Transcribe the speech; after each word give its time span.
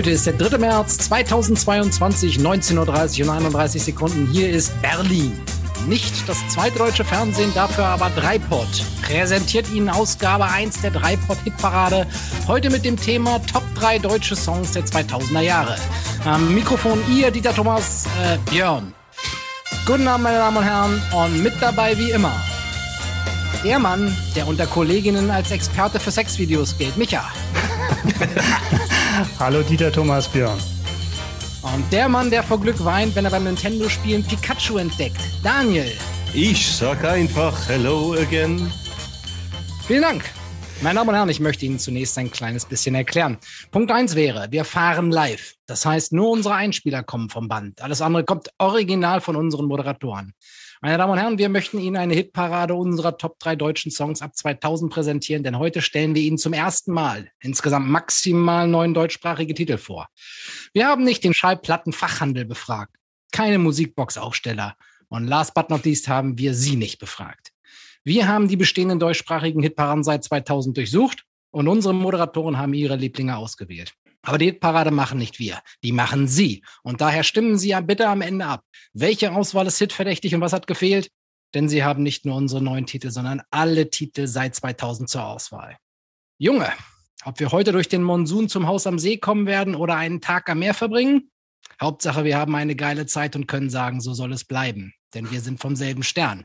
Heute 0.00 0.12
ist 0.12 0.24
der 0.24 0.32
3. 0.32 0.56
März 0.56 0.96
2022, 0.96 2.38
19.30 2.38 3.20
Uhr 3.20 3.28
und 3.28 3.36
31 3.36 3.82
Sekunden. 3.82 4.26
Hier 4.32 4.48
ist 4.48 4.72
Berlin. 4.80 5.38
Nicht 5.88 6.26
das 6.26 6.38
zweite 6.48 6.78
deutsche 6.78 7.04
Fernsehen, 7.04 7.52
dafür 7.54 7.84
aber 7.84 8.08
Dreipod. 8.16 8.66
Präsentiert 9.02 9.70
Ihnen 9.70 9.90
Ausgabe 9.90 10.46
1 10.46 10.80
der 10.80 10.92
Dreipod-Hitparade. 10.92 12.06
Heute 12.48 12.70
mit 12.70 12.86
dem 12.86 12.98
Thema 12.98 13.40
Top 13.40 13.62
3 13.74 13.98
deutsche 13.98 14.36
Songs 14.36 14.72
der 14.72 14.86
2000er 14.86 15.42
Jahre. 15.42 15.76
Am 16.24 16.54
Mikrofon 16.54 16.98
ihr, 17.14 17.30
Dieter 17.30 17.54
Thomas, 17.54 18.06
äh, 18.24 18.38
Björn. 18.50 18.94
Guten 19.84 20.08
Abend, 20.08 20.24
meine 20.24 20.38
Damen 20.38 20.56
und 20.56 20.64
Herren. 20.64 21.02
Und 21.14 21.42
mit 21.42 21.52
dabei 21.60 21.98
wie 21.98 22.10
immer 22.12 22.32
der 23.62 23.78
Mann, 23.78 24.16
der 24.34 24.48
unter 24.48 24.66
Kolleginnen 24.66 25.30
als 25.30 25.50
Experte 25.50 26.00
für 26.00 26.10
Sexvideos 26.10 26.78
gilt, 26.78 26.96
Micha. 26.96 27.22
Hallo 29.38 29.62
Dieter 29.62 29.92
Thomas 29.92 30.28
Björn. 30.28 30.58
Und 31.62 31.92
der 31.92 32.08
Mann, 32.08 32.30
der 32.30 32.42
vor 32.42 32.60
Glück 32.60 32.82
weint, 32.84 33.14
wenn 33.14 33.24
er 33.24 33.30
beim 33.30 33.44
Nintendo-Spielen 33.44 34.24
Pikachu 34.24 34.78
entdeckt, 34.78 35.20
Daniel. 35.42 35.92
Ich 36.32 36.76
sag 36.76 37.04
einfach 37.04 37.68
Hello 37.68 38.14
again. 38.14 38.72
Vielen 39.86 40.02
Dank. 40.02 40.24
Meine 40.82 40.94
Damen 40.98 41.10
und 41.10 41.14
Herren, 41.14 41.28
ich 41.28 41.40
möchte 41.40 41.66
Ihnen 41.66 41.78
zunächst 41.78 42.16
ein 42.16 42.30
kleines 42.30 42.64
bisschen 42.64 42.94
erklären. 42.94 43.36
Punkt 43.70 43.90
eins 43.90 44.14
wäre, 44.14 44.46
wir 44.50 44.64
fahren 44.64 45.10
live. 45.10 45.54
Das 45.66 45.84
heißt, 45.84 46.14
nur 46.14 46.30
unsere 46.30 46.54
Einspieler 46.54 47.02
kommen 47.02 47.28
vom 47.28 47.48
Band. 47.48 47.82
Alles 47.82 48.00
andere 48.00 48.24
kommt 48.24 48.48
original 48.56 49.20
von 49.20 49.36
unseren 49.36 49.66
Moderatoren. 49.66 50.32
Meine 50.82 50.96
Damen 50.96 51.12
und 51.12 51.18
Herren, 51.18 51.36
wir 51.36 51.50
möchten 51.50 51.78
Ihnen 51.78 51.98
eine 51.98 52.14
Hitparade 52.14 52.74
unserer 52.74 53.18
Top 53.18 53.38
3 53.40 53.54
deutschen 53.54 53.92
Songs 53.92 54.22
ab 54.22 54.34
2000 54.34 54.90
präsentieren, 54.90 55.42
denn 55.42 55.58
heute 55.58 55.82
stellen 55.82 56.14
wir 56.14 56.22
Ihnen 56.22 56.38
zum 56.38 56.54
ersten 56.54 56.92
Mal 56.92 57.30
insgesamt 57.40 57.86
maximal 57.86 58.66
neun 58.66 58.94
deutschsprachige 58.94 59.52
Titel 59.52 59.76
vor. 59.76 60.08
Wir 60.72 60.86
haben 60.86 61.04
nicht 61.04 61.22
den 61.22 61.34
Schallplattenfachhandel 61.34 62.46
befragt, 62.46 62.96
keine 63.30 63.58
Musikbox-Aufsteller 63.58 64.74
und 65.08 65.26
last 65.26 65.52
but 65.52 65.68
not 65.68 65.84
least 65.84 66.08
haben 66.08 66.38
wir 66.38 66.54
Sie 66.54 66.76
nicht 66.76 66.98
befragt. 66.98 67.52
Wir 68.02 68.26
haben 68.26 68.48
die 68.48 68.56
bestehenden 68.56 68.98
deutschsprachigen 68.98 69.62
Hitparaden 69.62 70.02
seit 70.02 70.24
2000 70.24 70.78
durchsucht 70.78 71.26
und 71.50 71.68
unsere 71.68 71.92
Moderatoren 71.92 72.56
haben 72.56 72.72
ihre 72.72 72.96
Lieblinge 72.96 73.36
ausgewählt. 73.36 73.92
Aber 74.22 74.38
die 74.38 74.46
Hitparade 74.46 74.90
machen 74.90 75.18
nicht 75.18 75.38
wir, 75.38 75.60
die 75.82 75.92
machen 75.92 76.28
Sie. 76.28 76.62
Und 76.82 77.00
daher 77.00 77.22
stimmen 77.22 77.56
Sie 77.56 77.70
ja 77.70 77.80
bitte 77.80 78.08
am 78.08 78.20
Ende 78.20 78.46
ab. 78.46 78.64
Welche 78.92 79.32
Auswahl 79.32 79.66
ist 79.66 79.78
hitverdächtig 79.78 80.34
und 80.34 80.40
was 80.40 80.52
hat 80.52 80.66
gefehlt? 80.66 81.10
Denn 81.54 81.68
Sie 81.68 81.82
haben 81.82 82.02
nicht 82.02 82.26
nur 82.26 82.36
unsere 82.36 82.62
neuen 82.62 82.86
Titel, 82.86 83.10
sondern 83.10 83.42
alle 83.50 83.90
Titel 83.90 84.26
seit 84.26 84.54
2000 84.54 85.08
zur 85.08 85.24
Auswahl. 85.24 85.76
Junge, 86.38 86.72
ob 87.24 87.40
wir 87.40 87.50
heute 87.50 87.72
durch 87.72 87.88
den 87.88 88.02
Monsun 88.02 88.48
zum 88.48 88.66
Haus 88.66 88.86
am 88.86 88.98
See 88.98 89.16
kommen 89.16 89.46
werden 89.46 89.74
oder 89.74 89.96
einen 89.96 90.20
Tag 90.20 90.48
am 90.48 90.60
Meer 90.60 90.74
verbringen? 90.74 91.30
Hauptsache, 91.80 92.24
wir 92.24 92.36
haben 92.36 92.54
eine 92.54 92.76
geile 92.76 93.06
Zeit 93.06 93.36
und 93.36 93.46
können 93.46 93.70
sagen, 93.70 94.00
so 94.00 94.12
soll 94.12 94.32
es 94.32 94.44
bleiben. 94.44 94.92
Denn 95.14 95.30
wir 95.30 95.40
sind 95.40 95.60
vom 95.60 95.76
selben 95.76 96.02
Stern. 96.02 96.44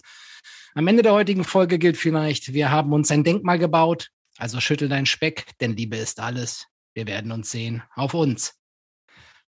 Am 0.73 0.88
Ende 0.88 1.03
der 1.03 1.13
heutigen 1.13 1.44
Folge 1.44 1.78
gilt 1.78 1.97
vielleicht, 1.97 2.53
wir 2.53 2.72
haben 2.72 2.91
uns 2.94 3.11
ein 3.11 3.23
Denkmal 3.23 3.59
gebaut, 3.59 4.09
also 4.38 4.59
schüttel 4.59 4.89
dein 4.89 5.05
Speck, 5.05 5.57
denn 5.61 5.75
Liebe 5.78 5.95
ist 5.95 6.19
alles. 6.19 6.67
Wir 6.95 7.07
werden 7.07 7.33
uns 7.33 7.51
sehen. 7.51 7.83
Auf 7.94 8.13
uns. 8.13 8.53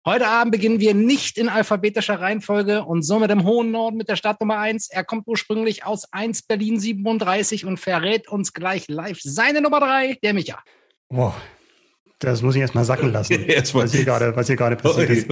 Heute 0.06 0.28
Abend 0.28 0.52
beginnen 0.52 0.82
wir 0.82 0.94
nicht 0.94 1.38
in 1.38 1.48
alphabetischer 1.48 2.20
Reihenfolge 2.20 2.84
und 2.84 3.04
somit 3.04 3.32
im 3.32 3.46
hohen 3.46 3.72
Norden 3.72 3.96
mit 3.96 4.10
der 4.10 4.18
Stadt 4.18 4.42
Nummer 4.42 4.58
1. 4.60 4.90
Er 4.90 5.06
kommt 5.06 5.28
ursprünglich 5.28 5.86
aus 5.86 6.12
1 6.12 6.44
Berlin 6.44 6.78
37 6.78 7.66
und 7.66 7.80
verrät 7.80 8.28
uns 8.28 8.52
gleich 8.52 8.90
live 8.90 9.20
seine 9.22 9.62
Nummer 9.62 9.80
3, 9.80 10.18
der 10.22 10.34
Micha. 10.34 10.62
Boah, 11.08 11.36
das 12.20 12.42
muss 12.42 12.56
ich 12.56 12.62
erstmal 12.62 12.84
sacken 12.84 13.14
lassen. 13.14 13.42
erstmal. 13.48 13.86
Was 13.86 13.94
hier 13.94 14.04
gerade, 14.04 14.36
was 14.36 14.48
hier 14.48 14.58
gerade 14.58 14.76
passiert 14.76 15.10
ist. 15.10 15.30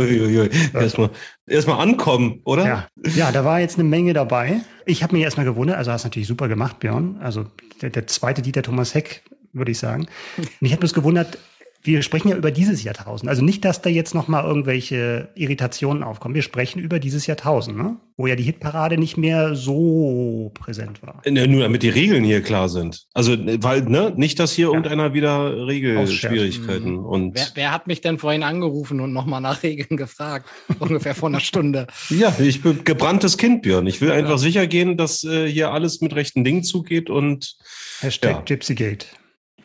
Erstmal, 0.73 1.09
erstmal 1.45 1.81
ankommen, 1.81 2.39
oder? 2.45 2.65
Ja. 2.65 2.87
ja, 3.13 3.31
da 3.33 3.43
war 3.43 3.59
jetzt 3.59 3.77
eine 3.77 3.83
Menge 3.83 4.13
dabei. 4.13 4.61
Ich 4.85 5.03
habe 5.03 5.13
mich 5.13 5.23
erstmal 5.23 5.45
gewundert, 5.45 5.77
also 5.77 5.91
hast 5.91 6.05
natürlich 6.05 6.29
super 6.29 6.47
gemacht, 6.47 6.79
Björn. 6.79 7.17
Also 7.21 7.47
der, 7.81 7.89
der 7.89 8.07
zweite 8.07 8.41
Dieter 8.41 8.63
Thomas 8.63 8.93
Heck, 8.93 9.23
würde 9.51 9.71
ich 9.71 9.79
sagen. 9.79 10.07
Und 10.37 10.47
ich 10.61 10.71
habe 10.71 10.81
mich 10.81 10.93
gewundert, 10.93 11.37
wir 11.85 12.01
sprechen 12.01 12.29
ja 12.29 12.35
über 12.35 12.51
dieses 12.51 12.83
Jahrtausend. 12.83 13.29
Also 13.29 13.43
nicht, 13.43 13.63
dass 13.63 13.81
da 13.81 13.89
jetzt 13.89 14.15
noch 14.15 14.27
mal 14.27 14.43
irgendwelche 14.43 15.29
Irritationen 15.35 16.03
aufkommen. 16.03 16.35
Wir 16.35 16.41
sprechen 16.41 16.79
über 16.79 16.99
dieses 16.99 17.27
Jahrtausend, 17.27 17.77
ne? 17.77 17.97
wo 18.17 18.27
ja 18.27 18.35
die 18.35 18.43
Hitparade 18.43 18.97
nicht 18.97 19.17
mehr 19.17 19.55
so 19.55 20.51
präsent 20.53 21.01
war. 21.03 21.21
Ne, 21.27 21.47
nur 21.47 21.61
damit 21.61 21.83
die 21.83 21.89
Regeln 21.89 22.23
hier 22.23 22.41
klar 22.41 22.69
sind. 22.69 23.05
Also 23.13 23.35
weil 23.37 23.83
ne, 23.83 24.13
nicht, 24.15 24.39
dass 24.39 24.53
hier 24.53 24.67
ja. 24.67 24.73
irgendeiner 24.73 25.13
wieder 25.13 25.67
Regelschwierigkeiten 25.67 26.93
mhm. 26.93 27.05
und 27.05 27.35
wer, 27.35 27.47
wer, 27.55 27.71
hat 27.71 27.87
mich 27.87 28.01
denn 28.01 28.17
vorhin 28.17 28.43
angerufen 28.43 29.01
und 29.01 29.11
noch 29.11 29.25
mal 29.25 29.41
nach 29.41 29.63
Regeln 29.63 29.97
gefragt? 29.97 30.49
Ungefähr 30.79 31.13
vor 31.13 31.29
einer 31.29 31.41
Stunde. 31.41 31.87
Ja, 32.09 32.33
ich 32.39 32.61
bin 32.61 32.83
gebranntes 32.83 33.37
Kind, 33.37 33.61
Björn. 33.63 33.85
Ich 33.85 34.01
will 34.01 34.11
einfach 34.11 34.31
ja. 34.31 34.37
sicher 34.37 34.67
gehen, 34.67 34.97
dass 34.97 35.23
äh, 35.23 35.47
hier 35.47 35.71
alles 35.71 36.01
mit 36.01 36.15
rechten 36.15 36.43
Dingen 36.43 36.63
zugeht 36.63 37.09
und 37.09 37.55
Hashtag 37.99 38.31
ja. 38.31 38.41
Gypsygate. 38.41 39.05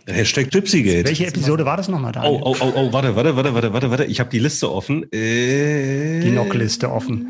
Hashtag 0.06 0.50
Gypsygate. 0.50 1.04
Welche 1.04 1.26
Episode 1.26 1.64
war 1.64 1.76
das 1.76 1.88
nochmal 1.88 2.12
da? 2.12 2.24
Oh, 2.24 2.40
oh, 2.42 2.56
oh, 2.60 2.72
oh, 2.74 2.92
warte, 2.92 3.14
warte, 3.16 3.36
warte, 3.36 3.54
warte, 3.54 3.72
warte, 3.72 3.90
warte. 3.90 4.04
Ich 4.04 4.20
habe 4.20 4.30
die 4.30 4.38
Liste 4.38 4.70
offen. 4.70 5.04
Äh, 5.12 6.20
die 6.20 6.30
Knockliste 6.30 6.90
offen. 6.90 7.26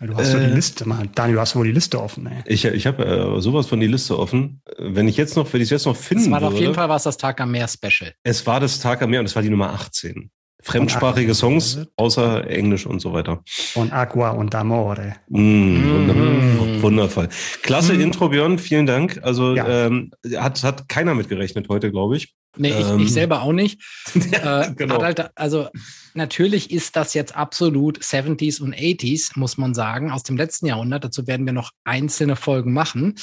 Du 0.00 0.14
hast 0.14 0.28
äh, 0.28 0.32
doch 0.34 0.46
die 0.46 0.54
Liste, 0.54 0.88
Mann. 0.88 1.08
Daniel, 1.14 1.36
du 1.36 1.40
hast 1.40 1.56
wohl 1.56 1.66
die 1.66 1.72
Liste 1.72 2.00
offen, 2.00 2.26
ey. 2.26 2.42
Ich, 2.46 2.64
ich 2.64 2.86
habe 2.86 3.04
äh, 3.04 3.40
sowas 3.40 3.66
von 3.66 3.80
die 3.80 3.88
Liste 3.88 4.16
offen. 4.16 4.62
Wenn 4.78 5.08
ich 5.08 5.16
jetzt 5.16 5.36
noch, 5.36 5.52
wenn 5.52 5.60
ich 5.60 5.70
jetzt 5.70 5.86
noch 5.86 5.96
finden 5.96 6.24
Es 6.24 6.30
war 6.30 6.40
würde, 6.40 6.54
auf 6.54 6.60
jeden 6.60 6.74
Fall 6.74 6.88
was 6.88 7.02
das 7.02 7.16
Tag 7.16 7.40
am 7.40 7.50
Meer 7.50 7.66
Special. 7.66 8.12
Es 8.22 8.46
war 8.46 8.60
das 8.60 8.78
Tag 8.78 9.02
am 9.02 9.10
Meer 9.10 9.20
und 9.20 9.26
es 9.26 9.34
war 9.34 9.42
die 9.42 9.50
Nummer 9.50 9.72
18 9.72 10.30
fremdsprachige 10.62 11.34
Songs, 11.34 11.86
außer 11.96 12.48
Englisch 12.48 12.86
und 12.86 13.00
so 13.00 13.12
weiter. 13.12 13.42
Von 13.46 13.92
Aqua 13.92 14.30
und 14.30 14.54
Amore. 14.54 15.16
Mm, 15.28 16.82
wundervoll. 16.82 17.28
Klasse 17.62 17.94
mm. 17.94 18.00
Intro, 18.00 18.28
Björn, 18.28 18.58
vielen 18.58 18.86
Dank. 18.86 19.20
Also 19.22 19.54
ja. 19.54 19.86
ähm, 19.86 20.10
hat, 20.36 20.62
hat 20.62 20.88
keiner 20.88 21.14
mitgerechnet 21.14 21.68
heute, 21.68 21.90
glaube 21.90 22.16
ich. 22.16 22.34
Nee, 22.56 22.70
ich, 22.70 22.88
ähm. 22.88 23.00
ich 23.00 23.12
selber 23.12 23.42
auch 23.42 23.52
nicht. 23.52 23.80
äh, 24.32 24.72
genau. 24.74 25.02
halt, 25.02 25.30
also 25.36 25.68
natürlich 26.14 26.70
ist 26.70 26.96
das 26.96 27.14
jetzt 27.14 27.36
absolut 27.36 28.00
70s 28.00 28.60
und 28.60 28.74
80s, 28.74 29.38
muss 29.38 29.58
man 29.58 29.74
sagen, 29.74 30.10
aus 30.10 30.24
dem 30.24 30.36
letzten 30.36 30.66
Jahrhundert. 30.66 31.04
Dazu 31.04 31.26
werden 31.26 31.46
wir 31.46 31.52
noch 31.52 31.70
einzelne 31.84 32.36
Folgen 32.36 32.72
machen. 32.72 33.14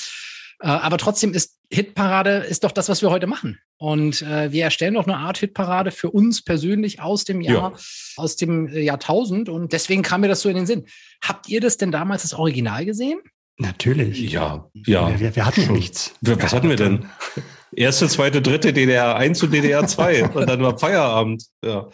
Äh, 0.59 0.67
aber 0.67 0.97
trotzdem 0.97 1.33
ist 1.33 1.55
Hitparade 1.71 2.37
ist 2.47 2.63
doch 2.63 2.71
das, 2.71 2.89
was 2.89 3.01
wir 3.01 3.09
heute 3.09 3.27
machen. 3.27 3.59
Und 3.77 4.21
äh, 4.21 4.51
wir 4.51 4.63
erstellen 4.63 4.93
doch 4.93 5.07
eine 5.07 5.17
Art 5.17 5.37
Hitparade 5.37 5.91
für 5.91 6.11
uns 6.11 6.43
persönlich 6.43 7.01
aus 7.01 7.25
dem 7.25 7.41
Jahr, 7.41 7.71
ja. 7.71 7.79
aus 8.17 8.35
dem 8.35 8.67
äh, 8.67 8.81
Jahrtausend. 8.81 9.49
Und 9.49 9.73
deswegen 9.73 10.01
kam 10.01 10.21
mir 10.21 10.27
das 10.27 10.41
so 10.41 10.49
in 10.49 10.55
den 10.55 10.65
Sinn. 10.65 10.85
Habt 11.21 11.49
ihr 11.49 11.61
das 11.61 11.77
denn 11.77 11.91
damals 11.91 12.21
das 12.21 12.33
Original 12.33 12.85
gesehen? 12.85 13.19
Natürlich. 13.57 14.31
Ja, 14.31 14.69
ja. 14.85 15.19
Wir, 15.19 15.35
wir 15.35 15.45
hatten 15.45 15.63
schon. 15.63 15.75
nichts. 15.75 16.13
Was 16.21 16.53
hatten 16.53 16.69
wir 16.69 16.75
denn? 16.75 17.09
Erste, 17.75 18.07
zweite, 18.07 18.41
dritte 18.41 18.71
DDR 18.71 19.17
1 19.17 19.43
und 19.43 19.53
DDR 19.53 19.85
2 19.85 20.29
und 20.33 20.49
dann 20.49 20.61
war 20.61 20.77
Feierabend. 20.77 21.45
Ja. 21.63 21.87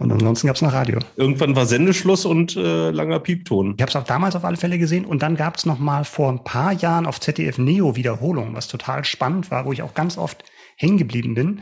Und 0.00 0.10
ansonsten 0.10 0.48
gab 0.48 0.56
es 0.56 0.62
noch 0.62 0.72
Radio. 0.72 0.98
Irgendwann 1.16 1.54
war 1.54 1.66
Sendeschluss 1.66 2.24
und 2.24 2.56
äh, 2.56 2.90
langer 2.90 3.20
Piepton. 3.20 3.74
Ich 3.76 3.82
habe 3.82 3.90
es 3.90 3.96
auch 3.96 4.04
damals 4.04 4.34
auf 4.34 4.44
alle 4.44 4.56
Fälle 4.56 4.78
gesehen 4.78 5.04
und 5.04 5.22
dann 5.22 5.36
gab 5.36 5.56
es 5.56 5.66
noch 5.66 5.78
mal 5.78 6.04
vor 6.04 6.32
ein 6.32 6.42
paar 6.42 6.72
Jahren 6.72 7.06
auf 7.06 7.20
ZDF 7.20 7.58
Neo 7.58 7.94
Wiederholung, 7.94 8.54
was 8.54 8.66
total 8.66 9.04
spannend 9.04 9.52
war, 9.52 9.66
wo 9.66 9.72
ich 9.72 9.82
auch 9.82 9.94
ganz 9.94 10.18
oft 10.18 10.44
hängen 10.76 10.98
geblieben 10.98 11.34
bin. 11.34 11.60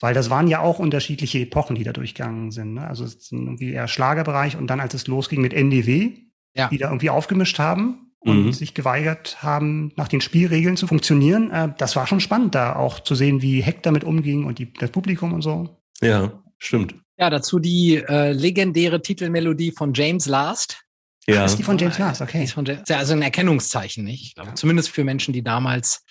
Weil 0.00 0.14
das 0.14 0.30
waren 0.30 0.46
ja 0.46 0.60
auch 0.60 0.78
unterschiedliche 0.78 1.40
Epochen, 1.40 1.76
die 1.76 1.84
da 1.84 1.92
durchgegangen 1.92 2.52
sind. 2.52 2.74
Ne? 2.74 2.86
Also 2.86 3.04
irgendwie 3.30 3.72
eher 3.72 3.88
Schlagerbereich 3.88 4.56
und 4.56 4.68
dann, 4.68 4.80
als 4.80 4.94
es 4.94 5.08
losging 5.08 5.42
mit 5.42 5.52
NDW, 5.52 6.12
ja. 6.54 6.68
die 6.68 6.78
da 6.78 6.86
irgendwie 6.86 7.10
aufgemischt 7.10 7.58
haben 7.58 8.07
und 8.20 8.46
mhm. 8.46 8.52
sich 8.52 8.74
geweigert 8.74 9.42
haben, 9.42 9.92
nach 9.96 10.08
den 10.08 10.20
Spielregeln 10.20 10.76
zu 10.76 10.86
funktionieren. 10.86 11.50
Äh, 11.50 11.72
das 11.78 11.96
war 11.96 12.06
schon 12.06 12.20
spannend, 12.20 12.54
da 12.54 12.76
auch 12.76 13.00
zu 13.00 13.14
sehen, 13.14 13.42
wie 13.42 13.62
Heck 13.62 13.82
damit 13.82 14.04
umging 14.04 14.44
und 14.44 14.58
die, 14.58 14.72
das 14.72 14.90
Publikum 14.90 15.32
und 15.32 15.42
so. 15.42 15.80
Ja, 16.00 16.42
stimmt. 16.58 16.94
Ja, 17.16 17.30
dazu 17.30 17.58
die 17.58 17.96
äh, 17.96 18.32
legendäre 18.32 19.02
Titelmelodie 19.02 19.72
von 19.72 19.92
James 19.94 20.26
Last. 20.26 20.84
Ja. 21.26 21.42
Ach, 21.42 21.46
ist 21.46 21.56
die 21.56 21.62
von 21.62 21.76
James 21.78 21.98
Last, 21.98 22.22
okay. 22.22 22.46
Von 22.46 22.64
James, 22.64 22.90
also 22.90 23.12
ein 23.12 23.22
Erkennungszeichen, 23.22 24.04
nicht? 24.04 24.22
Ich 24.22 24.34
glaube, 24.34 24.50
ja. 24.50 24.54
Zumindest 24.54 24.90
für 24.90 25.04
Menschen, 25.04 25.34
die 25.34 25.42
damals, 25.42 26.04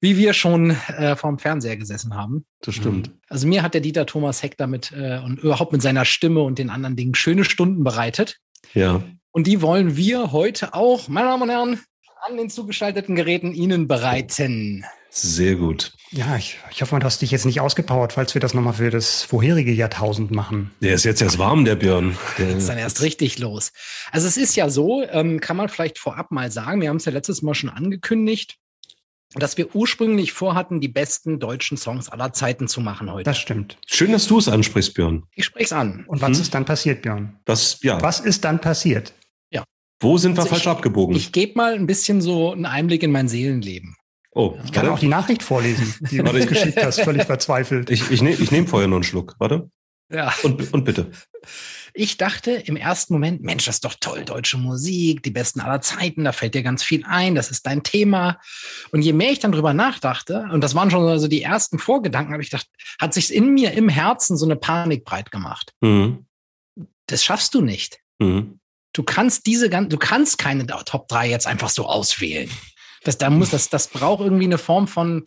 wie 0.00 0.16
wir 0.16 0.32
schon 0.32 0.70
äh, 0.70 1.14
vorm 1.14 1.38
Fernseher 1.38 1.76
gesessen 1.76 2.14
haben. 2.14 2.46
Das 2.62 2.74
stimmt. 2.74 3.12
Also 3.28 3.46
mir 3.46 3.62
hat 3.62 3.74
der 3.74 3.80
Dieter 3.80 4.06
Thomas 4.06 4.42
Heck 4.42 4.56
damit 4.56 4.92
äh, 4.92 5.20
und 5.24 5.38
überhaupt 5.38 5.72
mit 5.72 5.82
seiner 5.82 6.04
Stimme 6.04 6.40
und 6.40 6.58
den 6.58 6.70
anderen 6.70 6.96
Dingen 6.96 7.14
schöne 7.14 7.44
Stunden 7.44 7.84
bereitet. 7.84 8.38
Ja. 8.74 9.02
Und 9.32 9.46
die 9.46 9.62
wollen 9.62 9.96
wir 9.96 10.32
heute 10.32 10.74
auch, 10.74 11.08
meine 11.08 11.28
Damen 11.28 11.42
und 11.44 11.50
Herren, 11.50 11.80
an 12.26 12.36
den 12.36 12.50
zugeschalteten 12.50 13.14
Geräten 13.14 13.52
Ihnen 13.52 13.86
bereiten. 13.88 14.84
Sehr 15.08 15.56
gut. 15.56 15.92
Ja, 16.12 16.36
ich, 16.36 16.58
ich 16.70 16.82
hoffe, 16.82 16.98
du 16.98 17.04
hast 17.04 17.22
dich 17.22 17.30
jetzt 17.30 17.46
nicht 17.46 17.60
ausgepowert, 17.60 18.12
falls 18.12 18.34
wir 18.34 18.40
das 18.40 18.54
nochmal 18.54 18.74
für 18.74 18.90
das 18.90 19.22
vorherige 19.22 19.72
Jahrtausend 19.72 20.30
machen. 20.30 20.72
Der 20.80 20.94
ist 20.94 21.04
jetzt 21.04 21.22
erst 21.22 21.38
warm, 21.38 21.64
der 21.64 21.76
Björn. 21.76 22.16
Der 22.38 22.56
ist 22.56 22.68
dann 22.68 22.78
erst 22.78 23.02
richtig 23.02 23.38
los. 23.38 23.72
Also 24.12 24.26
es 24.26 24.36
ist 24.36 24.56
ja 24.56 24.68
so, 24.68 25.02
ähm, 25.02 25.40
kann 25.40 25.56
man 25.56 25.68
vielleicht 25.68 25.98
vorab 25.98 26.30
mal 26.30 26.50
sagen, 26.50 26.80
wir 26.80 26.88
haben 26.88 26.96
es 26.96 27.04
ja 27.04 27.12
letztes 27.12 27.42
Mal 27.42 27.54
schon 27.54 27.70
angekündigt, 27.70 28.56
dass 29.34 29.56
wir 29.56 29.74
ursprünglich 29.74 30.32
vorhatten, 30.32 30.80
die 30.80 30.88
besten 30.88 31.38
deutschen 31.38 31.76
Songs 31.76 32.08
aller 32.08 32.32
Zeiten 32.32 32.66
zu 32.66 32.80
machen 32.80 33.12
heute. 33.12 33.24
Das 33.24 33.38
stimmt. 33.38 33.78
Schön, 33.86 34.12
dass 34.12 34.26
du 34.26 34.38
es 34.38 34.48
ansprichst, 34.48 34.94
Björn. 34.94 35.24
Ich 35.34 35.44
spreche 35.44 35.66
es 35.66 35.72
an. 35.72 36.04
Und 36.06 36.20
was 36.20 36.36
hm? 36.36 36.42
ist 36.42 36.54
dann 36.54 36.64
passiert, 36.64 37.02
Björn? 37.02 37.38
Das, 37.44 37.78
ja. 37.82 38.00
Was 38.02 38.20
ist 38.20 38.44
dann 38.44 38.60
passiert? 38.60 39.12
Wo 40.00 40.16
sind 40.18 40.36
wir 40.36 40.40
also 40.40 40.50
falsch 40.50 40.62
ich, 40.62 40.68
abgebogen? 40.68 41.14
Ich 41.14 41.32
gebe 41.32 41.52
mal 41.56 41.74
ein 41.74 41.86
bisschen 41.86 42.20
so 42.20 42.52
einen 42.52 42.66
Einblick 42.66 43.02
in 43.02 43.12
mein 43.12 43.28
Seelenleben. 43.28 43.96
Oh, 44.32 44.56
ich 44.64 44.72
kann 44.72 44.84
warte. 44.84 44.94
auch 44.94 44.98
die 45.00 45.08
Nachricht 45.08 45.42
vorlesen, 45.42 45.94
die 46.10 46.18
du 46.18 46.30
uns 46.30 46.46
geschickt 46.46 46.82
hast, 46.82 47.00
völlig 47.00 47.24
verzweifelt. 47.24 47.90
Ich, 47.90 48.10
ich 48.10 48.22
nehme 48.22 48.36
ich 48.36 48.50
nehm 48.50 48.66
vorher 48.66 48.88
noch 48.88 48.96
einen 48.96 49.04
Schluck. 49.04 49.34
Warte. 49.38 49.70
Ja. 50.10 50.32
Und, 50.42 50.72
und 50.72 50.84
bitte. 50.84 51.10
Ich 51.92 52.16
dachte 52.16 52.52
im 52.52 52.76
ersten 52.76 53.12
Moment, 53.12 53.42
Mensch, 53.42 53.64
das 53.64 53.76
ist 53.76 53.84
doch 53.84 53.94
toll, 53.98 54.24
deutsche 54.24 54.58
Musik, 54.58 55.22
die 55.22 55.30
besten 55.30 55.60
aller 55.60 55.80
Zeiten, 55.80 56.24
da 56.24 56.32
fällt 56.32 56.54
dir 56.54 56.62
ganz 56.62 56.82
viel 56.84 57.04
ein, 57.04 57.34
das 57.34 57.50
ist 57.50 57.66
dein 57.66 57.82
Thema. 57.82 58.38
Und 58.92 59.02
je 59.02 59.12
mehr 59.12 59.32
ich 59.32 59.40
dann 59.40 59.52
drüber 59.52 59.72
nachdachte, 59.72 60.48
und 60.52 60.62
das 60.62 60.74
waren 60.74 60.90
schon 60.90 61.18
so 61.18 61.28
die 61.28 61.42
ersten 61.42 61.78
Vorgedanken, 61.78 62.32
habe 62.32 62.42
ich 62.42 62.50
gedacht, 62.50 62.68
hat 63.00 63.14
sich 63.14 63.34
in 63.34 63.54
mir 63.54 63.72
im 63.72 63.88
Herzen 63.88 64.36
so 64.36 64.46
eine 64.46 64.56
Panik 64.56 65.04
breit 65.04 65.30
gemacht. 65.32 65.72
Mhm. 65.80 66.26
Das 67.06 67.24
schaffst 67.24 67.54
du 67.54 67.60
nicht. 67.60 67.98
Mhm. 68.20 68.59
Du 68.92 69.02
kannst 69.02 69.46
diese 69.46 69.68
du 69.68 69.96
kannst 69.96 70.38
keine 70.38 70.66
Top 70.66 71.08
3 71.08 71.28
jetzt 71.28 71.46
einfach 71.46 71.70
so 71.70 71.86
auswählen. 71.86 72.50
Das, 73.04 73.18
da 73.18 73.30
muss, 73.30 73.50
das, 73.50 73.68
das 73.70 73.88
braucht 73.88 74.22
irgendwie 74.22 74.44
eine 74.44 74.58
Form 74.58 74.88
von, 74.88 75.24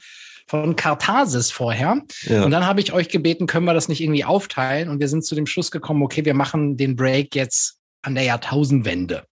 von 0.48 0.76
Katharsis 0.76 1.52
vorher. 1.52 2.02
Ja. 2.24 2.44
Und 2.44 2.52
dann 2.52 2.66
habe 2.66 2.82
ich 2.82 2.94
euch 2.94 3.10
gebeten, 3.10 3.48
können 3.48 3.66
wir 3.66 3.74
das 3.74 3.88
nicht 3.88 4.02
irgendwie 4.02 4.26
aufteilen? 4.26 4.90
Und 4.90 5.00
wir 5.00 5.08
sind 5.08 5.26
zu 5.26 5.36
dem 5.36 5.48
Schluss 5.48 5.72
gekommen, 5.72 6.04
okay, 6.04 6.26
wir 6.26 6.34
machen 6.34 6.78
den 6.78 6.96
Break 6.96 7.36
jetzt 7.36 7.78
an 8.02 8.16
der 8.16 8.26
Jahrtausendwende. 8.26 9.26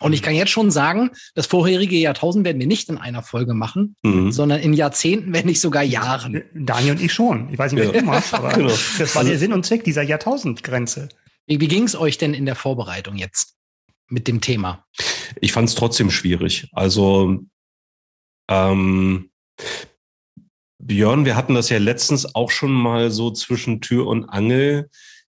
Und 0.00 0.14
ich 0.14 0.22
kann 0.22 0.34
jetzt 0.34 0.50
schon 0.50 0.70
sagen, 0.70 1.10
das 1.34 1.46
vorherige 1.46 1.96
Jahrtausend 1.96 2.44
werden 2.44 2.58
wir 2.58 2.66
nicht 2.66 2.88
in 2.88 2.98
einer 2.98 3.22
Folge 3.22 3.54
machen, 3.54 3.94
mhm. 4.02 4.32
sondern 4.32 4.60
in 4.60 4.72
Jahrzehnten, 4.72 5.32
wenn 5.32 5.46
nicht 5.46 5.60
sogar 5.60 5.82
Jahren. 5.82 6.42
Daniel 6.54 6.92
und 6.92 7.00
ich 7.00 7.12
schon. 7.12 7.48
Ich 7.52 7.58
weiß 7.58 7.72
nicht, 7.72 7.82
wer 7.82 7.94
ja. 7.94 8.00
du 8.00 8.06
machst, 8.06 8.34
aber 8.34 8.48
genau. 8.54 8.72
das 8.98 9.14
war 9.14 9.22
der 9.22 9.38
Sinn 9.38 9.52
und 9.52 9.64
Zweck 9.64 9.84
dieser 9.84 10.02
Jahrtausendgrenze. 10.02 11.08
Wie, 11.46 11.60
wie 11.60 11.68
ging 11.68 11.84
es 11.84 11.96
euch 11.96 12.18
denn 12.18 12.34
in 12.34 12.46
der 12.46 12.54
Vorbereitung 12.54 13.16
jetzt 13.16 13.56
mit 14.08 14.28
dem 14.28 14.40
Thema? 14.40 14.84
Ich 15.40 15.52
fand 15.52 15.68
es 15.68 15.74
trotzdem 15.74 16.10
schwierig. 16.10 16.68
Also 16.72 17.40
ähm, 18.48 19.30
Björn, 20.78 21.24
wir 21.24 21.36
hatten 21.36 21.54
das 21.54 21.68
ja 21.68 21.78
letztens 21.78 22.34
auch 22.34 22.50
schon 22.50 22.72
mal 22.72 23.10
so 23.10 23.30
zwischen 23.30 23.80
Tür 23.80 24.06
und 24.06 24.28
Angel, 24.28 24.90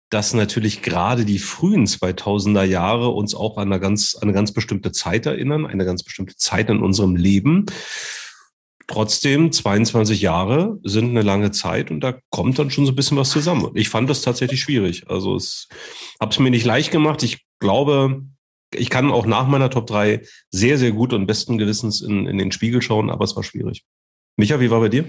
dass 0.09 0.35
natürlich 0.35 0.83
gerade 0.83 1.25
die 1.25 1.39
frühen 1.39 1.87
2000er 1.87 2.65
Jahre 2.65 3.11
uns 3.11 3.35
auch 3.35 3.59
an 3.59 3.73
eine 3.73 3.81
ganz, 3.81 4.17
an 4.17 4.25
eine 4.25 4.33
ganz 4.33 4.53
bestimmte 4.53 4.93
Zeit 4.93 5.27
erinnern, 5.27 5.67
eine 5.67 5.85
ganz 5.85 6.03
bestimmte 6.03 6.37
Zeit 6.37 6.69
in 6.69 6.81
unserem 6.81 7.15
Leben. 7.15 7.67
Trotzdem, 8.91 9.53
22 9.53 10.21
Jahre 10.21 10.81
sind 10.83 11.11
eine 11.11 11.23
lange 11.23 11.53
Zeit 11.53 11.93
und 11.93 12.01
da 12.01 12.19
kommt 12.31 12.59
dann 12.59 12.73
schon 12.73 12.87
so 12.87 12.91
ein 12.91 12.97
bisschen 12.97 13.17
was 13.17 13.31
zusammen. 13.31 13.71
Ich 13.75 13.89
fand 13.89 14.11
das 14.11 14.23
tatsächlich 14.23 14.61
schwierig. 14.61 15.09
Also 15.09 15.37
es 15.37 15.69
habe 16.19 16.33
es 16.33 16.41
mir 16.41 16.51
nicht 16.51 16.67
leicht 16.67 16.91
gemacht. 16.91 17.23
Ich 17.23 17.47
glaube, 17.61 18.25
ich 18.75 18.91
kann 18.91 19.13
auch 19.13 19.27
nach 19.27 19.47
meiner 19.47 19.71
Top 19.71 19.87
3 19.87 20.23
sehr, 20.51 20.77
sehr 20.77 20.91
gut 20.91 21.13
und 21.13 21.29
besten 21.29 21.57
Gewissens 21.57 22.01
in, 22.01 22.27
in 22.27 22.37
den 22.37 22.51
Spiegel 22.51 22.83
schauen, 22.83 23.11
aber 23.11 23.25
es 23.25 23.37
war 23.37 23.45
schwierig. 23.45 23.85
Micha, 24.37 24.59
wie 24.59 24.73
war 24.73 24.81
bei 24.81 24.89
dir? 24.89 25.05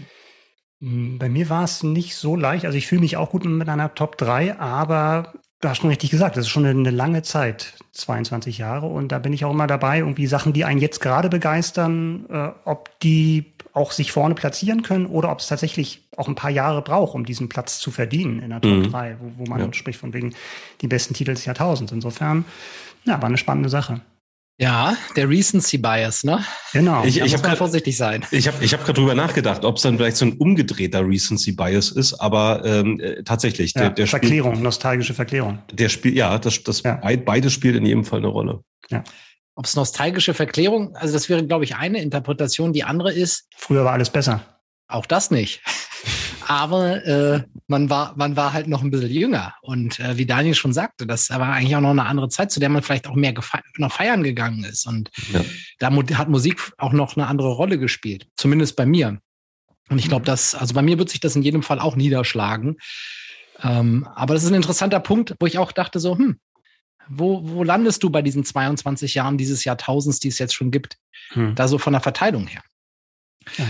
Hm, 0.80 1.18
bei 1.18 1.28
mir 1.28 1.50
war 1.50 1.64
es 1.64 1.82
nicht 1.82 2.16
so 2.16 2.36
leicht. 2.36 2.66
Also 2.66 2.78
ich 2.78 2.86
fühle 2.86 3.02
mich 3.02 3.18
auch 3.18 3.32
gut 3.32 3.46
mit 3.46 3.68
einer 3.68 3.96
Top 3.96 4.16
3, 4.16 4.60
aber 4.60 5.34
du 5.62 5.70
hast 5.70 5.78
schon 5.80 5.90
richtig 5.90 6.10
gesagt, 6.10 6.36
das 6.36 6.46
ist 6.46 6.50
schon 6.50 6.66
eine 6.66 6.90
lange 6.90 7.22
Zeit, 7.22 7.74
22 7.94 8.58
Jahre. 8.58 8.88
Und 8.88 9.12
da 9.12 9.20
bin 9.20 9.32
ich 9.32 9.46
auch 9.46 9.52
immer 9.52 9.68
dabei, 9.68 10.00
irgendwie 10.00 10.28
Sachen, 10.28 10.54
die 10.54 10.66
einen 10.66 10.80
jetzt 10.80 11.00
gerade 11.00 11.30
begeistern, 11.30 12.26
äh, 12.30 12.50
ob 12.66 13.00
die 13.00 13.46
auch 13.74 13.92
sich 13.92 14.12
vorne 14.12 14.36
platzieren 14.36 14.82
können 14.82 15.06
oder 15.06 15.32
ob 15.32 15.40
es 15.40 15.48
tatsächlich 15.48 16.02
auch 16.18 16.28
ein 16.28 16.36
paar 16.36 16.50
Jahre 16.50 16.82
braucht, 16.82 17.16
um 17.16 17.26
diesen 17.26 17.48
Platz 17.48 17.80
zu 17.80 17.90
verdienen 17.90 18.40
in 18.40 18.50
der 18.50 18.60
Top 18.60 18.72
mhm. 18.72 18.92
3, 18.92 19.18
wo, 19.22 19.32
wo 19.38 19.50
man 19.50 19.62
ja. 19.62 19.74
spricht 19.74 20.00
von 20.00 20.14
wegen 20.14 20.34
die 20.82 20.88
besten 20.88 21.14
Titel 21.14 21.34
des 21.34 21.46
Jahrtausends. 21.46 21.92
Insofern 21.92 22.44
ja, 23.06 23.22
war 23.22 23.30
eine 23.30 23.38
spannende 23.38 23.70
Sache. 23.70 24.02
Ja, 24.62 24.96
der 25.16 25.28
Recency 25.28 25.80
Bias, 25.80 26.24
ne? 26.24 26.46
Genau. 26.72 27.04
Ich, 27.04 27.20
ich 27.20 27.34
habe 27.34 27.42
grad, 27.42 27.58
vorsichtig 27.58 27.98
sein. 27.98 28.24
Ich 28.30 28.48
habe 28.48 28.64
ich 28.64 28.72
hab 28.74 28.82
gerade 28.82 28.94
drüber 28.94 29.16
nachgedacht, 29.16 29.66
ob 29.66 29.78
es 29.78 29.82
dann 29.82 29.98
vielleicht 29.98 30.18
so 30.18 30.26
ein 30.26 30.34
umgedrehter 30.34 31.04
Recency 31.04 31.54
Bias 31.54 31.90
ist, 31.90 32.14
aber 32.14 32.64
ähm, 32.64 33.00
äh, 33.00 33.24
tatsächlich. 33.24 33.74
Der, 33.74 33.86
ja, 33.86 33.90
der 33.90 34.06
Verklärung, 34.06 34.52
spielt, 34.52 34.64
nostalgische 34.64 35.16
Verklärung. 35.16 35.64
Der 35.74 35.90
spielt, 35.90 36.14
ja, 36.14 36.38
das, 36.38 36.62
das 36.62 36.84
ja. 36.84 37.02
beides 37.26 37.54
spielt 37.54 37.76
in 37.76 37.88
jedem 37.88 38.06
Fall 38.06 38.20
eine 38.20 38.28
Rolle. 38.28 38.64
Ja. 38.92 39.04
Ob 39.56 39.66
es 39.66 39.76
nostalgische 39.76 40.36
Verklärung, 40.36 40.96
also 40.96 41.12
das 41.12 41.28
wäre, 41.28 41.44
glaube 41.44 41.64
ich, 41.64 41.76
eine 41.76 42.00
Interpretation. 42.00 42.72
Die 42.72 42.84
andere 42.84 43.12
ist. 43.12 43.48
Früher 43.58 43.84
war 43.84 43.94
alles 43.94 44.12
besser. 44.12 44.46
Auch 44.88 45.08
das 45.08 45.32
nicht. 45.32 45.64
Aber 46.48 47.06
äh, 47.06 47.44
man 47.68 47.90
war, 47.90 48.14
man 48.18 48.36
war 48.36 48.54
halt 48.54 48.68
noch 48.68 48.82
ein 48.82 48.92
bisschen 48.92 49.12
jünger. 49.12 49.54
Und 49.62 50.00
äh, 50.00 50.18
wie 50.18 50.26
Daniel 50.26 50.56
schon 50.56 50.74
sagte, 50.74 51.08
das 51.08 51.30
war 51.30 51.54
eigentlich 51.54 51.76
auch 51.76 51.82
noch 51.82 51.92
eine 51.92 52.06
andere 52.06 52.30
Zeit, 52.30 52.52
zu 52.52 52.60
der 52.60 52.70
man 52.70 52.84
vielleicht 52.84 53.08
auch 53.08 53.16
mehr 53.16 53.34
noch 53.78 53.92
feiern 53.92 54.24
gegangen 54.24 54.64
ist. 54.64 54.88
Und 54.88 55.10
ja. 55.32 55.42
da 55.80 55.92
hat 56.18 56.30
Musik 56.30 56.72
auch 56.78 56.94
noch 56.94 57.16
eine 57.16 57.28
andere 57.28 57.50
Rolle 57.50 57.78
gespielt. 57.78 58.28
Zumindest 58.36 58.76
bei 58.76 58.86
mir. 58.86 59.20
Und 59.90 60.00
ich 60.00 60.08
glaube, 60.08 60.26
dass, 60.26 60.56
also 60.56 60.74
bei 60.74 60.82
mir 60.82 60.98
wird 60.98 61.10
sich 61.10 61.20
das 61.20 61.36
in 61.36 61.42
jedem 61.42 61.64
Fall 61.64 61.80
auch 61.80 61.96
niederschlagen. 61.96 62.78
Ähm, 63.62 64.08
aber 64.16 64.34
das 64.34 64.44
ist 64.44 64.50
ein 64.50 64.56
interessanter 64.56 65.00
Punkt, 65.00 65.36
wo 65.40 65.46
ich 65.46 65.58
auch 65.58 65.72
dachte, 65.72 66.00
so, 66.00 66.18
hm, 66.18 66.40
wo, 67.10 67.42
wo 67.44 67.64
landest 67.64 68.02
du 68.04 68.10
bei 68.10 68.22
diesen 68.22 68.46
22 68.46 69.16
Jahren 69.16 69.38
dieses 69.38 69.64
Jahrtausends, 69.64 70.20
die 70.20 70.30
es 70.30 70.40
jetzt 70.40 70.54
schon 70.54 70.72
gibt? 70.72 70.98
Hm. 71.34 71.56
Da 71.56 71.68
so 71.68 71.78
von 71.78 71.94
der 71.94 72.02
Verteilung 72.02 72.48
her. 72.48 72.64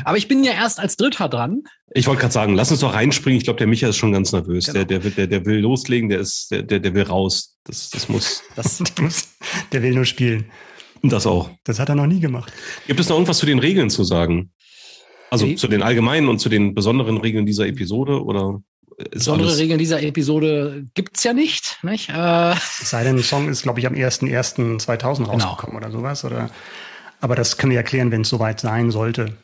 Aber 0.04 0.18
ich 0.18 0.28
bin 0.28 0.44
ja 0.44 0.54
erst 0.54 0.80
als 0.80 0.98
Dritter 0.98 1.30
dran. 1.30 1.64
Ich 1.94 2.08
wollte 2.08 2.22
gerade 2.22 2.34
sagen, 2.34 2.56
lass 2.56 2.72
uns 2.72 2.82
doch 2.82 2.94
reinspringen. 2.94 3.38
Ich 3.38 3.44
glaube, 3.44 3.58
der 3.58 3.68
Micha 3.68 3.88
ist 3.88 3.98
schon 3.98 4.12
ganz 4.12 4.32
nervös. 4.32 4.66
Genau. 4.66 4.76
Der, 4.76 4.86
der, 4.86 5.04
will, 5.04 5.12
der, 5.12 5.28
der 5.28 5.46
will 5.46 5.60
loslegen, 5.60 6.10
der, 6.10 6.20
ist, 6.20 6.52
der, 6.52 6.64
der, 6.64 6.80
der 6.80 6.94
will 6.94 7.04
raus. 7.04 7.58
Das, 7.64 7.90
das 7.90 8.10
muss. 8.10 8.44
Das 8.56 8.82
muss. 9.00 9.30
Der 9.72 9.82
will 9.82 9.94
nur 9.94 10.06
spielen. 10.06 10.46
Das 11.04 11.26
auch. 11.26 11.50
Das 11.64 11.80
hat 11.80 11.90
er 11.90 11.96
noch 11.96 12.08
nie 12.08 12.20
gemacht. 12.20 12.54
Gibt 12.88 13.00
es 13.00 13.10
noch 13.10 13.16
irgendwas 13.16 13.40
zu 13.40 13.46
den 13.46 13.60
Regeln 13.60 13.90
zu 13.90 14.04
sagen? 14.04 14.52
Also 15.32 15.46
okay. 15.46 15.56
zu 15.56 15.68
den 15.68 15.82
allgemeinen 15.82 16.28
und 16.28 16.40
zu 16.40 16.50
den 16.50 16.76
besonderen 16.76 17.18
Regeln 17.18 17.46
dieser 17.46 17.66
Episode 17.66 18.24
oder? 18.24 18.62
Besondere 19.10 19.58
Regeln 19.58 19.80
dieser 19.80 20.04
Episode 20.04 20.86
gibt's 20.94 21.24
ja 21.24 21.34
nicht. 21.34 21.80
nicht? 21.84 22.10
Äh, 22.10 22.52
es 22.52 22.90
sei 22.90 23.04
denn, 23.04 23.16
der 23.16 23.26
Song 23.26 23.50
ist, 23.50 23.64
glaube 23.64 23.80
ich, 23.80 23.88
am 23.88 23.94
1.1.2000 23.94 25.18
genau. 25.18 25.30
rausgekommen 25.30 25.78
genau. 25.78 25.78
oder 25.78 25.92
sowas. 25.92 26.26
Oder, 26.26 26.50
aber 27.20 27.36
das 27.36 27.58
können 27.58 27.72
wir 27.72 27.78
erklären, 27.78 28.12
wenn 28.12 28.22
es 28.22 28.30
soweit 28.30 28.60
sein 28.60 28.92
sollte. 28.92 29.38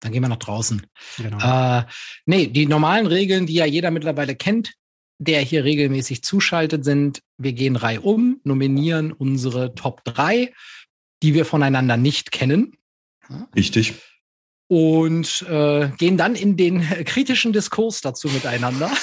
Dann 0.00 0.12
gehen 0.12 0.22
wir 0.22 0.28
nach 0.28 0.36
draußen. 0.36 0.86
Genau. 1.16 1.78
Äh, 1.78 1.84
nee, 2.26 2.46
die 2.46 2.66
normalen 2.66 3.06
Regeln, 3.06 3.46
die 3.46 3.54
ja 3.54 3.64
jeder 3.64 3.90
mittlerweile 3.90 4.34
kennt, 4.34 4.74
der 5.18 5.40
hier 5.40 5.64
regelmäßig 5.64 6.22
zuschaltet, 6.22 6.84
sind, 6.84 7.22
wir 7.38 7.52
gehen 7.52 7.76
Reihe 7.76 8.02
um, 8.02 8.40
nominieren 8.44 9.12
unsere 9.12 9.74
Top 9.74 10.04
3, 10.04 10.52
die 11.22 11.34
wir 11.34 11.44
voneinander 11.44 11.96
nicht 11.96 12.32
kennen. 12.32 12.76
Richtig. 13.54 13.94
Und 14.68 15.42
äh, 15.48 15.88
gehen 15.96 16.16
dann 16.16 16.34
in 16.34 16.56
den 16.56 16.80
kritischen 17.04 17.52
Diskurs 17.52 18.00
dazu 18.00 18.28
miteinander. 18.28 18.90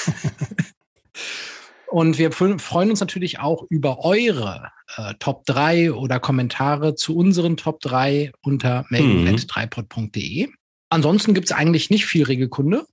Und 1.87 2.17
wir 2.17 2.31
freuen 2.31 2.89
uns 2.89 3.01
natürlich 3.01 3.37
auch 3.37 3.65
über 3.69 4.03
eure 4.03 4.71
äh, 4.97 5.13
Top 5.19 5.45
3 5.45 5.93
oder 5.93 6.19
Kommentare 6.19 6.95
zu 6.95 7.15
unseren 7.15 7.55
Top 7.55 7.81
3 7.81 8.31
unter 8.41 8.85
mhm. 8.89 9.27
mailnet3pod.de. 9.27 10.49
Ansonsten 10.93 11.33
gibt 11.33 11.47
es 11.47 11.51
eigentlich 11.51 11.89
nicht 11.89 12.05
viel 12.05 12.23
Regelkunde. 12.23 12.85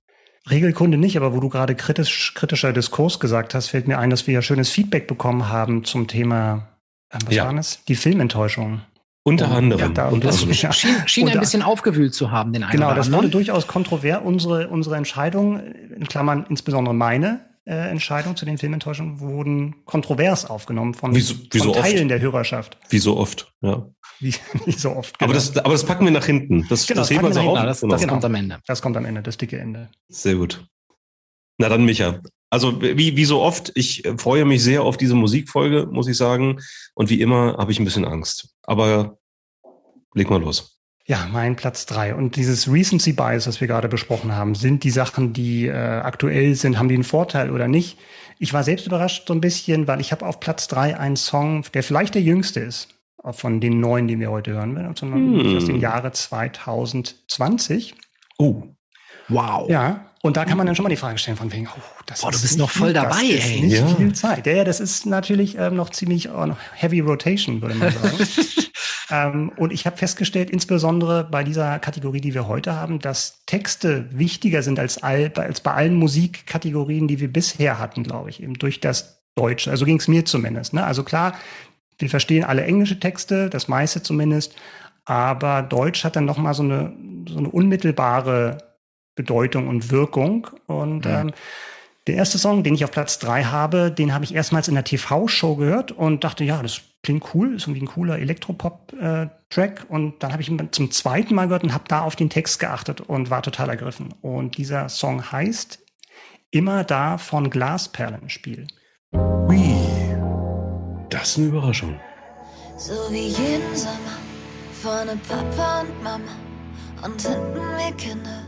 Regelkunde 0.49 0.97
nicht, 0.97 1.17
aber 1.17 1.35
wo 1.35 1.39
du 1.39 1.49
gerade 1.49 1.75
kritisch, 1.75 2.33
kritischer 2.33 2.73
Diskurs 2.73 3.19
gesagt 3.19 3.53
hast, 3.53 3.67
fällt 3.67 3.87
mir 3.87 3.99
ein, 3.99 4.09
dass 4.09 4.25
wir 4.25 4.33
ja 4.33 4.41
schönes 4.41 4.71
Feedback 4.71 5.05
bekommen 5.05 5.49
haben 5.49 5.83
zum 5.83 6.07
Thema, 6.07 6.67
äh, 7.09 7.19
was 7.25 7.35
ja. 7.35 7.45
war 7.45 7.53
das? 7.53 7.83
Die 7.87 7.95
Filmenttäuschung. 7.95 8.81
Unter 9.23 9.51
anderem. 9.51 9.79
Ja, 9.79 9.89
da, 9.89 10.09
und 10.09 10.23
das 10.23 10.41
also, 10.41 10.51
schien, 10.73 10.95
schien 11.05 11.29
ein 11.29 11.39
bisschen 11.39 11.61
aufgewühlt 11.61 12.15
zu 12.15 12.31
haben, 12.31 12.53
den 12.53 12.63
einen 12.63 12.71
Genau, 12.71 12.95
das 12.95 13.11
wurde 13.11 13.29
durchaus 13.29 13.67
kontrovers. 13.67 14.21
Unsere, 14.23 14.67
unsere 14.69 14.95
Entscheidung, 14.95 15.59
in 15.59 16.07
Klammern 16.07 16.47
insbesondere 16.49 16.95
meine, 16.95 17.41
Musikentscheidungen 17.65 18.35
zu 18.35 18.45
den 18.45 18.57
Filmenttäuschungen 18.57 19.19
wurden 19.19 19.85
kontrovers 19.85 20.45
aufgenommen 20.45 20.93
von, 20.93 21.15
Wie 21.15 21.21
so- 21.21 21.35
wie 21.51 21.59
von 21.59 21.67
so 21.67 21.75
oft. 21.75 21.81
Teilen 21.81 22.07
der 22.07 22.19
Hörerschaft. 22.19 22.77
Wie 22.89 22.99
so 22.99 23.17
oft, 23.17 23.53
ja. 23.61 23.87
Wie, 24.23 24.35
wie 24.65 24.71
so 24.71 24.95
oft. 24.95 25.15
Aber, 25.19 25.33
genau. 25.33 25.33
das, 25.33 25.57
aber 25.57 25.73
das 25.73 25.83
packen 25.83 26.05
wir 26.05 26.11
nach 26.11 26.25
hinten. 26.25 26.67
Das, 26.69 26.85
Genau, 26.85 27.01
das 27.01 27.09
das 27.09 27.17
heben 27.17 27.27
wir 27.27 27.33
so 27.33 27.39
auf. 27.41 27.57
Ja, 27.57 27.65
das, 27.65 27.81
Genau. 27.81 27.93
das 27.93 28.01
Genau. 28.01 28.13
kommt 28.13 28.25
am 28.25 28.35
Ende. 28.35 28.59
das 28.67 28.81
kommt 28.81 28.95
am 28.97 29.05
Ende, 29.05 29.21
das 29.23 29.37
dicke 29.37 29.57
Ende. 29.57 29.89
Sehr 30.09 30.35
gut. 30.35 30.63
Na 31.57 31.69
dann, 31.69 31.85
Micha. 31.85 32.21
Also 32.51 32.81
wie, 32.81 33.15
wie 33.15 33.25
so 33.25 33.41
oft, 33.41 33.71
ich 33.75 34.03
freue 34.17 34.45
mich 34.45 34.61
sehr 34.63 34.83
auf 34.83 34.97
diese 34.97 35.15
Musikfolge, 35.15 35.87
muss 35.89 36.07
ich 36.07 36.17
sagen. 36.17 36.59
Und 36.93 37.09
wie 37.09 37.21
immer 37.21 37.55
habe 37.57 37.71
ich 37.71 37.79
ein 37.79 37.85
bisschen 37.85 38.05
Angst. 38.05 38.49
Aber 38.63 39.17
leg 40.13 40.29
mal 40.29 40.41
los. 40.41 40.77
Ja, 41.07 41.27
mein 41.31 41.55
Platz 41.55 41.85
drei. 41.85 42.13
Und 42.13 42.35
dieses 42.35 42.71
Recency 42.71 43.13
Bias, 43.13 43.47
was 43.47 43.59
wir 43.59 43.67
gerade 43.67 43.87
besprochen 43.87 44.35
haben, 44.35 44.53
sind 44.53 44.83
die 44.83 44.91
Sachen, 44.91 45.33
die 45.33 45.65
äh, 45.65 45.71
aktuell 45.71 46.55
sind, 46.55 46.77
haben 46.77 46.89
die 46.89 46.95
einen 46.95 47.03
Vorteil 47.03 47.49
oder 47.49 47.67
nicht? 47.67 47.97
Ich 48.37 48.53
war 48.53 48.63
selbst 48.63 48.85
überrascht 48.85 49.27
so 49.27 49.33
ein 49.33 49.41
bisschen, 49.41 49.87
weil 49.87 49.99
ich 49.99 50.11
habe 50.11 50.25
auf 50.25 50.39
Platz 50.39 50.67
drei 50.67 50.97
einen 50.97 51.15
Song, 51.15 51.63
der 51.73 51.83
vielleicht 51.83 52.15
der 52.15 52.21
jüngste 52.21 52.59
ist 52.59 52.89
von 53.31 53.59
den 53.61 53.79
neuen, 53.79 54.07
den 54.07 54.19
wir 54.19 54.31
heute 54.31 54.51
hören 54.53 54.75
werden, 54.75 54.95
sondern 54.95 55.39
Hm. 55.39 55.57
aus 55.57 55.65
dem 55.65 55.79
Jahre 55.79 56.11
2020. 56.11 57.95
Oh. 58.37 58.63
Wow. 59.29 59.69
Ja, 59.69 60.07
und 60.23 60.37
da 60.37 60.45
kann 60.45 60.57
man 60.57 60.67
dann 60.67 60.75
schon 60.75 60.83
mal 60.83 60.89
die 60.89 60.97
Frage 60.97 61.17
stellen 61.17 61.37
von 61.37 61.51
wegen, 61.51 61.67
oh, 61.67 61.81
das 62.05 62.21
Boah, 62.21 62.29
du 62.29 62.35
ist 62.35 62.41
bist 62.43 62.53
nicht 62.53 62.59
noch 62.61 62.69
voll 62.69 62.93
dabei, 62.93 63.21
das 63.21 63.21
ist 63.23 63.45
ey. 63.51 63.61
nicht 63.61 63.77
Ja. 63.77 63.87
viel 63.87 64.13
Zeit. 64.13 64.45
Ja, 64.45 64.53
ja, 64.53 64.63
das 64.63 64.79
ist 64.79 65.05
natürlich 65.07 65.57
ähm, 65.57 65.75
noch 65.75 65.89
ziemlich 65.89 66.27
äh, 66.27 66.53
heavy 66.75 66.99
rotation, 66.99 67.61
würde 67.61 67.75
man 67.75 67.91
sagen. 67.91 68.17
ähm, 69.09 69.51
und 69.57 69.73
ich 69.73 69.85
habe 69.87 69.97
festgestellt, 69.97 70.51
insbesondere 70.51 71.23
bei 71.23 71.43
dieser 71.43 71.79
Kategorie, 71.79 72.21
die 72.21 72.35
wir 72.35 72.47
heute 72.47 72.75
haben, 72.75 72.99
dass 72.99 73.43
Texte 73.47 74.09
wichtiger 74.11 74.61
sind 74.61 74.77
als, 74.79 75.01
all, 75.01 75.31
als 75.35 75.61
bei 75.61 75.73
allen 75.73 75.95
Musikkategorien, 75.95 77.07
die 77.07 77.19
wir 77.19 77.31
bisher 77.31 77.79
hatten, 77.79 78.03
glaube 78.03 78.29
ich, 78.29 78.43
eben 78.43 78.53
durch 78.55 78.79
das 78.79 79.23
Deutsche. 79.35 79.71
Also 79.71 79.85
ging 79.85 79.97
es 79.97 80.07
mir 80.07 80.25
zumindest. 80.25 80.73
Ne? 80.73 80.83
Also 80.85 81.03
klar, 81.03 81.33
wir 82.01 82.09
verstehen 82.09 82.43
alle 82.43 82.63
englische 82.63 82.99
Texte, 82.99 83.49
das 83.49 83.67
meiste 83.67 84.01
zumindest, 84.03 84.55
aber 85.05 85.61
Deutsch 85.61 86.03
hat 86.03 86.15
dann 86.15 86.25
noch 86.25 86.37
mal 86.37 86.53
so 86.53 86.63
eine, 86.63 86.93
so 87.27 87.37
eine 87.37 87.49
unmittelbare 87.49 88.57
Bedeutung 89.15 89.67
und 89.67 89.91
Wirkung. 89.91 90.47
Und 90.67 91.05
Mhm. 91.05 91.11
ähm, 91.11 91.31
der 92.07 92.15
erste 92.15 92.37
Song, 92.39 92.63
den 92.63 92.73
ich 92.73 92.83
auf 92.83 92.91
Platz 92.91 93.19
drei 93.19 93.43
habe, 93.43 93.91
den 93.91 94.13
habe 94.13 94.23
ich 94.25 94.33
erstmals 94.33 94.67
in 94.67 94.73
der 94.75 94.83
TV-Show 94.83 95.55
gehört 95.55 95.91
und 95.91 96.23
dachte, 96.23 96.43
ja, 96.43 96.61
das 96.61 96.81
klingt 97.03 97.23
cool, 97.33 97.55
ist 97.55 97.63
irgendwie 97.67 97.83
ein 97.83 97.87
cooler 97.87 98.17
Elektropop-Track. 98.19 99.85
und 99.89 100.21
dann 100.23 100.31
habe 100.31 100.41
ich 100.41 100.49
ihn 100.49 100.69
zum 100.71 100.91
zweiten 100.91 101.35
Mal 101.35 101.45
gehört 101.45 101.63
und 101.63 101.73
habe 101.73 101.83
da 101.87 102.01
auf 102.01 102.15
den 102.15 102.29
Text 102.29 102.59
geachtet 102.59 103.01
und 103.01 103.29
war 103.29 103.41
total 103.43 103.69
ergriffen. 103.69 104.13
Und 104.21 104.57
dieser 104.57 104.89
Song 104.89 105.31
heißt 105.31 105.79
Immer 106.53 106.83
da 106.83 107.17
von 107.17 107.49
Glasperlenspiel. 107.49 108.67
Ui. 109.13 109.90
Das 111.21 111.37
eine 111.37 111.49
Überraschung. 111.49 111.99
So 112.77 112.93
wie 113.11 113.27
jeden 113.27 113.75
Sommer. 113.75 114.17
Vorne 114.81 115.15
Papa 115.29 115.81
und 115.81 116.03
Mama 116.03 116.31
und 117.03 117.21
hinten 117.21 117.61
wir 117.77 117.91
Kinder. 117.95 118.39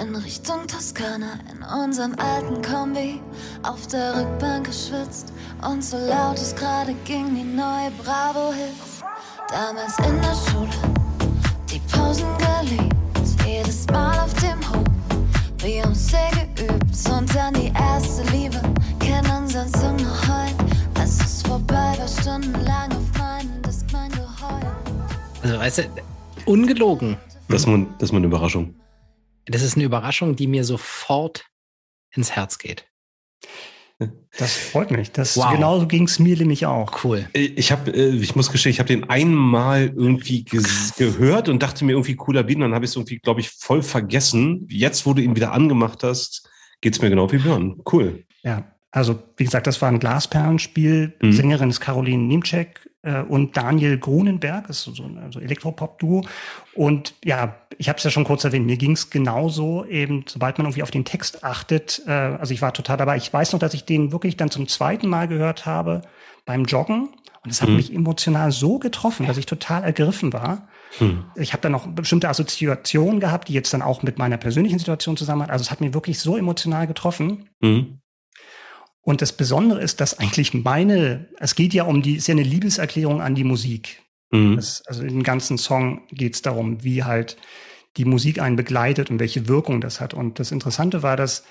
In 0.00 0.16
Richtung 0.16 0.66
Toskana, 0.66 1.38
in 1.52 1.62
unserem 1.62 2.14
alten 2.18 2.62
Kombi. 2.62 3.20
Auf 3.62 3.86
der 3.88 4.16
Rückbank 4.16 4.64
geschwitzt 4.64 5.34
und 5.68 5.84
so 5.84 5.98
laut 5.98 6.38
es 6.38 6.56
gerade 6.56 6.94
ging, 7.04 7.34
die 7.34 7.44
neue 7.44 7.90
Bravo-Hits. 8.02 9.04
Damals 9.50 9.98
in 9.98 10.18
der 10.22 10.34
Schule, 10.34 10.94
die 11.70 11.80
Pausen 11.92 12.26
geliebt. 12.38 12.94
Jedes 13.46 13.86
Mal 13.88 14.18
auf 14.18 14.32
dem 14.36 14.58
Hof, 14.70 14.82
Beyoncé 15.58 16.30
geübt. 16.56 16.84
Und 17.12 17.34
dann 17.34 17.52
die 17.52 17.70
erste 17.74 18.22
Liebe, 18.32 18.62
kennen 18.98 19.30
unseren 19.42 19.68
Song 19.74 19.96
noch 19.96 20.23
Also, 25.42 25.58
weißt 25.58 25.78
du, 25.78 25.82
ungelogen. 26.46 27.16
Das 27.48 27.62
ist, 27.62 27.66
mal, 27.66 27.86
das 27.98 28.08
ist 28.08 28.12
mal 28.12 28.18
eine 28.18 28.26
Überraschung. 28.26 28.74
Das 29.46 29.62
ist 29.62 29.76
eine 29.76 29.84
Überraschung, 29.84 30.36
die 30.36 30.46
mir 30.46 30.64
sofort 30.64 31.46
ins 32.14 32.32
Herz 32.32 32.58
geht. 32.58 32.86
Das 34.38 34.56
freut 34.56 34.90
mich. 34.90 35.12
Das, 35.12 35.36
Wow. 35.36 35.52
Genauso 35.52 35.86
ging 35.86 36.04
es 36.04 36.18
mir 36.18 36.36
nämlich 36.36 36.66
auch. 36.66 37.04
Cool. 37.04 37.28
Ich 37.32 37.70
habe, 37.72 37.90
ich 37.90 38.34
muss 38.34 38.50
gestehen, 38.50 38.70
ich 38.70 38.80
habe 38.80 38.88
den 38.88 39.08
einmal 39.08 39.92
irgendwie 39.96 40.44
gehört 40.96 41.48
und 41.48 41.62
dachte 41.62 41.84
mir 41.84 41.92
irgendwie 41.92 42.16
cooler 42.16 42.42
Beat. 42.42 42.56
Und 42.56 42.62
dann 42.62 42.74
habe 42.74 42.84
ich 42.84 42.90
es 42.90 42.96
irgendwie, 42.96 43.18
glaube 43.18 43.40
ich, 43.40 43.50
voll 43.50 43.82
vergessen. 43.82 44.66
Jetzt, 44.70 45.06
wo 45.06 45.14
du 45.14 45.22
ihn 45.22 45.36
wieder 45.36 45.52
angemacht 45.52 46.02
hast, 46.02 46.48
geht's 46.80 47.00
mir 47.00 47.10
genau 47.10 47.30
wie 47.30 47.38
Björn. 47.38 47.80
Cool. 47.90 48.24
Ja, 48.42 48.73
also 48.94 49.18
wie 49.36 49.44
gesagt, 49.44 49.66
das 49.66 49.82
war 49.82 49.88
ein 49.88 49.98
Glasperlenspiel. 49.98 51.14
Mhm. 51.20 51.32
Sängerin 51.32 51.70
ist 51.70 51.80
Caroline 51.80 52.22
Niemczek 52.22 52.88
äh, 53.02 53.22
und 53.22 53.56
Daniel 53.56 53.98
Grunenberg, 53.98 54.68
das 54.68 54.86
ist 54.86 54.96
so 54.96 55.02
ein 55.02 55.18
also 55.18 55.40
Elektropop-Duo. 55.40 56.24
Und 56.74 57.14
ja, 57.24 57.56
ich 57.76 57.88
habe 57.88 57.98
es 57.98 58.04
ja 58.04 58.10
schon 58.10 58.22
kurz 58.24 58.44
erwähnt, 58.44 58.66
mir 58.66 58.76
ging 58.76 58.92
es 58.92 59.10
genauso 59.10 59.84
eben, 59.84 60.24
sobald 60.28 60.58
man 60.58 60.66
irgendwie 60.66 60.84
auf 60.84 60.92
den 60.92 61.04
Text 61.04 61.42
achtet, 61.42 62.02
äh, 62.06 62.10
also 62.12 62.54
ich 62.54 62.62
war 62.62 62.72
total 62.72 62.96
dabei. 62.96 63.16
Ich 63.16 63.32
weiß 63.32 63.52
noch, 63.52 63.58
dass 63.58 63.74
ich 63.74 63.84
den 63.84 64.12
wirklich 64.12 64.36
dann 64.36 64.50
zum 64.50 64.68
zweiten 64.68 65.08
Mal 65.08 65.26
gehört 65.26 65.66
habe 65.66 66.02
beim 66.44 66.64
Joggen. 66.64 67.08
Und 67.42 67.50
es 67.50 67.60
hat 67.60 67.68
Mhm. 67.68 67.76
mich 67.76 67.92
emotional 67.92 68.52
so 68.52 68.78
getroffen, 68.78 69.26
dass 69.26 69.36
ich 69.38 69.46
total 69.46 69.82
ergriffen 69.82 70.32
war. 70.32 70.68
Hm. 70.98 71.24
Ich 71.34 71.52
habe 71.52 71.60
dann 71.60 71.72
noch 71.72 71.86
bestimmte 71.88 72.28
Assoziationen 72.28 73.20
gehabt, 73.20 73.48
die 73.48 73.52
jetzt 73.52 73.74
dann 73.74 73.82
auch 73.82 74.02
mit 74.02 74.18
meiner 74.18 74.36
persönlichen 74.36 74.78
Situation 74.78 75.16
zusammenhängen. 75.16 75.50
Also 75.50 75.62
es 75.62 75.70
hat 75.70 75.80
mich 75.80 75.92
wirklich 75.92 76.20
so 76.20 76.36
emotional 76.36 76.86
getroffen. 76.86 77.50
Hm. 77.60 77.98
Und 79.04 79.20
das 79.20 79.32
Besondere 79.32 79.80
ist, 79.80 80.00
dass 80.00 80.18
eigentlich 80.18 80.54
meine, 80.54 81.28
es 81.38 81.54
geht 81.54 81.74
ja 81.74 81.84
um 81.84 82.02
die, 82.02 82.16
es 82.16 82.22
ist 82.22 82.28
ja 82.28 82.32
eine 82.32 82.42
Liebeserklärung 82.42 83.20
an 83.20 83.34
die 83.34 83.44
Musik. 83.44 84.02
Hm. 84.32 84.56
Das, 84.56 84.82
also 84.86 85.02
im 85.02 85.22
ganzen 85.22 85.58
Song 85.58 86.02
geht 86.10 86.34
es 86.34 86.42
darum, 86.42 86.82
wie 86.82 87.04
halt 87.04 87.36
die 87.96 88.06
Musik 88.06 88.40
einen 88.40 88.56
begleitet 88.56 89.10
und 89.10 89.20
welche 89.20 89.46
Wirkung 89.46 89.80
das 89.80 90.00
hat. 90.00 90.14
Und 90.14 90.38
das 90.38 90.50
Interessante 90.50 91.02
war, 91.02 91.16
dass 91.16 91.44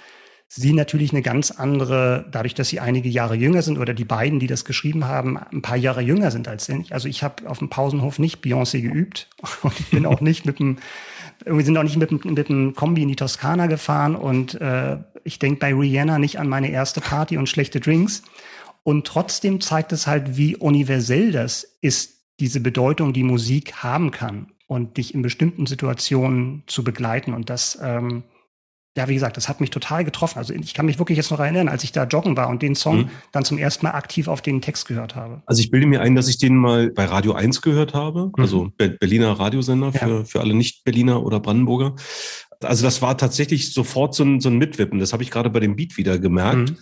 sie 0.48 0.74
natürlich 0.74 1.12
eine 1.12 1.22
ganz 1.22 1.52
andere, 1.52 2.26
dadurch, 2.32 2.54
dass 2.54 2.70
sie 2.70 2.80
einige 2.80 3.10
Jahre 3.10 3.36
jünger 3.36 3.62
sind 3.62 3.78
oder 3.78 3.94
die 3.94 4.06
beiden, 4.06 4.40
die 4.40 4.48
das 4.48 4.66
geschrieben 4.66 5.06
haben, 5.06 5.38
ein 5.38 5.62
paar 5.62 5.78
Jahre 5.78 6.02
jünger 6.02 6.32
sind 6.32 6.48
als 6.48 6.68
ich. 6.70 6.94
Also 6.94 7.08
ich 7.08 7.24
habe 7.24 7.50
auf 7.50 7.60
dem 7.60 7.70
Pausenhof 7.70 8.20
nicht 8.20 8.44
Beyoncé 8.44 8.82
geübt 8.82 9.30
und 9.62 9.80
ich 9.80 9.90
bin 9.90 10.06
auch 10.06 10.22
nicht 10.22 10.46
mit 10.46 10.60
dem, 10.60 10.78
wir 11.46 11.64
sind 11.66 11.78
auch 11.78 11.84
nicht 11.84 11.98
mit, 11.98 12.26
mit 12.26 12.50
dem 12.50 12.76
Kombi 12.76 13.02
in 13.04 13.10
die 13.10 13.16
Toskana 13.16 13.68
gefahren 13.68 14.16
und 14.16 14.60
äh, 14.62 14.98
ich 15.24 15.40
denke 15.40 15.60
bei 15.60 15.74
Rihanna 15.74 16.20
nicht 16.20 16.40
an 16.40 16.50
meine 16.50 16.72
erste 16.72 17.02
Party 17.02 17.38
und 17.38 17.48
schlechte 17.48 17.80
Drinks. 17.80 18.24
Und 18.84 19.08
trotzdem 19.08 19.62
zeigt 19.62 19.94
es 19.94 20.08
halt, 20.08 20.36
wie 20.36 20.58
universell 20.58 21.32
das 21.32 21.78
ist, 21.82 22.22
diese 22.40 22.60
Bedeutung, 22.60 23.14
die 23.14 23.24
Musik 23.24 23.76
haben 23.76 24.12
kann 24.12 24.48
und 24.68 24.98
dich 24.98 25.14
in 25.14 25.22
bestimmten 25.22 25.66
Situationen 25.66 26.64
zu 26.68 26.84
begleiten. 26.84 27.34
Und 27.34 27.50
das, 27.50 27.80
ähm, 27.82 28.24
ja, 28.96 29.08
wie 29.10 29.16
gesagt, 29.16 29.38
das 29.38 29.50
hat 29.50 29.60
mich 29.60 29.72
total 29.72 30.06
getroffen. 30.06 30.38
Also 30.38 30.54
ich 30.54 30.74
kann 30.76 30.86
mich 30.86 31.00
wirklich 31.00 31.18
jetzt 31.18 31.32
noch 31.32 31.40
erinnern, 31.40 31.68
als 31.68 31.84
ich 31.84 31.92
da 31.92 32.04
joggen 32.06 32.38
war 32.38 32.48
und 32.50 32.62
den 32.62 32.76
Song 32.76 32.98
Mhm. 33.04 33.10
dann 33.32 33.44
zum 33.44 33.58
ersten 33.58 33.86
Mal 33.86 33.94
aktiv 33.94 34.28
auf 34.28 34.42
den 34.42 34.62
Text 34.62 34.88
gehört 34.88 35.16
habe. 35.16 35.42
Also 35.48 35.62
ich 35.62 35.72
bilde 35.72 35.88
mir 35.88 36.02
ein, 36.02 36.14
dass 36.16 36.28
ich 36.28 36.38
den 36.38 36.56
mal 36.56 36.92
bei 36.92 37.06
Radio 37.06 37.34
1 37.34 37.62
gehört 37.62 37.94
habe, 37.96 38.28
Mhm. 38.28 38.44
also 38.44 38.72
Be 38.78 38.90
Berliner 38.92 39.32
Radiosender 39.32 39.92
Ja. 39.94 40.00
für, 40.00 40.26
für 40.26 40.42
alle 40.42 40.54
Nicht-Berliner 40.54 41.24
oder 41.24 41.40
Brandenburger. 41.40 41.96
Also 42.62 42.84
das 42.86 43.02
war 43.02 43.18
tatsächlich 43.18 43.74
sofort 43.74 44.14
so 44.16 44.24
ein, 44.24 44.40
so 44.40 44.50
ein 44.50 44.58
Mitwippen. 44.58 45.00
Das 45.00 45.12
habe 45.12 45.24
ich 45.24 45.32
gerade 45.32 45.50
bei 45.50 45.60
dem 45.60 45.76
Beat 45.76 45.98
wieder 45.98 46.18
gemerkt. 46.20 46.70
Mhm. 46.72 46.78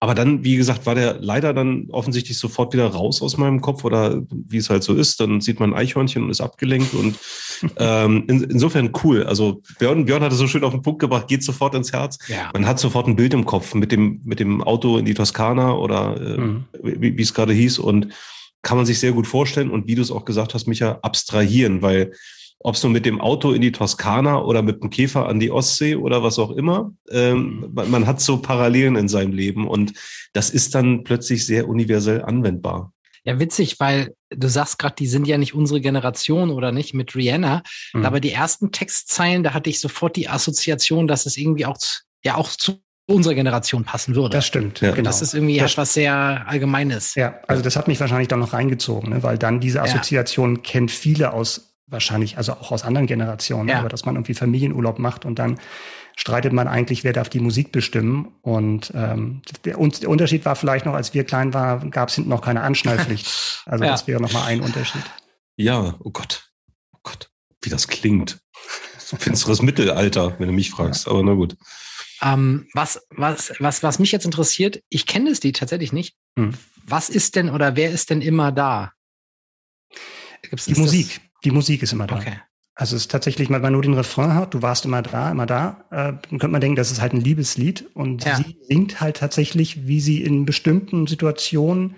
Aber 0.00 0.14
dann, 0.14 0.44
wie 0.44 0.56
gesagt, 0.56 0.86
war 0.86 0.94
der 0.94 1.18
leider 1.20 1.52
dann 1.52 1.88
offensichtlich 1.90 2.38
sofort 2.38 2.72
wieder 2.72 2.86
raus 2.86 3.20
aus 3.20 3.36
meinem 3.36 3.60
Kopf 3.60 3.84
oder 3.84 4.22
wie 4.30 4.58
es 4.58 4.70
halt 4.70 4.84
so 4.84 4.94
ist. 4.94 5.18
Dann 5.20 5.40
sieht 5.40 5.58
man 5.58 5.72
ein 5.72 5.78
Eichhörnchen 5.78 6.22
und 6.22 6.30
ist 6.30 6.40
abgelenkt 6.40 6.94
und 6.94 7.16
ähm, 7.78 8.24
in, 8.28 8.44
insofern 8.44 8.92
cool. 9.02 9.24
Also 9.24 9.60
Björn, 9.80 10.04
Björn 10.04 10.22
hatte 10.22 10.36
so 10.36 10.46
schön 10.46 10.62
auf 10.62 10.72
den 10.72 10.82
Punkt 10.82 11.00
gebracht, 11.00 11.26
geht 11.26 11.42
sofort 11.42 11.74
ins 11.74 11.92
Herz. 11.92 12.18
Ja. 12.28 12.50
Man 12.52 12.66
hat 12.66 12.78
sofort 12.78 13.08
ein 13.08 13.16
Bild 13.16 13.34
im 13.34 13.44
Kopf 13.44 13.74
mit 13.74 13.90
dem, 13.90 14.20
mit 14.24 14.38
dem 14.38 14.62
Auto 14.62 14.98
in 14.98 15.04
die 15.04 15.14
Toskana 15.14 15.74
oder 15.74 16.20
äh, 16.20 16.38
Mhm. 16.38 16.64
wie, 16.82 17.18
wie 17.18 17.22
es 17.22 17.34
gerade 17.34 17.52
hieß 17.52 17.78
und 17.80 18.08
kann 18.62 18.76
man 18.76 18.86
sich 18.86 18.98
sehr 19.00 19.12
gut 19.12 19.26
vorstellen 19.26 19.70
und 19.70 19.86
wie 19.86 19.94
du 19.94 20.02
es 20.02 20.10
auch 20.10 20.24
gesagt 20.24 20.54
hast, 20.54 20.66
Micha, 20.66 20.98
abstrahieren, 21.02 21.82
weil 21.82 22.12
ob 22.60 22.74
es 22.74 22.82
nur 22.82 22.92
mit 22.92 23.06
dem 23.06 23.20
Auto 23.20 23.52
in 23.52 23.62
die 23.62 23.72
Toskana 23.72 24.42
oder 24.42 24.62
mit 24.62 24.82
dem 24.82 24.90
Käfer 24.90 25.28
an 25.28 25.38
die 25.38 25.50
Ostsee 25.50 25.94
oder 25.94 26.22
was 26.22 26.38
auch 26.38 26.50
immer, 26.50 26.92
ähm, 27.10 27.70
man, 27.72 28.06
hat 28.06 28.20
so 28.20 28.38
Parallelen 28.38 28.96
in 28.96 29.08
seinem 29.08 29.32
Leben 29.32 29.68
und 29.68 29.92
das 30.32 30.50
ist 30.50 30.74
dann 30.74 31.04
plötzlich 31.04 31.46
sehr 31.46 31.68
universell 31.68 32.22
anwendbar. 32.22 32.92
Ja, 33.24 33.38
witzig, 33.38 33.78
weil 33.78 34.14
du 34.30 34.48
sagst 34.48 34.78
gerade, 34.78 34.94
die 34.96 35.06
sind 35.06 35.26
ja 35.26 35.38
nicht 35.38 35.54
unsere 35.54 35.80
Generation 35.80 36.50
oder 36.50 36.72
nicht 36.72 36.94
mit 36.94 37.14
Rihanna. 37.14 37.62
Mhm. 37.92 38.06
Aber 38.06 38.20
die 38.20 38.32
ersten 38.32 38.72
Textzeilen, 38.72 39.42
da 39.42 39.52
hatte 39.52 39.68
ich 39.68 39.80
sofort 39.80 40.16
die 40.16 40.28
Assoziation, 40.28 41.06
dass 41.06 41.26
es 41.26 41.36
irgendwie 41.36 41.66
auch, 41.66 41.76
zu, 41.76 42.00
ja, 42.24 42.36
auch 42.36 42.48
zu 42.48 42.80
unserer 43.06 43.34
Generation 43.34 43.84
passen 43.84 44.14
würde. 44.14 44.30
Das 44.36 44.46
stimmt. 44.46 44.80
Ja. 44.80 44.92
Genau. 44.92 45.04
Das 45.08 45.22
ist 45.22 45.34
irgendwie 45.34 45.58
Das- 45.58 45.72
etwas 45.72 45.94
sehr 45.94 46.44
Allgemeines. 46.46 47.14
Ja, 47.14 47.40
also 47.48 47.62
das 47.62 47.76
hat 47.76 47.88
mich 47.88 47.98
wahrscheinlich 48.00 48.28
dann 48.28 48.40
noch 48.40 48.52
reingezogen, 48.52 49.10
ne? 49.10 49.22
weil 49.22 49.38
dann 49.38 49.60
diese 49.60 49.82
Assoziation 49.82 50.62
kennt 50.62 50.90
viele 50.90 51.32
aus 51.32 51.67
wahrscheinlich, 51.88 52.36
also 52.36 52.52
auch 52.52 52.70
aus 52.72 52.84
anderen 52.84 53.06
Generationen, 53.06 53.68
Ja. 53.68 53.78
aber 53.80 53.88
dass 53.88 54.04
man 54.04 54.16
irgendwie 54.16 54.34
Familienurlaub 54.34 54.98
macht 54.98 55.24
und 55.24 55.38
dann 55.38 55.58
streitet 56.16 56.52
man 56.52 56.66
eigentlich, 56.68 57.04
wer 57.04 57.12
darf 57.12 57.28
die 57.28 57.38
Musik 57.40 57.70
bestimmen. 57.72 58.34
Und 58.42 58.92
ähm, 58.94 59.42
der, 59.64 59.78
und 59.78 60.02
der 60.02 60.08
Unterschied 60.10 60.44
war 60.44 60.56
vielleicht 60.56 60.84
noch, 60.84 60.94
als 60.94 61.14
wir 61.14 61.24
klein 61.24 61.54
waren, 61.54 61.90
gab 61.92 62.08
es 62.08 62.16
hinten 62.16 62.30
noch 62.30 62.42
keine 62.42 62.62
Anschnallpflicht. 62.62 63.26
Also 63.66 63.84
Ja. 63.84 63.90
das 63.92 64.06
wäre 64.06 64.20
nochmal 64.20 64.44
ein 64.48 64.60
Unterschied. 64.60 65.02
Ja, 65.56 65.94
oh 66.00 66.10
Gott. 66.10 66.50
Oh 66.94 66.98
Gott, 67.02 67.30
wie 67.62 67.70
das 67.70 67.86
klingt. 67.88 68.40
So 68.98 69.16
finsteres 69.16 69.62
Mittelalter, 69.62 70.38
wenn 70.38 70.48
du 70.48 70.54
mich 70.54 70.70
fragst. 70.70 71.06
Aber 71.06 71.22
na 71.22 71.34
gut. 71.34 71.56
Ähm, 72.20 72.66
was, 72.74 73.06
was, 73.10 73.52
was, 73.60 73.82
was 73.82 73.98
mich 74.00 74.10
jetzt 74.10 74.24
interessiert, 74.24 74.82
ich 74.88 75.06
kenne 75.06 75.30
das 75.30 75.42
Lied 75.42 75.56
tatsächlich 75.58 75.92
nicht. 75.92 76.16
Hm. 76.36 76.54
Was 76.84 77.08
ist 77.10 77.36
denn 77.36 77.50
oder 77.50 77.76
wer 77.76 77.90
ist 77.92 78.10
denn 78.10 78.22
immer 78.22 78.50
da? 78.50 78.92
Gibt's, 80.42 80.64
Die 80.66 80.74
Musik, 80.74 81.20
die 81.44 81.50
Musik 81.50 81.82
ist 81.82 81.92
immer 81.92 82.06
da. 82.06 82.16
Okay. 82.16 82.34
Also 82.74 82.94
es 82.94 83.02
ist 83.02 83.10
tatsächlich, 83.10 83.50
weil 83.50 83.58
man 83.60 83.72
nur 83.72 83.82
den 83.82 83.94
Refrain 83.94 84.34
hat, 84.34 84.54
du 84.54 84.62
warst 84.62 84.84
immer 84.84 85.02
da, 85.02 85.30
immer 85.32 85.46
da, 85.46 85.84
äh, 85.90 85.94
dann 86.12 86.20
könnte 86.30 86.48
man 86.48 86.60
denken, 86.60 86.76
das 86.76 86.92
ist 86.92 87.00
halt 87.00 87.12
ein 87.12 87.20
Liebeslied. 87.20 87.86
Und 87.94 88.24
Ja. 88.24 88.36
sie 88.36 88.56
singt 88.68 89.00
halt 89.00 89.16
tatsächlich, 89.16 89.88
wie 89.88 90.00
sie 90.00 90.22
in 90.22 90.44
bestimmten 90.44 91.06
Situationen 91.08 91.96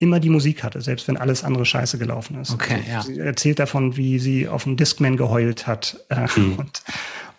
immer 0.00 0.20
die 0.20 0.28
Musik 0.28 0.64
hatte, 0.64 0.80
selbst 0.82 1.06
wenn 1.08 1.16
alles 1.16 1.44
andere 1.44 1.64
scheiße 1.64 1.96
gelaufen 1.96 2.38
ist. 2.40 2.50
Okay, 2.52 2.74
also, 2.74 2.90
ja. 2.90 3.02
Sie 3.02 3.18
erzählt 3.20 3.58
davon, 3.58 3.96
wie 3.96 4.18
sie 4.18 4.48
auf 4.48 4.64
dem 4.64 4.76
Discman 4.76 5.16
geheult 5.16 5.66
hat. 5.66 6.04
Äh, 6.10 6.26
Mhm. 6.36 6.56
und, 6.58 6.82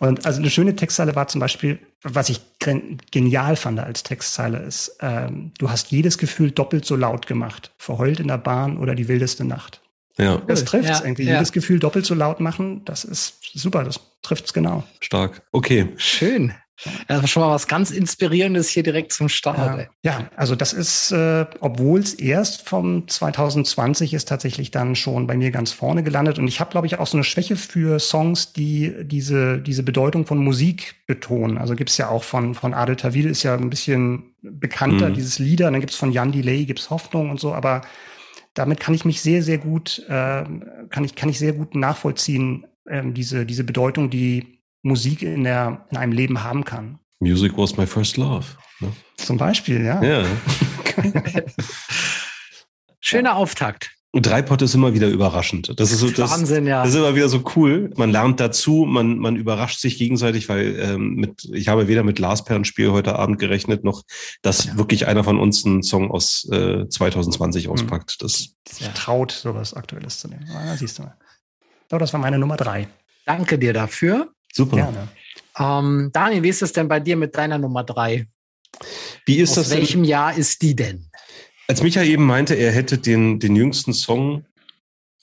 und 0.00 0.26
also 0.26 0.40
eine 0.40 0.50
schöne 0.50 0.74
Textzeile 0.74 1.14
war 1.14 1.28
zum 1.28 1.40
Beispiel, 1.40 1.78
was 2.02 2.28
ich 2.28 2.40
gen- 2.58 2.98
genial 3.12 3.54
fand 3.56 3.78
als 3.80 4.02
Textzeile 4.02 4.58
ist, 4.58 4.96
ähm, 5.00 5.52
du 5.58 5.70
hast 5.70 5.90
jedes 5.92 6.18
Gefühl 6.18 6.50
doppelt 6.50 6.86
so 6.86 6.96
laut 6.96 7.26
gemacht. 7.28 7.70
Verheult 7.78 8.18
in 8.18 8.28
der 8.28 8.38
Bahn 8.38 8.78
oder 8.78 8.94
die 8.96 9.06
wildeste 9.08 9.44
Nacht. 9.44 9.80
Ja, 10.18 10.36
Das 10.46 10.64
trifft 10.64 10.88
Ja, 10.88 11.00
irgendwie. 11.02 11.24
ja. 11.24 11.34
Jedes 11.34 11.52
Gefühl 11.52 11.78
doppelt 11.80 12.06
so 12.06 12.14
laut 12.14 12.40
machen, 12.40 12.84
das 12.84 13.04
ist 13.04 13.38
super, 13.54 13.82
das 13.84 14.00
trifft's 14.22 14.52
genau. 14.52 14.84
stark. 15.00 15.42
Okay. 15.52 15.88
Schön. 15.96 16.54
Das 17.06 17.20
war 17.22 17.28
schon 17.28 17.42
mal 17.44 17.50
was 17.54 17.68
ganz 17.68 17.92
Inspirierendes 17.92 18.68
hier 18.68 18.82
direkt 18.82 19.12
zum 19.12 19.28
Start. 19.28 19.88
Ja, 20.02 20.12
ja 20.18 20.30
also 20.36 20.56
das 20.56 20.72
ist, 20.72 21.12
äh, 21.12 21.46
obwohl 21.60 22.00
es 22.00 22.14
erst 22.14 22.68
vom 22.68 23.06
2020 23.06 24.12
ist, 24.12 24.28
tatsächlich 24.28 24.72
dann 24.72 24.96
schon 24.96 25.28
bei 25.28 25.36
mir 25.36 25.52
ganz 25.52 25.70
vorne 25.70 26.02
gelandet. 26.02 26.38
Und 26.40 26.48
ich 26.48 26.58
habe, 26.58 26.72
glaube 26.72 26.88
ich, 26.88 26.98
auch 26.98 27.06
so 27.06 27.16
eine 27.16 27.22
Schwäche 27.24 27.54
für 27.54 28.00
Songs, 28.00 28.52
die 28.52 28.92
diese, 29.04 29.58
diese 29.60 29.84
Bedeutung 29.84 30.26
von 30.26 30.38
Musik 30.38 30.96
betonen. 31.06 31.58
Also 31.58 31.76
gibt's 31.76 31.96
ja 31.96 32.08
auch 32.08 32.24
von, 32.24 32.54
von 32.56 32.74
Adel 32.74 32.96
Tawil, 32.96 33.26
ist 33.26 33.44
ja 33.44 33.54
ein 33.54 33.70
bisschen 33.70 34.34
bekannter, 34.42 35.10
Mhm. 35.10 35.14
dieses 35.14 35.38
Lieder. 35.38 35.68
Und 35.68 35.74
dann 35.74 35.80
gibt's 35.80 35.96
von 35.96 36.10
Jan 36.10 36.32
Delay, 36.32 36.64
gibt's 36.66 36.90
Hoffnung 36.90 37.30
und 37.30 37.38
so. 37.38 37.54
Aber 37.54 37.82
damit 38.54 38.80
kann 38.80 38.94
ich 38.94 39.04
mich 39.04 39.20
sehr, 39.20 39.42
sehr 39.42 39.58
gut, 39.58 40.00
äh, 40.08 40.44
kann 40.90 41.04
ich, 41.04 41.14
kann 41.14 41.28
ich 41.28 41.38
sehr 41.38 41.52
gut 41.52 41.74
nachvollziehen, 41.74 42.66
ähm, 42.88 43.14
diese, 43.14 43.44
diese 43.46 43.64
Bedeutung, 43.64 44.10
die 44.10 44.60
Musik 44.82 45.22
in 45.22 45.44
der, 45.44 45.86
in 45.90 45.96
einem 45.96 46.12
Leben 46.12 46.42
haben 46.42 46.64
kann. 46.64 46.98
Music 47.20 47.56
was 47.56 47.76
my 47.76 47.86
first 47.86 48.16
love. 48.16 48.46
Ne? 48.80 48.92
Zum 49.16 49.38
Beispiel, 49.38 49.84
ja. 49.84 50.02
Ja. 50.02 50.24
Schöner 53.00 53.36
Auftakt. 53.36 53.90
Und 54.14 54.26
Dreipot 54.26 54.62
ist 54.62 54.74
immer 54.74 54.94
wieder 54.94 55.08
überraschend. 55.08 55.72
Das 55.80 55.90
ist 55.90 55.98
so, 55.98 56.08
das, 56.08 56.30
Wahnsinn, 56.30 56.68
ja. 56.68 56.84
Das 56.84 56.90
ist 56.90 56.98
immer 56.98 57.16
wieder 57.16 57.28
so 57.28 57.42
cool. 57.56 57.90
Man 57.96 58.10
lernt 58.12 58.38
dazu, 58.38 58.86
man, 58.88 59.18
man 59.18 59.34
überrascht 59.34 59.80
sich 59.80 59.98
gegenseitig, 59.98 60.48
weil 60.48 60.78
ähm, 60.78 61.14
mit, 61.14 61.50
ich 61.52 61.66
habe 61.66 61.88
weder 61.88 62.04
mit 62.04 62.20
Lars 62.20 62.44
Perrenspiel 62.44 62.92
heute 62.92 63.18
Abend 63.18 63.40
gerechnet, 63.40 63.82
noch 63.82 64.04
dass 64.40 64.76
wirklich 64.76 65.08
einer 65.08 65.24
von 65.24 65.40
uns 65.40 65.66
einen 65.66 65.82
Song 65.82 66.12
aus 66.12 66.48
äh, 66.52 66.88
2020 66.88 67.66
auspackt. 67.66 68.22
Das 68.22 68.54
sich 68.68 68.88
traut, 68.94 69.32
sowas 69.32 69.74
Aktuelles 69.74 70.20
zu 70.20 70.28
nehmen. 70.28 70.48
Ah, 70.54 70.76
siehst 70.76 71.00
du 71.00 71.02
mal. 71.02 71.16
So, 71.90 71.98
das 71.98 72.12
war 72.12 72.20
meine 72.20 72.38
Nummer 72.38 72.56
drei. 72.56 72.86
Danke 73.26 73.58
dir 73.58 73.72
dafür. 73.72 74.28
super. 74.52 74.76
Gerne. 74.76 75.08
Ähm, 75.58 76.10
Daniel, 76.12 76.44
wie 76.44 76.50
ist 76.50 76.62
es 76.62 76.72
denn 76.72 76.86
bei 76.86 77.00
dir 77.00 77.16
mit 77.16 77.34
deiner 77.34 77.58
Nummer 77.58 77.82
drei? 77.82 78.28
Wie 79.26 79.38
ist 79.38 79.50
Aus 79.50 79.56
das 79.56 79.68
denn? 79.70 79.78
welchem 79.78 80.04
Jahr 80.04 80.36
ist 80.36 80.62
die 80.62 80.76
denn? 80.76 81.10
Als 81.66 81.82
Micha 81.82 82.02
eben 82.02 82.24
meinte, 82.24 82.54
er 82.54 82.72
hätte 82.72 82.98
den, 82.98 83.40
den 83.40 83.56
jüngsten 83.56 83.94
Song 83.94 84.44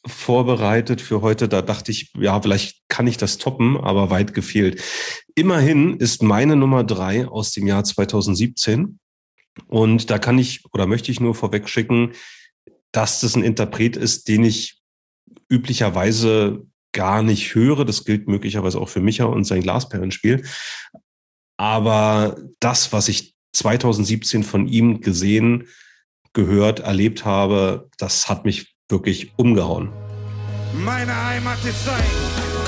vorbereitet 0.06 1.00
für 1.00 1.22
heute, 1.22 1.48
da 1.48 1.62
dachte 1.62 1.92
ich, 1.92 2.12
ja, 2.18 2.42
vielleicht 2.42 2.82
kann 2.88 3.06
ich 3.06 3.18
das 3.18 3.38
toppen, 3.38 3.78
aber 3.78 4.10
weit 4.10 4.34
gefehlt. 4.34 4.82
Immerhin 5.36 5.98
ist 5.98 6.24
meine 6.24 6.56
Nummer 6.56 6.84
drei 6.84 7.28
aus 7.28 7.52
dem 7.52 7.68
Jahr 7.68 7.84
2017. 7.84 9.00
Und 9.68 10.10
da 10.10 10.18
kann 10.18 10.40
ich 10.40 10.64
oder 10.74 10.88
möchte 10.88 11.12
ich 11.12 11.20
nur 11.20 11.36
vorweg 11.36 11.70
schicken, 11.70 12.14
dass 12.92 13.22
das 13.22 13.36
ein 13.36 13.44
Interpret 13.44 13.96
ist, 13.96 14.28
den 14.28 14.44
ich 14.44 14.82
üblicherweise 15.50 16.66
gar 16.94 17.22
nicht 17.22 17.54
höre. 17.54 17.86
Das 17.86 18.04
gilt 18.04 18.28
möglicherweise 18.28 18.80
auch 18.80 18.90
für 18.90 19.02
Micha 19.02 19.26
und 19.26 19.44
sein 19.44 19.62
Glasperlenspiel. 19.62 20.44
Aber 21.58 22.38
das, 22.60 22.92
was 22.92 23.08
ich 23.08 23.36
2017 23.54 24.44
von 24.44 24.68
ihm 24.68 25.02
gesehen, 25.02 25.68
gehört, 26.34 26.80
erlebt 26.80 27.26
habe, 27.26 27.90
das 27.98 28.30
hat 28.30 28.46
mich 28.46 28.76
wirklich 28.90 29.34
umgehauen. 29.38 29.92
Meine 30.74 31.14
Heimat 31.26 31.64
ist 31.66 31.88
ein 31.90 32.61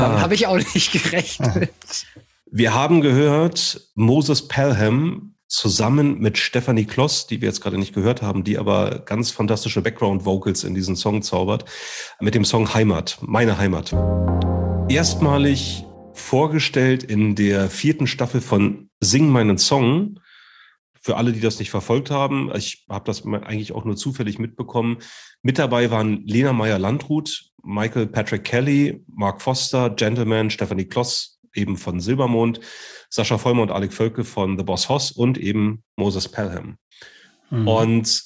Damit 0.00 0.20
habe 0.20 0.34
ich 0.34 0.46
auch 0.46 0.56
nicht 0.56 0.92
gerechnet. 1.04 1.70
Wir 2.50 2.74
haben 2.74 3.00
gehört 3.00 3.80
Moses 3.94 4.48
Pelham 4.48 5.34
zusammen 5.52 6.18
mit 6.18 6.38
Stephanie 6.38 6.86
Kloss, 6.86 7.26
die 7.26 7.42
wir 7.42 7.48
jetzt 7.48 7.60
gerade 7.60 7.78
nicht 7.78 7.94
gehört 7.94 8.22
haben, 8.22 8.42
die 8.42 8.56
aber 8.56 9.00
ganz 9.00 9.30
fantastische 9.30 9.82
Background-Vocals 9.82 10.64
in 10.64 10.74
diesen 10.74 10.96
Song 10.96 11.20
zaubert, 11.22 11.66
mit 12.20 12.34
dem 12.34 12.44
Song 12.44 12.72
Heimat, 12.72 13.18
meine 13.20 13.58
Heimat. 13.58 13.92
Erstmalig 14.88 15.84
vorgestellt 16.14 17.02
in 17.02 17.34
der 17.34 17.68
vierten 17.68 18.06
Staffel 18.06 18.40
von 18.40 18.88
Sing 19.00 19.28
meinen 19.28 19.58
Song. 19.58 20.20
Für 21.00 21.16
alle, 21.16 21.32
die 21.32 21.40
das 21.40 21.58
nicht 21.58 21.70
verfolgt 21.70 22.10
haben, 22.10 22.50
ich 22.54 22.86
habe 22.88 23.04
das 23.04 23.26
eigentlich 23.26 23.72
auch 23.72 23.84
nur 23.84 23.96
zufällig 23.96 24.38
mitbekommen. 24.38 24.98
Mit 25.42 25.58
dabei 25.58 25.90
waren 25.90 26.22
Lena 26.26 26.52
Meyer-Landrut, 26.52 27.51
Michael 27.62 28.06
Patrick 28.06 28.44
Kelly, 28.44 29.04
Mark 29.06 29.40
Foster, 29.40 29.90
Gentleman, 29.90 30.50
Stephanie 30.50 30.84
Kloss, 30.84 31.40
eben 31.54 31.76
von 31.76 32.00
Silbermond, 32.00 32.60
Sascha 33.10 33.38
Vollmer 33.38 33.62
und 33.62 33.70
Alec 33.70 33.92
Völke 33.92 34.24
von 34.24 34.56
The 34.56 34.64
Boss 34.64 34.88
Hoss 34.88 35.12
und 35.12 35.38
eben 35.38 35.82
Moses 35.96 36.28
Pelham. 36.28 36.78
Mhm. 37.50 37.68
Und 37.68 38.22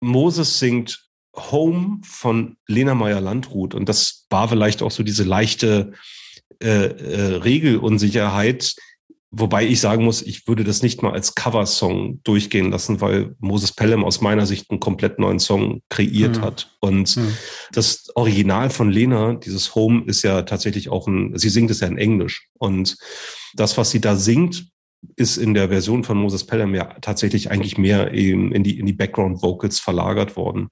Moses 0.00 0.58
singt 0.58 1.04
Home 1.36 2.00
von 2.04 2.56
Lena 2.68 2.94
Meyer-Landrut. 2.94 3.74
Und 3.74 3.88
das 3.88 4.26
war 4.30 4.48
vielleicht 4.48 4.82
auch 4.82 4.90
so 4.90 5.02
diese 5.02 5.24
leichte 5.24 5.92
äh, 6.62 6.86
äh, 6.86 7.36
Regelunsicherheit, 7.36 8.74
wobei 9.36 9.66
ich 9.66 9.80
sagen 9.80 10.04
muss, 10.04 10.22
ich 10.22 10.46
würde 10.46 10.64
das 10.64 10.82
nicht 10.82 11.02
mal 11.02 11.12
als 11.12 11.34
Coversong 11.34 12.20
durchgehen 12.24 12.70
lassen, 12.70 13.00
weil 13.00 13.34
Moses 13.38 13.72
Pelham 13.72 14.04
aus 14.04 14.20
meiner 14.20 14.46
Sicht 14.46 14.70
einen 14.70 14.80
komplett 14.80 15.18
neuen 15.18 15.38
Song 15.38 15.82
kreiert 15.88 16.38
Mhm. 16.38 16.40
hat. 16.42 16.70
Und 16.80 17.16
Mhm. 17.16 17.36
das 17.72 18.10
Original 18.14 18.70
von 18.70 18.90
Lena, 18.90 19.34
dieses 19.34 19.74
Home, 19.74 20.04
ist 20.06 20.22
ja 20.22 20.42
tatsächlich 20.42 20.88
auch 20.88 21.06
ein, 21.06 21.36
sie 21.36 21.48
singt 21.48 21.70
es 21.70 21.80
ja 21.80 21.88
in 21.88 21.98
Englisch. 21.98 22.48
Und 22.58 22.96
das, 23.54 23.76
was 23.76 23.90
sie 23.90 24.00
da 24.00 24.16
singt, 24.16 24.66
ist 25.16 25.36
in 25.36 25.52
der 25.54 25.68
Version 25.68 26.02
von 26.04 26.16
Moses 26.16 26.44
Pelham 26.46 26.74
ja 26.74 26.84
tatsächlich 27.00 27.50
eigentlich 27.50 27.76
mehr 27.76 28.14
eben 28.14 28.52
in 28.52 28.62
die, 28.64 28.78
in 28.78 28.86
die 28.86 28.92
Background 28.94 29.42
Vocals 29.42 29.78
verlagert 29.78 30.36
worden. 30.36 30.68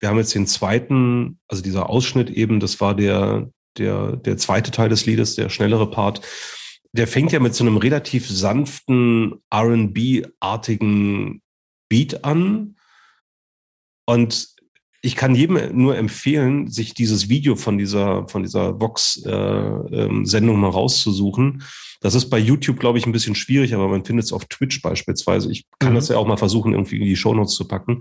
Wir 0.00 0.08
haben 0.10 0.18
jetzt 0.18 0.34
den 0.34 0.46
zweiten, 0.46 1.38
also 1.48 1.62
dieser 1.62 1.88
Ausschnitt 1.88 2.28
eben, 2.30 2.60
das 2.60 2.80
war 2.80 2.94
der, 2.94 3.50
der, 3.78 4.16
der 4.16 4.36
zweite 4.36 4.70
Teil 4.70 4.88
des 4.88 5.06
Liedes, 5.06 5.34
der 5.34 5.48
schnellere 5.48 5.90
Part. 5.90 6.20
Der 6.96 7.08
fängt 7.08 7.32
ja 7.32 7.40
mit 7.40 7.54
so 7.54 7.64
einem 7.64 7.76
relativ 7.76 8.28
sanften 8.28 9.42
R&B-artigen 9.50 11.42
Beat 11.88 12.24
an. 12.24 12.76
Und 14.06 14.54
ich 15.02 15.16
kann 15.16 15.34
jedem 15.34 15.76
nur 15.76 15.98
empfehlen, 15.98 16.70
sich 16.70 16.94
dieses 16.94 17.28
Video 17.28 17.56
von 17.56 17.78
dieser, 17.78 18.28
von 18.28 18.42
dieser 18.42 18.80
Vox-Sendung 18.80 20.60
mal 20.60 20.70
rauszusuchen. 20.70 21.62
Das 22.00 22.14
ist 22.14 22.30
bei 22.30 22.38
YouTube, 22.38 22.78
glaube 22.78 22.98
ich, 22.98 23.06
ein 23.06 23.12
bisschen 23.12 23.34
schwierig, 23.34 23.74
aber 23.74 23.88
man 23.88 24.04
findet 24.04 24.26
es 24.26 24.32
auf 24.32 24.44
Twitch 24.44 24.80
beispielsweise. 24.80 25.50
Ich 25.50 25.66
kann 25.78 25.92
Mhm. 25.92 25.96
das 25.96 26.08
ja 26.08 26.16
auch 26.16 26.26
mal 26.26 26.36
versuchen, 26.36 26.72
irgendwie 26.74 26.98
in 26.98 27.04
die 27.04 27.16
Shownotes 27.16 27.54
zu 27.54 27.66
packen. 27.66 28.00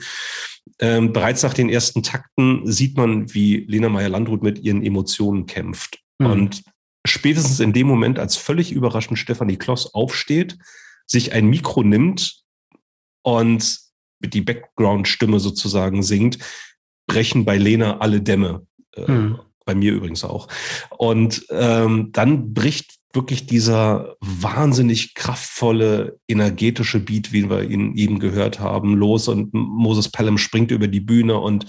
Ähm, 0.79 1.12
bereits 1.13 1.41
nach 1.43 1.53
den 1.53 1.69
ersten 1.69 2.03
Takten 2.03 2.71
sieht 2.71 2.95
man, 2.95 3.34
wie 3.34 3.65
Lena 3.67 3.89
Meyer-Landrut 3.89 4.43
mit 4.43 4.60
ihren 4.60 4.84
Emotionen 4.84 5.45
kämpft. 5.45 5.99
Mhm. 6.19 6.25
Und 6.27 6.63
spätestens 7.05 7.59
in 7.59 7.73
dem 7.73 7.87
Moment, 7.87 8.19
als 8.19 8.35
völlig 8.35 8.71
überraschend 8.71 9.19
Stefanie 9.19 9.57
Kloss 9.57 9.93
aufsteht, 9.93 10.57
sich 11.05 11.33
ein 11.33 11.47
Mikro 11.47 11.83
nimmt 11.83 12.43
und 13.23 13.79
die 14.19 14.41
Background-Stimme 14.41 15.39
sozusagen 15.39 16.03
singt, 16.03 16.39
brechen 17.07 17.45
bei 17.45 17.57
Lena 17.57 17.97
alle 17.97 18.21
Dämme. 18.21 18.65
Äh, 18.95 19.07
hm. 19.07 19.39
Bei 19.65 19.75
mir 19.75 19.93
übrigens 19.93 20.25
auch. 20.25 20.49
Und 20.89 21.45
ähm, 21.49 22.09
dann 22.11 22.53
bricht 22.53 22.99
wirklich 23.13 23.45
dieser 23.45 24.15
wahnsinnig 24.19 25.13
kraftvolle, 25.13 26.19
energetische 26.27 26.99
Beat, 26.99 27.31
wie 27.31 27.49
wir 27.49 27.69
ihn 27.69 27.95
eben 27.95 28.19
gehört 28.19 28.59
haben, 28.59 28.95
los 28.95 29.27
und 29.27 29.53
Moses 29.53 30.09
Pelham 30.09 30.37
springt 30.37 30.71
über 30.71 30.87
die 30.87 30.99
Bühne 30.99 31.37
und 31.37 31.65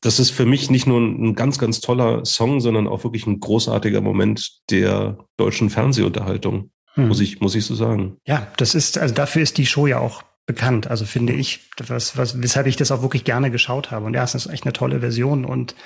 das 0.00 0.18
ist 0.18 0.30
für 0.30 0.46
mich 0.46 0.70
nicht 0.70 0.86
nur 0.86 1.00
ein 1.00 1.34
ganz, 1.34 1.58
ganz 1.58 1.80
toller 1.80 2.24
Song, 2.24 2.60
sondern 2.60 2.88
auch 2.88 3.04
wirklich 3.04 3.26
ein 3.26 3.40
großartiger 3.40 4.00
Moment 4.00 4.60
der 4.70 5.18
deutschen 5.36 5.70
Fernsehunterhaltung, 5.70 6.70
hm. 6.94 7.08
muss 7.08 7.20
ich, 7.20 7.40
muss 7.40 7.54
ich 7.54 7.64
so 7.64 7.74
sagen. 7.74 8.16
Ja, 8.26 8.48
das 8.56 8.74
ist, 8.74 8.98
also 8.98 9.14
dafür 9.14 9.42
ist 9.42 9.58
die 9.58 9.66
Show 9.66 9.86
ja 9.86 9.98
auch 9.98 10.22
bekannt, 10.46 10.88
also 10.88 11.04
finde 11.04 11.32
ich, 11.32 11.60
was, 11.86 12.16
was, 12.16 12.42
weshalb 12.42 12.66
ich 12.66 12.76
das 12.76 12.90
auch 12.90 13.02
wirklich 13.02 13.24
gerne 13.24 13.50
geschaut 13.50 13.90
habe. 13.90 14.06
Und 14.06 14.14
ja, 14.14 14.24
es 14.24 14.34
ist 14.34 14.46
echt 14.46 14.64
eine 14.64 14.72
tolle 14.72 15.00
Version 15.00 15.44
und 15.44 15.76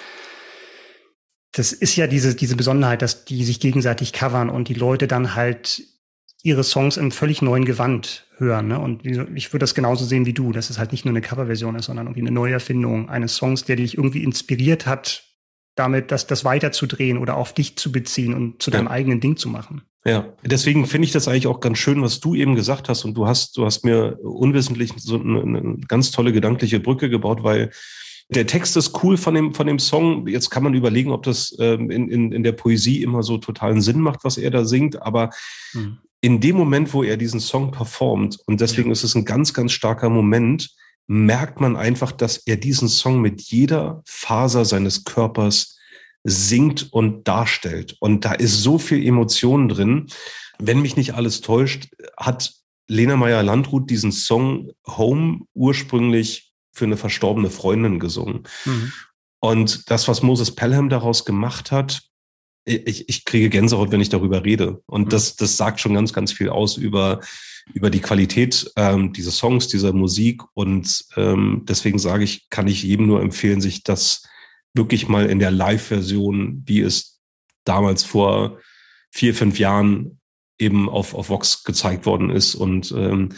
das 1.52 1.72
ist 1.72 1.94
ja 1.96 2.06
diese, 2.06 2.34
diese 2.34 2.56
Besonderheit, 2.56 3.02
dass 3.02 3.24
die 3.24 3.44
sich 3.44 3.60
gegenseitig 3.60 4.12
covern 4.12 4.50
und 4.50 4.68
die 4.68 4.74
Leute 4.74 5.06
dann 5.06 5.34
halt 5.34 5.82
ihre 6.44 6.62
Songs 6.62 6.98
im 6.98 7.10
völlig 7.10 7.42
neuen 7.42 7.64
Gewand 7.64 8.26
hören. 8.36 8.68
Ne? 8.68 8.78
Und 8.78 9.04
ich 9.06 9.52
würde 9.52 9.62
das 9.62 9.74
genauso 9.74 10.04
sehen 10.04 10.26
wie 10.26 10.34
du, 10.34 10.52
dass 10.52 10.68
es 10.68 10.78
halt 10.78 10.92
nicht 10.92 11.06
nur 11.06 11.12
eine 11.12 11.22
Coverversion 11.22 11.74
ist, 11.74 11.86
sondern 11.86 12.06
irgendwie 12.06 12.20
eine 12.20 12.30
Neuerfindung 12.30 13.08
eines 13.08 13.34
Songs, 13.34 13.64
der 13.64 13.76
dich 13.76 13.96
irgendwie 13.96 14.22
inspiriert 14.22 14.86
hat, 14.86 15.24
damit 15.74 16.12
das, 16.12 16.26
das 16.26 16.44
weiterzudrehen 16.44 17.16
oder 17.16 17.36
auf 17.36 17.54
dich 17.54 17.76
zu 17.76 17.90
beziehen 17.90 18.34
und 18.34 18.62
zu 18.62 18.70
deinem 18.70 18.88
eigenen 18.88 19.20
Ding 19.20 19.38
zu 19.38 19.48
machen. 19.48 19.82
Ja, 20.04 20.34
deswegen 20.44 20.86
finde 20.86 21.06
ich 21.06 21.12
das 21.12 21.28
eigentlich 21.28 21.46
auch 21.46 21.60
ganz 21.60 21.78
schön, 21.78 22.02
was 22.02 22.20
du 22.20 22.34
eben 22.34 22.54
gesagt 22.54 22.90
hast. 22.90 23.06
Und 23.06 23.14
du 23.14 23.26
hast, 23.26 23.56
du 23.56 23.64
hast 23.64 23.82
mir 23.82 24.18
unwissentlich 24.22 24.92
so 24.98 25.18
eine, 25.18 25.40
eine 25.40 25.76
ganz 25.88 26.10
tolle 26.10 26.32
gedankliche 26.32 26.78
Brücke 26.78 27.08
gebaut, 27.08 27.42
weil 27.42 27.70
der 28.28 28.46
Text 28.46 28.76
ist 28.76 29.02
cool 29.02 29.16
von 29.16 29.34
dem, 29.34 29.54
von 29.54 29.66
dem 29.66 29.78
Song. 29.78 30.26
Jetzt 30.26 30.50
kann 30.50 30.62
man 30.62 30.74
überlegen, 30.74 31.10
ob 31.10 31.22
das 31.22 31.56
ähm, 31.58 31.90
in, 31.90 32.10
in, 32.10 32.32
in 32.32 32.42
der 32.42 32.52
Poesie 32.52 33.02
immer 33.02 33.22
so 33.22 33.38
totalen 33.38 33.80
Sinn 33.80 34.00
macht, 34.00 34.24
was 34.24 34.36
er 34.36 34.50
da 34.50 34.66
singt. 34.66 35.00
Aber 35.00 35.30
mhm. 35.72 35.98
In 36.24 36.40
dem 36.40 36.56
Moment, 36.56 36.94
wo 36.94 37.02
er 37.02 37.18
diesen 37.18 37.38
Song 37.38 37.70
performt, 37.70 38.38
und 38.46 38.62
deswegen 38.62 38.90
ist 38.90 39.04
es 39.04 39.14
ein 39.14 39.26
ganz, 39.26 39.52
ganz 39.52 39.72
starker 39.72 40.08
Moment, 40.08 40.70
merkt 41.06 41.60
man 41.60 41.76
einfach, 41.76 42.12
dass 42.12 42.38
er 42.38 42.56
diesen 42.56 42.88
Song 42.88 43.20
mit 43.20 43.42
jeder 43.42 44.02
Faser 44.06 44.64
seines 44.64 45.04
Körpers 45.04 45.78
singt 46.22 46.90
und 46.94 47.28
darstellt. 47.28 47.98
Und 48.00 48.24
da 48.24 48.32
ist 48.32 48.62
so 48.62 48.78
viel 48.78 49.06
Emotion 49.06 49.68
drin. 49.68 50.06
Wenn 50.58 50.80
mich 50.80 50.96
nicht 50.96 51.12
alles 51.12 51.42
täuscht, 51.42 51.90
hat 52.16 52.54
Lena 52.88 53.16
Meyer-Landrut 53.16 53.90
diesen 53.90 54.10
Song 54.10 54.70
Home 54.86 55.40
ursprünglich 55.52 56.54
für 56.72 56.86
eine 56.86 56.96
verstorbene 56.96 57.50
Freundin 57.50 58.00
gesungen. 58.00 58.44
Mhm. 58.64 58.92
Und 59.40 59.90
das, 59.90 60.08
was 60.08 60.22
Moses 60.22 60.54
Pelham 60.54 60.88
daraus 60.88 61.26
gemacht 61.26 61.70
hat, 61.70 62.00
ich, 62.64 63.08
ich 63.08 63.24
kriege 63.24 63.50
Gänsehaut, 63.50 63.90
wenn 63.90 64.00
ich 64.00 64.08
darüber 64.08 64.44
rede. 64.44 64.82
Und 64.86 65.06
mhm. 65.06 65.08
das, 65.10 65.36
das 65.36 65.56
sagt 65.56 65.80
schon 65.80 65.94
ganz, 65.94 66.12
ganz 66.12 66.32
viel 66.32 66.48
aus 66.48 66.76
über, 66.76 67.20
über 67.72 67.90
die 67.90 68.00
Qualität 68.00 68.70
ähm, 68.76 69.12
dieser 69.12 69.30
Songs, 69.30 69.68
dieser 69.68 69.92
Musik. 69.92 70.42
Und 70.54 71.04
ähm, 71.16 71.62
deswegen 71.68 71.98
sage 71.98 72.24
ich, 72.24 72.48
kann 72.50 72.68
ich 72.68 72.82
jedem 72.82 73.06
nur 73.06 73.20
empfehlen, 73.20 73.60
sich 73.60 73.82
das 73.82 74.26
wirklich 74.74 75.08
mal 75.08 75.26
in 75.26 75.38
der 75.38 75.50
Live-Version, 75.50 76.62
wie 76.66 76.80
es 76.80 77.20
damals 77.64 78.02
vor 78.02 78.58
vier, 79.10 79.34
fünf 79.34 79.58
Jahren 79.58 80.18
eben 80.58 80.88
auf, 80.88 81.14
auf 81.14 81.28
Vox 81.28 81.64
gezeigt 81.64 82.06
worden 82.06 82.30
ist. 82.30 82.54
Und 82.54 82.92
ähm, 82.92 83.30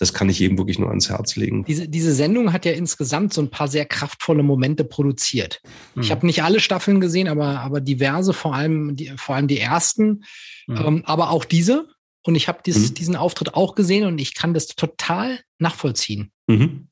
das 0.00 0.12
kann 0.12 0.28
ich 0.28 0.40
eben 0.40 0.58
wirklich 0.58 0.78
nur 0.78 0.88
ans 0.88 1.08
Herz 1.08 1.36
legen. 1.36 1.64
Diese, 1.64 1.88
diese 1.88 2.12
Sendung 2.12 2.52
hat 2.52 2.64
ja 2.64 2.72
insgesamt 2.72 3.32
so 3.32 3.40
ein 3.40 3.50
paar 3.50 3.68
sehr 3.68 3.86
kraftvolle 3.86 4.42
Momente 4.42 4.84
produziert. 4.84 5.60
Mhm. 5.94 6.02
Ich 6.02 6.10
habe 6.10 6.26
nicht 6.26 6.42
alle 6.42 6.60
Staffeln 6.60 7.00
gesehen, 7.00 7.28
aber, 7.28 7.60
aber 7.60 7.80
diverse, 7.80 8.32
vor 8.32 8.54
allem 8.54 8.96
die, 8.96 9.12
vor 9.16 9.36
allem 9.36 9.48
die 9.48 9.60
ersten, 9.60 10.24
mhm. 10.66 10.76
ähm, 10.76 11.02
aber 11.06 11.30
auch 11.30 11.44
diese. 11.44 11.88
Und 12.22 12.34
ich 12.34 12.48
habe 12.48 12.58
mhm. 12.66 12.94
diesen 12.94 13.16
Auftritt 13.16 13.54
auch 13.54 13.74
gesehen 13.74 14.06
und 14.06 14.18
ich 14.20 14.34
kann 14.34 14.54
das 14.54 14.66
total 14.66 15.40
nachvollziehen. 15.58 16.32
Mhm 16.46 16.88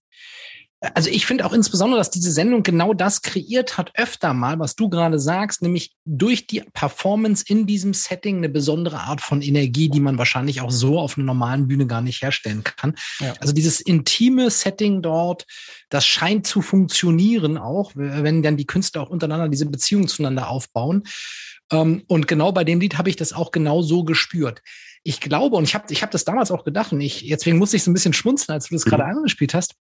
also 0.95 1.11
ich 1.11 1.27
finde 1.27 1.47
auch 1.47 1.53
insbesondere, 1.53 2.01
dass 2.01 2.11
diese 2.11 2.33
Sendung 2.33 2.65
genau 2.65 2.93
das 2.93 3.23
kreiert 3.23 3.79
hat, 3.79 3.93
öfter 3.95 4.35
mal, 4.35 4.59
was 4.59 4.75
du 4.75 4.89
gerade 4.89 5.21
sagst, 5.21 5.63
nämlich 5.63 5.93
durch 6.05 6.49
die 6.49 6.63
Performance 6.73 7.45
in 7.47 7.67
diesem 7.67 7.95
Setting 7.95 8.39
eine 8.39 8.49
besondere 8.49 8.99
Art 8.99 9.21
von 9.21 9.43
Energie, 9.43 9.89
die 9.89 10.01
man 10.01 10.19
wahrscheinlich 10.19 10.61
auch 10.61 10.73
so 10.73 10.99
auf 10.99 11.17
einer 11.17 11.27
normalen 11.27 11.69
Bühne 11.69 11.87
gar 11.87 12.01
nicht 12.01 12.21
herstellen 12.21 12.65
kann. 12.65 12.97
Ja. 13.21 13.35
Also 13.39 13.53
dieses 13.53 13.81
intime 13.81 14.51
Setting 14.51 15.03
dort, 15.03 15.47
das 15.89 16.05
scheint 16.05 16.49
zu 16.49 16.63
funktionieren 16.63 17.59
auch, 17.59 17.93
wenn 17.95 18.43
dann 18.43 18.57
die 18.57 18.67
Künstler 18.67 19.03
auch 19.03 19.11
untereinander 19.11 19.49
diese 19.49 19.67
Beziehung 19.67 20.09
zueinander 20.09 20.49
aufbauen. 20.49 21.05
Ähm, 21.71 22.03
und 22.09 22.27
genau 22.27 22.51
bei 22.51 22.65
dem 22.65 22.81
Lied 22.81 22.99
habe 22.99 23.09
ich 23.09 23.17
das 23.17 23.33
auch 23.33 23.53
genau 23.53 23.83
so 23.83 24.03
gespürt. 24.03 24.63
Ich 25.05 25.21
glaube, 25.21 25.57
und 25.57 25.65
ich 25.65 25.75
habe 25.77 25.93
ich 25.93 26.03
hab 26.03 26.11
das 26.11 26.25
damals 26.25 26.51
auch 26.51 26.65
gedacht, 26.65 26.93
und 26.93 27.01
ich, 27.01 27.29
deswegen 27.29 27.59
musste 27.59 27.77
ich 27.77 27.85
so 27.85 27.91
ein 27.91 27.95
bisschen 27.95 28.13
schmunzeln, 28.13 28.55
als 28.55 28.69
du 28.69 28.75
das 28.75 28.85
mhm. 28.85 28.91
gerade 28.91 29.05
angespielt 29.05 29.55
hast 29.55 29.77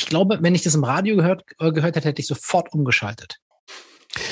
ich 0.00 0.06
glaube, 0.06 0.38
wenn 0.40 0.54
ich 0.54 0.62
das 0.62 0.74
im 0.74 0.84
Radio 0.84 1.16
gehört, 1.16 1.44
äh, 1.58 1.72
gehört 1.72 1.96
hätte, 1.96 2.08
hätte 2.08 2.20
ich 2.20 2.26
sofort 2.26 2.72
umgeschaltet. 2.72 3.36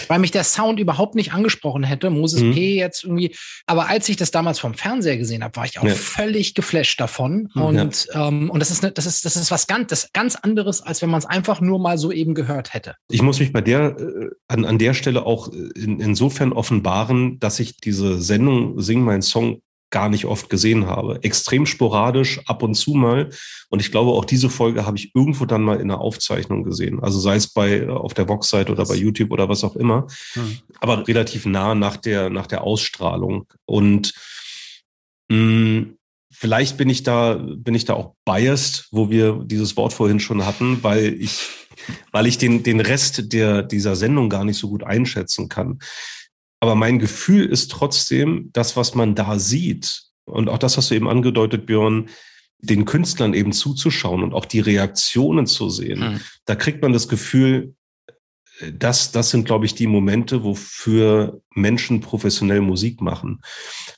Weil 0.09 0.19
mich 0.19 0.33
der 0.33 0.43
Sound 0.43 0.81
überhaupt 0.81 1.15
nicht 1.15 1.33
angesprochen 1.33 1.85
hätte, 1.85 2.11
Moses 2.11 2.43
mhm. 2.43 2.53
P. 2.53 2.75
jetzt 2.75 3.05
irgendwie. 3.05 3.37
Aber 3.67 3.89
als 3.89 4.09
ich 4.09 4.17
das 4.17 4.33
damals 4.33 4.59
vom 4.59 4.75
Fernseher 4.75 5.17
gesehen 5.17 5.45
habe, 5.45 5.55
war 5.55 5.67
ich 5.67 5.79
auch 5.79 5.85
ja. 5.85 5.95
völlig 5.95 6.55
geflasht 6.55 7.01
davon. 7.01 7.49
Mhm, 7.55 7.63
und, 7.63 8.09
ja. 8.13 8.27
ähm, 8.27 8.51
und 8.51 8.59
das 8.59 8.73
ist, 8.73 8.83
ne, 8.83 8.91
das 8.91 9.07
ist, 9.07 9.25
das 9.25 9.37
ist 9.37 9.53
was 9.53 9.69
ganz, 9.69 9.89
das 9.91 10.13
ganz 10.13 10.35
anderes, 10.35 10.81
als 10.81 11.01
wenn 11.01 11.11
man 11.11 11.19
es 11.19 11.27
einfach 11.27 11.61
nur 11.61 11.79
mal 11.79 11.97
so 11.97 12.11
eben 12.11 12.35
gehört 12.35 12.75
hätte. 12.75 12.97
Ich 13.09 13.23
muss 13.23 13.39
mich 13.39 13.53
bei 13.53 13.61
der, 13.61 13.97
äh, 13.97 14.31
an, 14.49 14.65
an 14.65 14.79
der 14.79 14.95
Stelle 14.95 15.25
auch 15.25 15.47
in, 15.49 16.01
insofern 16.01 16.53
offenbaren, 16.53 17.39
dass 17.39 17.61
ich 17.61 17.77
diese 17.77 18.21
Sendung 18.21 18.81
Sing 18.81 19.03
mein 19.03 19.23
Song 19.23 19.63
gar 19.90 20.09
nicht 20.09 20.27
oft 20.27 20.51
gesehen 20.51 20.87
habe. 20.87 21.22
Extrem 21.22 21.66
sporadisch, 21.66 22.40
ab 22.46 22.62
und 22.62 22.74
zu 22.74 22.92
mal. 22.92 23.31
Und 23.70 23.81
ich 23.81 23.90
glaube, 23.90 24.11
auch 24.11 24.24
diese 24.24 24.51
Folge 24.51 24.85
habe 24.85 24.98
ich 24.98 25.14
irgendwo 25.14 25.46
dann 25.46 25.62
mal 25.62 25.81
in 25.81 25.88
der 25.88 26.01
Aufzeichnung 26.01 26.62
gesehen. 26.62 27.01
Also 27.03 27.18
sei 27.18 27.37
es 27.37 27.48
bei 27.48 27.81
äh, 27.81 27.88
auf 27.88 28.14
der 28.14 28.29
Vox-Seite 28.29 28.72
oder 28.72 28.85
bei 28.85 28.94
YouTube 28.94 29.31
oder 29.31 29.48
was 29.48 29.64
auch 29.64 29.77
immer. 29.77 30.07
Mhm. 30.35 30.59
Aber 30.81 31.09
relativ 31.09 31.46
nah 31.46 31.74
nach 31.74 31.96
der, 31.96 32.31
nach 32.31 32.46
der 32.46 32.62
Ausstrahlung. 32.62 33.46
Und 33.64 34.12
mh, 35.29 35.37
hm, 35.37 35.98
vielleicht 36.31 36.77
bin 36.77 36.90
ich 36.90 37.03
da, 37.03 37.35
bin 37.35 37.74
ich 37.74 37.85
da 37.85 37.94
auch 37.94 38.14
biased, 38.24 38.88
wo 38.90 39.11
wir 39.11 39.42
dieses 39.44 39.77
Wort 39.77 39.92
vorhin 39.92 40.20
schon 40.20 40.44
hatten, 40.44 40.83
weil 40.83 41.14
ich, 41.20 41.40
weil 42.12 42.27
ich 42.27 42.38
den, 42.38 42.62
den 42.62 42.81
Rest 42.81 43.33
der, 43.33 43.62
dieser 43.62 43.96
Sendung 43.96 44.29
gar 44.29 44.44
nicht 44.44 44.59
so 44.59 44.68
gut 44.68 44.85
einschätzen 44.85 45.48
kann. 45.48 45.79
Aber 46.61 46.75
mein 46.75 46.99
Gefühl 46.99 47.47
ist 47.47 47.71
trotzdem, 47.71 48.51
das, 48.53 48.77
was 48.77 48.94
man 48.94 49.14
da 49.14 49.38
sieht, 49.38 50.03
und 50.25 50.49
auch 50.49 50.59
das 50.59 50.77
hast 50.77 50.90
du 50.90 50.94
eben 50.94 51.09
angedeutet, 51.09 51.66
Björn, 51.66 52.09
den 52.61 52.85
Künstlern 52.85 53.35
eben 53.35 53.53
zuzuschauen 53.53 54.23
und 54.23 54.35
auch 54.35 54.44
die 54.44 54.61
Reaktionen 54.61 55.47
zu 55.47 55.71
sehen. 55.71 56.01
Mhm. 56.01 56.21
Da 56.44 56.57
kriegt 56.57 56.83
man 56.83 56.92
das 56.92 57.09
Gefühl, 57.09 57.75
das, 58.73 59.12
das 59.12 59.31
sind, 59.31 59.44
glaube 59.44 59.66
ich, 59.66 59.75
die 59.75 59.87
Momente, 59.87 60.42
wofür 60.42 61.40
Menschen 61.55 62.01
professionell 62.01 62.61
Musik 62.61 63.01
machen. 63.01 63.40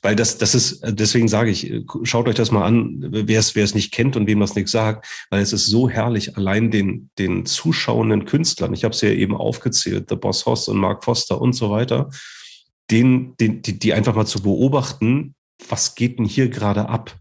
Weil 0.01 0.15
das, 0.15 0.37
das 0.37 0.53
ist, 0.53 0.81
deswegen 0.85 1.27
sage 1.27 1.49
ich, 1.49 1.73
schaut 2.03 2.27
euch 2.27 2.35
das 2.35 2.51
mal 2.51 2.65
an, 2.65 2.97
wer 3.09 3.39
es, 3.39 3.55
wer 3.55 3.63
es 3.63 3.73
nicht 3.73 3.91
kennt 3.91 4.15
und 4.15 4.27
wem 4.27 4.39
das 4.39 4.55
nichts 4.55 4.71
sagt, 4.71 5.07
weil 5.29 5.41
es 5.41 5.53
ist 5.53 5.67
so 5.67 5.89
herrlich, 5.89 6.37
allein 6.37 6.69
den, 6.69 7.09
den 7.17 7.45
zuschauenden 7.45 8.25
Künstlern, 8.25 8.73
ich 8.73 8.83
habe 8.83 8.93
es 8.93 9.01
ja 9.01 9.09
eben 9.09 9.35
aufgezählt, 9.35 10.09
The 10.09 10.15
Boss 10.15 10.45
Hoss 10.45 10.67
und 10.67 10.77
Mark 10.77 11.03
Foster 11.03 11.41
und 11.41 11.53
so 11.53 11.71
weiter, 11.71 12.09
den, 12.89 13.35
den, 13.37 13.61
die, 13.61 13.79
die 13.79 13.93
einfach 13.93 14.15
mal 14.15 14.25
zu 14.25 14.41
beobachten, 14.41 15.35
was 15.69 15.95
geht 15.95 16.19
denn 16.19 16.25
hier 16.25 16.49
gerade 16.49 16.89
ab? 16.89 17.15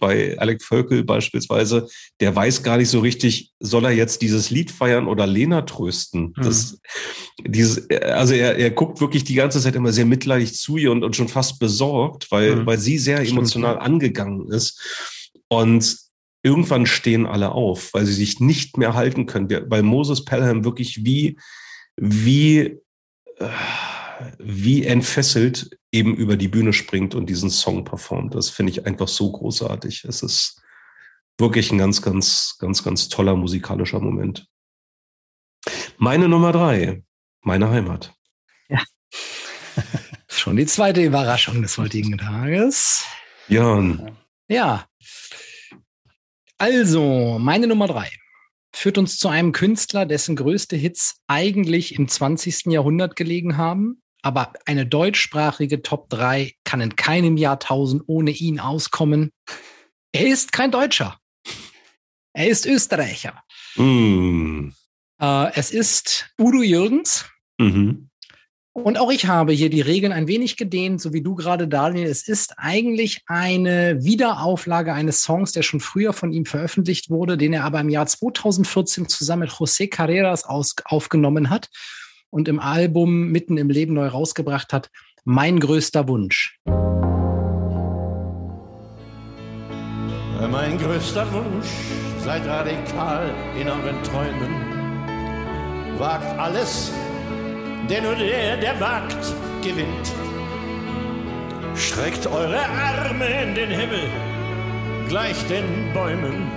Bei 0.00 0.38
Alec 0.38 0.62
Völkel 0.62 1.02
beispielsweise, 1.02 1.88
der 2.20 2.34
weiß 2.36 2.62
gar 2.62 2.76
nicht 2.76 2.90
so 2.90 3.00
richtig, 3.00 3.52
soll 3.58 3.86
er 3.86 3.90
jetzt 3.90 4.22
dieses 4.22 4.50
Lied 4.50 4.70
feiern 4.70 5.08
oder 5.08 5.26
Lena 5.26 5.62
trösten? 5.62 6.34
Mhm. 6.36 6.42
Das, 6.42 6.78
dieses, 7.40 7.90
also 7.90 8.34
er, 8.34 8.56
er 8.56 8.70
guckt 8.70 9.00
wirklich 9.00 9.24
die 9.24 9.34
ganze 9.34 9.60
Zeit 9.60 9.74
immer 9.74 9.92
sehr 9.92 10.04
mitleidig 10.04 10.54
zu 10.54 10.76
ihr 10.76 10.92
und, 10.92 11.02
und 11.04 11.16
schon 11.16 11.28
fast 11.28 11.58
besorgt, 11.58 12.30
weil, 12.30 12.56
mhm. 12.56 12.66
weil 12.66 12.78
sie 12.78 12.98
sehr 12.98 13.20
emotional 13.20 13.74
Stimmt. 13.74 13.86
angegangen 13.86 14.48
ist. 14.50 14.80
Und 15.48 15.96
irgendwann 16.42 16.86
stehen 16.86 17.26
alle 17.26 17.52
auf, 17.52 17.94
weil 17.94 18.04
sie 18.04 18.14
sich 18.14 18.40
nicht 18.40 18.76
mehr 18.76 18.94
halten 18.94 19.26
können. 19.26 19.48
Weil 19.68 19.82
Moses 19.82 20.24
Pelham 20.24 20.64
wirklich 20.64 21.04
wie, 21.04 21.38
wie, 21.96 22.78
äh, 23.38 23.48
wie 24.38 24.84
entfesselt 24.84 25.78
eben 25.90 26.14
über 26.16 26.36
die 26.36 26.48
Bühne 26.48 26.72
springt 26.72 27.14
und 27.14 27.26
diesen 27.26 27.50
Song 27.50 27.84
performt. 27.84 28.34
Das 28.34 28.50
finde 28.50 28.72
ich 28.72 28.86
einfach 28.86 29.08
so 29.08 29.30
großartig. 29.30 30.04
Es 30.04 30.22
ist 30.22 30.62
wirklich 31.38 31.70
ein 31.70 31.78
ganz, 31.78 32.02
ganz, 32.02 32.56
ganz, 32.58 32.82
ganz 32.82 33.08
toller 33.08 33.36
musikalischer 33.36 34.00
Moment. 34.00 34.46
Meine 35.98 36.28
Nummer 36.28 36.52
drei, 36.52 37.04
meine 37.42 37.70
Heimat. 37.70 38.14
Ja. 38.68 38.82
Schon 40.28 40.56
die 40.56 40.66
zweite 40.66 41.02
Überraschung 41.02 41.62
des 41.62 41.78
heutigen 41.78 42.18
Tages. 42.18 43.04
Björn. 43.48 44.16
Ja. 44.48 44.86
Also, 46.58 47.38
meine 47.38 47.66
Nummer 47.66 47.86
drei 47.86 48.10
führt 48.74 48.98
uns 48.98 49.18
zu 49.18 49.28
einem 49.28 49.52
Künstler, 49.52 50.06
dessen 50.06 50.36
größte 50.36 50.76
Hits 50.76 51.20
eigentlich 51.26 51.94
im 51.96 52.08
20. 52.08 52.66
Jahrhundert 52.66 53.16
gelegen 53.16 53.56
haben. 53.56 54.01
Aber 54.22 54.52
eine 54.66 54.86
deutschsprachige 54.86 55.82
Top 55.82 56.08
3 56.08 56.54
kann 56.64 56.80
in 56.80 56.94
keinem 56.96 57.36
Jahrtausend 57.36 58.04
ohne 58.06 58.30
ihn 58.30 58.60
auskommen. 58.60 59.32
Er 60.12 60.26
ist 60.26 60.52
kein 60.52 60.70
Deutscher. 60.70 61.18
Er 62.32 62.48
ist 62.48 62.64
Österreicher. 62.64 63.42
Mm. 63.76 64.68
Äh, 65.20 65.52
es 65.54 65.70
ist 65.72 66.30
Udo 66.38 66.62
Jürgens. 66.62 67.26
Mhm. 67.58 68.08
Und 68.74 68.96
auch 68.98 69.10
ich 69.10 69.26
habe 69.26 69.52
hier 69.52 69.68
die 69.68 69.82
Regeln 69.82 70.12
ein 70.12 70.28
wenig 70.28 70.56
gedehnt, 70.56 71.00
so 71.02 71.12
wie 71.12 71.20
du 71.20 71.34
gerade, 71.34 71.68
Daniel. 71.68 72.06
Es 72.06 72.26
ist 72.26 72.54
eigentlich 72.56 73.20
eine 73.26 74.02
Wiederauflage 74.02 74.94
eines 74.94 75.22
Songs, 75.22 75.52
der 75.52 75.62
schon 75.62 75.80
früher 75.80 76.14
von 76.14 76.32
ihm 76.32 76.46
veröffentlicht 76.46 77.10
wurde, 77.10 77.36
den 77.36 77.52
er 77.52 77.64
aber 77.64 77.80
im 77.80 77.90
Jahr 77.90 78.06
2014 78.06 79.08
zusammen 79.08 79.42
mit 79.42 79.50
José 79.50 79.90
Carreras 79.90 80.44
aus, 80.44 80.74
aufgenommen 80.86 81.50
hat 81.50 81.68
und 82.32 82.48
im 82.48 82.58
Album 82.58 83.28
Mitten 83.28 83.56
im 83.58 83.70
Leben 83.70 83.94
neu 83.94 84.08
rausgebracht 84.08 84.72
hat. 84.72 84.90
Mein 85.24 85.60
größter 85.60 86.08
Wunsch. 86.08 86.58
Mein 90.50 90.76
größter 90.76 91.30
Wunsch, 91.32 91.68
seid 92.24 92.44
radikal 92.46 93.30
in 93.58 93.68
euren 93.68 94.02
Träumen. 94.02 94.50
Wagt 95.98 96.38
alles, 96.38 96.92
denn 97.88 98.02
nur 98.02 98.16
der, 98.16 98.56
der 98.56 98.80
wagt, 98.80 99.34
gewinnt. 99.62 100.12
Streckt 101.76 102.26
eure 102.26 102.58
Arme 102.58 103.26
in 103.42 103.54
den 103.54 103.70
Himmel, 103.70 104.08
gleich 105.08 105.36
den 105.46 105.92
Bäumen, 105.94 106.50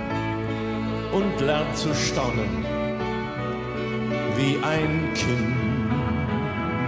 und 1.12 1.40
lernt 1.40 1.76
zu 1.76 1.94
staunen, 1.94 2.64
wie 4.36 4.58
ein 4.64 5.12
Kind. 5.14 5.65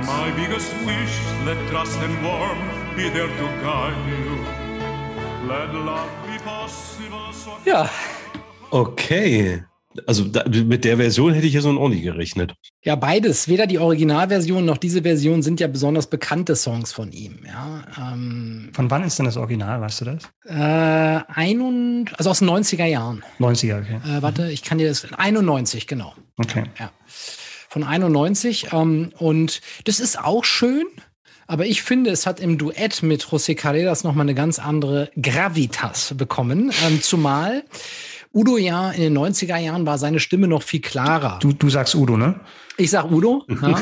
My 0.05 0.31
biggest 0.37 0.73
wish, 0.87 1.15
let 1.47 1.57
trust 1.71 1.99
and 2.01 2.15
warmth 2.23 2.97
be 2.97 3.11
there 3.11 3.29
to 3.29 3.47
guide 3.63 3.97
you. 4.09 5.49
Let 5.49 5.73
love 5.75 6.09
be 6.27 6.39
possible. 6.45 7.33
So 7.33 7.51
Ja, 7.65 7.89
Okay. 8.71 9.63
Also 10.07 10.25
da, 10.25 10.45
mit 10.49 10.85
der 10.85 10.97
Version 10.99 11.33
hätte 11.33 11.47
ich 11.49 11.55
ja 11.55 11.61
so 11.61 11.71
auch 11.71 11.89
nicht 11.89 12.05
gerechnet. 12.05 12.55
ja, 12.85 12.95
beides. 12.95 13.49
Weder 13.49 13.67
die 13.67 13.79
Originalversion 13.81 14.65
noch 14.65 14.77
diese 14.77 15.03
Version 15.03 15.43
sind 15.43 15.59
ja 15.59 15.67
besonders 15.67 16.07
bekannte 16.09 16.55
Songs 16.55 16.93
von 16.93 17.11
ihm. 17.11 17.39
Ja, 17.45 17.83
ähm, 18.13 18.71
Von 18.75 18.91
wann 18.93 19.03
ist 19.03 19.19
denn 19.19 19.27
das 19.27 19.37
Original, 19.37 19.81
weißt 19.81 20.03
du 20.03 20.05
das? 20.05 20.23
äh, 20.45 21.25
ein 21.33 21.61
und, 21.61 22.07
also 22.17 22.31
aus 22.31 22.39
den 22.39 22.49
90er 22.51 22.85
Jahren. 22.85 23.25
90er, 23.41 23.81
okay. 23.81 23.97
Äh, 24.19 24.23
warte, 24.23 24.53
ich 24.53 24.63
kann 24.63 24.79
dir 24.79 24.87
das, 24.89 25.05
91, 25.13 25.89
genau. 25.89 26.13
Okay. 26.37 26.65
Von 27.69 27.85
91. 27.85 28.69
Ähm, 28.73 29.13
und 29.19 29.61
das 29.85 30.01
ist 30.01 30.19
auch 30.19 30.45
schön. 30.45 30.87
Aber 31.47 31.65
ich 31.65 31.83
finde, 31.83 32.11
es 32.11 32.27
hat 32.27 32.41
im 32.41 32.59
Duett 32.59 33.03
mit 33.03 33.25
José 33.25 33.55
Carreras 33.55 34.05
nochmal 34.05 34.27
eine 34.27 34.35
ganz 34.35 34.59
andere 34.59 35.11
Gravitas 35.21 36.15
bekommen. 36.17 36.71
Ähm, 36.87 37.01
zumal 37.01 37.65
Udo 38.35 38.59
ja 38.59 38.91
in 38.91 39.01
den 39.01 39.17
90er 39.17 39.57
Jahren 39.57 39.87
war 39.87 39.97
seine 39.97 40.21
Stimme 40.21 40.47
noch 40.47 40.63
viel 40.63 40.81
klarer. 40.83 41.39
Du, 41.41 41.53
du 41.53 41.71
sagst 41.71 41.95
Udo, 41.95 42.19
ne? 42.19 42.39
Ich 42.77 42.91
sag 42.91 43.11
Udo. 43.11 43.45
Ja. 43.49 43.81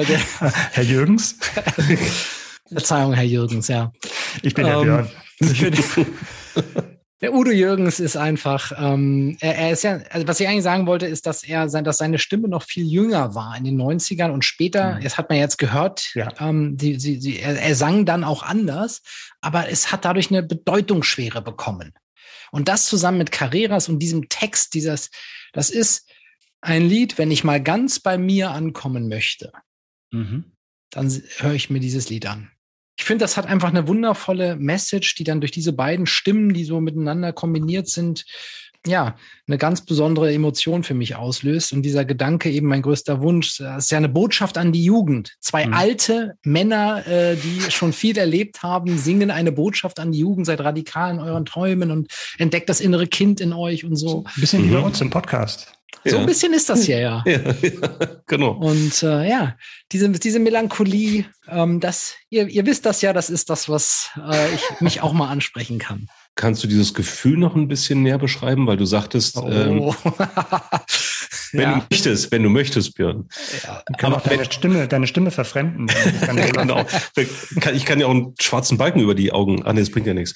äh, 0.00 0.04
der, 0.04 0.20
Herr 0.72 0.82
Jürgens? 0.82 1.36
Verzeihung, 2.66 3.12
Herr 3.12 3.24
Jürgens, 3.24 3.68
ja. 3.68 3.92
Ich 4.42 4.54
bin 4.54 4.66
der 4.66 4.76
Ähm, 4.78 4.82
Björn. 4.82 5.08
Der 7.22 7.32
Udo 7.32 7.50
Jürgens 7.52 8.00
ist 8.00 8.16
einfach, 8.16 8.72
ähm, 8.76 9.36
er, 9.40 9.56
er 9.56 9.70
ist 9.72 9.84
ja, 9.84 9.98
also 10.10 10.26
was 10.26 10.40
ich 10.40 10.48
eigentlich 10.48 10.64
sagen 10.64 10.86
wollte, 10.86 11.06
ist, 11.06 11.24
dass 11.26 11.44
er 11.44 11.68
sein, 11.68 11.84
dass 11.84 11.98
seine 11.98 12.18
Stimme 12.18 12.48
noch 12.48 12.64
viel 12.64 12.84
jünger 12.84 13.34
war 13.36 13.56
in 13.56 13.62
den 13.64 13.80
90ern 13.80 14.30
und 14.30 14.44
später, 14.44 14.98
das 15.02 15.16
hat 15.18 15.28
man 15.30 15.38
jetzt 15.38 15.56
gehört, 15.56 16.10
Ja. 16.14 16.32
ähm, 16.40 16.76
die, 16.76 16.98
sie, 16.98 17.20
sie, 17.20 17.38
er, 17.38 17.60
er 17.62 17.74
sang 17.76 18.04
dann 18.06 18.24
auch 18.24 18.42
anders, 18.42 19.02
aber 19.40 19.68
es 19.68 19.92
hat 19.92 20.04
dadurch 20.04 20.30
eine 20.30 20.42
Bedeutungsschwere 20.42 21.42
bekommen. 21.42 21.92
Und 22.50 22.68
das 22.68 22.86
zusammen 22.86 23.18
mit 23.18 23.32
Carreras 23.32 23.88
und 23.88 24.00
diesem 24.00 24.28
Text, 24.28 24.74
dieses, 24.74 25.10
das 25.52 25.70
ist 25.70 26.10
ein 26.60 26.86
Lied, 26.88 27.18
wenn 27.18 27.30
ich 27.30 27.44
mal 27.44 27.62
ganz 27.62 27.98
bei 28.00 28.18
mir 28.18 28.50
ankommen 28.50 29.08
möchte, 29.08 29.52
Mhm. 30.10 30.52
dann 30.90 31.08
höre 31.38 31.54
ich 31.54 31.70
mir 31.70 31.80
dieses 31.80 32.10
Lied 32.10 32.26
an. 32.26 32.51
Ich 33.02 33.06
finde, 33.06 33.24
das 33.24 33.36
hat 33.36 33.46
einfach 33.46 33.70
eine 33.70 33.88
wundervolle 33.88 34.54
Message, 34.54 35.16
die 35.16 35.24
dann 35.24 35.40
durch 35.40 35.50
diese 35.50 35.72
beiden 35.72 36.06
Stimmen, 36.06 36.54
die 36.54 36.62
so 36.62 36.80
miteinander 36.80 37.32
kombiniert 37.32 37.88
sind, 37.88 38.24
ja, 38.86 39.16
eine 39.48 39.58
ganz 39.58 39.84
besondere 39.84 40.32
Emotion 40.32 40.84
für 40.84 40.94
mich 40.94 41.16
auslöst. 41.16 41.72
Und 41.72 41.82
dieser 41.82 42.04
Gedanke 42.04 42.48
eben 42.48 42.68
mein 42.68 42.80
größter 42.82 43.20
Wunsch, 43.20 43.58
das 43.58 43.86
ist 43.86 43.90
ja 43.90 43.98
eine 43.98 44.08
Botschaft 44.08 44.56
an 44.56 44.70
die 44.70 44.84
Jugend. 44.84 45.34
Zwei 45.40 45.66
Mhm. 45.66 45.74
alte 45.74 46.34
Männer, 46.44 47.04
äh, 47.08 47.34
die 47.34 47.60
schon 47.72 47.92
viel 47.92 48.16
erlebt 48.16 48.62
haben, 48.62 48.96
singen 48.96 49.32
eine 49.32 49.50
Botschaft 49.50 49.98
an 49.98 50.12
die 50.12 50.20
Jugend, 50.20 50.46
seid 50.46 50.60
radikal 50.60 51.12
in 51.12 51.18
euren 51.18 51.44
Träumen 51.44 51.90
und 51.90 52.06
entdeckt 52.38 52.68
das 52.68 52.80
innere 52.80 53.08
Kind 53.08 53.40
in 53.40 53.52
euch 53.52 53.84
und 53.84 53.96
so. 53.96 54.22
Ein 54.36 54.40
bisschen 54.40 54.62
wie 54.64 54.70
bei 54.70 54.78
Mhm. 54.78 54.84
uns 54.84 55.00
im 55.00 55.10
Podcast. 55.10 55.72
So 56.04 56.18
ein 56.18 56.26
bisschen 56.26 56.52
ist 56.52 56.68
das 56.68 56.84
hier 56.84 56.98
ja. 56.98 57.24
Ja, 57.26 57.38
ja, 57.38 58.22
genau. 58.26 58.52
Und 58.52 59.02
äh, 59.02 59.28
ja, 59.28 59.56
diese, 59.92 60.10
diese 60.10 60.38
Melancholie, 60.40 61.26
ähm, 61.48 61.80
das, 61.80 62.14
ihr, 62.28 62.48
ihr 62.48 62.66
wisst 62.66 62.86
das 62.86 63.02
ja, 63.02 63.12
das 63.12 63.30
ist 63.30 63.50
das, 63.50 63.68
was 63.68 64.10
äh, 64.16 64.54
ich 64.54 64.80
mich 64.80 65.00
auch 65.00 65.12
mal 65.12 65.28
ansprechen 65.28 65.78
kann. 65.78 66.08
Kannst 66.34 66.64
du 66.64 66.66
dieses 66.68 66.94
Gefühl 66.94 67.36
noch 67.36 67.54
ein 67.56 67.68
bisschen 67.68 68.02
näher 68.02 68.18
beschreiben, 68.18 68.66
weil 68.66 68.78
du 68.78 68.86
sagtest, 68.86 69.36
ähm, 69.36 69.80
Oh. 69.80 69.94
wenn 71.52 71.60
ja, 71.60 71.74
du 71.74 71.82
möchtest, 71.90 72.32
wenn 72.32 72.42
du 72.42 72.48
möchtest, 72.48 72.94
Björn. 72.94 73.28
ja. 73.62 73.82
Ich 73.90 73.96
kann 73.98 74.12
Aber 74.14 74.22
auch 74.22 74.26
deine 74.26 74.44
Stimme, 74.46 74.88
deine 74.88 75.06
Stimme 75.06 75.30
verfremden. 75.30 75.86
Ich 75.90 76.20
kann 76.22 76.36
Genau. 76.52 76.86
Kann- 77.60 77.74
Ich 77.76 77.84
kann 77.84 78.00
ja 78.00 78.06
auch 78.06 78.10
einen 78.12 78.34
schwarzen 78.40 78.78
Balken 78.78 79.00
über 79.00 79.14
die 79.14 79.30
Augen. 79.32 79.62
Ah, 79.64 79.74
nee, 79.74 79.80
das 79.80 79.90
bringt 79.90 80.06
ja 80.06 80.14
nichts. 80.14 80.32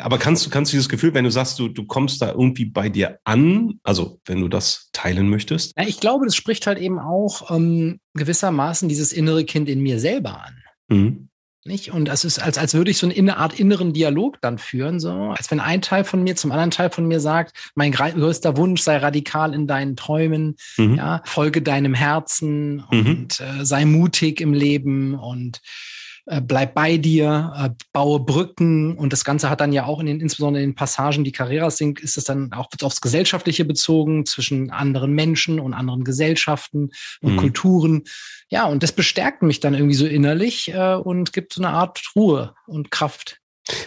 Aber 0.00 0.16
kannst 0.18 0.46
du, 0.46 0.50
kannst 0.50 0.72
du 0.72 0.76
dieses 0.76 0.88
Gefühl, 0.88 1.12
wenn 1.12 1.24
du 1.24 1.30
sagst, 1.30 1.58
du, 1.58 1.68
du 1.68 1.84
kommst 1.84 2.22
da 2.22 2.30
irgendwie 2.30 2.64
bei 2.64 2.88
dir 2.88 3.18
an, 3.24 3.78
also 3.82 4.20
wenn 4.24 4.40
du 4.40 4.48
das 4.48 4.88
teilen 4.92 5.28
möchtest? 5.28 5.74
Ja, 5.76 5.86
ich 5.86 6.00
glaube, 6.00 6.24
das 6.24 6.34
spricht 6.36 6.66
halt 6.66 6.78
eben 6.78 6.98
auch 6.98 7.50
ähm, 7.54 8.00
gewissermaßen 8.14 8.88
dieses 8.88 9.12
innere 9.12 9.44
Kind 9.44 9.68
in 9.68 9.80
mir 9.82 10.00
selber 10.00 10.42
an. 10.46 10.54
Mhm. 10.88 11.28
Nicht? 11.66 11.92
Und 11.92 12.10
es 12.10 12.26
ist, 12.26 12.38
als, 12.42 12.58
als 12.58 12.74
würde 12.74 12.90
ich 12.90 12.98
so 12.98 13.08
eine 13.08 13.38
Art 13.38 13.58
inneren 13.58 13.94
Dialog 13.94 14.38
dann 14.42 14.58
führen, 14.58 15.00
so, 15.00 15.10
als 15.10 15.50
wenn 15.50 15.60
ein 15.60 15.80
Teil 15.80 16.04
von 16.04 16.22
mir 16.22 16.36
zum 16.36 16.52
anderen 16.52 16.70
Teil 16.70 16.90
von 16.90 17.08
mir 17.08 17.20
sagt, 17.20 17.56
mein 17.74 17.90
größter 17.90 18.58
Wunsch 18.58 18.82
sei 18.82 18.98
radikal 18.98 19.54
in 19.54 19.66
deinen 19.66 19.96
Träumen, 19.96 20.56
Mhm. 20.76 20.96
ja, 20.96 21.22
folge 21.24 21.62
deinem 21.62 21.94
Herzen 21.94 22.84
Mhm. 22.90 23.06
und 23.06 23.40
äh, 23.40 23.64
sei 23.64 23.86
mutig 23.86 24.42
im 24.42 24.52
Leben 24.52 25.14
und 25.14 25.62
äh, 26.26 26.40
bleib 26.40 26.74
bei 26.74 26.96
dir, 26.96 27.52
äh, 27.56 27.70
baue 27.92 28.20
Brücken 28.20 28.96
und 28.96 29.12
das 29.12 29.24
Ganze 29.24 29.50
hat 29.50 29.60
dann 29.60 29.72
ja 29.72 29.84
auch 29.84 30.00
in 30.00 30.06
den, 30.06 30.20
insbesondere 30.20 30.62
in 30.62 30.70
den 30.70 30.74
Passagen, 30.74 31.24
die 31.24 31.32
Carreras 31.32 31.76
singt, 31.76 32.00
ist 32.00 32.16
es 32.16 32.24
dann 32.24 32.52
auch 32.52 32.68
aufs 32.82 33.02
Gesellschaftliche 33.02 33.64
bezogen 33.64 34.24
zwischen 34.24 34.70
anderen 34.70 35.12
Menschen 35.12 35.60
und 35.60 35.74
anderen 35.74 36.04
Gesellschaften 36.04 36.90
und 37.20 37.34
Mhm. 37.34 37.38
Kulturen. 37.38 38.02
Ja, 38.48 38.66
und 38.66 38.82
das 38.82 38.92
bestärkt 38.92 39.42
mich 39.42 39.60
dann 39.60 39.74
irgendwie 39.74 39.94
so 39.94 40.06
innerlich 40.06 40.72
äh, 40.72 40.94
und 40.94 41.32
gibt 41.32 41.52
so 41.52 41.62
eine 41.62 41.70
Art 41.70 42.00
Ruhe 42.16 42.54
und 42.66 42.90
Kraft. 42.90 43.40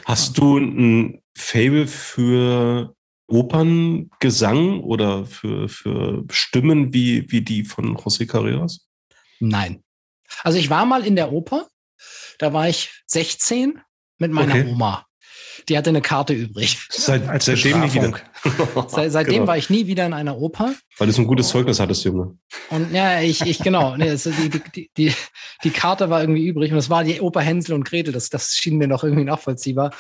Hast 0.05 0.37
du 0.37 0.57
ein 0.57 1.21
Fable 1.35 1.87
für 1.87 2.95
Operngesang 3.27 4.81
oder 4.81 5.25
für, 5.25 5.69
für 5.69 6.23
Stimmen 6.29 6.93
wie, 6.93 7.31
wie 7.31 7.41
die 7.41 7.63
von 7.63 7.97
José 7.97 8.25
Carreras? 8.25 8.87
Nein. 9.39 9.83
Also 10.43 10.57
ich 10.57 10.69
war 10.69 10.85
mal 10.85 11.05
in 11.05 11.15
der 11.15 11.31
Oper, 11.31 11.67
da 12.39 12.53
war 12.53 12.67
ich 12.69 12.91
16 13.07 13.81
mit 14.17 14.31
meiner 14.31 14.55
Okay. 14.55 14.67
Oma. 14.69 15.05
Die 15.69 15.77
hatte 15.77 15.89
eine 15.89 16.01
Karte 16.01 16.33
übrig. 16.33 16.77
Seit, 16.89 17.27
Als 17.27 17.45
seitdem 17.45 17.81
nie 17.81 17.93
wieder. 17.93 18.13
Seit, 18.87 19.11
seitdem 19.11 19.33
Genau. 19.33 19.47
war 19.47 19.57
ich 19.57 19.69
nie 19.69 19.87
wieder 19.87 20.05
in 20.05 20.13
einer 20.13 20.37
Oper. 20.37 20.73
Weil 20.97 21.07
du 21.07 21.13
so 21.13 21.21
ein 21.21 21.27
gutes 21.27 21.49
Zeugnis 21.49 21.79
hattest, 21.79 22.05
Junge. 22.05 22.37
Und 22.69 22.93
ja, 22.93 23.19
ich, 23.21 23.41
ich 23.41 23.59
genau, 23.59 23.97
nee, 23.97 24.09
also 24.09 24.31
die, 24.31 24.49
die, 24.49 24.89
die, 24.95 25.13
die 25.63 25.69
Karte 25.69 26.09
war 26.09 26.21
irgendwie 26.21 26.45
übrig 26.47 26.71
und 26.71 26.77
es 26.77 26.89
war 26.89 27.03
die 27.03 27.19
Oper 27.19 27.41
Hänsel 27.41 27.73
und 27.75 27.83
Gretel. 27.83 28.13
Das, 28.13 28.29
das 28.29 28.55
schien 28.55 28.77
mir 28.77 28.87
noch 28.87 29.03
irgendwie 29.03 29.25
nachvollziehbar. 29.25 29.93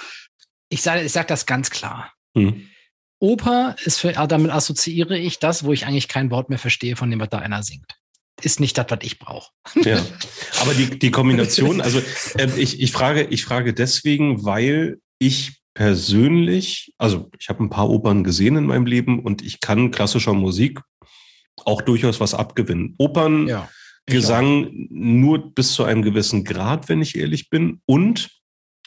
Ich 0.69 0.81
sage 0.81 1.01
ich 1.01 1.11
sag 1.11 1.27
das 1.27 1.45
ganz 1.45 1.69
klar. 1.69 2.13
Mhm. 2.33 2.67
Oper 3.19 3.75
ist 3.83 3.99
für, 3.99 4.15
ah, 4.17 4.27
damit 4.27 4.51
assoziiere 4.51 5.17
ich 5.17 5.39
das, 5.39 5.63
wo 5.63 5.73
ich 5.73 5.85
eigentlich 5.85 6.07
kein 6.07 6.29
Wort 6.29 6.49
mehr 6.49 6.59
verstehe 6.59 6.95
von 6.95 7.09
dem, 7.09 7.19
was 7.19 7.29
da 7.29 7.39
einer 7.39 7.63
singt. 7.63 7.95
Ist 8.41 8.59
nicht 8.59 8.77
das, 8.77 8.85
was 8.89 8.99
ich 9.01 9.19
brauche. 9.19 9.51
Ja. 9.75 9.97
Aber 10.61 10.73
die, 10.73 10.99
die 10.99 11.11
Kombination, 11.11 11.81
also 11.81 11.99
äh, 12.37 12.47
ich, 12.57 12.79
ich, 12.79 12.91
frage, 12.91 13.23
ich 13.23 13.43
frage 13.43 13.73
deswegen, 13.73 14.45
weil 14.45 14.99
ich 15.19 15.61
persönlich, 15.73 16.93
also 16.97 17.29
ich 17.39 17.49
habe 17.49 17.63
ein 17.63 17.69
paar 17.69 17.89
Opern 17.89 18.23
gesehen 18.23 18.55
in 18.55 18.65
meinem 18.65 18.85
Leben 18.85 19.19
und 19.19 19.41
ich 19.41 19.59
kann 19.59 19.91
klassischer 19.91 20.33
Musik 20.33 20.79
auch 21.65 21.81
durchaus 21.81 22.19
was 22.19 22.33
abgewinnen. 22.33 22.95
Opern 22.97 23.47
Ja. 23.47 23.69
Gesang 24.09 24.69
nur 24.89 25.53
bis 25.53 25.73
zu 25.73 25.83
einem 25.83 26.01
gewissen 26.01 26.45
Grad, 26.45 26.87
wenn 26.87 27.01
ich 27.01 27.17
ehrlich 27.17 27.49
bin. 27.49 27.81
Und 27.85 28.29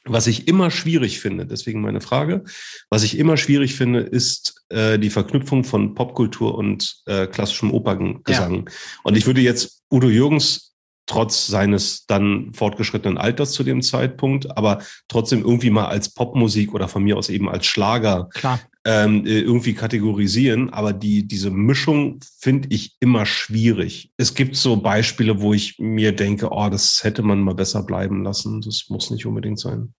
was 0.04 0.26
ich 0.26 0.48
immer 0.48 0.70
schwierig 0.70 1.20
finde, 1.20 1.46
deswegen 1.46 1.80
meine 1.80 2.00
Frage, 2.00 2.44
was 2.88 3.02
ich 3.02 3.18
immer 3.18 3.36
schwierig 3.36 3.74
finde, 3.74 4.00
ist 4.00 4.64
äh, 4.70 4.98
die 4.98 5.10
Verknüpfung 5.10 5.64
von 5.64 5.94
Popkultur 5.94 6.54
und 6.56 7.02
äh, 7.06 7.26
klassischem 7.26 7.72
Operngesang. 7.72 8.66
Ja. 8.66 8.72
Und 9.02 9.16
ich 9.16 9.26
würde 9.26 9.40
jetzt 9.40 9.82
Udo 9.90 10.08
Jürgens 10.08 10.69
trotz 11.10 11.48
seines 11.48 12.06
dann 12.06 12.52
fortgeschrittenen 12.54 13.18
Alters 13.18 13.50
zu 13.50 13.64
dem 13.64 13.82
Zeitpunkt, 13.82 14.56
aber 14.56 14.78
trotzdem 15.08 15.42
irgendwie 15.42 15.70
mal 15.70 15.86
als 15.86 16.14
Popmusik 16.14 16.72
oder 16.72 16.86
von 16.86 17.02
mir 17.02 17.18
aus 17.18 17.28
eben 17.28 17.48
als 17.48 17.66
Schlager 17.66 18.28
Klar. 18.32 18.60
Ähm, 18.86 19.26
äh, 19.26 19.40
irgendwie 19.40 19.74
kategorisieren. 19.74 20.70
Aber 20.70 20.92
die, 20.92 21.26
diese 21.26 21.50
Mischung 21.50 22.20
finde 22.38 22.68
ich 22.70 22.96
immer 23.00 23.26
schwierig. 23.26 24.12
Es 24.16 24.34
gibt 24.34 24.56
so 24.56 24.76
Beispiele, 24.76 25.42
wo 25.42 25.52
ich 25.52 25.78
mir 25.78 26.12
denke, 26.12 26.48
oh, 26.50 26.68
das 26.70 27.02
hätte 27.02 27.22
man 27.22 27.40
mal 27.42 27.54
besser 27.54 27.82
bleiben 27.82 28.22
lassen. 28.24 28.62
Das 28.62 28.84
muss 28.88 29.10
nicht 29.10 29.26
unbedingt 29.26 29.58
sein. 29.58 29.92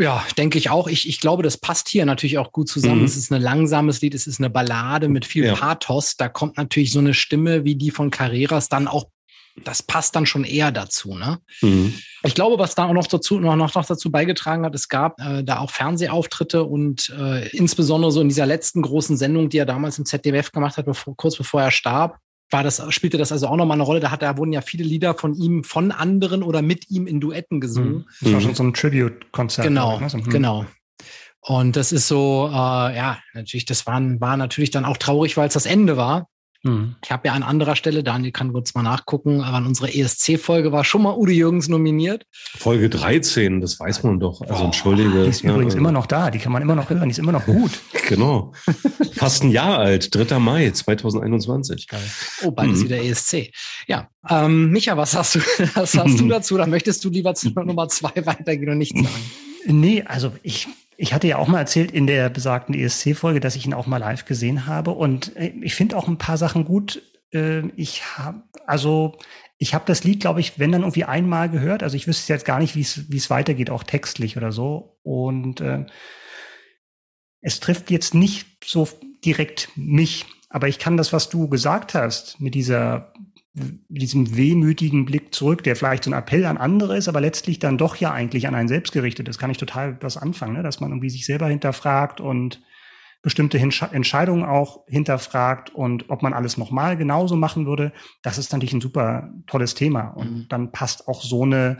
Ja, 0.00 0.24
denke 0.36 0.58
ich 0.58 0.70
auch. 0.70 0.88
Ich, 0.88 1.08
ich 1.08 1.20
glaube, 1.20 1.44
das 1.44 1.58
passt 1.58 1.88
hier 1.88 2.06
natürlich 2.06 2.38
auch 2.38 2.50
gut 2.50 2.68
zusammen. 2.68 3.00
Mhm. 3.00 3.04
Es 3.04 3.16
ist 3.16 3.30
ein 3.30 3.40
langsames 3.40 4.00
Lied, 4.00 4.14
es 4.14 4.26
ist 4.26 4.40
eine 4.40 4.50
Ballade 4.50 5.08
mit 5.08 5.26
viel 5.26 5.44
ja. 5.44 5.54
Pathos. 5.54 6.16
Da 6.16 6.28
kommt 6.28 6.56
natürlich 6.56 6.90
so 6.90 6.98
eine 6.98 7.14
Stimme 7.14 7.64
wie 7.64 7.76
die 7.76 7.92
von 7.92 8.10
Carreras 8.10 8.68
dann 8.68 8.88
auch 8.88 9.10
das 9.62 9.82
passt 9.82 10.16
dann 10.16 10.26
schon 10.26 10.44
eher 10.44 10.72
dazu. 10.72 11.14
Ne? 11.14 11.38
Mhm. 11.62 11.94
Ich 12.24 12.34
glaube, 12.34 12.58
was 12.58 12.74
da 12.74 12.86
auch 12.86 12.92
noch 12.92 13.06
dazu, 13.06 13.38
noch, 13.38 13.56
noch 13.56 13.70
dazu 13.70 14.10
beigetragen 14.10 14.64
hat, 14.64 14.74
es 14.74 14.88
gab 14.88 15.20
äh, 15.20 15.44
da 15.44 15.60
auch 15.60 15.70
Fernsehauftritte 15.70 16.64
und 16.64 17.12
äh, 17.16 17.48
insbesondere 17.50 18.10
so 18.10 18.20
in 18.20 18.28
dieser 18.28 18.46
letzten 18.46 18.82
großen 18.82 19.16
Sendung, 19.16 19.48
die 19.48 19.58
er 19.58 19.66
damals 19.66 19.98
im 19.98 20.06
ZDF 20.06 20.50
gemacht 20.50 20.76
hat, 20.76 20.86
bevor, 20.86 21.16
kurz 21.16 21.36
bevor 21.36 21.62
er 21.62 21.70
starb, 21.70 22.18
war 22.50 22.62
das, 22.62 22.82
spielte 22.92 23.18
das 23.18 23.32
also 23.32 23.46
auch 23.48 23.56
nochmal 23.56 23.76
eine 23.76 23.84
Rolle. 23.84 24.00
Da, 24.00 24.10
hat, 24.10 24.22
da 24.22 24.36
wurden 24.36 24.52
ja 24.52 24.60
viele 24.60 24.84
Lieder 24.84 25.14
von 25.14 25.34
ihm, 25.34 25.64
von 25.64 25.92
anderen 25.92 26.42
oder 26.42 26.62
mit 26.62 26.90
ihm 26.90 27.06
in 27.06 27.20
Duetten 27.20 27.60
gesungen. 27.60 27.94
Mhm. 27.94 28.04
Das 28.20 28.32
war 28.32 28.40
schon 28.40 28.54
so 28.54 28.62
ein 28.64 28.74
Tribute-Konzert. 28.74 29.66
Genau, 29.66 29.98
ne? 30.00 30.10
so, 30.10 30.18
hm. 30.18 30.30
genau. 30.30 30.66
Und 31.40 31.76
das 31.76 31.92
ist 31.92 32.08
so, 32.08 32.48
äh, 32.50 32.96
ja, 32.96 33.18
natürlich, 33.34 33.66
das 33.66 33.86
war, 33.86 34.00
war 34.20 34.36
natürlich 34.36 34.70
dann 34.70 34.84
auch 34.84 34.96
traurig, 34.96 35.36
weil 35.36 35.48
es 35.48 35.54
das 35.54 35.66
Ende 35.66 35.96
war. 35.96 36.28
Mhm. 36.64 36.96
Ich 37.04 37.10
habe 37.10 37.28
ja 37.28 37.34
an 37.34 37.42
anderer 37.42 37.76
Stelle, 37.76 38.02
Daniel 38.02 38.32
kann 38.32 38.52
kurz 38.52 38.74
mal 38.74 38.82
nachgucken, 38.82 39.42
aber 39.42 39.58
an 39.58 39.66
unserer 39.66 39.94
ESC-Folge 39.94 40.72
war 40.72 40.82
schon 40.82 41.02
mal 41.02 41.14
Udo 41.14 41.30
Jürgens 41.30 41.68
nominiert. 41.68 42.26
Folge 42.56 42.88
13, 42.88 43.60
das 43.60 43.78
weiß 43.78 44.02
man 44.02 44.18
doch. 44.18 44.40
Also 44.40 44.62
oh, 44.62 44.64
entschuldige. 44.66 45.24
Die 45.24 45.28
ist 45.28 45.42
ja, 45.42 45.52
übrigens 45.52 45.74
immer 45.74 45.92
noch 45.92 46.06
da, 46.06 46.30
die 46.30 46.38
kann 46.38 46.52
man 46.52 46.62
immer 46.62 46.74
noch 46.74 46.88
hören, 46.88 47.04
die 47.04 47.10
ist 47.10 47.18
immer 47.18 47.32
noch 47.32 47.44
gut. 47.44 47.70
genau. 48.08 48.52
Fast 49.12 49.44
ein 49.44 49.50
Jahr 49.50 49.78
alt, 49.78 50.14
3. 50.14 50.38
Mai 50.38 50.70
2021. 50.70 51.86
Geil. 51.86 52.00
Oh, 52.42 52.50
bald 52.50 52.70
mhm. 52.70 52.74
ist 52.74 52.84
wieder 52.84 53.02
ESC. 53.02 53.52
Ja, 53.86 54.08
ähm, 54.28 54.70
Micha, 54.70 54.96
was 54.96 55.14
hast 55.14 55.34
du, 55.34 55.40
was 55.74 55.94
hast 55.96 56.18
du 56.18 56.28
dazu? 56.28 56.56
Dann 56.56 56.70
möchtest 56.70 57.04
du 57.04 57.10
lieber 57.10 57.34
zu 57.34 57.50
Nummer 57.50 57.88
zwei 57.88 58.24
weitergehen 58.24 58.70
und 58.70 58.78
nichts 58.78 58.98
sagen? 58.98 59.30
Nee, 59.66 60.02
also 60.02 60.32
ich 60.42 60.68
ich 60.96 61.12
hatte 61.12 61.26
ja 61.26 61.38
auch 61.38 61.48
mal 61.48 61.60
erzählt 61.60 61.90
in 61.90 62.06
der 62.06 62.28
besagten 62.28 62.74
ESC-Folge, 62.74 63.40
dass 63.40 63.56
ich 63.56 63.66
ihn 63.66 63.74
auch 63.74 63.86
mal 63.86 63.98
live 63.98 64.24
gesehen 64.24 64.66
habe. 64.66 64.92
Und 64.92 65.36
äh, 65.36 65.52
ich 65.62 65.74
finde 65.74 65.96
auch 65.96 66.08
ein 66.08 66.18
paar 66.18 66.38
Sachen 66.38 66.64
gut. 66.64 67.02
Äh, 67.32 67.68
ich 67.76 68.16
habe, 68.16 68.42
also 68.66 69.18
ich 69.58 69.74
habe 69.74 69.84
das 69.86 70.04
Lied, 70.04 70.20
glaube 70.20 70.40
ich, 70.40 70.58
wenn 70.58 70.72
dann 70.72 70.82
irgendwie 70.82 71.04
einmal 71.04 71.48
gehört. 71.48 71.82
Also 71.82 71.96
ich 71.96 72.06
wüsste 72.06 72.32
jetzt 72.32 72.44
gar 72.44 72.58
nicht, 72.58 72.76
wie 72.76 72.80
es 73.16 73.30
weitergeht, 73.30 73.70
auch 73.70 73.84
textlich 73.84 74.36
oder 74.36 74.52
so. 74.52 74.98
Und 75.02 75.60
äh, 75.60 75.86
es 77.40 77.60
trifft 77.60 77.90
jetzt 77.90 78.14
nicht 78.14 78.64
so 78.64 78.88
direkt 79.24 79.70
mich. 79.76 80.26
Aber 80.48 80.68
ich 80.68 80.78
kann 80.78 80.96
das, 80.96 81.12
was 81.12 81.28
du 81.28 81.48
gesagt 81.48 81.94
hast, 81.94 82.40
mit 82.40 82.54
dieser 82.54 83.12
diesem 83.54 84.36
wehmütigen 84.36 85.04
Blick 85.04 85.32
zurück, 85.32 85.62
der 85.62 85.76
vielleicht 85.76 86.04
so 86.04 86.10
ein 86.10 86.18
Appell 86.18 86.44
an 86.44 86.56
andere 86.56 86.96
ist, 86.96 87.06
aber 87.06 87.20
letztlich 87.20 87.60
dann 87.60 87.78
doch 87.78 87.96
ja 87.96 88.12
eigentlich 88.12 88.48
an 88.48 88.54
einen 88.54 88.68
selbst 88.68 88.92
gerichtet 88.92 89.28
ist, 89.28 89.38
kann 89.38 89.50
ich 89.50 89.58
total 89.58 89.96
was 90.00 90.16
anfangen, 90.16 90.54
ne? 90.54 90.62
dass 90.64 90.80
man 90.80 90.90
irgendwie 90.90 91.10
sich 91.10 91.24
selber 91.24 91.46
hinterfragt 91.46 92.20
und 92.20 92.62
bestimmte 93.22 93.58
Entscheidungen 93.58 94.44
auch 94.44 94.84
hinterfragt 94.86 95.70
und 95.70 96.10
ob 96.10 96.22
man 96.22 96.34
alles 96.34 96.58
nochmal 96.58 96.96
genauso 96.96 97.36
machen 97.36 97.64
würde, 97.64 97.92
das 98.22 98.38
ist 98.38 98.52
natürlich 98.52 98.74
ein 98.74 98.82
super 98.82 99.32
tolles 99.46 99.74
Thema. 99.74 100.08
Und 100.08 100.30
mhm. 100.30 100.46
dann 100.50 100.72
passt 100.72 101.08
auch 101.08 101.22
so 101.22 101.44
eine, 101.44 101.78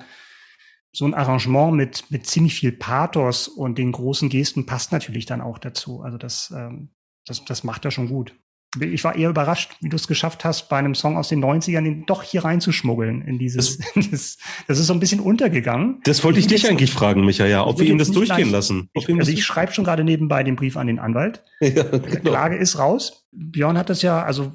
so 0.90 1.04
ein 1.04 1.12
Arrangement 1.12 1.76
mit, 1.76 2.10
mit 2.10 2.26
ziemlich 2.26 2.54
viel 2.54 2.72
Pathos 2.72 3.46
und 3.46 3.76
den 3.76 3.92
großen 3.92 4.30
Gesten 4.30 4.64
passt 4.64 4.90
natürlich 4.90 5.26
dann 5.26 5.42
auch 5.42 5.58
dazu. 5.58 6.00
Also 6.00 6.16
das, 6.16 6.50
ähm, 6.56 6.94
das, 7.26 7.44
das 7.44 7.62
macht 7.62 7.84
er 7.84 7.90
schon 7.90 8.08
gut 8.08 8.34
ich 8.80 9.04
war 9.04 9.16
eher 9.16 9.30
überrascht, 9.30 9.72
wie 9.80 9.88
du 9.88 9.96
es 9.96 10.08
geschafft 10.08 10.44
hast, 10.44 10.68
bei 10.68 10.76
einem 10.76 10.94
Song 10.94 11.16
aus 11.16 11.28
den 11.28 11.44
90ern 11.44 11.82
den 11.82 12.06
doch 12.06 12.22
hier 12.22 12.44
reinzuschmuggeln 12.44 13.22
in 13.22 13.38
dieses, 13.38 13.78
das, 13.94 14.38
das 14.66 14.78
ist 14.78 14.86
so 14.86 14.92
ein 14.92 15.00
bisschen 15.00 15.20
untergegangen. 15.20 16.00
Das 16.04 16.24
wollte 16.24 16.40
ich, 16.40 16.46
dich 16.46 16.68
eigentlich 16.68 16.92
fragen, 16.92 17.24
Michael, 17.24 17.50
ja, 17.50 17.66
ob 17.66 17.78
wir 17.78 17.86
ihm 17.86 17.98
das 17.98 18.10
durchgehen 18.10 18.36
gleich, 18.36 18.50
lassen. 18.50 18.90
Ich, 18.92 19.08
also 19.08 19.30
ich 19.30 19.44
schreibe 19.44 19.72
schon 19.72 19.84
gerade 19.84 20.04
nebenbei 20.04 20.42
den 20.42 20.56
Brief 20.56 20.76
an 20.76 20.86
den 20.86 20.98
Anwalt. 20.98 21.42
Ja, 21.64 21.82
genau. 21.82 22.06
Die 22.06 22.18
Klage 22.18 22.56
ist 22.56 22.78
raus. 22.78 23.26
Björn 23.32 23.78
hat 23.78 23.88
das 23.88 24.02
ja, 24.02 24.22
also 24.22 24.52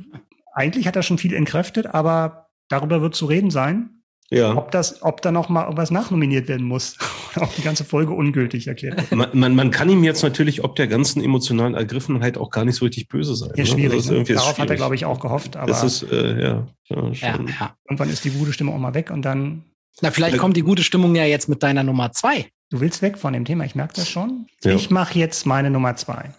eigentlich 0.53 0.88
hat 0.88 0.95
er 0.95 1.01
schon 1.01 1.17
viel 1.17 1.34
entkräftet, 1.34 1.88
aber 1.88 2.49
darüber 2.67 3.01
wird 3.01 3.15
zu 3.15 3.25
reden 3.25 3.49
sein. 3.49 3.99
Ja. 4.32 4.56
Ob 4.56 4.70
das, 4.72 5.02
ob 5.02 5.24
da 5.24 5.32
noch 5.32 5.50
mal 5.50 5.68
was 5.72 5.89
nachnominiert 5.89 6.48
werden 6.48 6.65
muss, 6.65 6.98
ob 7.36 7.54
die 7.56 7.63
ganze 7.63 7.84
Folge 7.84 8.13
ungültig 8.13 8.68
erklärt. 8.68 9.12
Man, 9.12 9.30
man, 9.34 9.56
man 9.56 9.72
kann 9.72 9.89
ihm 9.89 10.04
jetzt 10.04 10.22
natürlich 10.22 10.63
ob 10.63 10.76
der 10.76 10.88
ganzen 10.88 11.24
emotionalen 11.24 11.74
Ergriffenheit 11.74 12.38
auch 12.38 12.52
gar 12.52 12.63
nicht 12.63 12.76
so 12.76 12.86
richtig 12.86 13.08
böse 13.08 13.36
sein. 13.36 13.52
Ja, 13.56 13.63
ne? 13.63 13.70
schwierig. 13.70 14.06
Ne? 14.06 14.24
Darauf 14.24 14.26
schwierig. 14.26 14.60
hat 14.60 14.70
er, 14.70 14.76
glaube 14.76 14.96
ich, 14.96 15.06
auch 15.06 15.20
gehofft. 15.20 15.58
Aber 15.58 15.68
das 15.68 15.84
ist, 15.84 16.04
äh, 16.12 16.42
ja, 16.42 16.68
ja, 16.89 17.12
ja, 17.12 17.39
ja. 17.60 17.76
Irgendwann 17.86 18.10
ist 18.10 18.24
die 18.24 18.30
gute 18.30 18.54
Stimmung 18.54 18.76
auch 18.76 18.80
mal 18.80 18.94
weg 18.94 19.10
und 19.10 19.24
dann. 19.24 19.63
Na, 20.02 20.12
vielleicht 20.12 20.38
kommt 20.38 20.56
die 20.56 20.62
gute 20.62 20.84
Stimmung 20.84 21.15
ja 21.15 21.26
jetzt 21.26 21.50
mit 21.50 21.63
deiner 21.63 21.84
Nummer 21.84 22.12
zwei. 22.12 22.52
Du 22.70 22.80
willst 22.80 23.02
weg 23.02 23.18
von 23.18 23.34
dem 23.34 23.46
Thema, 23.46 23.65
ich 23.65 23.74
merke 23.74 23.96
das 23.96 24.08
schon. 24.08 24.46
Ja. 24.63 24.76
Ich 24.76 24.92
mache 24.92 25.18
jetzt 25.18 25.48
meine 25.48 25.72
Nummer 25.72 25.96
zwei. 25.96 26.32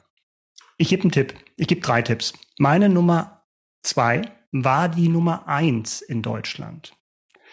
Ich 0.79 0.88
gebe 0.88 1.03
einen 1.03 1.12
Tipp. 1.12 1.35
Ich 1.57 1.66
gebe 1.66 1.81
drei 1.81 2.03
Tipps. 2.03 2.33
Meine 2.57 2.88
Nummer 2.88 3.42
zwei 3.83 4.22
war 4.53 4.88
die 4.88 5.09
Nummer 5.09 5.48
eins 5.48 6.00
in 6.00 6.22
Deutschland. 6.22 6.92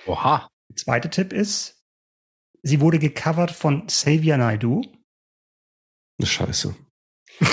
Oha. 0.08 0.50
Der 0.70 0.76
zweite 0.76 1.10
Tipp 1.10 1.34
ist, 1.34 1.82
sie 2.64 2.82
wurde 2.82 3.00
gecovert 3.00 3.52
von 3.52 3.88
Xavier 3.88 4.38
Naidoo. 4.38 4.82
Scheiße. 6.22 6.76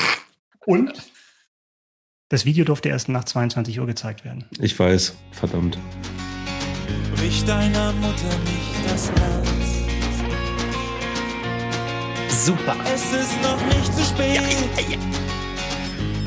Und 0.67 1.11
das 2.31 2.45
Video 2.45 2.65
durfte 2.65 2.89
erst 2.89 3.09
nach 3.09 3.25
22 3.25 3.79
Uhr 3.79 3.87
gezeigt 3.87 4.25
werden. 4.25 4.49
Ich 4.59 4.79
weiß, 4.79 5.17
verdammt. 5.33 5.79
Brich 7.15 7.45
deiner 7.45 7.93
Mutter 7.93 8.39
nicht 8.45 8.91
das 8.91 9.11
Herz. 9.11 9.49
Super. 12.45 12.77
Es 12.93 13.13
ist 13.13 13.41
noch 13.43 13.63
nicht 13.67 13.95
zu 13.95 14.03
spät, 14.03 14.35
ja, 14.37 14.43
ja, 14.43 14.91
ja. 14.91 14.99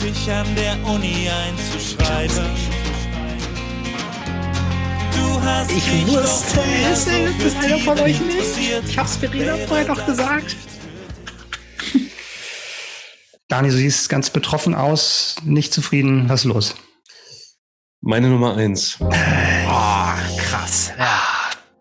dich 0.04 0.32
an 0.32 0.56
der 0.56 0.84
Uni 0.86 1.30
einzuschreiben. 1.30 2.77
Ich 5.70 6.08
wusste 6.08 6.60
es, 6.92 7.06
das 7.06 7.44
ist 7.44 7.58
einer 7.58 7.78
von 7.80 8.00
euch 8.00 8.20
nicht. 8.20 8.88
Ich 8.88 8.98
hab's 8.98 9.18
Verena 9.18 9.56
vorher 9.68 9.88
noch 9.88 10.06
gesagt. 10.06 10.56
Dani, 13.48 13.70
du 13.70 13.76
siehst 13.76 14.10
ganz 14.10 14.30
betroffen 14.30 14.76
aus, 14.76 15.36
nicht 15.44 15.74
zufrieden. 15.74 16.28
Was 16.30 16.42
ist 16.42 16.46
los? 16.46 16.76
Meine 18.02 18.30
Nummer 18.30 18.56
eins. 18.56 18.98
Oh, 19.00 19.10
krass. 19.10 20.92
Ja. 20.98 21.20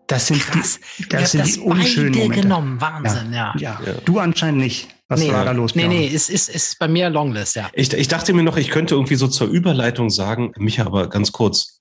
Das 0.07 0.27
sind 0.27 0.39
krass. 0.41 0.79
die, 0.97 1.09
das 1.09 1.31
sind 1.31 1.41
das 1.41 1.53
die 1.53 1.59
unschönen 1.59 2.17
Momente. 2.17 2.41
genommen. 2.41 2.79
Wahnsinn, 2.79 3.33
ja. 3.33 3.53
Ja. 3.57 3.79
ja. 3.85 3.93
Du 4.05 4.19
anscheinend 4.19 4.59
nicht. 4.61 4.87
Was 5.09 5.21
nee, 5.21 5.31
war 5.31 5.45
da 5.45 5.51
los? 5.51 5.75
Nee, 5.75 5.87
nee, 5.87 6.09
es 6.13 6.29
ist, 6.29 6.49
ist 6.49 6.79
bei 6.79 6.87
mir 6.87 7.09
Longlist, 7.09 7.55
ja. 7.55 7.69
Ich, 7.73 7.93
ich 7.93 8.07
dachte 8.07 8.33
mir 8.33 8.43
noch, 8.43 8.57
ich 8.57 8.69
könnte 8.69 8.95
irgendwie 8.95 9.15
so 9.15 9.27
zur 9.27 9.47
Überleitung 9.47 10.09
sagen, 10.09 10.51
Micha, 10.57 10.85
aber 10.85 11.07
ganz 11.07 11.31
kurz, 11.31 11.76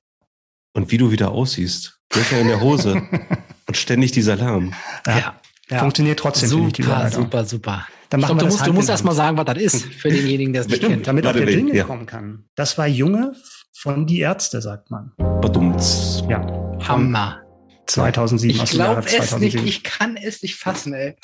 und 0.76 0.92
wie 0.92 0.98
du 0.98 1.10
wieder 1.10 1.32
aussiehst. 1.32 1.98
Löcher 2.14 2.38
in 2.38 2.48
der 2.48 2.60
Hose 2.60 3.02
und 3.66 3.76
ständig 3.76 4.12
dieser 4.12 4.36
Lärm. 4.36 4.74
Ja. 5.06 5.34
ja. 5.70 5.78
Funktioniert 5.78 6.18
trotzdem, 6.18 6.50
super, 6.50 6.66
ich, 6.68 6.72
die 6.74 6.82
Überleitung. 6.82 7.24
Super, 7.24 7.44
super. 7.44 7.86
Dann 8.10 8.20
machen 8.20 8.36
glaub, 8.36 8.42
wir 8.42 8.48
du 8.48 8.54
musst, 8.54 8.66
du 8.66 8.72
musst 8.72 8.88
erst 8.90 9.04
mal 9.04 9.14
sagen, 9.14 9.36
was 9.36 9.46
das 9.46 9.56
ist 9.56 9.84
für 9.86 10.10
denjenigen, 10.10 10.52
der 10.52 10.62
es 10.62 10.68
nicht 10.68 10.82
kennt. 10.82 11.06
Damit 11.06 11.26
auch 11.26 11.32
der 11.32 11.50
Jingle 11.50 11.74
ja. 11.74 11.84
kommen 11.84 12.06
kann. 12.06 12.44
Das 12.54 12.78
war 12.78 12.86
Junge 12.86 13.32
von 13.72 14.06
Die 14.06 14.20
Ärzte, 14.20 14.60
sagt 14.60 14.90
man. 14.90 15.12
Badumts. 15.16 16.22
Ja. 16.28 16.46
Hammer. 16.86 17.40
2007 17.86 18.64
ich 18.64 18.70
glaube 18.70 19.04
es 19.06 19.38
nicht, 19.38 19.54
ich 19.54 19.84
kann 19.84 20.16
es 20.16 20.42
nicht 20.42 20.56
fassen, 20.56 20.92
ey. 20.92 21.14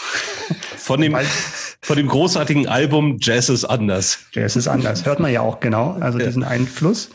Von 0.77 1.01
dem, 1.01 1.17
von 1.81 1.97
dem 1.97 2.07
großartigen 2.07 2.69
Album 2.69 3.19
Jazz 3.21 3.49
ist 3.49 3.65
anders. 3.65 4.21
Jazz 4.33 4.55
ist 4.55 4.69
anders. 4.69 5.05
Hört 5.05 5.19
man 5.19 5.33
ja 5.33 5.41
auch 5.41 5.59
genau. 5.59 5.97
Also 6.01 6.21
ja. 6.21 6.27
diesen 6.27 6.45
Einfluss. 6.45 7.11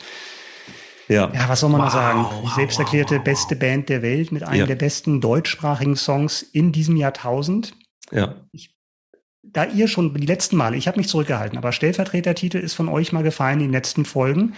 Ja. 1.08 1.32
ja, 1.34 1.48
was 1.48 1.62
soll 1.62 1.70
man 1.70 1.80
wow, 1.82 1.88
noch 1.88 1.94
sagen? 1.94 2.26
Die 2.46 2.50
selbst 2.52 2.80
erklärte 2.80 3.16
wow, 3.16 3.20
wow. 3.20 3.26
beste 3.26 3.56
Band 3.56 3.90
der 3.90 4.02
Welt 4.02 4.32
mit 4.32 4.44
einem 4.44 4.60
ja. 4.62 4.66
der 4.66 4.76
besten 4.76 5.22
deutschsprachigen 5.22 5.96
Songs 5.96 6.42
in 6.42 6.72
diesem 6.72 6.98
Jahrtausend. 6.98 7.74
Ja. 8.12 8.36
Ich, 8.52 8.76
da 9.44 9.64
ihr 9.66 9.88
schon 9.88 10.14
die 10.14 10.28
letzten 10.28 10.58
Male, 10.58 10.76
ich 10.76 10.88
habe 10.88 10.98
mich 10.98 11.08
zurückgehalten, 11.08 11.58
aber 11.58 11.72
Stellvertretertitel 11.72 12.58
ist 12.58 12.74
von 12.74 12.90
euch 12.90 13.14
mal 13.14 13.24
gefallen 13.24 13.60
in 13.60 13.68
den 13.68 13.72
letzten 13.72 14.04
Folgen. 14.06 14.54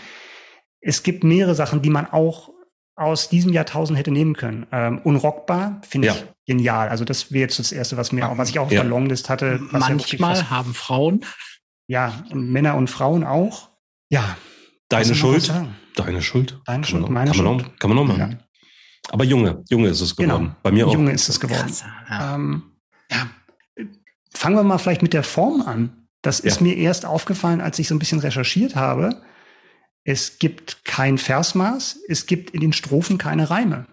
Es 0.82 1.04
gibt 1.04 1.24
mehrere 1.24 1.56
Sachen, 1.56 1.82
die 1.82 1.90
man 1.90 2.08
auch 2.08 2.50
aus 2.96 3.30
diesem 3.30 3.54
Jahrtausend 3.54 3.98
hätte 3.98 4.12
nehmen 4.12 4.36
können. 4.36 4.66
Ähm, 4.72 5.00
unrockbar 5.04 5.82
finde 5.88 6.08
Ja. 6.08 6.16
ich 6.16 6.26
genial. 6.48 6.90
Also 6.90 7.06
das 7.06 7.32
wäre 7.32 7.42
jetzt 7.44 7.60
das 7.60 7.72
erste, 7.72 7.96
was 7.96 8.12
mir, 8.12 8.28
auch, 8.28 8.38
was 8.38 8.50
ich 8.50 8.60
auch 8.60 8.66
auf 8.66 8.72
Ja. 8.72 8.82
der 8.82 8.90
Longlist 8.90 9.30
hatte. 9.30 9.60
ja 9.62 9.80
Manchmal 9.80 10.36
fast- 10.36 10.50
haben 10.50 10.74
Frauen 10.74 11.24
ja, 11.88 12.24
und 12.30 12.52
Männer 12.52 12.76
und 12.76 12.90
Frauen 12.90 13.24
auch. 13.24 13.70
Ja. 14.10 14.38
Deine 14.90 15.10
was 15.10 15.52
man 16.06 16.16
noch 16.16 16.22
Schuld. 16.22 16.60
Deine 16.66 16.84
Schuld. 16.84 17.04
Deine 17.04 17.06
Kann 17.06 17.14
man, 17.14 17.14
meine 17.14 17.32
kann 17.32 17.44
man 17.46 17.60
Schuld. 17.60 17.74
Auch, 17.74 17.80
kann 17.80 17.90
man 17.90 18.00
auch 18.00 18.06
machen. 18.06 18.20
Ja. 18.32 18.38
Aber 19.12 19.24
Junge, 19.24 19.64
Junge 19.70 19.88
ist 19.90 20.02
es 20.02 20.16
geworden. 20.16 20.44
Genau. 20.46 20.56
Bei 20.62 20.72
mir 20.72 20.88
auch. 20.88 20.94
Junge 20.94 21.12
ist 21.12 21.30
es 21.30 21.40
geworden. 21.40 21.68
Krass, 21.68 21.84
ja. 22.10 22.36
Ähm, 22.36 22.64
ja. 23.12 23.28
Fangen 24.34 24.56
wir 24.56 24.64
mal 24.64 24.78
vielleicht 24.78 25.02
mit 25.02 25.14
der 25.14 25.24
Form 25.24 25.62
an. 25.62 26.08
Das 26.22 26.40
ist 26.40 26.58
Ja. 26.58 26.64
mir 26.68 26.78
erst 26.78 27.06
aufgefallen, 27.06 27.62
als 27.62 27.80
ich 27.80 27.88
so 27.88 27.96
ein 27.96 28.00
bisschen 28.00 28.20
recherchiert 28.20 28.76
habe. 28.76 29.22
Es 30.04 30.40
gibt 30.40 30.84
kein 30.86 31.18
Versmaß, 31.18 32.00
es 32.08 32.26
gibt 32.26 32.52
in 32.52 32.62
den 32.62 32.74
Strophen 32.74 33.18
keine 33.18 33.50
Reime. 33.50 33.86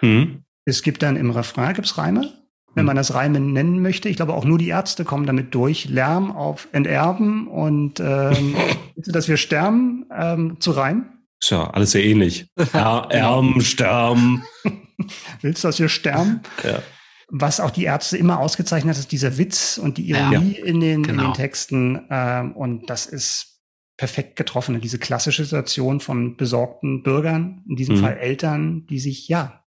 Hm. 0.00 0.42
Es 0.64 0.82
gibt 0.82 1.02
dann 1.02 1.16
im 1.16 1.30
Refrain 1.30 1.74
gibt's 1.74 1.98
Reime, 1.98 2.32
wenn 2.74 2.82
Hm. 2.82 2.86
man 2.86 2.96
das 2.96 3.14
Reime 3.14 3.40
nennen 3.40 3.80
möchte. 3.82 4.08
Ich 4.08 4.16
glaube, 4.16 4.34
auch 4.34 4.44
nur 4.44 4.58
die 4.58 4.68
Ärzte 4.68 5.04
kommen 5.04 5.26
damit 5.26 5.54
durch. 5.54 5.86
Lärm 5.88 6.32
auf 6.32 6.68
Enterben 6.72 7.48
und 7.48 8.00
ähm, 8.00 8.54
dass 8.96 9.28
wir 9.28 9.36
sterben 9.36 10.06
ähm, 10.14 10.60
zu 10.60 10.70
reimen. 10.72 11.06
Ist 11.44 11.50
ja 11.50 11.68
alles 11.70 11.90
sehr 11.90 12.02
ähnlich. 12.04 12.46
Ja, 12.72 13.04
Erben, 13.10 13.60
Sterben. 13.60 14.44
Willst 15.42 15.62
du, 15.62 15.68
dass 15.68 15.78
wir 15.78 15.90
sterben? 15.90 16.40
Ja. 16.62 16.80
Was 17.28 17.60
auch 17.60 17.70
die 17.70 17.84
Ärzte 17.84 18.16
immer 18.16 18.38
ausgezeichnet 18.40 18.94
hat, 18.94 19.00
ist 19.00 19.12
dieser 19.12 19.36
Witz 19.36 19.76
und 19.76 19.98
die 19.98 20.08
Ironie 20.08 20.52
in, 20.54 20.80
den, 20.80 21.00
in 21.00 21.02
Genau. 21.02 21.22
den 21.24 21.34
Texten. 21.34 22.00
Ähm, 22.08 22.52
und 22.52 22.88
das 22.88 23.04
ist 23.04 23.60
perfekt 23.98 24.36
getroffen. 24.36 24.80
Diese 24.80 24.98
klassische 24.98 25.44
Situation 25.44 26.00
von 26.00 26.38
besorgten 26.38 27.02
Bürgern, 27.02 27.62
in 27.68 27.76
diesem 27.76 27.96
Mhm. 27.96 28.00
Fall 28.00 28.16
Eltern, 28.16 28.86
die 28.86 28.98
sich 28.98 29.28
ja 29.28 29.64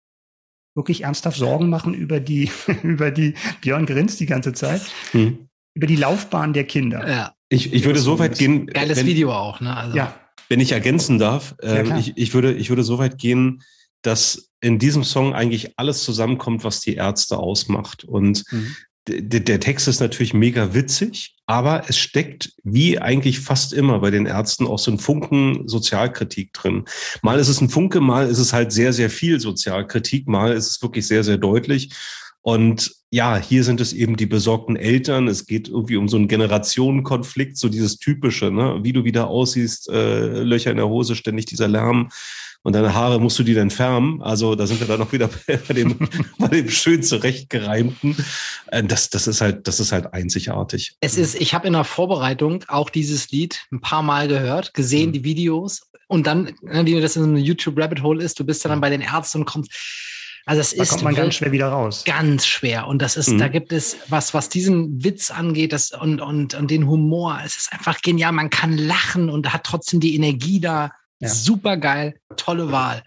wirklich 0.75 1.05
ernsthaft 1.05 1.39
Sorgen 1.39 1.71
machen 1.71 1.95
über 1.95 2.21
die, 2.21 2.51
über 2.83 3.11
die 3.11 3.33
Björn 3.63 3.87
grinst 3.87 4.21
die 4.21 4.27
ganze 4.27 4.53
Zeit, 4.53 4.83
Hm. 5.13 5.49
über 5.75 5.87
die 5.87 5.97
Laufbahn 5.97 6.53
der 6.53 6.65
Kinder. 6.65 7.09
ja. 7.09 7.35
Ich, 7.49 7.73
ich 7.73 7.85
würde 7.85 8.01
so 8.01 8.19
weit 8.19 8.37
gehen, 8.39 8.67
Geiles 8.67 8.97
wenn, 8.99 9.07
Video 9.07 9.31
auch, 9.33 9.61
ne? 9.61 9.77
Also, 9.77 9.95
Ja, 9.97 10.15
wenn 10.53 10.61
ich 10.61 10.73
ergänzen 10.73 11.19
darf, 11.19 11.55
ähm, 11.63 11.87
klar. 11.87 11.99
ich, 11.99 12.13
ich, 12.17 12.35
würde, 12.35 12.53
ich 12.53 12.69
würde 12.69 12.83
so 12.83 12.99
weit 12.99 13.17
gehen, 13.17 13.63
dass 14.03 14.51
in 14.61 14.79
diesem 14.79 15.03
Song 15.03 15.33
eigentlich 15.33 15.79
alles 15.79 16.05
zusammenkommt, 16.05 16.63
was 16.63 16.81
die 16.81 16.95
Ärzte 16.95 17.39
ausmacht. 17.39 18.05
Und 18.05 18.45
Mhm. 18.53 18.77
der, 19.09 19.41
der 19.41 19.61
Text 19.61 19.89
ist 19.89 20.01
natürlich 20.01 20.35
mega 20.35 20.75
witzig, 20.75 21.37
aber 21.47 21.85
es 21.89 21.97
steckt 21.97 22.53
wie 22.65 22.99
eigentlich 22.99 23.41
fast 23.41 23.73
immer 23.73 24.01
bei 24.01 24.11
den 24.11 24.27
Ärzten 24.27 24.67
auch 24.67 24.79
so 24.79 24.91
ein 24.91 24.99
Funken 24.99 25.67
Sozialkritik 25.67 26.53
drin. 26.53 26.85
Mal 27.23 27.39
ist 27.39 27.49
es 27.49 27.63
ein 27.63 27.71
Funke, 27.71 28.03
mal 28.03 28.29
ist 28.29 28.39
es 28.39 28.53
halt 28.53 28.73
sehr, 28.73 28.93
sehr 28.93 29.09
viel 29.09 29.41
Sozialkritik, 29.41 30.29
mal 30.29 30.53
ist 30.53 30.69
es 30.69 30.83
wirklich 30.83 31.07
sehr, 31.07 31.25
sehr 31.25 31.39
deutlich. 31.39 31.95
Und 32.43 32.93
ja, 33.15 33.37
hier 33.37 33.63
sind 33.63 33.79
es 33.83 33.93
eben 33.93 34.17
die 34.17 34.25
besorgten 34.25 34.75
Eltern. 34.75 35.29
Es 35.29 35.47
geht 35.47 35.69
irgendwie 35.69 35.97
um 35.97 36.09
so 36.09 36.17
einen 36.17 36.29
Generationenkonflikt, 36.29 37.59
so 37.59 37.69
dieses 37.69 37.99
typische, 37.99 38.51
ne? 38.51 38.79
wie 38.83 38.95
du 38.95 39.05
wieder 39.05 39.29
aussiehst, 39.29 39.91
äh, 39.91 40.43
Löcher 40.43 40.71
in 40.71 40.79
der 40.79 40.89
Hose, 40.89 41.15
ständig 41.15 41.45
dieser 41.45 41.69
Lärm. 41.69 42.09
Und 42.63 42.75
deine 42.75 42.95
Haare 42.95 43.21
musst 43.21 43.39
du 43.39 43.43
die 43.43 43.53
dann 43.53 43.69
färben. 43.71 44.23
Also 44.23 44.55
da 44.55 44.67
sind 44.67 44.81
wir 44.81 44.87
dann 44.87 44.99
noch 45.01 45.13
wieder 45.13 45.29
bei 45.47 45.75
dem, 45.75 46.09
bei 46.39 46.49
dem 46.49 46.71
schön 46.71 47.03
zurechtgereimten. 47.03 48.17
Äh, 48.69 48.83
Das, 48.85 49.11
das 49.11 49.27
ist 49.29 49.43
halt, 49.43 49.69
das 49.69 49.79
ist 49.79 49.93
halt 49.93 50.15
einzigartig. 50.15 50.95
Es 51.01 51.19
ist, 51.19 51.35
ich 51.39 51.53
habe 51.53 51.67
in 51.67 51.75
der 51.75 51.85
Vorbereitung 51.85 52.65
auch 52.69 52.89
dieses 52.89 53.31
Lied 53.31 53.61
ein 53.73 53.83
paar 53.83 54.03
Mal 54.03 54.27
gehört, 54.27 54.73
gesehen, 54.73 55.11
Mhm. 55.11 55.13
die 55.13 55.25
Videos. 55.25 55.83
Und 56.09 56.27
dann, 56.27 56.55
ne, 56.63 56.87
wie 56.87 56.99
das 56.99 57.17
in 57.17 57.23
so 57.25 57.29
einem 57.29 57.37
YouTube 57.37 57.79
Rabbit 57.79 58.03
Hole 58.03 58.25
ist, 58.25 58.41
du 58.41 58.45
bist 58.45 58.65
dann 58.65 58.81
bei 58.81 58.89
den 58.89 59.03
Ärzten 59.03 59.41
und 59.41 59.45
kommst. 59.45 59.71
Also 60.45 60.61
es 60.61 60.75
da 60.75 60.83
ist 60.83 60.91
kommt 60.91 61.03
man 61.05 61.15
ganz 61.15 61.35
schwer 61.37 61.53
wieder 61.53 61.69
raus. 61.69 62.03
ganz 62.05 62.47
schwer. 62.47 62.87
Und 62.89 63.01
das 63.01 63.17
ist, 63.17 63.29
Mhm. 63.29 63.39
da 63.39 63.49
gibt 63.49 63.73
es 63.73 63.97
was, 64.09 64.35
was 64.35 64.49
diesen 64.49 65.05
Witz 65.05 65.31
angeht, 65.31 65.73
das 65.73 65.91
und, 65.93 66.21
und, 66.21 66.55
und 66.55 66.71
den 66.71 66.89
Humor. 66.89 67.41
Es 67.45 67.57
ist 67.57 67.73
einfach 67.73 68.01
genial. 68.03 68.33
Man 68.33 68.51
kann 68.51 68.77
lachen 68.77 69.31
und 69.31 69.53
hat 69.53 69.65
trotzdem 69.65 70.01
die 70.01 70.15
Energie 70.17 70.61
da. 70.61 70.91
Ja. 71.21 71.29
Super 71.29 71.77
geil. 71.77 72.15
Tolle 72.37 72.73
Wahl. 72.73 73.03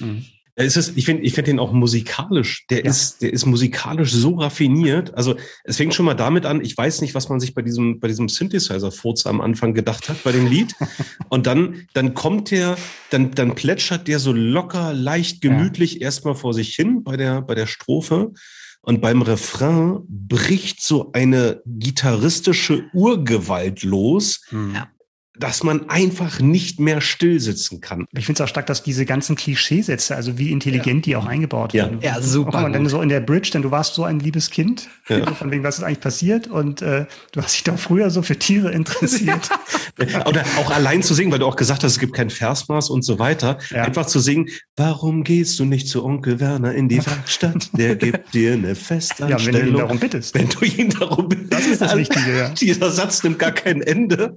Mhm. 0.00 0.24
Es 0.66 0.76
ist, 0.76 0.96
ich 0.96 1.04
finde, 1.04 1.22
ich 1.22 1.34
finde 1.34 1.50
den 1.50 1.58
auch 1.58 1.72
musikalisch. 1.72 2.66
Der 2.70 2.84
Ja. 2.84 2.90
ist, 2.90 3.22
der 3.22 3.32
ist 3.32 3.46
musikalisch 3.46 4.12
so 4.12 4.34
raffiniert. 4.36 5.14
Also 5.14 5.36
es 5.64 5.76
fängt 5.76 5.94
schon 5.94 6.06
mal 6.06 6.14
damit 6.14 6.46
an. 6.46 6.60
Ich 6.62 6.76
weiß 6.76 7.00
nicht, 7.00 7.14
was 7.14 7.28
man 7.28 7.40
sich 7.40 7.54
bei 7.54 7.62
diesem, 7.62 8.00
bei 8.00 8.08
diesem 8.08 8.28
Synthesizer-Furz 8.28 9.26
am 9.26 9.40
Anfang 9.40 9.74
gedacht 9.74 10.08
hat 10.08 10.22
bei 10.24 10.32
dem 10.32 10.46
Lied. 10.46 10.74
Und 11.28 11.46
dann, 11.46 11.86
dann 11.94 12.14
kommt 12.14 12.50
der, 12.50 12.76
dann, 13.10 13.30
dann 13.32 13.54
plätschert 13.54 14.08
der 14.08 14.18
so 14.18 14.32
locker, 14.32 14.92
leicht, 14.92 15.40
gemütlich 15.40 16.00
erstmal 16.02 16.34
vor 16.34 16.54
sich 16.54 16.74
hin 16.74 17.02
bei 17.04 17.16
der, 17.16 17.42
bei 17.42 17.54
der 17.54 17.66
Strophe. 17.66 18.32
Und 18.82 19.02
beim 19.02 19.20
Refrain 19.20 19.98
bricht 20.08 20.82
so 20.82 21.12
eine 21.12 21.60
gitarristische 21.66 22.84
Urgewalt 22.94 23.82
los, 23.82 24.40
Mhm. 24.50 24.74
Ja. 24.74 24.88
Dass 25.38 25.62
man 25.62 25.88
einfach 25.88 26.40
nicht 26.40 26.80
mehr 26.80 27.00
still 27.00 27.38
sitzen 27.40 27.80
kann. 27.80 28.06
Ich 28.12 28.26
finde 28.26 28.42
es 28.42 28.46
auch 28.46 28.50
stark, 28.50 28.66
dass 28.66 28.82
diese 28.82 29.06
ganzen 29.06 29.36
Klischeesätze, 29.36 30.16
also 30.16 30.38
wie 30.38 30.50
intelligent 30.50 31.06
die 31.06 31.16
auch 31.16 31.24
eingebaut 31.26 31.72
Ja. 31.72 31.84
werden. 31.84 31.98
Ja, 32.02 32.20
super 32.20 32.58
Auch 32.58 32.64
wenn 32.64 32.72
dann 32.72 32.82
gut. 32.82 32.90
so 32.90 33.00
in 33.00 33.08
der 33.08 33.20
Bridge, 33.20 33.50
denn 33.52 33.62
du 33.62 33.70
warst 33.70 33.94
so 33.94 34.04
ein 34.04 34.18
liebes 34.20 34.50
Kind, 34.50 34.88
Ja. 35.08 35.32
von 35.34 35.50
wegen, 35.50 35.62
was 35.62 35.78
ist 35.78 35.84
eigentlich 35.84 36.00
passiert 36.00 36.48
und 36.48 36.82
äh, 36.82 37.06
du 37.32 37.42
hast 37.42 37.54
dich 37.54 37.64
doch 37.64 37.78
früher 37.78 38.10
so 38.10 38.22
für 38.22 38.38
Tiere 38.38 38.72
interessiert. 38.72 39.48
Oder 40.26 40.44
auch 40.58 40.70
allein 40.70 41.02
zu 41.02 41.14
singen, 41.14 41.30
weil 41.32 41.38
du 41.38 41.46
auch 41.46 41.56
gesagt 41.56 41.84
hast, 41.84 41.92
es 41.92 41.98
gibt 41.98 42.14
kein 42.14 42.30
Versmaß 42.30 42.90
und 42.90 43.02
so 43.02 43.18
weiter. 43.18 43.58
Ja. 43.70 43.84
Einfach 43.84 44.06
zu 44.06 44.18
singen, 44.20 44.48
warum 44.76 45.24
gehst 45.24 45.58
du 45.58 45.64
nicht 45.64 45.88
zu 45.88 46.04
Onkel 46.04 46.40
Werner 46.40 46.74
in 46.74 46.88
die 46.88 47.04
Werkstatt? 47.06 47.70
Der 47.74 47.96
gibt 47.96 48.34
dir 48.34 48.54
eine 48.54 48.62
ja, 48.62 48.68
wenn 48.68 48.74
Festanstellung. 48.76 49.60
du 49.62 49.68
ihn 49.68 49.76
darum 49.76 49.98
bittest. 49.98 50.34
Wenn 50.34 50.48
du 50.48 50.64
ihn 50.64 50.90
darum 50.90 51.28
bittest. 51.28 51.52
Das 51.52 51.66
ist 51.66 51.80
das 51.80 51.96
Wichtige, 51.96 52.36
ja. 52.38 52.48
Dieser 52.50 52.90
Satz 52.90 53.22
nimmt 53.22 53.38
gar 53.38 53.52
kein 53.52 53.80
Ende. 53.82 54.34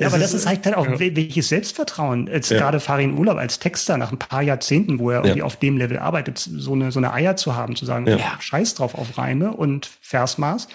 Ja, 0.00 0.08
aber 0.08 0.18
das 0.18 0.34
ist 0.34 0.46
halt 0.46 0.64
dann 0.66 0.74
auch 0.74 0.86
ja. 0.86 0.94
wel- 0.98 1.16
welches 1.16 1.48
Selbstvertrauen. 1.48 2.26
Jetzt 2.26 2.50
Ja. 2.50 2.58
gerade 2.58 2.80
Farin 2.80 3.16
Urlaub 3.18 3.36
als 3.38 3.58
Texter 3.58 3.96
nach 3.98 4.12
ein 4.12 4.18
paar 4.18 4.42
Jahrzehnten, 4.42 4.98
wo 4.98 5.10
er 5.10 5.18
Ja. 5.20 5.24
irgendwie 5.24 5.42
auf 5.42 5.56
dem 5.56 5.76
Level 5.76 5.98
arbeitet, 5.98 6.38
so 6.38 6.72
eine, 6.74 6.92
so 6.92 6.98
eine 7.00 7.12
Eier 7.12 7.36
zu 7.36 7.54
haben, 7.56 7.76
zu 7.76 7.84
sagen, 7.86 8.06
Ja. 8.06 8.36
scheiß 8.40 8.74
drauf 8.74 8.94
auf 8.94 9.18
Reime 9.18 9.52
und 9.52 9.90
Versmaß. 10.00 10.68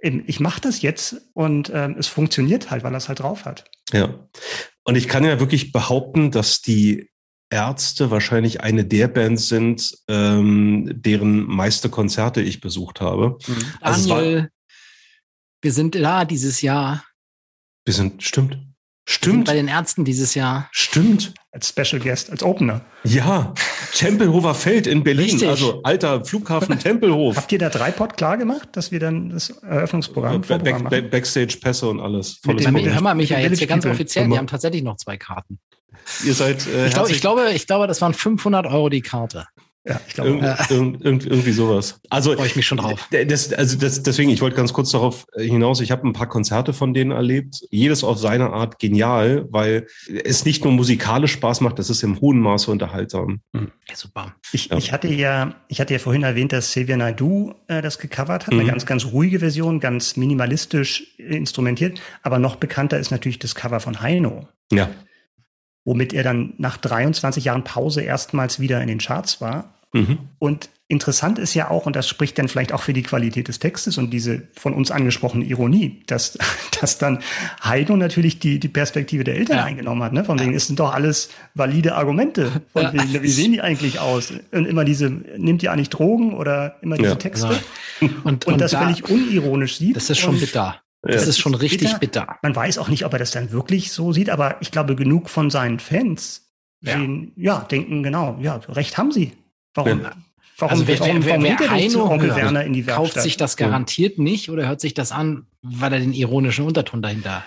Eben, 0.00 0.24
Ich 0.26 0.40
mache 0.40 0.60
das 0.60 0.82
jetzt 0.82 1.16
und 1.34 1.70
ähm, 1.72 1.94
es 1.98 2.08
funktioniert 2.08 2.70
halt, 2.70 2.82
weil 2.82 2.92
er 2.92 2.96
es 2.98 3.08
halt 3.08 3.20
drauf 3.20 3.44
hat. 3.44 3.64
Ja. 3.92 4.08
Und 4.84 4.96
ich 4.96 5.06
kann 5.06 5.24
ja 5.24 5.38
wirklich 5.38 5.70
behaupten, 5.70 6.30
dass 6.32 6.60
die 6.60 7.08
Ärzte 7.50 8.10
wahrscheinlich 8.10 8.62
eine 8.62 8.84
der 8.84 9.06
Bands 9.08 9.48
sind, 9.48 9.92
ähm, 10.08 10.90
deren 10.92 11.44
meiste 11.44 11.88
Konzerte 11.90 12.40
ich 12.40 12.60
besucht 12.60 13.00
habe. 13.00 13.36
Also 13.80 14.00
es 14.00 14.08
war- 14.08 14.22
Daniel, 14.22 14.48
wir 15.60 15.72
sind 15.72 15.94
da 15.94 16.24
dieses 16.24 16.62
Jahr. 16.62 17.04
Wir 17.84 17.94
sind, 17.94 18.22
stimmt. 18.22 18.50
Wir 18.52 18.56
sind 18.58 18.66
Stimmt. 19.04 19.44
bei 19.46 19.54
den 19.54 19.66
Ärzten 19.66 20.04
dieses 20.04 20.36
Jahr. 20.36 20.68
Stimmt. 20.70 21.34
Als 21.50 21.68
Special 21.68 22.00
Guest, 22.00 22.30
als 22.30 22.42
Opener. 22.44 22.82
Ja, 23.02 23.52
Tempelhofer 23.94 24.54
Feld 24.54 24.86
in 24.86 25.02
Berlin, 25.02 25.24
Richtig. 25.30 25.48
also 25.48 25.82
alter 25.82 26.24
Flughafen 26.24 26.78
Tempelhof. 26.78 27.36
Habt 27.36 27.50
ihr 27.50 27.58
da 27.58 27.68
Dreipod 27.68 28.16
klar 28.16 28.38
gemacht, 28.38 28.68
dass 28.72 28.92
wir 28.92 29.00
dann 29.00 29.30
das 29.30 29.50
Eröffnungsprogramm 29.50 30.40
Back, 30.42 30.46
Vorprogramm 30.46 30.64
back, 30.64 30.82
machen? 30.84 30.90
back, 31.02 31.10
Backstage-Pässe 31.10 31.88
und 31.88 31.98
alles. 32.00 32.34
Mit 32.36 32.44
Volles 32.44 32.64
Damit, 32.64 32.82
Village- 32.82 32.94
hör 32.94 33.02
mal, 33.02 33.14
Micha, 33.16 33.34
Village 33.34 33.50
jetzt 33.50 33.58
hier 33.58 33.66
ganz 33.68 33.84
offiziell, 33.86 34.28
wir 34.28 34.38
haben 34.38 34.46
tatsächlich 34.46 34.84
noch 34.84 34.96
zwei 34.96 35.16
Karten. 35.16 35.58
Ihr 36.24 36.34
seid 36.34 36.64
äh, 36.68 36.86
Ich 36.86 36.92
glaube, 36.92 36.94
herzlich- 36.94 37.16
ich 37.16 37.20
glaube, 37.20 37.50
ich 37.52 37.66
glaube, 37.66 37.86
das 37.88 38.00
waren 38.00 38.14
500 38.14 38.66
Euro 38.66 38.88
die 38.88 39.02
Karte. 39.02 39.46
Ja, 39.84 40.00
ich 40.06 40.14
glaube. 40.14 40.30
Irgend, 40.30 40.44
auch. 40.46 40.70
irgend, 40.70 41.04
irgend, 41.04 41.26
irgendwie 41.26 41.50
sowas. 41.50 41.98
Also, 42.08 42.34
Freue 42.34 42.46
ich 42.46 42.54
mich 42.54 42.66
schon 42.66 42.78
drauf. 42.78 43.08
Das, 43.10 43.52
also 43.52 43.76
das, 43.76 44.02
deswegen, 44.02 44.30
ich 44.30 44.40
wollte 44.40 44.54
ganz 44.56 44.72
kurz 44.72 44.92
darauf 44.92 45.26
hinaus, 45.36 45.80
ich 45.80 45.90
habe 45.90 46.06
ein 46.06 46.12
paar 46.12 46.28
Konzerte 46.28 46.72
von 46.72 46.94
denen 46.94 47.10
erlebt, 47.10 47.64
jedes 47.70 48.04
auf 48.04 48.16
seine 48.18 48.50
Art 48.52 48.78
genial, 48.78 49.46
weil 49.50 49.88
es 50.24 50.44
nicht 50.44 50.62
nur 50.62 50.72
musikalisch 50.72 51.32
Spaß 51.32 51.62
macht, 51.62 51.80
das 51.80 51.90
ist 51.90 52.04
im 52.04 52.20
hohen 52.20 52.38
Maße 52.38 52.70
unterhaltsam. 52.70 53.40
Ja, 53.54 53.60
super. 53.96 54.34
Ich, 54.52 54.66
Ja. 54.66 54.76
ich 54.78 54.92
hatte 54.92 55.08
ja, 55.08 55.56
ich 55.66 55.80
hatte 55.80 55.92
ja 55.94 55.98
vorhin 55.98 56.22
erwähnt, 56.22 56.52
dass 56.52 56.68
Xavier 56.70 56.96
Naidoo 56.96 57.54
äh, 57.66 57.82
das 57.82 57.98
gecovert 57.98 58.46
hat, 58.46 58.54
Mhm. 58.54 58.60
eine 58.60 58.68
ganz, 58.70 58.86
ganz 58.86 59.06
ruhige 59.06 59.40
Version, 59.40 59.80
ganz 59.80 60.16
minimalistisch 60.16 61.16
äh, 61.18 61.36
instrumentiert. 61.36 62.00
Aber 62.22 62.38
noch 62.38 62.54
bekannter 62.56 63.00
ist 63.00 63.10
natürlich 63.10 63.40
das 63.40 63.54
Cover 63.56 63.80
von 63.80 64.00
Heino, 64.00 64.46
Ja. 64.72 64.90
Womit 65.84 66.12
er 66.12 66.22
dann 66.22 66.54
nach 66.58 66.76
23 66.76 67.44
Jahren 67.44 67.64
Pause 67.64 68.02
erstmals 68.02 68.60
wieder 68.60 68.80
in 68.80 68.88
den 68.88 68.98
Charts 68.98 69.40
war. 69.40 69.74
Mhm. 69.92 70.18
Und 70.38 70.70
interessant 70.88 71.38
ist 71.38 71.54
ja 71.54 71.70
auch, 71.70 71.86
und 71.86 71.96
das 71.96 72.06
spricht 72.08 72.38
dann 72.38 72.48
vielleicht 72.48 72.72
auch 72.72 72.82
für 72.82 72.92
die 72.92 73.02
Qualität 73.02 73.48
des 73.48 73.58
Textes 73.58 73.96
und 73.98 74.10
diese 74.10 74.42
von 74.54 74.74
uns 74.74 74.90
angesprochene 74.90 75.44
Ironie, 75.44 76.02
dass, 76.06 76.38
dass 76.80 76.98
dann 76.98 77.18
Heino 77.64 77.96
natürlich 77.96 78.38
die, 78.38 78.58
die 78.58 78.68
Perspektive 78.68 79.24
der 79.24 79.36
Eltern 79.36 79.58
Ja. 79.58 79.64
eingenommen 79.64 80.02
hat. 80.02 80.12
Ne? 80.12 80.24
Von 80.24 80.38
wegen, 80.38 80.54
es 80.54 80.66
sind 80.66 80.80
doch 80.80 80.92
alles 80.94 81.30
valide 81.54 81.94
Argumente. 81.94 82.62
Von 82.72 82.82
Ja. 82.84 82.92
wegen, 82.92 83.22
wie 83.22 83.28
sehen 83.30 83.52
die 83.52 83.60
eigentlich 83.60 84.00
aus? 84.00 84.32
Und 84.50 84.66
immer 84.66 84.84
diese, 84.84 85.10
nimmt 85.10 85.62
ihr 85.62 85.72
eigentlich 85.72 85.90
Drogen 85.90 86.34
oder 86.34 86.76
immer 86.82 86.96
diese 86.96 87.10
Ja. 87.10 87.14
Texte? 87.16 87.58
Und, 88.24 88.46
Und, 88.46 88.60
das 88.60 88.72
da- 88.72 88.80
völlig 88.82 89.08
unironisch 89.08 89.76
sieht. 89.78 89.94
das 89.96 90.10
ist 90.10 90.18
schon 90.18 90.34
und 90.34 90.40
bitter. 90.40 90.81
Das 91.02 91.22
Ja. 91.22 91.28
ist 91.28 91.38
schon 91.38 91.54
richtig 91.54 91.98
bitter. 91.98 92.22
bitter. 92.22 92.38
Man 92.42 92.54
weiß 92.54 92.78
auch 92.78 92.88
nicht, 92.88 93.04
ob 93.04 93.12
er 93.12 93.18
das 93.18 93.32
dann 93.32 93.50
wirklich 93.50 93.92
so 93.92 94.12
sieht, 94.12 94.30
aber 94.30 94.56
ich 94.60 94.70
glaube, 94.70 94.94
genug 94.94 95.28
von 95.28 95.50
seinen 95.50 95.80
Fans 95.80 96.48
ja. 96.80 96.96
sehen, 96.96 97.32
ja, 97.36 97.60
denken, 97.60 98.02
genau, 98.02 98.38
ja, 98.40 98.56
recht 98.68 98.98
haben 98.98 99.10
sie. 99.10 99.32
Warum? 99.74 100.02
Ja. 100.02 100.12
Warum, 100.58 100.72
also 100.72 100.86
wer, 100.86 101.00
warum, 101.00 101.26
warum 101.26 101.42
wer, 101.42 101.58
wer 101.58 101.70
Heino 101.70 102.04
Onkel 102.08 102.36
Werner 102.36 102.64
in 102.64 102.72
die 102.72 102.86
Werkstatt? 102.86 103.14
Kauft 103.14 103.20
sich 103.22 103.36
das 103.36 103.56
garantiert 103.56 104.18
nicht 104.18 104.48
oder 104.48 104.68
hört 104.68 104.80
sich 104.80 104.94
das 104.94 105.10
an, 105.10 105.46
weil 105.62 105.92
er 105.92 105.98
den 105.98 106.12
ironischen 106.12 106.64
Unterton 106.66 107.02
dahinter 107.02 107.42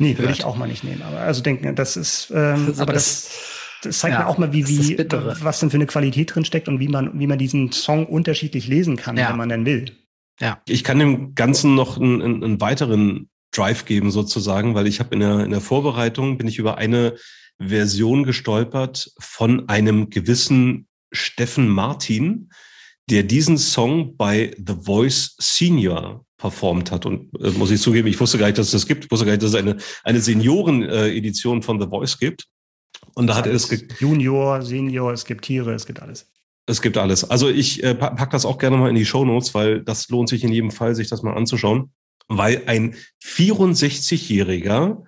Nee, 0.00 0.16
würde 0.16 0.32
ich 0.32 0.44
auch 0.44 0.56
mal 0.56 0.66
nicht 0.66 0.82
nehmen. 0.82 1.02
Aber 1.02 1.18
also 1.18 1.42
denken, 1.42 1.76
das 1.76 1.96
ist, 1.96 2.30
ähm, 2.30 2.66
also 2.68 2.82
aber 2.82 2.94
das, 2.94 3.24
das, 3.24 3.80
das 3.82 3.98
zeigt 3.98 4.14
ja, 4.14 4.20
mir 4.20 4.26
auch 4.28 4.38
mal, 4.38 4.52
wie, 4.52 4.66
wie, 4.66 4.96
was 4.98 5.60
denn 5.60 5.70
für 5.70 5.76
eine 5.76 5.86
Qualität 5.86 6.34
drin 6.34 6.44
steckt 6.46 6.68
und 6.68 6.80
wie 6.80 6.88
man, 6.88 7.20
wie 7.20 7.26
man 7.26 7.38
diesen 7.38 7.70
Song 7.70 8.06
unterschiedlich 8.06 8.66
lesen 8.66 8.96
kann, 8.96 9.18
ja. 9.18 9.28
wenn 9.28 9.36
man 9.36 9.50
denn 9.50 9.66
will. 9.66 9.92
Ja. 10.40 10.62
Ich 10.66 10.84
kann 10.84 10.98
dem 10.98 11.34
Ganzen 11.34 11.74
noch 11.74 11.98
einen, 11.98 12.22
einen, 12.22 12.60
weiteren 12.60 13.28
Drive 13.52 13.84
geben 13.84 14.10
sozusagen, 14.10 14.74
weil 14.74 14.86
ich 14.86 15.00
habe 15.00 15.14
in 15.14 15.20
der, 15.20 15.40
in 15.40 15.50
der 15.50 15.60
Vorbereitung 15.60 16.38
bin 16.38 16.48
ich 16.48 16.58
über 16.58 16.78
eine 16.78 17.16
Version 17.58 18.24
gestolpert 18.24 19.12
von 19.18 19.68
einem 19.68 20.08
gewissen 20.08 20.86
Steffen 21.12 21.68
Martin, 21.68 22.50
der 23.10 23.24
diesen 23.24 23.58
Song 23.58 24.16
bei 24.16 24.54
The 24.56 24.76
Voice 24.80 25.34
Senior 25.38 26.24
performt 26.38 26.90
hat. 26.90 27.04
Und 27.04 27.28
äh, 27.40 27.50
muss 27.50 27.70
ich 27.70 27.82
zugeben, 27.82 28.08
ich 28.08 28.18
wusste 28.18 28.38
gar 28.38 28.46
nicht, 28.46 28.56
dass 28.56 28.66
es 28.66 28.72
das 28.72 28.86
gibt. 28.86 29.04
Ich 29.04 29.10
wusste 29.10 29.26
gar 29.26 29.32
nicht, 29.32 29.42
dass 29.42 29.50
es 29.50 29.56
eine, 29.56 29.76
eine 30.04 30.20
Senioren-Edition 30.20 31.62
von 31.62 31.80
The 31.80 31.88
Voice 31.88 32.18
gibt. 32.18 32.46
Und 33.14 33.26
da 33.26 33.36
hat 33.36 33.46
er 33.46 33.52
es 33.52 33.68
Junior, 33.98 34.62
Senior, 34.62 35.12
es 35.12 35.24
gibt 35.24 35.44
Tiere, 35.44 35.74
es 35.74 35.86
gibt 35.86 36.00
alles. 36.00 36.29
Es 36.70 36.82
gibt 36.82 36.96
alles. 36.96 37.28
Also 37.28 37.48
ich 37.48 37.82
äh, 37.82 37.94
pack 37.94 38.30
das 38.30 38.46
auch 38.46 38.58
gerne 38.58 38.76
mal 38.76 38.88
in 38.88 38.94
die 38.94 39.04
Show 39.04 39.24
Notes, 39.24 39.54
weil 39.54 39.82
das 39.82 40.08
lohnt 40.08 40.28
sich 40.28 40.44
in 40.44 40.52
jedem 40.52 40.70
Fall, 40.70 40.94
sich 40.94 41.08
das 41.08 41.22
mal 41.22 41.34
anzuschauen. 41.34 41.90
Weil 42.28 42.62
ein 42.66 42.94
64-Jähriger 43.24 45.02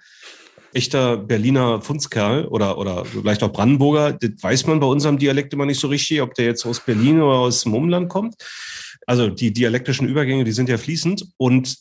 echter 0.74 1.16
Berliner 1.16 1.80
Fundskerl 1.80 2.46
oder, 2.46 2.78
oder 2.78 3.04
vielleicht 3.04 3.42
auch 3.42 3.52
Brandenburger, 3.52 4.12
das 4.14 4.30
weiß 4.40 4.66
man 4.66 4.80
bei 4.80 4.86
unserem 4.86 5.18
Dialekt 5.18 5.52
immer 5.52 5.66
nicht 5.66 5.78
so 5.78 5.86
richtig, 5.86 6.20
ob 6.20 6.34
der 6.34 6.46
jetzt 6.46 6.66
aus 6.66 6.80
Berlin 6.80 7.20
oder 7.20 7.38
aus 7.38 7.62
dem 7.62 7.74
Umland 7.74 8.08
kommt. 8.08 8.34
Also 9.06 9.28
die 9.28 9.52
dialektischen 9.52 10.08
Übergänge, 10.08 10.44
die 10.44 10.52
sind 10.52 10.68
ja 10.68 10.78
fließend. 10.78 11.26
Und 11.36 11.78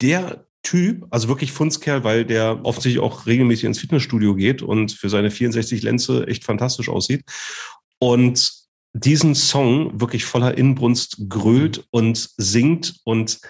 der 0.00 0.46
Typ, 0.62 1.06
also 1.10 1.26
wirklich 1.28 1.52
Fundskerl, 1.52 2.04
weil 2.04 2.24
der 2.24 2.60
offensichtlich 2.64 3.02
auch 3.02 3.26
regelmäßig 3.26 3.64
ins 3.64 3.80
Fitnessstudio 3.80 4.34
geht 4.34 4.62
und 4.62 4.92
für 4.92 5.08
seine 5.08 5.30
64 5.30 5.82
Lenze 5.82 6.26
echt 6.28 6.44
fantastisch 6.44 6.88
aussieht. 6.88 7.24
Und 7.98 8.59
diesen 8.92 9.34
Song 9.34 10.00
wirklich 10.00 10.24
voller 10.24 10.56
Inbrunst 10.58 11.28
grölt 11.28 11.84
und 11.90 12.30
singt 12.36 12.96
und 13.04 13.40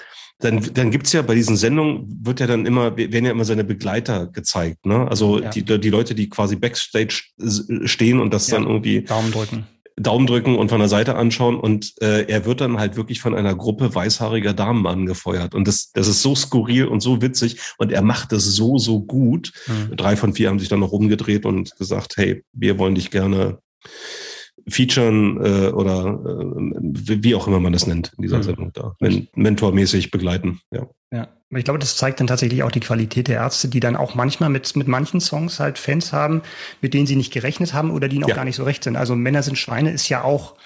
dann, 0.40 0.72
dann 0.72 0.90
gibt's 0.90 1.12
ja 1.12 1.22
bei 1.22 1.34
diesen 1.34 1.56
Sendungen, 1.56 2.06
wird 2.22 2.40
ja 2.40 2.46
dann 2.46 2.64
immer, 2.64 2.96
werden 2.96 3.24
ja 3.24 3.30
immer 3.30 3.44
seine 3.44 3.64
Begleiter 3.64 4.26
gezeigt. 4.26 4.86
Ne? 4.86 5.06
Also 5.08 5.40
ja. 5.40 5.50
die, 5.50 5.62
die 5.62 5.90
Leute, 5.90 6.14
die 6.14 6.30
quasi 6.30 6.56
Backstage 6.56 7.24
stehen 7.84 8.20
und 8.20 8.32
das 8.32 8.48
ja. 8.48 8.56
dann 8.56 8.66
irgendwie 8.66 9.02
Daumen 9.02 9.32
drücken. 9.32 9.66
Daumen 9.96 10.26
drücken 10.26 10.56
und 10.56 10.70
von 10.70 10.78
der 10.78 10.88
Seite 10.88 11.16
anschauen 11.16 11.60
und 11.60 11.92
äh, 12.00 12.22
er 12.22 12.46
wird 12.46 12.62
dann 12.62 12.78
halt 12.78 12.96
wirklich 12.96 13.20
von 13.20 13.34
einer 13.34 13.54
Gruppe 13.54 13.94
weißhaariger 13.94 14.54
Damen 14.54 14.86
angefeuert 14.86 15.54
und 15.54 15.68
das, 15.68 15.92
das 15.92 16.08
ist 16.08 16.22
so 16.22 16.34
skurril 16.34 16.86
und 16.86 17.00
so 17.00 17.20
witzig 17.20 17.58
und 17.76 17.92
er 17.92 18.00
macht 18.00 18.32
das 18.32 18.44
so, 18.44 18.78
so 18.78 19.02
gut. 19.02 19.52
Mhm. 19.66 19.96
Drei 19.96 20.16
von 20.16 20.32
vier 20.32 20.48
haben 20.48 20.58
sich 20.58 20.70
dann 20.70 20.80
noch 20.80 20.92
rumgedreht 20.92 21.44
und 21.44 21.76
gesagt, 21.76 22.16
hey, 22.16 22.42
wir 22.54 22.78
wollen 22.78 22.94
dich 22.94 23.10
gerne 23.10 23.58
featuren 24.68 25.36
äh, 25.44 25.68
oder 25.68 26.20
äh, 26.24 27.22
wie 27.22 27.34
auch 27.34 27.46
immer 27.46 27.60
man 27.60 27.72
das 27.72 27.86
nennt 27.86 28.12
in 28.16 28.22
dieser 28.22 28.38
mhm. 28.38 28.42
Sendung 28.42 28.72
da, 28.72 28.94
men 29.00 29.28
mentormäßig 29.34 30.10
begleiten. 30.10 30.60
Ja. 30.70 30.86
ja, 31.12 31.28
ich 31.50 31.64
glaube, 31.64 31.78
das 31.78 31.96
zeigt 31.96 32.20
dann 32.20 32.26
tatsächlich 32.26 32.62
auch 32.62 32.70
die 32.70 32.80
Qualität 32.80 33.28
der 33.28 33.36
Ärzte, 33.36 33.68
die 33.68 33.80
dann 33.80 33.96
auch 33.96 34.14
manchmal 34.14 34.50
mit, 34.50 34.76
mit 34.76 34.88
manchen 34.88 35.20
Songs 35.20 35.60
halt 35.60 35.78
Fans 35.78 36.12
haben, 36.12 36.42
mit 36.80 36.94
denen 36.94 37.06
sie 37.06 37.16
nicht 37.16 37.32
gerechnet 37.32 37.74
haben 37.74 37.90
oder 37.90 38.08
die 38.08 38.18
noch 38.18 38.28
ja. 38.28 38.36
gar 38.36 38.44
nicht 38.44 38.56
so 38.56 38.64
recht 38.64 38.84
sind. 38.84 38.96
Also 38.96 39.16
Männer 39.16 39.42
sind 39.42 39.56
Schweine 39.56 39.90
ist 39.90 40.08
ja 40.08 40.22
auch 40.24 40.56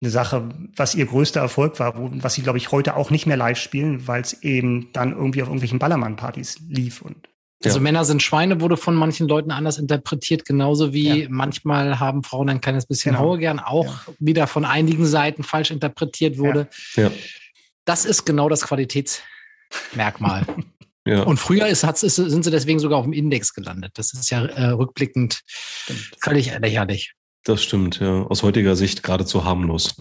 eine 0.00 0.10
Sache, 0.10 0.48
was 0.76 0.94
ihr 0.94 1.06
größter 1.06 1.40
Erfolg 1.40 1.78
war, 1.80 1.96
wo, 1.96 2.10
was 2.12 2.34
sie, 2.34 2.42
glaube 2.42 2.58
ich, 2.58 2.72
heute 2.72 2.96
auch 2.96 3.10
nicht 3.10 3.26
mehr 3.26 3.36
live 3.36 3.58
spielen, 3.58 4.06
weil 4.06 4.22
es 4.22 4.42
eben 4.42 4.88
dann 4.92 5.12
irgendwie 5.12 5.42
auf 5.42 5.48
irgendwelchen 5.48 5.78
Ballermann-Partys 5.78 6.60
lief 6.68 7.02
und 7.02 7.28
also 7.64 7.78
ja. 7.78 7.82
Männer 7.82 8.04
sind 8.04 8.22
Schweine 8.22 8.60
wurde 8.60 8.76
von 8.76 8.94
manchen 8.94 9.28
Leuten 9.28 9.50
anders 9.50 9.78
interpretiert, 9.78 10.44
genauso 10.44 10.92
wie 10.92 11.22
ja. 11.22 11.28
manchmal 11.30 11.98
haben 12.00 12.22
Frauen 12.22 12.48
ein 12.48 12.60
kleines 12.60 12.86
bisschen 12.86 13.12
genau. 13.12 13.24
Haue 13.24 13.38
gern, 13.38 13.58
auch 13.58 14.06
ja. 14.06 14.14
wieder 14.18 14.46
von 14.46 14.64
einigen 14.64 15.06
Seiten 15.06 15.42
falsch 15.42 15.70
interpretiert 15.70 16.38
wurde. 16.38 16.68
Das 17.84 18.04
ist 18.04 18.24
genau 18.24 18.48
das 18.48 18.62
Qualitätsmerkmal. 18.62 20.46
Und 21.06 21.36
früher 21.38 21.66
ist, 21.66 21.84
ist, 21.84 22.16
sind 22.16 22.44
sie 22.44 22.50
deswegen 22.50 22.78
sogar 22.78 22.98
auf 22.98 23.04
dem 23.04 23.12
Index 23.12 23.52
gelandet. 23.52 23.92
Das 23.96 24.14
ist 24.14 24.30
ja 24.30 24.42
äh, 24.46 24.70
rückblickend 24.70 25.42
stimmt. 25.46 26.16
völlig 26.22 26.58
lächerlich. 26.58 27.12
Das 27.44 27.62
stimmt, 27.62 28.00
ja. 28.00 28.22
Aus 28.22 28.42
heutiger 28.42 28.74
Sicht 28.74 29.02
geradezu 29.02 29.44
harmlos. 29.44 29.96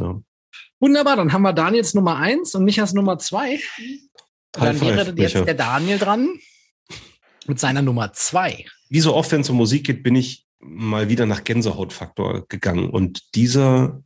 Wunderbar, 0.79 1.17
dann 1.17 1.33
haben 1.33 1.41
wir 1.41 1.51
Daniels 1.51 1.93
Nummer 1.93 2.15
eins 2.15 2.55
und 2.55 2.63
Michas 2.63 2.93
Nummer 2.93 3.19
zwei. 3.19 3.59
Dann 4.53 4.79
wäre 4.79 5.13
jetzt 5.17 5.35
der 5.35 5.53
Daniel 5.53 5.99
dran 5.99 6.29
mit 7.47 7.59
seiner 7.59 7.81
Nummer 7.81 8.13
zwei. 8.13 8.65
Wie 8.89 8.99
so 8.99 9.13
oft, 9.15 9.31
wenn 9.31 9.41
es 9.41 9.49
um 9.49 9.57
Musik 9.57 9.85
geht, 9.85 10.03
bin 10.03 10.15
ich 10.15 10.45
mal 10.59 11.09
wieder 11.09 11.25
nach 11.25 11.43
Gänsehautfaktor 11.43 12.47
gegangen. 12.47 12.89
Und 12.89 13.35
dieser 13.35 14.01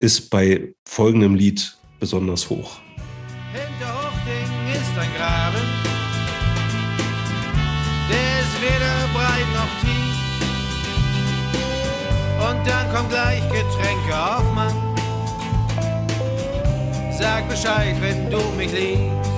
ist 0.00 0.30
bei 0.30 0.74
folgendem 0.84 1.34
Lied 1.34 1.76
besonders 1.98 2.48
hoch. 2.48 2.78
Hinter 3.52 3.92
Hochding 3.94 4.68
ist 4.72 4.98
ein 4.98 5.10
Graben, 5.16 5.66
der 8.08 8.40
ist 8.40 8.62
weder 8.62 9.08
breit 9.12 9.48
noch 9.54 9.72
tief. 9.80 10.16
Und 12.48 12.66
dann 12.66 12.94
kommt 12.94 13.10
gleich 13.10 13.42
Getränke 13.48 14.16
auf 14.16 14.52
Mann. 14.54 14.74
Sag 17.18 17.48
Bescheid, 17.48 17.96
wenn 18.00 18.30
du 18.30 18.38
mich 18.56 18.70
liebst. 18.70 19.37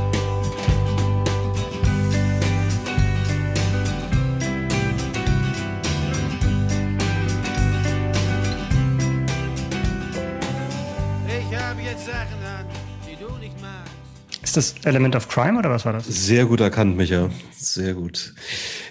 Ist 14.50 14.56
das 14.56 14.74
Element 14.82 15.14
of 15.14 15.28
Crime 15.28 15.60
oder 15.60 15.70
was 15.70 15.84
war 15.84 15.92
das? 15.92 16.06
Sehr 16.08 16.44
gut 16.44 16.58
erkannt, 16.58 16.96
Micha. 16.96 17.30
Sehr 17.56 17.94
gut. 17.94 18.34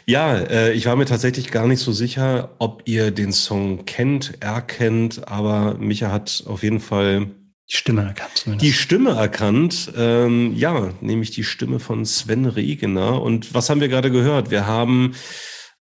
Ja, 0.06 0.38
äh, 0.38 0.72
ich 0.72 0.86
war 0.86 0.96
mir 0.96 1.04
tatsächlich 1.04 1.52
gar 1.52 1.68
nicht 1.68 1.82
so 1.82 1.92
sicher, 1.92 2.52
ob 2.60 2.84
ihr 2.86 3.12
den 3.12 3.34
Song 3.34 3.84
kennt, 3.84 4.42
erkennt, 4.42 5.28
aber 5.28 5.74
Micha 5.78 6.14
hat 6.14 6.46
auf 6.48 6.64
jeden 6.64 6.80
Fall 6.80 7.32
die 7.70 7.76
Stimme 7.76 8.04
erkannt. 8.04 8.32
Zumindest. 8.36 8.66
Die 8.66 8.72
Stimme 8.72 9.10
erkannt, 9.18 9.92
ähm, 9.98 10.54
ja, 10.56 10.94
nämlich 11.02 11.32
die 11.32 11.44
Stimme 11.44 11.82
von 11.82 12.06
Sven 12.06 12.46
Regener. 12.46 13.22
Und 13.22 13.54
was 13.54 13.70
haben 13.70 13.82
wir 13.82 13.90
gerade 13.90 14.12
gehört? 14.12 14.52
Wir 14.52 14.66
haben 14.66 15.14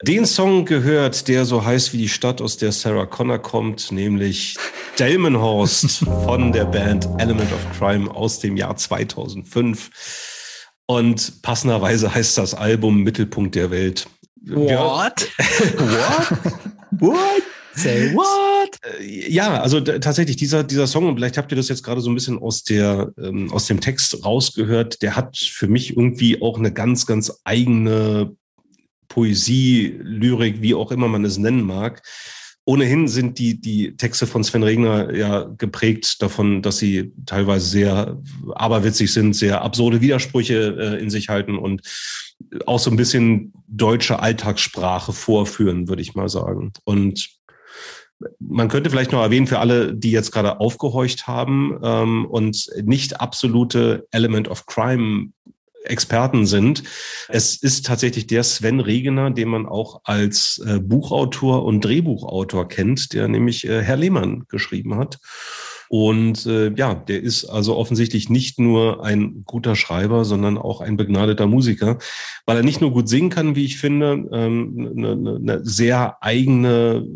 den 0.04 0.26
Song 0.26 0.66
gehört, 0.66 1.28
der 1.28 1.46
so 1.46 1.66
heißt 1.66 1.92
wie 1.94 1.98
die 1.98 2.10
Stadt, 2.10 2.40
aus 2.40 2.58
der 2.58 2.72
Sarah 2.72 3.08
Connor 3.08 3.40
kommt, 3.40 3.92
nämlich 3.92 4.56
Delmenhorst 5.00 6.06
von 6.26 6.52
der 6.52 6.66
Band 6.66 7.08
Element 7.18 7.52
of 7.52 7.78
Crime 7.78 8.14
aus 8.14 8.40
dem 8.40 8.58
Jahr 8.58 8.76
2005. 8.76 9.90
Und 10.86 11.42
passenderweise 11.42 12.14
heißt 12.14 12.38
das 12.38 12.54
Album 12.54 13.02
Mittelpunkt 13.02 13.56
der 13.56 13.72
Welt. 13.72 14.08
What? 14.46 15.28
what? 15.78 16.54
what? 16.92 17.44
Say 17.74 18.14
what? 18.14 18.78
Äh, 19.00 19.32
ja, 19.32 19.62
also 19.62 19.82
tatsächlich 19.82 20.36
dieser, 20.36 20.64
dieser 20.64 20.88
Song, 20.88 21.08
und 21.08 21.16
vielleicht 21.16 21.38
habt 21.38 21.52
ihr 21.52 21.56
das 21.56 21.70
jetzt 21.70 21.84
gerade 21.84 22.02
so 22.02 22.10
ein 22.10 22.16
bisschen 22.16 22.40
aus 22.40 22.64
der, 22.64 23.12
ähm, 23.22 23.52
aus 23.52 23.66
dem 23.66 23.82
Text 23.82 24.24
rausgehört, 24.24 25.02
der 25.02 25.16
hat 25.16 25.38
für 25.38 25.68
mich 25.68 25.98
irgendwie 25.98 26.42
auch 26.42 26.58
eine 26.58 26.72
ganz, 26.72 27.06
ganz 27.06 27.42
eigene 27.44 28.36
Poesie, 29.18 29.98
Lyrik, 30.00 30.62
wie 30.62 30.76
auch 30.76 30.92
immer 30.92 31.08
man 31.08 31.26
es 31.26 31.40
nennen 31.40 31.64
mag. 31.64 32.04
Ohnehin 32.66 33.08
sind 33.08 33.40
die, 33.40 33.60
die 33.60 33.98
Texte 33.98 34.28
von 34.28 34.44
Sven 34.44 34.62
Regner 34.62 35.12
ja 35.16 35.50
geprägt 35.58 36.22
davon, 36.22 36.62
dass 36.62 36.78
sie 36.78 37.14
teilweise 37.26 37.66
sehr 37.66 38.22
aberwitzig 38.54 39.12
sind, 39.12 39.34
sehr 39.34 39.64
absurde 39.64 40.02
Widersprüche 40.02 40.78
äh, 40.80 41.02
in 41.02 41.10
sich 41.10 41.30
halten 41.30 41.58
und 41.58 41.82
auch 42.68 42.78
so 42.78 42.92
ein 42.92 42.96
bisschen 42.96 43.54
deutsche 43.68 44.20
Alltagssprache 44.20 45.14
vorführen, 45.14 45.88
würde 45.88 46.04
ich 46.04 46.14
mal 46.14 46.30
sagen. 46.30 46.74
Und 46.84 47.28
man 48.38 48.68
könnte 48.68 48.92
vielleicht 48.92 49.14
noch 49.14 49.24
erwähnen 49.24 49.48
für 49.48 49.58
alle, 49.58 49.96
die 49.96 50.12
jetzt 50.12 50.32
gerade 50.32 50.60
aufgehorcht 50.60 51.26
haben 51.26 51.80
ähm, 51.82 52.28
und 52.28 52.70
nicht 52.84 53.20
absolute 53.20 54.06
Element 54.12 54.48
of 54.48 54.68
Crime 54.68 55.32
Experten 55.90 56.46
sind. 56.46 56.84
Es 57.30 57.56
ist 57.56 57.86
tatsächlich 57.86 58.28
der 58.28 58.44
Sven 58.44 58.80
Regener, 58.80 59.32
den 59.32 59.50
man 59.50 59.66
auch 59.66 60.02
als 60.04 60.62
äh, 60.66 60.80
Buchautor 60.80 61.66
und 61.66 61.84
Drehbuchautor 61.84 62.68
kennt, 62.68 63.14
der 63.14 63.28
nämlich 63.28 63.68
äh, 63.68 63.82
Herr 63.82 63.98
Lehmann 63.98 64.46
geschrieben 64.48 64.98
hat. 64.98 65.20
Und 65.90 66.46
äh, 66.46 66.74
ja, 66.76 66.96
der 66.96 67.22
ist 67.22 67.46
also 67.46 67.78
offensichtlich 67.78 68.30
nicht 68.30 68.60
nur 68.60 69.06
ein 69.06 69.44
guter 69.46 69.76
Schreiber, 69.76 70.26
sondern 70.26 70.58
auch 70.58 70.82
ein 70.82 70.98
begnadeter 70.98 71.48
Musiker, 71.48 71.98
weil 72.46 72.58
er 72.58 72.64
nicht 72.64 72.82
nur 72.82 72.92
gut 72.92 73.08
singen 73.08 73.30
kann, 73.30 73.56
wie 73.56 73.66
ich 73.66 73.78
finde, 73.78 74.28
ähm, 74.32 74.94
eine, 74.98 75.38
eine 75.38 75.66
sehr 75.66 76.18
eigene 76.22 77.08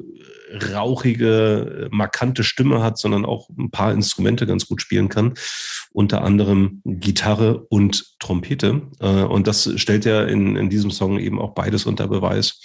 rauchige, 0.74 1.88
markante 1.91 2.43
Stimme 2.43 2.82
hat, 2.82 2.97
sondern 2.97 3.26
auch 3.26 3.49
ein 3.49 3.72
paar 3.72 3.93
Instrumente 3.93 4.45
ganz 4.45 4.68
gut 4.68 4.82
spielen 4.82 5.10
kann. 5.10 5.34
Unter 5.91 6.24
anderem 6.24 6.82
Gitarre 6.86 7.66
und 7.70 8.18
Trompete. 8.20 8.82
Äh, 8.99 9.24
und 9.24 9.47
das 9.47 9.70
stellt 9.76 10.06
er 10.06 10.28
in, 10.28 10.56
in 10.56 10.70
diesem 10.70 10.91
Song 10.91 11.20
eben 11.20 11.39
auch 11.39 11.54
beides 11.54 11.86
unter 11.86 12.08
Beweis. 12.08 12.60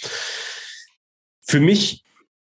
Für 1.43 1.61
mich 1.61 2.05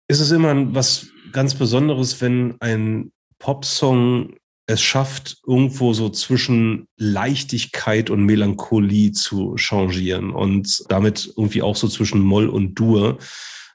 ist 0.07 0.19
es 0.19 0.31
immer 0.31 0.73
was 0.73 1.07
ganz 1.31 1.53
Besonderes, 1.53 2.19
wenn 2.21 2.55
ein 2.59 3.11
Popsong 3.37 4.35
es 4.69 4.81
schafft, 4.81 5.37
irgendwo 5.47 5.93
so 5.93 6.09
zwischen 6.09 6.87
Leichtigkeit 6.95 8.11
und 8.11 8.23
Melancholie 8.23 9.11
zu 9.11 9.55
changieren 9.55 10.29
und 10.29 10.83
damit 10.89 11.33
irgendwie 11.35 11.63
auch 11.63 11.75
so 11.75 11.87
zwischen 11.87 12.21
Moll 12.21 12.47
und 12.47 12.75
Dur 12.75 13.17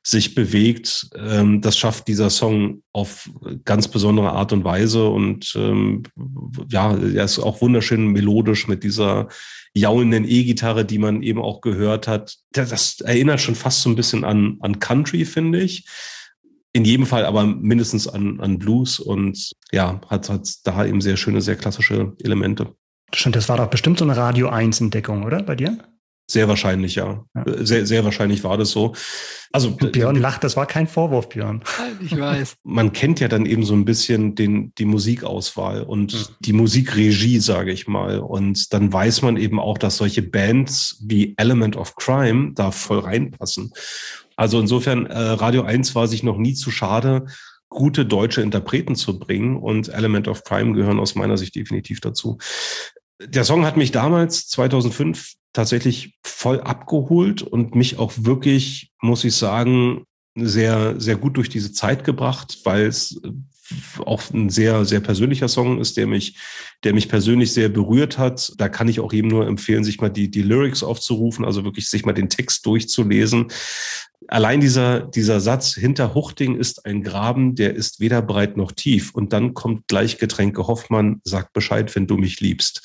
sich 0.06 0.34
bewegt. 0.34 1.08
Ähm, 1.16 1.62
das 1.62 1.78
schafft 1.78 2.06
dieser 2.08 2.28
Song 2.28 2.82
auf 2.92 3.30
ganz 3.64 3.88
besondere 3.88 4.32
Art 4.32 4.52
und 4.52 4.62
Weise 4.62 5.08
und 5.08 5.54
ähm, 5.56 6.02
ja, 6.68 6.94
er 6.94 7.24
ist 7.24 7.38
auch 7.38 7.62
wunderschön 7.62 8.08
melodisch 8.08 8.68
mit 8.68 8.84
dieser 8.84 9.28
jaulenden 9.72 10.28
E-Gitarre, 10.28 10.84
die 10.84 10.98
man 10.98 11.22
eben 11.22 11.40
auch 11.40 11.62
gehört 11.62 12.06
hat. 12.06 12.36
Das, 12.52 12.68
das 12.68 13.00
erinnert 13.00 13.40
schon 13.40 13.54
fast 13.54 13.80
so 13.80 13.88
ein 13.88 13.96
bisschen 13.96 14.24
an, 14.24 14.58
an 14.60 14.78
Country, 14.78 15.24
finde 15.24 15.62
ich. 15.62 15.86
In 16.74 16.84
jedem 16.84 17.06
Fall 17.06 17.24
aber 17.24 17.46
mindestens 17.46 18.06
an, 18.06 18.40
an 18.40 18.58
Blues 18.58 18.98
und 18.98 19.52
ja, 19.72 20.00
hat, 20.08 20.28
hat 20.28 20.48
da 20.64 20.84
eben 20.84 21.00
sehr 21.00 21.16
schöne, 21.16 21.40
sehr 21.40 21.56
klassische 21.56 22.12
Elemente. 22.22 22.74
Das 23.10 23.48
war 23.48 23.56
doch 23.56 23.68
bestimmt 23.68 23.98
so 23.98 24.04
eine 24.04 24.16
Radio 24.16 24.48
1 24.48 24.80
Entdeckung, 24.80 25.22
oder 25.22 25.42
bei 25.42 25.54
dir? 25.54 25.78
Sehr 26.26 26.48
wahrscheinlich, 26.48 26.94
ja. 26.94 27.24
ja. 27.34 27.44
Sehr, 27.64 27.86
sehr 27.86 28.04
wahrscheinlich 28.04 28.44
war 28.44 28.56
das 28.56 28.70
so. 28.70 28.94
Also 29.52 29.70
Björn 29.72 30.16
lacht, 30.16 30.42
das 30.42 30.56
war 30.56 30.66
kein 30.66 30.86
Vorwurf, 30.86 31.28
Björn. 31.28 31.62
Ich 32.00 32.18
weiß. 32.18 32.56
Man 32.64 32.92
kennt 32.92 33.20
ja 33.20 33.28
dann 33.28 33.44
eben 33.44 33.64
so 33.64 33.74
ein 33.74 33.84
bisschen 33.84 34.34
den, 34.34 34.72
die 34.78 34.86
Musikauswahl 34.86 35.82
und 35.82 36.14
mhm. 36.14 36.34
die 36.40 36.54
Musikregie, 36.54 37.38
sage 37.40 37.72
ich 37.72 37.86
mal. 37.86 38.20
Und 38.20 38.72
dann 38.72 38.92
weiß 38.92 39.22
man 39.22 39.36
eben 39.36 39.60
auch, 39.60 39.76
dass 39.76 39.98
solche 39.98 40.22
Bands 40.22 40.98
wie 41.06 41.34
Element 41.36 41.76
of 41.76 41.94
Crime 41.96 42.52
da 42.54 42.70
voll 42.70 43.00
reinpassen. 43.00 43.72
Also 44.34 44.58
insofern, 44.58 45.06
äh, 45.06 45.18
Radio 45.18 45.62
1 45.62 45.94
war 45.94 46.08
sich 46.08 46.22
noch 46.22 46.38
nie 46.38 46.54
zu 46.54 46.70
schade, 46.70 47.26
gute 47.68 48.06
deutsche 48.06 48.40
Interpreten 48.40 48.96
zu 48.96 49.18
bringen 49.18 49.56
und 49.56 49.88
Element 49.88 50.26
of 50.28 50.42
Crime 50.44 50.72
gehören 50.72 50.98
aus 50.98 51.14
meiner 51.14 51.36
Sicht 51.36 51.54
definitiv 51.54 52.00
dazu. 52.00 52.38
Der 53.20 53.44
Song 53.44 53.64
hat 53.64 53.76
mich 53.76 53.92
damals, 53.92 54.48
2005, 54.48 55.34
tatsächlich 55.54 56.18
voll 56.22 56.60
abgeholt 56.60 57.42
und 57.42 57.74
mich 57.74 57.98
auch 57.98 58.12
wirklich, 58.16 58.92
muss 59.00 59.24
ich 59.24 59.34
sagen, 59.34 60.04
sehr, 60.34 61.00
sehr 61.00 61.16
gut 61.16 61.36
durch 61.36 61.48
diese 61.48 61.72
Zeit 61.72 62.04
gebracht, 62.04 62.58
weil 62.64 62.86
es 62.86 63.20
auch 64.04 64.22
ein 64.30 64.50
sehr, 64.50 64.84
sehr 64.84 65.00
persönlicher 65.00 65.48
Song 65.48 65.80
ist, 65.80 65.96
der 65.96 66.06
mich, 66.06 66.36
der 66.82 66.92
mich 66.92 67.08
persönlich 67.08 67.52
sehr 67.52 67.68
berührt 67.68 68.18
hat. 68.18 68.52
Da 68.58 68.68
kann 68.68 68.88
ich 68.88 69.00
auch 69.00 69.12
jedem 69.12 69.30
nur 69.30 69.46
empfehlen, 69.46 69.84
sich 69.84 70.00
mal 70.00 70.10
die, 70.10 70.30
die 70.30 70.42
Lyrics 70.42 70.82
aufzurufen, 70.82 71.44
also 71.44 71.64
wirklich 71.64 71.88
sich 71.88 72.04
mal 72.04 72.12
den 72.12 72.28
Text 72.28 72.66
durchzulesen. 72.66 73.46
Allein 74.28 74.60
dieser, 74.60 75.00
dieser 75.00 75.40
Satz, 75.40 75.74
hinter 75.74 76.14
Huchting 76.14 76.56
ist 76.56 76.84
ein 76.84 77.02
Graben, 77.02 77.54
der 77.54 77.74
ist 77.74 78.00
weder 78.00 78.22
breit 78.22 78.56
noch 78.56 78.72
tief. 78.72 79.14
Und 79.14 79.32
dann 79.32 79.54
kommt 79.54 79.86
gleich 79.86 80.18
Getränke 80.18 80.66
Hoffmann, 80.66 81.20
sag 81.24 81.52
Bescheid, 81.52 81.94
wenn 81.94 82.06
du 82.06 82.16
mich 82.16 82.40
liebst. 82.40 82.82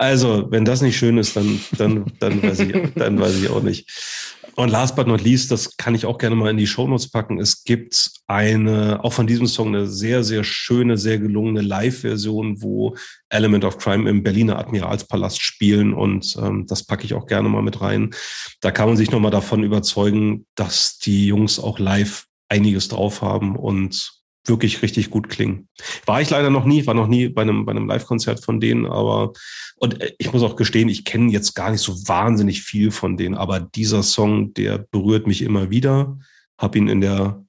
Also, 0.00 0.46
wenn 0.50 0.64
das 0.64 0.80
nicht 0.80 0.96
schön 0.96 1.18
ist, 1.18 1.36
dann, 1.36 1.60
dann, 1.76 2.06
dann, 2.20 2.42
weiß, 2.42 2.60
ich, 2.60 2.74
dann 2.94 3.20
weiß 3.20 3.36
ich 3.36 3.50
auch 3.50 3.62
nicht. 3.62 3.86
Und 4.56 4.70
last 4.70 4.96
but 4.96 5.06
not 5.06 5.20
least, 5.20 5.50
das 5.50 5.76
kann 5.76 5.94
ich 5.94 6.06
auch 6.06 6.16
gerne 6.16 6.36
mal 6.36 6.48
in 6.48 6.56
die 6.56 6.66
Shownotes 6.66 7.10
packen. 7.10 7.38
Es 7.38 7.64
gibt 7.64 8.10
eine, 8.26 9.04
auch 9.04 9.12
von 9.12 9.26
diesem 9.26 9.46
Song, 9.46 9.68
eine 9.68 9.86
sehr, 9.86 10.24
sehr 10.24 10.42
schöne, 10.42 10.96
sehr 10.96 11.18
gelungene 11.18 11.60
Live-Version, 11.60 12.62
wo 12.62 12.96
Element 13.28 13.62
of 13.66 13.76
Crime 13.76 14.08
im 14.08 14.22
Berliner 14.22 14.58
Admiralspalast 14.58 15.42
spielen. 15.42 15.92
Und 15.92 16.34
ähm, 16.40 16.64
das 16.66 16.82
packe 16.82 17.04
ich 17.04 17.12
auch 17.12 17.26
gerne 17.26 17.50
mal 17.50 17.62
mit 17.62 17.82
rein. 17.82 18.14
Da 18.62 18.70
kann 18.70 18.88
man 18.88 18.96
sich 18.96 19.10
nochmal 19.10 19.30
davon 19.30 19.62
überzeugen, 19.62 20.46
dass 20.54 20.96
die 20.96 21.26
Jungs 21.26 21.58
auch 21.58 21.78
live 21.78 22.24
einiges 22.48 22.88
drauf 22.88 23.20
haben 23.20 23.54
und 23.54 24.19
wirklich 24.50 24.82
richtig 24.82 25.08
gut 25.08 25.30
klingen. 25.30 25.68
War 26.04 26.20
ich 26.20 26.28
leider 26.28 26.50
noch 26.50 26.66
nie, 26.66 26.86
war 26.86 26.92
noch 26.92 27.06
nie 27.06 27.30
bei 27.30 27.40
einem, 27.40 27.64
bei 27.64 27.70
einem 27.70 27.86
Live-Konzert 27.86 28.44
von 28.44 28.60
denen, 28.60 28.84
aber 28.84 29.32
und 29.76 30.00
äh, 30.00 30.12
ich 30.18 30.32
muss 30.32 30.42
auch 30.42 30.56
gestehen, 30.56 30.88
ich 30.88 31.04
kenne 31.04 31.32
jetzt 31.32 31.54
gar 31.54 31.70
nicht 31.70 31.80
so 31.80 31.94
wahnsinnig 32.06 32.62
viel 32.62 32.90
von 32.90 33.16
denen, 33.16 33.34
aber 33.34 33.60
dieser 33.60 34.02
Song, 34.02 34.52
der 34.54 34.78
berührt 34.78 35.26
mich 35.26 35.42
immer 35.42 35.70
wieder. 35.70 36.18
Hab 36.58 36.76
ihn 36.76 36.88
in 36.88 37.00
der, 37.00 37.42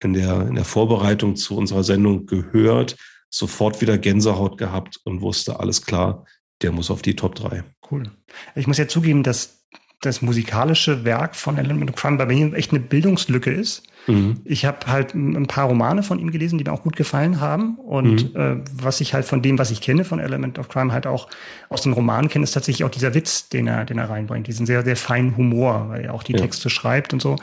in 0.00 0.12
der, 0.12 0.46
in 0.46 0.54
der 0.54 0.64
Vorbereitung 0.64 1.34
zu 1.36 1.56
unserer 1.56 1.82
Sendung 1.82 2.26
gehört, 2.26 2.96
sofort 3.28 3.80
wieder 3.80 3.98
Gänsehaut 3.98 4.56
gehabt 4.56 5.00
und 5.04 5.20
wusste, 5.20 5.58
alles 5.58 5.82
klar, 5.82 6.24
der 6.62 6.70
muss 6.70 6.90
auf 6.90 7.02
die 7.02 7.16
Top 7.16 7.34
3. 7.34 7.64
Cool. 7.90 8.10
Ich 8.54 8.66
muss 8.66 8.78
ja 8.78 8.86
zugeben, 8.88 9.24
dass 9.24 9.66
das 10.00 10.22
musikalische 10.22 11.04
Werk 11.04 11.34
von 11.34 11.58
Alan 11.58 11.92
Crumb 11.94 12.18
bei 12.18 12.26
mir 12.26 12.54
echt 12.54 12.70
eine 12.70 12.80
Bildungslücke 12.80 13.50
ist. 13.50 13.82
Mhm. 14.06 14.40
Ich 14.44 14.64
habe 14.64 14.86
halt 14.86 15.14
ein 15.14 15.46
paar 15.46 15.66
Romane 15.66 16.02
von 16.02 16.18
ihm 16.18 16.30
gelesen, 16.30 16.58
die 16.58 16.64
mir 16.64 16.72
auch 16.72 16.82
gut 16.82 16.96
gefallen 16.96 17.40
haben. 17.40 17.76
Und 17.76 18.34
mhm. 18.34 18.40
äh, 18.40 18.56
was 18.72 19.00
ich 19.00 19.14
halt 19.14 19.24
von 19.24 19.42
dem, 19.42 19.58
was 19.58 19.70
ich 19.70 19.80
kenne 19.80 20.04
von 20.04 20.18
Element 20.18 20.58
of 20.58 20.68
Crime, 20.68 20.92
halt 20.92 21.06
auch 21.06 21.28
aus 21.68 21.82
den 21.82 21.92
Romanen 21.92 22.28
kenne, 22.28 22.44
ist 22.44 22.52
tatsächlich 22.52 22.84
auch 22.84 22.90
dieser 22.90 23.14
Witz, 23.14 23.48
den 23.48 23.66
er, 23.66 23.84
den 23.84 23.98
er 23.98 24.10
reinbringt. 24.10 24.46
Diesen 24.46 24.66
sehr, 24.66 24.82
sehr 24.82 24.96
feinen 24.96 25.36
Humor, 25.36 25.88
weil 25.88 26.04
er 26.04 26.14
auch 26.14 26.22
die 26.22 26.32
ja. 26.32 26.38
Texte 26.38 26.70
schreibt 26.70 27.12
und 27.12 27.20
so. 27.20 27.36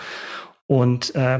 Und 0.68 1.14
äh, 1.16 1.39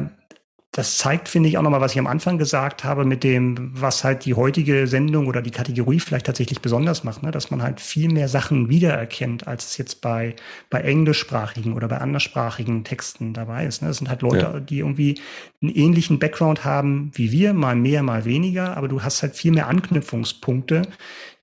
das 0.74 0.98
zeigt, 0.98 1.30
finde 1.30 1.50
ich, 1.50 1.58
auch 1.60 1.62
nochmal, 1.62 1.82
was 1.82 1.92
ich 1.92 2.00
am 2.00 2.08
Anfang 2.08 2.40
gesagt 2.40 2.84
habe, 2.84 3.06
mit 3.06 3.24
dem, 3.24 3.70
was 3.80 4.04
halt 4.04 4.26
die 4.26 4.34
heutige 4.34 4.88
Sendung 4.88 5.28
oder 5.28 5.44
die 5.44 5.52
Kategorie 5.52 6.00
vielleicht 6.00 6.26
tatsächlich 6.26 6.62
besonders 6.62 7.04
macht, 7.04 7.22
ne? 7.22 7.30
dass 7.30 7.52
man 7.52 7.62
halt 7.62 7.80
viel 7.80 8.12
mehr 8.12 8.28
Sachen 8.28 8.70
wiedererkennt, 8.70 9.48
als 9.48 9.68
es 9.68 9.78
jetzt 9.78 10.02
bei, 10.02 10.36
bei 10.72 10.82
englischsprachigen 10.82 11.74
oder 11.74 11.88
bei 11.88 12.00
anderssprachigen 12.00 12.84
Texten 12.84 13.34
dabei 13.34 13.68
ist. 13.68 13.84
Ne? 13.84 13.90
Das 13.90 13.98
sind 13.98 14.10
halt 14.10 14.24
Leute, 14.24 14.50
ja. 14.52 14.60
die 14.60 14.80
irgendwie 14.80 15.22
einen 15.62 15.72
ähnlichen 15.72 16.18
Background 16.18 16.66
haben 16.66 17.12
wie 17.14 17.32
wir, 17.32 17.54
mal 17.54 17.76
mehr, 17.76 18.02
mal 18.02 18.26
weniger, 18.26 18.76
aber 18.76 18.88
du 18.88 19.04
hast 19.04 19.22
halt 19.22 19.36
viel 19.36 19.52
mehr 19.52 19.68
Anknüpfungspunkte, 19.68 20.82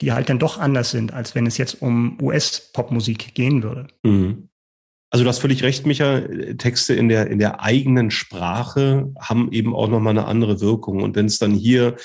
die 0.01 0.13
halt 0.13 0.29
dann 0.29 0.41
doch 0.41 0.59
anders 0.59 0.91
sind, 0.91 1.13
als 1.13 1.37
wenn 1.37 1.47
es 1.47 1.57
jetzt 1.57 1.81
um 1.81 2.19
US-Popmusik 2.21 3.33
gehen 3.35 3.63
würde. 3.63 3.87
Mhm. 4.03 4.50
Also 5.11 5.25
du 5.25 5.29
hast 5.29 5.41
völlig 5.41 5.65
recht, 5.65 5.87
Micha. 5.87 6.23
Texte 6.57 6.95
in 6.95 7.09
der, 7.09 7.27
in 7.29 7.41
der 7.41 7.61
eigenen 7.61 8.13
Sprache 8.13 9.13
haben 9.19 9.51
eben 9.51 9.75
auch 9.75 9.89
nochmal 9.89 10.17
eine 10.17 10.27
andere 10.27 10.61
Wirkung. 10.61 11.03
Und 11.03 11.17
wenn 11.17 11.27
es 11.27 11.39
dann 11.39 11.53
hier, 11.53 11.97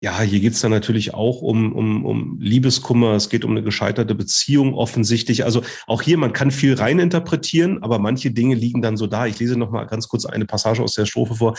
ja, 0.00 0.20
hier 0.20 0.40
geht's 0.40 0.60
dann 0.60 0.72
natürlich 0.72 1.14
auch 1.14 1.40
um, 1.40 1.72
um, 1.72 2.04
um 2.04 2.40
Liebeskummer, 2.40 3.12
es 3.12 3.28
geht 3.28 3.44
um 3.44 3.52
eine 3.52 3.62
gescheiterte 3.62 4.16
Beziehung 4.16 4.74
offensichtlich. 4.74 5.44
Also 5.44 5.62
auch 5.86 6.02
hier, 6.02 6.18
man 6.18 6.32
kann 6.32 6.50
viel 6.50 6.74
reininterpretieren, 6.74 7.80
aber 7.84 8.00
manche 8.00 8.32
Dinge 8.32 8.56
liegen 8.56 8.82
dann 8.82 8.96
so 8.96 9.06
da. 9.06 9.26
Ich 9.26 9.38
lese 9.38 9.56
nochmal 9.56 9.86
ganz 9.86 10.08
kurz 10.08 10.26
eine 10.26 10.44
Passage 10.44 10.82
aus 10.82 10.94
der 10.94 11.06
Strophe 11.06 11.36
vor. 11.36 11.56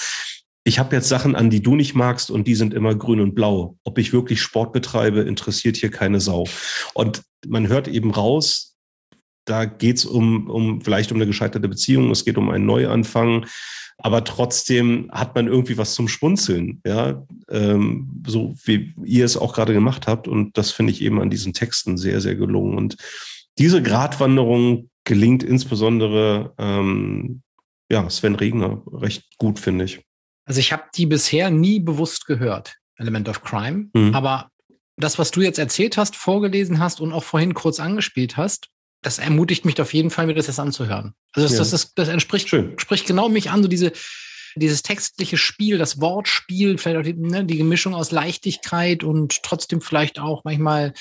Ich 0.65 0.79
habe 0.79 0.95
jetzt 0.97 1.07
Sachen 1.07 1.35
an, 1.35 1.49
die 1.49 1.61
du 1.61 1.75
nicht 1.75 1.95
magst 1.95 2.29
und 2.29 2.45
die 2.45 2.55
sind 2.55 2.73
immer 2.73 2.93
grün 2.93 3.21
und 3.21 3.35
blau. 3.35 3.77
Ob 3.85 3.97
ich 3.97 4.11
wirklich 4.11 4.41
Sport 4.41 4.73
betreibe, 4.73 5.21
interessiert 5.21 5.77
hier 5.77 5.91
keine 5.91 6.19
Sau. 6.19 6.45
Und 6.93 7.21
man 7.47 7.69
hört 7.69 7.87
eben 7.87 8.11
raus, 8.11 8.72
da 9.45 9.65
geht 9.65 9.97
es 9.97 10.05
um, 10.05 10.49
um 10.49 10.81
vielleicht 10.81 11.11
um 11.11 11.17
eine 11.17 11.27
gescheiterte 11.27 11.67
Beziehung, 11.67 12.11
es 12.11 12.25
geht 12.25 12.37
um 12.37 12.49
einen 12.49 12.65
Neuanfang, 12.65 13.45
aber 13.97 14.23
trotzdem 14.23 15.09
hat 15.11 15.35
man 15.35 15.47
irgendwie 15.47 15.77
was 15.77 15.93
zum 15.93 16.07
Spunzeln, 16.07 16.81
ja, 16.85 17.25
ähm, 17.49 18.23
so 18.25 18.55
wie 18.65 18.93
ihr 19.03 19.25
es 19.25 19.37
auch 19.37 19.53
gerade 19.53 19.73
gemacht 19.73 20.07
habt. 20.07 20.27
Und 20.27 20.57
das 20.57 20.71
finde 20.71 20.91
ich 20.91 21.01
eben 21.01 21.21
an 21.21 21.29
diesen 21.29 21.53
Texten 21.53 21.97
sehr, 21.97 22.19
sehr 22.19 22.35
gelungen. 22.35 22.77
Und 22.77 22.97
diese 23.57 23.81
Gratwanderung 23.83 24.89
gelingt 25.03 25.43
insbesondere 25.43 26.53
ähm, 26.57 27.43
ja, 27.91 28.09
Sven 28.09 28.35
Regner 28.35 28.81
recht 28.91 29.37
gut, 29.37 29.59
finde 29.59 29.85
ich. 29.85 30.01
Also 30.45 30.59
ich 30.59 30.73
habe 30.73 30.83
die 30.95 31.05
bisher 31.05 31.49
nie 31.49 31.79
bewusst 31.79 32.25
gehört, 32.25 32.75
Element 32.97 33.29
of 33.29 33.41
Crime, 33.41 33.89
mhm. 33.93 34.13
aber 34.13 34.49
das, 34.97 35.17
was 35.17 35.31
du 35.31 35.41
jetzt 35.41 35.59
erzählt 35.59 35.97
hast, 35.97 36.15
vorgelesen 36.15 36.79
hast 36.79 37.01
und 37.01 37.13
auch 37.13 37.23
vorhin 37.23 37.53
kurz 37.53 37.79
angespielt 37.79 38.37
hast, 38.37 38.67
das 39.03 39.19
ermutigt 39.19 39.65
mich 39.65 39.79
auf 39.79 39.93
jeden 39.93 40.09
Fall, 40.09 40.25
mir 40.25 40.33
das 40.33 40.47
jetzt 40.47 40.59
anzuhören. 40.59 41.13
Also 41.33 41.47
das, 41.47 41.53
ja. 41.53 41.59
das, 41.59 41.69
das, 41.71 41.93
das 41.93 42.07
entspricht 42.09 42.49
Schön. 42.49 42.73
spricht 42.77 43.05
genau 43.05 43.29
mich 43.29 43.51
an, 43.51 43.61
so 43.61 43.67
diese, 43.67 43.91
dieses 44.55 44.81
textliche 44.81 45.37
Spiel, 45.37 45.77
das 45.77 46.01
Wortspiel, 46.01 46.77
vielleicht 46.77 46.97
auch 46.97 47.03
die, 47.03 47.13
ne, 47.13 47.45
die 47.45 47.57
Gemischung 47.57 47.93
aus 47.93 48.11
Leichtigkeit 48.11 49.03
und 49.03 49.43
trotzdem 49.43 49.81
vielleicht 49.81 50.19
auch 50.19 50.43
manchmal 50.43 50.93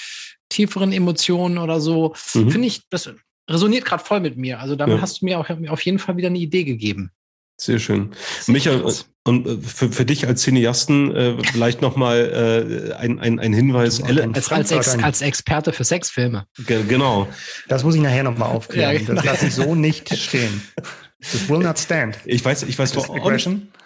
tieferen 0.49 0.93
Emotionen 0.93 1.59
oder 1.59 1.81
so. 1.81 2.15
Mhm. 2.35 2.51
Finde 2.51 2.69
ich, 2.69 2.83
das 2.91 3.11
resoniert 3.49 3.85
gerade 3.85 4.05
voll 4.05 4.21
mit 4.21 4.37
mir. 4.37 4.61
Also 4.61 4.77
damit 4.77 4.97
ja. 4.97 5.03
hast 5.03 5.23
du 5.23 5.27
mir 5.27 5.39
auch 5.39 5.49
auf 5.69 5.83
jeden 5.83 5.99
Fall 5.99 6.17
wieder 6.17 6.29
eine 6.29 6.39
Idee 6.39 6.65
gegeben. 6.65 7.11
Sehr 7.57 7.79
schön. 7.79 8.13
Michael, 8.47 8.85
und 9.25 9.47
äh, 9.47 9.57
für, 9.59 9.93
für 9.93 10.05
dich 10.05 10.27
als 10.27 10.43
Cineasten 10.43 11.15
äh, 11.15 11.37
vielleicht 11.45 11.81
nochmal 11.81 12.91
äh, 12.91 12.95
ein, 12.95 13.21
ein, 13.21 13.39
ein 13.39 13.53
Hinweis. 13.53 14.03
Als, 14.03 14.51
als, 14.51 14.71
Ex, 14.71 14.99
als 14.99 15.23
Experte 15.23 15.73
für 15.73 15.85
Sexfilme. 15.85 16.47
Ge 16.67 16.83
genau. 16.89 17.29
Das 17.69 17.85
muss 17.85 17.95
ich 17.95 18.01
nachher 18.01 18.25
nochmal 18.25 18.51
aufklären. 18.51 18.95
Ja, 18.95 18.99
genau. 18.99 19.15
Das 19.15 19.25
lasse 19.25 19.47
ich 19.47 19.55
so 19.55 19.75
nicht 19.75 20.15
stehen. 20.17 20.63
This 21.31 21.49
will 21.49 21.61
not 21.61 21.79
stand. 21.79 22.19
Ich 22.25 22.45
weiß, 22.45 22.65
ich 22.65 22.79
weiß, 22.79 22.97
auch, 22.97 23.09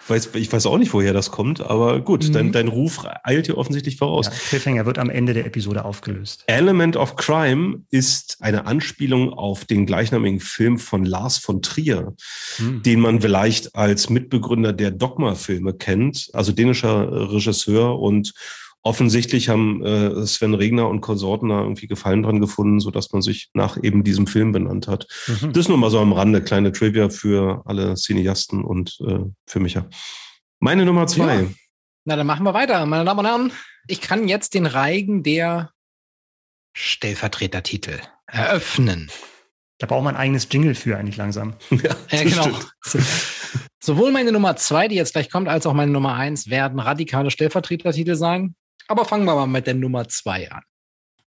weiß, 0.08 0.30
ich 0.34 0.52
weiß 0.52 0.66
auch 0.66 0.78
nicht, 0.78 0.92
woher 0.92 1.12
das 1.12 1.30
kommt, 1.30 1.60
aber 1.60 2.00
gut, 2.00 2.28
mhm. 2.28 2.32
dein, 2.32 2.52
dein 2.52 2.68
Ruf 2.68 3.04
eilt 3.24 3.46
hier 3.46 3.58
offensichtlich 3.58 3.96
voraus. 3.96 4.26
Ja, 4.26 4.32
Cliffhanger 4.32 4.86
wird 4.86 4.98
am 4.98 5.10
Ende 5.10 5.34
der 5.34 5.46
Episode 5.46 5.84
aufgelöst. 5.84 6.44
Element 6.46 6.96
of 6.96 7.16
Crime 7.16 7.82
ist 7.90 8.38
eine 8.40 8.66
Anspielung 8.66 9.32
auf 9.32 9.64
den 9.64 9.86
gleichnamigen 9.86 10.40
Film 10.40 10.78
von 10.78 11.04
Lars 11.04 11.38
von 11.38 11.62
Trier, 11.62 12.14
mhm. 12.58 12.82
den 12.82 13.00
man 13.00 13.20
vielleicht 13.20 13.74
als 13.74 14.08
Mitbegründer 14.08 14.72
der 14.72 14.90
Dogma-Filme 14.90 15.74
kennt, 15.74 16.30
also 16.32 16.52
dänischer 16.52 17.32
Regisseur 17.32 17.98
und 17.98 18.32
offensichtlich 18.86 19.48
haben 19.48 19.84
äh, 19.84 20.24
Sven 20.26 20.54
Regner 20.54 20.88
und 20.88 21.00
Konsorten 21.00 21.48
da 21.48 21.60
irgendwie 21.60 21.88
Gefallen 21.88 22.22
dran 22.22 22.40
gefunden, 22.40 22.78
so 22.78 22.92
dass 22.92 23.12
man 23.12 23.20
sich 23.20 23.50
nach 23.52 23.82
eben 23.82 24.04
diesem 24.04 24.28
Film 24.28 24.52
benannt 24.52 24.86
hat. 24.86 25.08
Mhm. 25.26 25.52
Das 25.52 25.68
nur 25.68 25.76
mal 25.76 25.90
so 25.90 25.98
am 25.98 26.12
Rande, 26.12 26.40
kleine 26.40 26.70
Trivia 26.70 27.08
für 27.08 27.62
alle 27.66 27.94
Cineasten 27.96 28.64
und 28.64 28.96
äh, 29.06 29.18
für 29.46 29.60
mich. 29.60 29.76
Meine 30.60 30.84
Nummer 30.84 31.08
zwei. 31.08 31.34
Ja. 31.34 31.48
Na, 32.04 32.14
dann 32.14 32.28
machen 32.28 32.44
wir 32.44 32.54
weiter, 32.54 32.86
meine 32.86 33.04
Damen 33.04 33.18
und 33.18 33.26
Herren. 33.26 33.52
Ich 33.88 34.00
kann 34.00 34.28
jetzt 34.28 34.54
den 34.54 34.66
Reigen 34.66 35.24
der 35.24 35.72
Stellvertretertitel 36.72 37.98
eröffnen. 38.28 39.10
Da 39.78 39.88
braucht 39.88 40.04
man 40.04 40.14
ein 40.14 40.20
eigenes 40.20 40.46
Jingle 40.50 40.76
für 40.76 40.96
eigentlich 40.96 41.16
langsam. 41.16 41.54
Ja, 41.70 41.96
ja 42.10 42.22
genau. 42.22 42.50
Sowohl 43.82 44.12
meine 44.12 44.30
Nummer 44.30 44.54
zwei, 44.56 44.86
die 44.86 44.94
jetzt 44.94 45.12
gleich 45.12 45.28
kommt, 45.28 45.48
als 45.48 45.66
auch 45.66 45.74
meine 45.74 45.90
Nummer 45.90 46.14
eins 46.14 46.48
werden 46.48 46.78
radikale 46.78 47.32
Stellvertretertitel 47.32 48.14
sein. 48.14 48.54
Aber 48.88 49.04
fangen 49.04 49.24
wir 49.24 49.34
mal 49.34 49.46
mit 49.46 49.66
der 49.66 49.74
Nummer 49.74 50.08
zwei 50.08 50.50
an. 50.50 50.62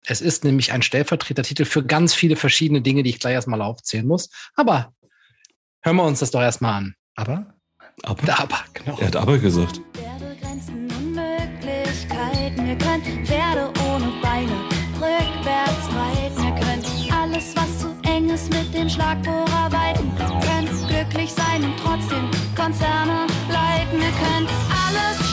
Es 0.05 0.21
ist 0.21 0.45
nämlich 0.45 0.73
ein 0.73 0.83
Stellvertretertitel 0.83 1.65
für 1.65 1.85
ganz 1.85 2.15
viele 2.15 2.37
verschiedene 2.37 2.83
Dinge, 2.83 3.03
die 3.03 3.11
ich 3.11 3.21
gleich 3.21 3.35
erstmal 3.35 3.63
aufzählen 3.63 4.07
muss. 4.07 4.31
Aber 4.55 4.93
hören 5.83 5.97
wir 5.97 6.05
uns 6.05 6.19
das 6.19 6.31
doch 6.33 6.41
erstmal 6.41 6.75
an. 6.75 6.95
Aber? 7.15 7.55
Aber? 8.03 8.39
Aber, 8.39 8.65
genau. 8.75 8.99
Er 8.99 9.07
hat 9.09 9.17
aber 9.17 9.39
gesagt. 9.39 9.81
Wir 12.73 12.79
können 12.79 13.27
Pferde 13.27 13.71
ohne 13.87 14.11
Beine 14.23 14.53
rückwärts 14.97 15.89
reiten. 15.95 16.43
Wir 16.43 16.55
können 16.55 17.13
alles, 17.13 17.55
was 17.55 17.81
zu 17.81 17.95
eng 18.05 18.31
ist, 18.31 18.51
mit 18.51 18.73
dem 18.73 18.89
Schlagbohrer 18.89 19.71
weiten. 19.71 20.11
Wir 20.17 20.41
können 20.41 20.89
glücklich 20.89 21.33
sein 21.33 21.63
und 21.65 21.75
trotzdem 21.77 22.31
Konzerne 22.57 23.27
leiten. 23.51 24.01
Wir 24.01 24.13
können 24.13 24.49
alles 24.87 25.32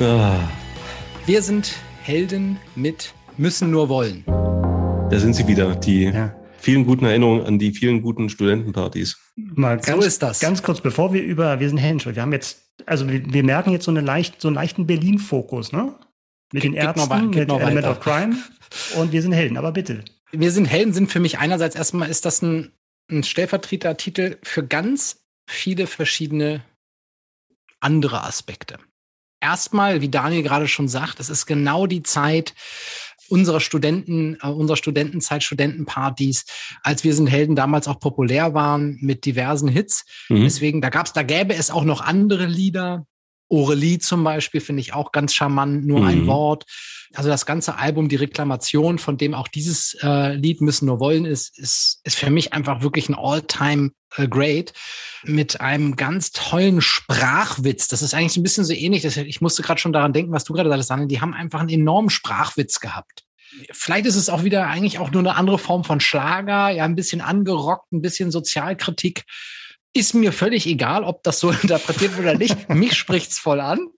Ah. 0.00 0.48
Wir 1.26 1.42
sind 1.42 1.74
Helden 2.02 2.56
mit 2.76 3.12
müssen 3.36 3.72
nur 3.72 3.88
wollen. 3.88 4.22
Da 4.26 5.18
sind 5.18 5.34
sie 5.34 5.48
wieder, 5.48 5.74
die 5.74 6.04
ja. 6.04 6.32
vielen 6.58 6.86
guten 6.86 7.04
Erinnerungen 7.04 7.44
an 7.44 7.58
die 7.58 7.72
vielen 7.72 8.00
guten 8.00 8.28
Studentenpartys. 8.28 9.18
Mal 9.34 9.78
ganz, 9.78 10.00
so 10.00 10.06
ist 10.06 10.22
das. 10.22 10.38
Ganz 10.38 10.62
kurz, 10.62 10.80
bevor 10.80 11.12
wir 11.12 11.22
über 11.22 11.58
wir 11.58 11.68
sind 11.68 11.78
Helden, 11.78 12.14
wir 12.14 12.22
haben 12.22 12.32
jetzt, 12.32 12.62
also 12.86 13.08
wir, 13.08 13.24
wir 13.32 13.42
merken 13.42 13.72
jetzt 13.72 13.86
so, 13.86 13.90
eine 13.90 14.00
leicht, 14.00 14.40
so 14.40 14.46
einen 14.46 14.54
leichten 14.54 14.86
Berlin-Fokus, 14.86 15.72
ne? 15.72 15.94
Mit 16.52 16.62
den 16.62 16.74
Ärzten, 16.74 17.08
noch, 17.08 17.20
mit 17.20 17.36
Element 17.36 17.76
weiter. 17.76 17.90
of 17.90 18.00
Crime 18.00 18.36
und 18.96 19.10
wir 19.10 19.20
sind 19.20 19.32
Helden, 19.32 19.56
aber 19.56 19.72
bitte. 19.72 20.04
Wir 20.30 20.52
sind 20.52 20.66
Helden 20.66 20.92
sind 20.92 21.10
für 21.10 21.20
mich 21.20 21.38
einerseits 21.40 21.74
erstmal 21.74 22.08
ist 22.08 22.24
das 22.24 22.40
ein, 22.42 22.70
ein 23.10 23.24
Stellvertretertitel 23.24 24.36
für 24.44 24.64
ganz 24.64 25.24
viele 25.50 25.88
verschiedene 25.88 26.62
andere 27.80 28.22
Aspekte 28.22 28.78
erstmal, 29.40 30.00
wie 30.00 30.08
Daniel 30.08 30.42
gerade 30.42 30.68
schon 30.68 30.88
sagt, 30.88 31.20
es 31.20 31.30
ist 31.30 31.46
genau 31.46 31.86
die 31.86 32.02
Zeit 32.02 32.54
unserer 33.28 33.60
Studenten, 33.60 34.38
äh, 34.42 34.48
unserer 34.48 34.76
Studentenzeit, 34.76 35.42
Studentenpartys, 35.42 36.44
als 36.82 37.04
wir 37.04 37.14
sind 37.14 37.26
Helden 37.26 37.56
damals 37.56 37.86
auch 37.88 38.00
populär 38.00 38.54
waren 38.54 38.98
mit 39.00 39.24
diversen 39.24 39.68
Hits. 39.68 40.04
Mhm. 40.28 40.42
Deswegen, 40.42 40.80
da 40.80 40.88
gab's, 40.88 41.12
da 41.12 41.22
gäbe 41.22 41.54
es 41.54 41.70
auch 41.70 41.84
noch 41.84 42.00
andere 42.00 42.46
Lieder. 42.46 43.06
Aurelie 43.50 43.98
zum 43.98 44.24
Beispiel 44.24 44.60
finde 44.60 44.80
ich 44.80 44.92
auch 44.92 45.12
ganz 45.12 45.34
charmant, 45.34 45.86
nur 45.86 46.00
mhm. 46.00 46.06
ein 46.06 46.26
Wort. 46.26 46.64
Also 47.14 47.28
das 47.28 47.46
ganze 47.46 47.78
Album, 47.78 48.08
die 48.08 48.16
Reklamation, 48.16 48.98
von 48.98 49.16
dem 49.16 49.34
auch 49.34 49.48
dieses 49.48 49.96
äh, 50.02 50.34
Lied 50.34 50.60
müssen 50.60 50.86
nur 50.86 51.00
wollen, 51.00 51.24
ist, 51.24 51.58
ist, 51.58 52.00
ist 52.04 52.16
für 52.16 52.30
mich 52.30 52.52
einfach 52.52 52.82
wirklich 52.82 53.08
ein 53.08 53.14
All-Time 53.14 53.92
äh, 54.16 54.28
Great 54.28 54.72
mit 55.24 55.60
einem 55.60 55.96
ganz 55.96 56.32
tollen 56.32 56.80
Sprachwitz. 56.80 57.88
Das 57.88 58.02
ist 58.02 58.14
eigentlich 58.14 58.36
ein 58.36 58.42
bisschen 58.42 58.64
so 58.64 58.72
ähnlich. 58.72 59.02
Das, 59.02 59.16
ich 59.16 59.40
musste 59.40 59.62
gerade 59.62 59.80
schon 59.80 59.92
daran 59.92 60.12
denken, 60.12 60.32
was 60.32 60.44
du 60.44 60.52
gerade 60.52 60.68
sagst, 60.68 60.90
Daniel. 60.90 61.08
Die 61.08 61.20
haben 61.20 61.34
einfach 61.34 61.60
einen 61.60 61.70
enormen 61.70 62.10
Sprachwitz 62.10 62.80
gehabt. 62.80 63.24
Vielleicht 63.72 64.06
ist 64.06 64.16
es 64.16 64.28
auch 64.28 64.44
wieder 64.44 64.66
eigentlich 64.66 64.98
auch 64.98 65.10
nur 65.10 65.20
eine 65.20 65.34
andere 65.34 65.58
Form 65.58 65.84
von 65.84 66.00
Schlager, 66.00 66.70
ja, 66.70 66.84
ein 66.84 66.94
bisschen 66.94 67.20
angerockt, 67.20 67.92
ein 67.92 68.02
bisschen 68.02 68.30
Sozialkritik. 68.30 69.24
Ist 69.94 70.14
mir 70.14 70.32
völlig 70.32 70.66
egal, 70.66 71.02
ob 71.04 71.22
das 71.22 71.40
so 71.40 71.50
interpretiert 71.62 72.16
wird 72.16 72.28
oder 72.28 72.38
nicht. 72.38 72.68
Mich 72.68 72.94
spricht's 72.94 73.38
voll 73.38 73.60
an. 73.60 73.88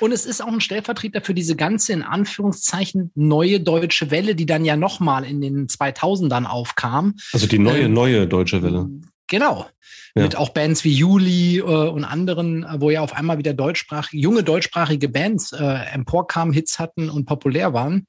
Und 0.00 0.12
es 0.12 0.26
ist 0.26 0.42
auch 0.42 0.52
ein 0.52 0.60
Stellvertreter 0.60 1.20
für 1.20 1.34
diese 1.34 1.56
ganze, 1.56 1.92
in 1.92 2.02
Anführungszeichen, 2.02 3.10
neue 3.14 3.60
deutsche 3.60 4.10
Welle, 4.10 4.34
die 4.34 4.46
dann 4.46 4.64
ja 4.64 4.76
nochmal 4.76 5.24
in 5.24 5.40
den 5.40 5.66
2000ern 5.68 6.44
aufkam. 6.44 7.14
Also 7.32 7.46
die 7.46 7.58
neue, 7.58 7.82
ähm, 7.82 7.92
neue 7.92 8.26
deutsche 8.26 8.62
Welle. 8.62 8.88
Genau. 9.26 9.66
Ja. 10.14 10.22
Mit 10.22 10.36
auch 10.36 10.50
Bands 10.50 10.84
wie 10.84 10.92
Juli 10.92 11.58
äh, 11.58 11.62
und 11.62 12.04
anderen, 12.04 12.66
wo 12.78 12.90
ja 12.90 13.00
auf 13.00 13.14
einmal 13.14 13.38
wieder 13.38 13.54
deutschsprachige, 13.54 14.22
junge 14.22 14.42
deutschsprachige 14.42 15.08
Bands 15.08 15.52
äh, 15.52 15.64
emporkamen, 15.92 16.52
Hits 16.52 16.78
hatten 16.78 17.10
und 17.10 17.24
populär 17.24 17.72
waren. 17.72 18.06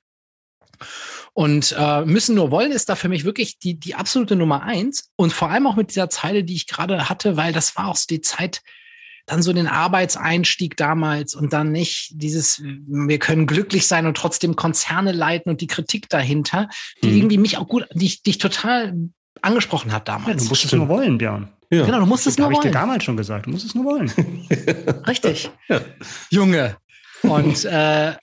Und 1.33 1.75
äh, 1.77 2.05
müssen 2.05 2.35
nur 2.35 2.51
wollen 2.51 2.71
ist 2.71 2.89
da 2.89 2.95
für 2.95 3.09
mich 3.09 3.25
wirklich 3.25 3.59
die, 3.59 3.79
die 3.79 3.95
absolute 3.95 4.35
Nummer 4.35 4.63
eins. 4.63 5.11
Und 5.15 5.33
vor 5.33 5.49
allem 5.49 5.67
auch 5.67 5.75
mit 5.75 5.89
dieser 5.89 6.09
Zeile, 6.09 6.43
die 6.43 6.55
ich 6.55 6.67
gerade 6.67 7.09
hatte, 7.09 7.37
weil 7.37 7.53
das 7.53 7.75
war 7.75 7.89
auch 7.89 7.95
so 7.95 8.05
die 8.09 8.21
Zeit, 8.21 8.61
dann 9.25 9.41
so 9.41 9.53
den 9.53 9.67
Arbeitseinstieg 9.67 10.77
damals 10.77 11.35
und 11.35 11.53
dann 11.53 11.71
nicht 11.71 12.11
dieses, 12.13 12.61
wir 12.63 13.19
können 13.19 13.47
glücklich 13.47 13.87
sein 13.87 14.05
und 14.05 14.15
trotzdem 14.15 14.55
Konzerne 14.55 15.11
leiten 15.11 15.49
und 15.49 15.61
die 15.61 15.67
Kritik 15.67 16.09
dahinter, 16.09 16.69
die 17.03 17.09
mhm. 17.09 17.17
irgendwie 17.17 17.37
mich 17.37 17.57
auch 17.57 17.67
gut, 17.67 17.87
die 17.93 18.05
ich, 18.05 18.23
die 18.23 18.31
ich 18.31 18.37
total 18.37 18.93
angesprochen 19.41 19.91
hat 19.91 20.07
damals. 20.07 20.27
Ja, 20.27 20.43
du 20.43 20.45
musst 20.45 20.65
es 20.65 20.71
nur 20.71 20.87
wollen, 20.87 21.17
Björn. 21.17 21.49
Ja. 21.71 21.85
Genau, 21.85 21.99
du 21.99 22.05
musst 22.05 22.27
es 22.27 22.37
nur 22.37 22.47
wollen. 22.47 22.57
Habe 22.57 22.67
ich 22.67 22.71
dir 22.71 22.79
damals 22.79 23.03
schon 23.03 23.17
gesagt, 23.17 23.47
du 23.47 23.49
musst 23.49 23.65
es 23.65 23.75
nur 23.75 23.85
wollen. 23.85 24.11
Richtig. 25.07 25.49
Ja. 25.67 25.81
Junge. 26.29 26.77
Und 27.23 27.65
äh, 27.65 28.13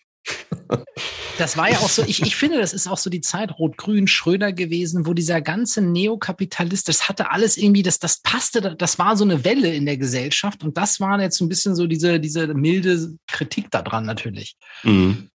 das 1.39 1.57
war 1.57 1.71
ja 1.71 1.79
auch 1.79 1.89
so, 1.89 2.03
ich, 2.03 2.23
ich 2.23 2.37
finde, 2.37 2.59
das 2.59 2.73
ist 2.73 2.87
auch 2.87 2.99
so 2.99 3.11
die 3.11 3.21
Zeit 3.21 3.59
Rot-Grün, 3.59 4.07
Schröder 4.07 4.53
gewesen, 4.53 5.07
wo 5.07 5.15
dieser 5.15 5.41
ganze 5.41 5.83
Neokapitalist, 5.83 6.89
das 6.89 7.09
hatte 7.09 7.31
alles 7.31 7.57
irgendwie, 7.57 7.83
das, 7.83 7.99
das 7.99 8.21
passte, 8.21 8.77
das 8.77 8.99
war 8.99 9.17
so 9.17 9.25
eine 9.25 9.45
Welle 9.45 9.75
in 9.75 9.87
der 9.87 9.97
Gesellschaft 9.97 10.63
und 10.63 10.77
das 10.77 11.01
war 11.01 11.21
jetzt 11.21 11.41
ein 11.41 11.49
bisschen 11.49 11.75
so 11.75 11.87
diese, 11.87 12.21
diese 12.21 12.55
milde 12.55 13.17
Kritik 13.27 13.71
daran 13.71 14.05
natürlich. 14.05 14.57
Mhm. 14.83 15.29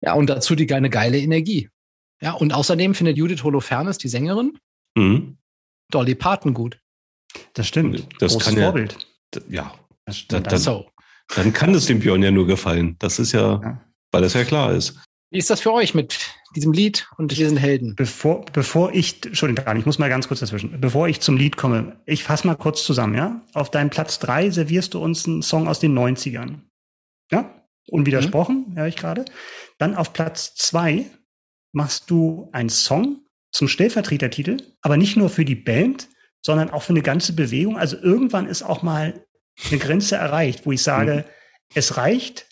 Ja, 0.00 0.12
und 0.14 0.30
dazu 0.30 0.54
die 0.54 0.72
eine 0.72 0.90
geile 0.90 1.18
Energie. 1.18 1.68
Ja, 2.20 2.32
und 2.32 2.52
außerdem 2.52 2.94
findet 2.94 3.16
Judith 3.16 3.42
Holofernes, 3.42 3.98
die 3.98 4.08
Sängerin, 4.08 4.58
mhm. 4.96 5.38
Dolly 5.90 6.14
Parton 6.14 6.54
gut. 6.54 6.80
Das 7.54 7.66
stimmt. 7.66 8.06
Das 8.18 8.32
Großes 8.32 8.54
kann 8.54 8.62
Vorbild. 8.62 8.96
Ja, 9.34 9.40
ja. 9.48 9.74
Das, 10.04 10.26
das, 10.26 10.42
das, 10.44 10.64
so. 10.64 10.90
Dann 11.34 11.52
kann 11.52 11.74
es 11.74 11.86
dem 11.86 12.00
Björn 12.00 12.22
ja 12.22 12.30
nur 12.30 12.46
gefallen. 12.46 12.96
Das 12.98 13.18
ist 13.18 13.32
ja, 13.32 13.60
ja, 13.62 13.84
weil 14.12 14.22
das 14.22 14.34
ja 14.34 14.44
klar 14.44 14.72
ist. 14.72 14.98
Wie 15.30 15.38
ist 15.38 15.50
das 15.50 15.60
für 15.60 15.72
euch 15.72 15.94
mit 15.94 16.18
diesem 16.56 16.72
Lied 16.72 17.06
und 17.18 17.36
diesen 17.36 17.58
Helden? 17.58 17.94
Bevor, 17.96 18.46
bevor 18.52 18.94
ich, 18.94 19.24
Entschuldigung, 19.26 19.76
ich 19.76 19.84
muss 19.84 19.98
mal 19.98 20.08
ganz 20.08 20.28
kurz 20.28 20.40
dazwischen. 20.40 20.80
Bevor 20.80 21.06
ich 21.08 21.20
zum 21.20 21.36
Lied 21.36 21.56
komme, 21.56 22.00
ich 22.06 22.24
fasse 22.24 22.46
mal 22.46 22.56
kurz 22.56 22.84
zusammen, 22.84 23.14
ja? 23.14 23.42
Auf 23.52 23.70
deinem 23.70 23.90
Platz 23.90 24.18
drei 24.18 24.48
servierst 24.48 24.94
du 24.94 25.02
uns 25.02 25.26
einen 25.26 25.42
Song 25.42 25.68
aus 25.68 25.80
den 25.80 25.96
90ern. 25.96 26.60
Ja? 27.30 27.62
Unwidersprochen, 27.88 28.66
mhm. 28.70 28.76
höre 28.76 28.86
ich 28.86 28.96
gerade. 28.96 29.26
Dann 29.78 29.94
auf 29.94 30.12
Platz 30.12 30.54
zwei 30.54 31.06
machst 31.72 32.10
du 32.10 32.48
einen 32.52 32.70
Song 32.70 33.20
zum 33.52 33.68
Stellvertretertitel, 33.68 34.58
aber 34.80 34.96
nicht 34.96 35.16
nur 35.16 35.28
für 35.28 35.44
die 35.44 35.54
Band, 35.54 36.08
sondern 36.40 36.70
auch 36.70 36.82
für 36.82 36.92
eine 36.92 37.02
ganze 37.02 37.34
Bewegung. 37.34 37.78
Also 37.78 37.96
irgendwann 37.98 38.46
ist 38.46 38.62
auch 38.62 38.82
mal 38.82 39.24
eine 39.68 39.78
Grenze 39.78 40.16
erreicht, 40.16 40.64
wo 40.64 40.72
ich 40.72 40.82
sage, 40.82 41.24
mhm. 41.26 41.32
es 41.74 41.96
reicht, 41.96 42.47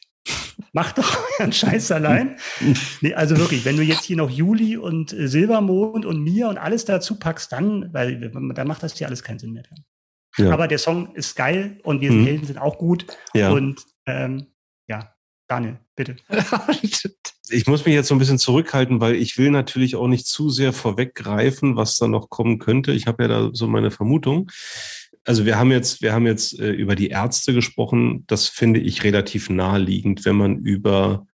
Macht 0.77 0.99
doch 0.99 1.17
euren 1.41 1.55
Scheiß 1.55 1.91
allein. 1.91 2.37
nee, 3.01 3.15
also 3.15 3.39
wirklich, 3.39 3.65
wenn 3.65 3.79
du 3.79 3.83
jetzt 3.83 4.05
hier 4.05 4.19
noch 4.19 4.29
Juli 4.29 4.77
und 4.77 5.11
äh, 5.15 5.27
Silbermond 5.27 6.05
und 6.05 6.23
mir 6.23 6.49
und 6.49 6.59
alles 6.59 6.85
dazu 6.85 7.19
packst, 7.19 7.51
dann, 7.51 7.95
weil 7.95 8.31
dann 8.31 8.69
macht 8.69 8.83
das 8.83 8.95
hier 8.95 9.07
alles 9.07 9.23
keinen 9.23 9.39
Sinn 9.39 9.55
mehr. 9.55 9.63
Ja. 10.37 10.51
Aber 10.53 10.69
der 10.69 10.77
Song 10.77 11.15
ist 11.15 11.35
geil 11.35 11.81
und 11.83 12.03
wir 12.03 12.11
sind 12.11 12.21
mhm. 12.21 12.27
Helden 12.27 12.47
sind 12.47 12.59
auch 12.59 12.77
gut. 12.77 13.07
Ja. 13.33 13.53
Und 13.53 13.87
ähm, 14.05 14.49
ja, 14.87 15.15
Daniel, 15.49 15.79
bitte. 15.97 16.17
ich 17.49 17.67
muss 17.67 17.87
mich 17.87 17.95
jetzt 17.95 18.09
so 18.09 18.15
ein 18.15 18.19
bisschen 18.19 18.39
zurückhalten, 18.39 19.01
weil 19.01 19.15
ich 19.15 19.39
will 19.39 19.51
natürlich 19.51 19.97
auch 19.97 20.09
nicht 20.09 20.27
zu 20.27 20.51
sehr 20.51 20.75
vorweggreifen, 20.75 21.77
was 21.77 21.97
da 21.97 22.07
noch 22.07 22.29
kommen 22.29 22.59
könnte. 22.59 22.93
Ich 22.93 23.07
habe 23.07 23.23
ja 23.23 23.29
da 23.29 23.51
so 23.55 23.67
meine 23.67 23.91
Vermutung. 23.91 24.51
Also 25.27 25.45
wir 25.45 25.59
haben 25.59 25.73
jetzt, 25.73 26.03
wir 26.03 26.13
haben 26.13 26.27
jetzt 26.27 26.59
äh, 26.59 26.71
über 26.71 26.95
die 26.95 27.09
Ärzte 27.09 27.53
gesprochen. 27.53 28.25
Das 28.27 28.49
finde 28.49 28.81
ich 28.81 29.05
relativ 29.05 29.51
naheliegend, 29.51 30.25
wenn 30.25 30.37
man 30.37 30.59
über 30.59 31.27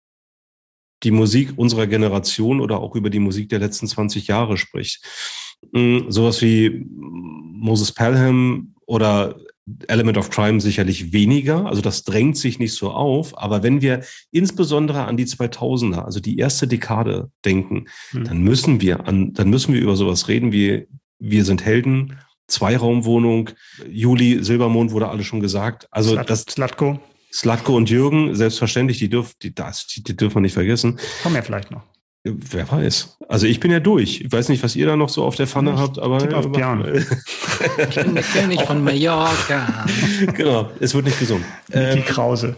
die 1.04 1.12
Musik 1.12 1.54
unserer 1.58 1.88
Generation 1.88 2.62
oder 2.62 2.80
auch 2.80 2.96
über 2.96 3.10
die 3.10 3.20
Musik 3.20 3.50
der 3.50 3.60
letzten 3.60 3.88
20 3.88 4.28
Jahre 4.28 4.58
spricht. 4.58 5.04
Mhm, 5.72 6.06
sowas 6.10 6.42
wie 6.42 6.86
Moses 6.90 7.92
Pelham 7.92 8.76
oder 8.86 9.36
Element 9.88 10.18
of 10.18 10.30
Crime 10.30 10.60
sicherlich 10.60 11.14
weniger, 11.14 11.66
also 11.66 11.82
das 11.82 12.04
drängt 12.04 12.36
sich 12.36 12.60
nicht 12.60 12.74
so 12.74 12.92
auf, 12.92 13.38
aber 13.38 13.64
wenn 13.64 13.82
wir 13.82 14.04
insbesondere 14.32 15.06
an 15.06 15.18
die 15.18 15.26
2000er, 15.26 16.02
also 16.02 16.20
die 16.20 16.38
erste 16.38 16.68
Dekade 16.68 17.30
denken, 17.46 17.86
mhm. 18.12 18.24
dann 18.24 18.42
müssen 18.42 18.82
wir 18.82 19.08
an, 19.08 19.34
dann 19.34 19.50
müssen 19.50 19.74
wir 19.74 19.82
über 19.82 19.96
sowas 19.96 20.28
reden 20.28 20.52
wie 20.52 20.88
wir 21.20 21.46
sind 21.46 21.64
Helden, 21.64 22.18
Zweiraumwohnung, 22.52 23.50
Juli, 23.90 24.44
Silbermond 24.44 24.92
wurde 24.92 25.08
alles 25.08 25.26
schon 25.26 25.40
gesagt. 25.40 25.88
Also 25.92 26.12
Slat 26.12 26.30
das 26.30 26.42
Slatko. 26.44 27.00
Slatko 27.34 27.76
und 27.78 27.90
Jürgen, 27.90 28.36
selbstverständlich, 28.36 28.98
die 29.00 29.10
dürfen, 29.10 29.34
die, 29.42 29.56
das, 29.56 29.88
die, 29.88 30.04
die 30.04 30.16
dürfen 30.16 30.36
wir 30.36 30.42
nicht 30.42 30.54
vergessen. 30.54 31.00
Kommen 31.24 31.36
ja 31.36 31.42
vielleicht 31.42 31.72
noch. 31.72 31.84
Wer 32.24 32.72
weiß. 32.72 33.18
Also 33.30 33.48
ich 33.48 33.60
bin 33.60 33.72
ja 33.72 33.80
durch. 33.80 34.22
Ich 34.22 34.32
weiß 34.32 34.50
nicht, 34.50 34.62
was 34.62 34.76
ihr 34.76 34.86
da 34.86 34.96
noch 34.96 35.10
so 35.10 35.24
auf 35.24 35.36
der 35.36 35.48
Pfanne 35.48 35.74
ich 35.74 35.80
habt, 35.80 35.98
aber. 35.98 36.20
Tipp 36.20 36.34
auf 36.34 36.52
Björn. 36.52 36.86
ich 37.90 37.96
bin 37.96 38.14
der 38.14 38.24
König 38.24 38.62
von 38.62 38.84
Mallorca. 38.84 39.86
genau, 40.36 40.70
es 40.80 40.94
wird 40.94 41.06
nicht 41.06 41.20
gesund. 41.20 41.44
Die 41.70 41.78
ähm, 41.78 42.06
Krause. 42.06 42.56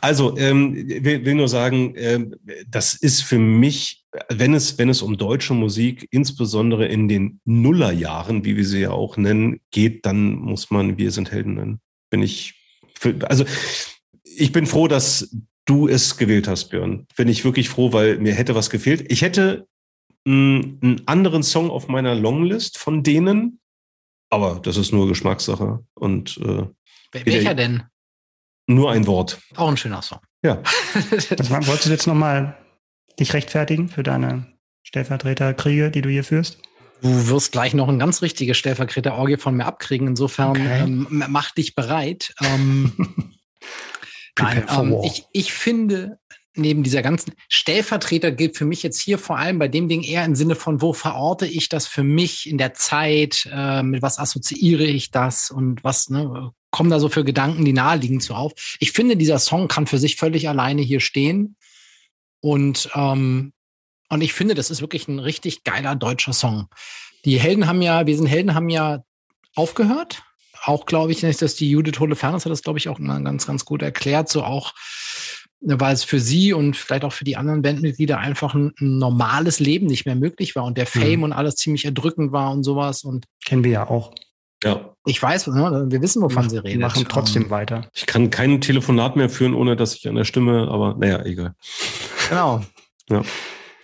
Also, 0.00 0.36
ähm, 0.36 0.74
will, 0.74 1.24
will 1.24 1.34
nur 1.34 1.48
sagen, 1.48 1.94
ähm, 1.96 2.34
das 2.66 2.94
ist 2.94 3.22
für 3.22 3.38
mich, 3.38 4.04
wenn 4.28 4.54
es, 4.54 4.78
wenn 4.78 4.88
es 4.88 5.02
um 5.02 5.16
deutsche 5.16 5.54
Musik, 5.54 6.08
insbesondere 6.10 6.86
in 6.86 7.08
den 7.08 7.40
Nullerjahren, 7.44 8.44
wie 8.44 8.56
wir 8.56 8.64
sie 8.64 8.80
ja 8.80 8.90
auch 8.90 9.16
nennen, 9.16 9.60
geht, 9.70 10.06
dann 10.06 10.34
muss 10.34 10.70
man 10.70 10.98
Wir 10.98 11.10
sind 11.10 11.30
Helden 11.30 11.54
nennen. 11.54 11.80
Bin 12.10 12.22
ich, 12.22 12.54
für, 12.98 13.16
also 13.28 13.44
ich 14.24 14.52
bin 14.52 14.66
froh, 14.66 14.88
dass 14.88 15.36
du 15.66 15.86
es 15.88 16.16
gewählt 16.16 16.48
hast, 16.48 16.70
Björn. 16.70 17.06
Bin 17.16 17.28
ich 17.28 17.44
wirklich 17.44 17.68
froh, 17.68 17.92
weil 17.92 18.18
mir 18.18 18.34
hätte 18.34 18.54
was 18.54 18.70
gefehlt. 18.70 19.10
Ich 19.12 19.22
hätte 19.22 19.66
mh, 20.24 20.64
einen 20.82 21.02
anderen 21.06 21.42
Song 21.42 21.70
auf 21.70 21.88
meiner 21.88 22.14
Longlist 22.14 22.78
von 22.78 23.02
denen, 23.02 23.60
aber 24.30 24.60
das 24.62 24.76
ist 24.76 24.92
nur 24.92 25.08
Geschmackssache. 25.08 25.84
Und 25.94 26.38
äh, 26.38 26.66
welcher 27.12 27.54
denn? 27.54 27.82
Nur 28.66 28.92
ein 28.92 29.06
Wort. 29.06 29.40
Auch 29.56 29.68
ein 29.68 29.76
schöner 29.76 30.02
Song. 30.02 30.20
Ja. 30.42 30.62
das 31.36 31.50
war, 31.50 31.66
wolltest 31.66 31.86
du 31.86 31.90
jetzt 31.90 32.06
nochmal 32.06 32.56
dich 33.18 33.34
rechtfertigen 33.34 33.88
für 33.88 34.02
deine 34.02 34.46
Stellvertreterkriege, 34.82 35.90
die 35.90 36.02
du 36.02 36.08
hier 36.08 36.24
führst? 36.24 36.58
Du 37.02 37.28
wirst 37.28 37.52
gleich 37.52 37.74
noch 37.74 37.88
ein 37.88 37.98
ganz 37.98 38.22
richtiges 38.22 38.58
Stellvertreter-Orgie 38.58 39.38
von 39.38 39.56
mir 39.56 39.66
abkriegen. 39.66 40.06
Insofern 40.06 40.50
okay. 40.50 40.82
ähm, 40.82 41.24
mach 41.28 41.50
dich 41.50 41.74
bereit. 41.74 42.34
Ähm, 42.42 42.92
Nein, 44.38 44.64
ähm, 44.68 44.96
ich, 45.02 45.24
ich 45.32 45.52
finde, 45.52 46.19
neben 46.56 46.82
dieser 46.82 47.02
ganzen 47.02 47.32
Stellvertreter 47.48 48.32
gilt 48.32 48.56
für 48.56 48.64
mich 48.64 48.82
jetzt 48.82 49.00
hier 49.00 49.18
vor 49.18 49.38
allem 49.38 49.58
bei 49.58 49.68
dem 49.68 49.88
Ding 49.88 50.02
eher 50.02 50.24
im 50.24 50.34
Sinne 50.34 50.56
von, 50.56 50.82
wo 50.82 50.92
verorte 50.92 51.46
ich 51.46 51.68
das 51.68 51.86
für 51.86 52.02
mich 52.02 52.48
in 52.48 52.58
der 52.58 52.74
Zeit, 52.74 53.48
äh, 53.52 53.82
mit 53.82 54.02
was 54.02 54.18
assoziiere 54.18 54.84
ich 54.84 55.10
das 55.10 55.50
und 55.50 55.84
was 55.84 56.08
ne, 56.10 56.52
kommen 56.70 56.90
da 56.90 56.98
so 56.98 57.08
für 57.08 57.24
Gedanken, 57.24 57.64
die 57.64 57.72
naheliegend 57.72 58.22
so 58.22 58.34
auf. 58.34 58.52
Ich 58.80 58.92
finde, 58.92 59.16
dieser 59.16 59.38
Song 59.38 59.68
kann 59.68 59.86
für 59.86 59.98
sich 59.98 60.16
völlig 60.16 60.48
alleine 60.48 60.82
hier 60.82 61.00
stehen 61.00 61.56
und 62.40 62.90
ähm, 62.94 63.52
und 64.12 64.22
ich 64.22 64.32
finde, 64.32 64.56
das 64.56 64.72
ist 64.72 64.80
wirklich 64.80 65.06
ein 65.06 65.20
richtig 65.20 65.62
geiler 65.62 65.94
deutscher 65.94 66.32
Song. 66.32 66.66
Die 67.24 67.38
Helden 67.38 67.68
haben 67.68 67.80
ja, 67.80 68.08
wir 68.08 68.16
sind 68.16 68.26
Helden 68.26 68.56
haben 68.56 68.68
ja 68.68 69.04
aufgehört 69.54 70.24
auch, 70.62 70.86
glaube 70.86 71.12
ich, 71.12 71.20
dass 71.20 71.54
die 71.54 71.70
Judith 71.70 72.00
Holofernes 72.00 72.44
hat 72.44 72.52
das, 72.52 72.62
glaube 72.62 72.78
ich, 72.78 72.88
auch 72.88 72.98
ganz, 72.98 73.46
ganz 73.46 73.64
gut 73.64 73.82
erklärt, 73.82 74.28
so 74.28 74.42
auch, 74.44 74.74
weil 75.60 75.94
es 75.94 76.04
für 76.04 76.20
sie 76.20 76.52
und 76.52 76.76
vielleicht 76.76 77.04
auch 77.04 77.12
für 77.12 77.24
die 77.24 77.36
anderen 77.36 77.62
Bandmitglieder 77.62 78.18
einfach 78.18 78.54
ein, 78.54 78.72
ein 78.80 78.98
normales 78.98 79.60
Leben 79.60 79.86
nicht 79.86 80.06
mehr 80.06 80.16
möglich 80.16 80.56
war 80.56 80.64
und 80.64 80.78
der 80.78 80.86
Fame 80.86 81.18
mhm. 81.18 81.22
und 81.24 81.32
alles 81.32 81.56
ziemlich 81.56 81.84
erdrückend 81.84 82.32
war 82.32 82.50
und 82.52 82.64
sowas 82.64 83.04
und. 83.04 83.26
Kennen 83.44 83.64
wir 83.64 83.72
ja 83.72 83.88
auch. 83.88 84.14
Ja. 84.62 84.94
Ich 85.06 85.22
weiß, 85.22 85.46
ne, 85.48 85.86
wir 85.88 86.02
wissen, 86.02 86.22
wovon 86.22 86.50
sie 86.50 86.58
reden. 86.58 86.80
Machen 86.80 87.06
trotzdem 87.08 87.42
um, 87.42 87.46
ähm, 87.46 87.50
weiter. 87.50 87.90
Ich 87.94 88.06
kann 88.06 88.30
kein 88.30 88.60
Telefonat 88.60 89.16
mehr 89.16 89.30
führen, 89.30 89.54
ohne 89.54 89.76
dass 89.76 89.94
ich 89.94 90.06
an 90.08 90.16
der 90.16 90.24
Stimme, 90.24 90.68
aber 90.70 90.96
naja, 90.98 91.24
egal. 91.24 91.54
Genau. 92.28 92.62
Ja. 93.08 93.22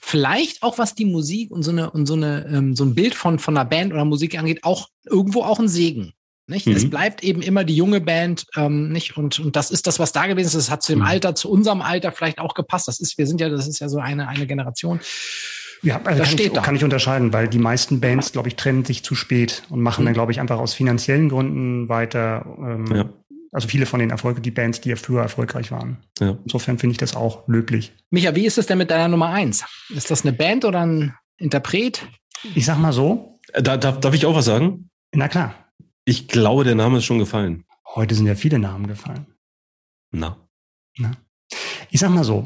Vielleicht 0.00 0.62
auch 0.62 0.78
was 0.78 0.94
die 0.94 1.06
Musik 1.06 1.50
und 1.50 1.62
so 1.62 1.72
eine 1.72 1.90
und 1.90 2.06
so 2.06 2.14
eine 2.14 2.46
ähm, 2.46 2.76
so 2.76 2.84
ein 2.84 2.94
Bild 2.94 3.14
von 3.14 3.38
von 3.38 3.56
einer 3.56 3.68
Band 3.68 3.92
oder 3.92 4.04
Musik 4.04 4.38
angeht, 4.38 4.62
auch 4.62 4.88
irgendwo 5.04 5.42
auch 5.42 5.58
ein 5.58 5.68
Segen. 5.68 6.12
Nicht? 6.48 6.66
Mhm. 6.66 6.74
Es 6.74 6.88
bleibt 6.88 7.24
eben 7.24 7.42
immer 7.42 7.64
die 7.64 7.74
junge 7.74 8.00
Band, 8.00 8.46
ähm, 8.56 8.90
nicht? 8.90 9.16
Und, 9.16 9.40
und 9.40 9.56
das 9.56 9.70
ist 9.70 9.86
das, 9.86 9.98
was 9.98 10.12
da 10.12 10.26
gewesen 10.26 10.46
ist. 10.46 10.54
Das 10.54 10.70
hat 10.70 10.82
zu 10.82 10.92
dem 10.92 11.00
mhm. 11.00 11.06
Alter, 11.06 11.34
zu 11.34 11.50
unserem 11.50 11.82
Alter 11.82 12.12
vielleicht 12.12 12.38
auch 12.38 12.54
gepasst. 12.54 12.86
Das 12.86 13.00
ist, 13.00 13.18
wir 13.18 13.26
sind 13.26 13.40
ja, 13.40 13.48
das 13.48 13.66
ist 13.66 13.80
ja 13.80 13.88
so 13.88 13.98
eine, 13.98 14.28
eine 14.28 14.46
Generation. 14.46 15.00
Ja, 15.82 16.00
also 16.04 16.18
das 16.18 16.28
kann, 16.28 16.38
steht 16.38 16.46
ich, 16.46 16.52
da. 16.52 16.62
kann 16.62 16.76
ich 16.76 16.84
unterscheiden, 16.84 17.32
weil 17.32 17.48
die 17.48 17.58
meisten 17.58 18.00
Bands, 18.00 18.32
glaube 18.32 18.48
ich, 18.48 18.56
trennen 18.56 18.84
sich 18.84 19.04
zu 19.04 19.14
spät 19.14 19.64
und 19.70 19.80
machen 19.80 20.02
mhm. 20.02 20.06
dann, 20.06 20.14
glaube 20.14 20.32
ich, 20.32 20.40
einfach 20.40 20.58
aus 20.58 20.74
finanziellen 20.74 21.28
Gründen 21.28 21.88
weiter. 21.88 22.46
Ähm, 22.58 22.86
ja. 22.94 23.08
Also 23.52 23.68
viele 23.68 23.86
von 23.86 24.00
den 24.00 24.10
Erfolgen, 24.10 24.42
die 24.42 24.50
Bands, 24.50 24.80
die 24.80 24.90
ja 24.90 24.96
früher 24.96 25.22
erfolgreich 25.22 25.70
waren. 25.70 25.98
Ja. 26.20 26.36
Insofern 26.44 26.78
finde 26.78 26.92
ich 26.92 26.98
das 26.98 27.16
auch 27.16 27.48
löblich. 27.48 27.92
Micha, 28.10 28.34
wie 28.34 28.46
ist 28.46 28.58
es 28.58 28.66
denn 28.66 28.78
mit 28.78 28.90
deiner 28.90 29.08
Nummer 29.08 29.30
eins? 29.30 29.64
Ist 29.88 30.10
das 30.10 30.24
eine 30.24 30.32
Band 30.32 30.64
oder 30.64 30.84
ein 30.84 31.14
Interpret? 31.38 32.06
Ich 32.54 32.66
sag 32.66 32.78
mal 32.78 32.92
so. 32.92 33.38
Äh, 33.52 33.62
da, 33.62 33.76
darf, 33.76 34.00
darf 34.00 34.14
ich 34.14 34.26
auch 34.26 34.34
was 34.34 34.44
sagen? 34.44 34.90
Na 35.12 35.28
klar. 35.28 35.54
Ich 36.08 36.28
glaube, 36.28 36.62
der 36.62 36.76
Name 36.76 36.98
ist 36.98 37.04
schon 37.04 37.18
gefallen. 37.18 37.64
Heute 37.96 38.14
sind 38.14 38.26
ja 38.26 38.36
viele 38.36 38.60
Namen 38.60 38.86
gefallen. 38.86 39.26
Na. 40.12 40.48
Na. 40.98 41.10
Ich 41.90 41.98
sag 41.98 42.10
mal 42.10 42.22
so, 42.22 42.44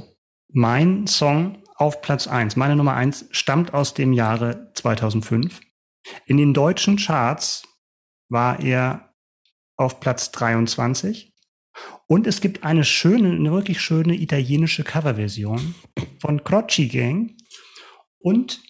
mein 0.48 1.06
Song 1.06 1.62
auf 1.76 2.00
Platz 2.00 2.26
eins, 2.26 2.56
meine 2.56 2.74
Nummer 2.74 2.94
eins, 2.94 3.26
stammt 3.32 3.74
aus 3.74 3.92
dem 3.92 4.14
Jahre 4.14 4.72
2005. 4.74 5.60
In 6.24 6.38
den 6.38 6.54
deutschen 6.54 6.96
Charts 6.96 7.68
war 8.30 8.60
er 8.60 9.14
auf 9.76 10.00
Platz 10.00 10.32
23. 10.32 11.34
Und 12.06 12.26
es 12.26 12.40
gibt 12.40 12.64
eine 12.64 12.84
schöne, 12.84 13.30
eine 13.30 13.52
wirklich 13.52 13.82
schöne 13.82 14.14
italienische 14.14 14.84
Coverversion 14.84 15.74
von 16.18 16.42
Crocci 16.44 16.88
Gang. 16.88 17.36
Und 18.20 18.62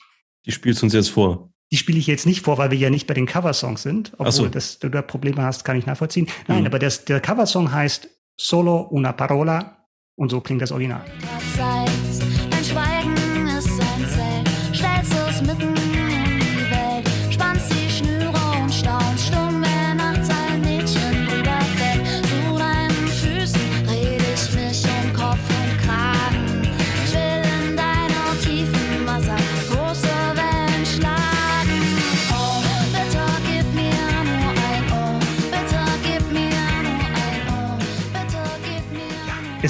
die 0.46 0.52
spielst 0.52 0.82
du 0.82 0.86
uns 0.86 0.94
jetzt 0.94 1.10
vor. 1.10 1.49
Die 1.72 1.76
spiele 1.76 1.98
ich 1.98 2.06
jetzt 2.06 2.26
nicht 2.26 2.42
vor, 2.44 2.58
weil 2.58 2.70
wir 2.70 2.78
ja 2.78 2.90
nicht 2.90 3.06
bei 3.06 3.14
den 3.14 3.26
Coversongs 3.26 3.82
sind. 3.82 4.12
Obwohl 4.14 4.32
so. 4.32 4.48
das, 4.48 4.78
du 4.80 4.88
da 4.88 5.02
Probleme 5.02 5.42
hast, 5.42 5.64
kann 5.64 5.76
ich 5.76 5.86
nachvollziehen. 5.86 6.26
Nein, 6.48 6.60
mhm. 6.60 6.66
aber 6.66 6.78
das, 6.78 7.04
der 7.04 7.20
Coversong 7.20 7.72
heißt 7.72 8.08
Solo 8.36 8.80
una 8.90 9.12
parola 9.12 9.86
und 10.16 10.30
so 10.30 10.40
klingt 10.40 10.62
das 10.62 10.72
Original. 10.72 11.04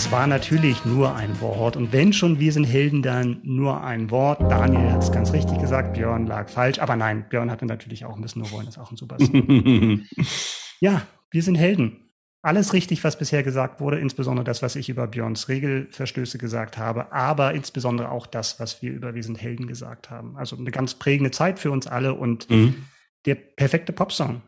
Es 0.00 0.10
war 0.10 0.26
natürlich 0.26 0.86
nur 0.86 1.14
ein 1.14 1.42
Wort. 1.42 1.76
Und 1.76 1.92
wenn 1.92 2.14
schon 2.14 2.40
wir 2.40 2.54
sind 2.54 2.64
Helden, 2.64 3.02
dann 3.02 3.38
nur 3.42 3.84
ein 3.84 4.10
Wort. 4.10 4.40
Daniel 4.50 4.90
hat 4.90 5.02
es 5.02 5.12
ganz 5.12 5.34
richtig 5.34 5.58
gesagt, 5.58 5.92
Björn 5.92 6.26
lag 6.26 6.48
falsch. 6.48 6.78
Aber 6.78 6.96
nein, 6.96 7.26
Björn 7.28 7.50
hatte 7.50 7.66
natürlich 7.66 8.06
auch 8.06 8.16
ein 8.16 8.22
bisschen 8.22 8.40
nur 8.40 8.50
wollen, 8.50 8.64
das 8.64 8.76
ist 8.76 8.80
auch 8.80 8.90
ein 8.90 8.96
super 8.96 9.18
Song. 9.18 10.06
ja, 10.80 11.02
wir 11.30 11.42
sind 11.42 11.56
Helden. 11.56 12.10
Alles 12.40 12.72
richtig, 12.72 13.04
was 13.04 13.18
bisher 13.18 13.42
gesagt 13.42 13.82
wurde, 13.82 14.00
insbesondere 14.00 14.42
das, 14.42 14.62
was 14.62 14.74
ich 14.74 14.88
über 14.88 15.06
Björns 15.06 15.50
Regelverstöße 15.50 16.38
gesagt 16.38 16.78
habe, 16.78 17.12
aber 17.12 17.52
insbesondere 17.52 18.10
auch 18.10 18.26
das, 18.26 18.58
was 18.58 18.80
wir 18.80 18.92
über 18.92 19.14
Wir 19.14 19.22
sind 19.22 19.36
Helden 19.36 19.66
gesagt 19.66 20.08
haben. 20.08 20.34
Also 20.38 20.56
eine 20.56 20.70
ganz 20.70 20.94
prägende 20.94 21.30
Zeit 21.30 21.58
für 21.58 21.70
uns 21.70 21.86
alle 21.86 22.14
und 22.14 22.48
mhm. 22.48 22.86
der 23.26 23.34
perfekte 23.34 23.92
Popsong. 23.92 24.40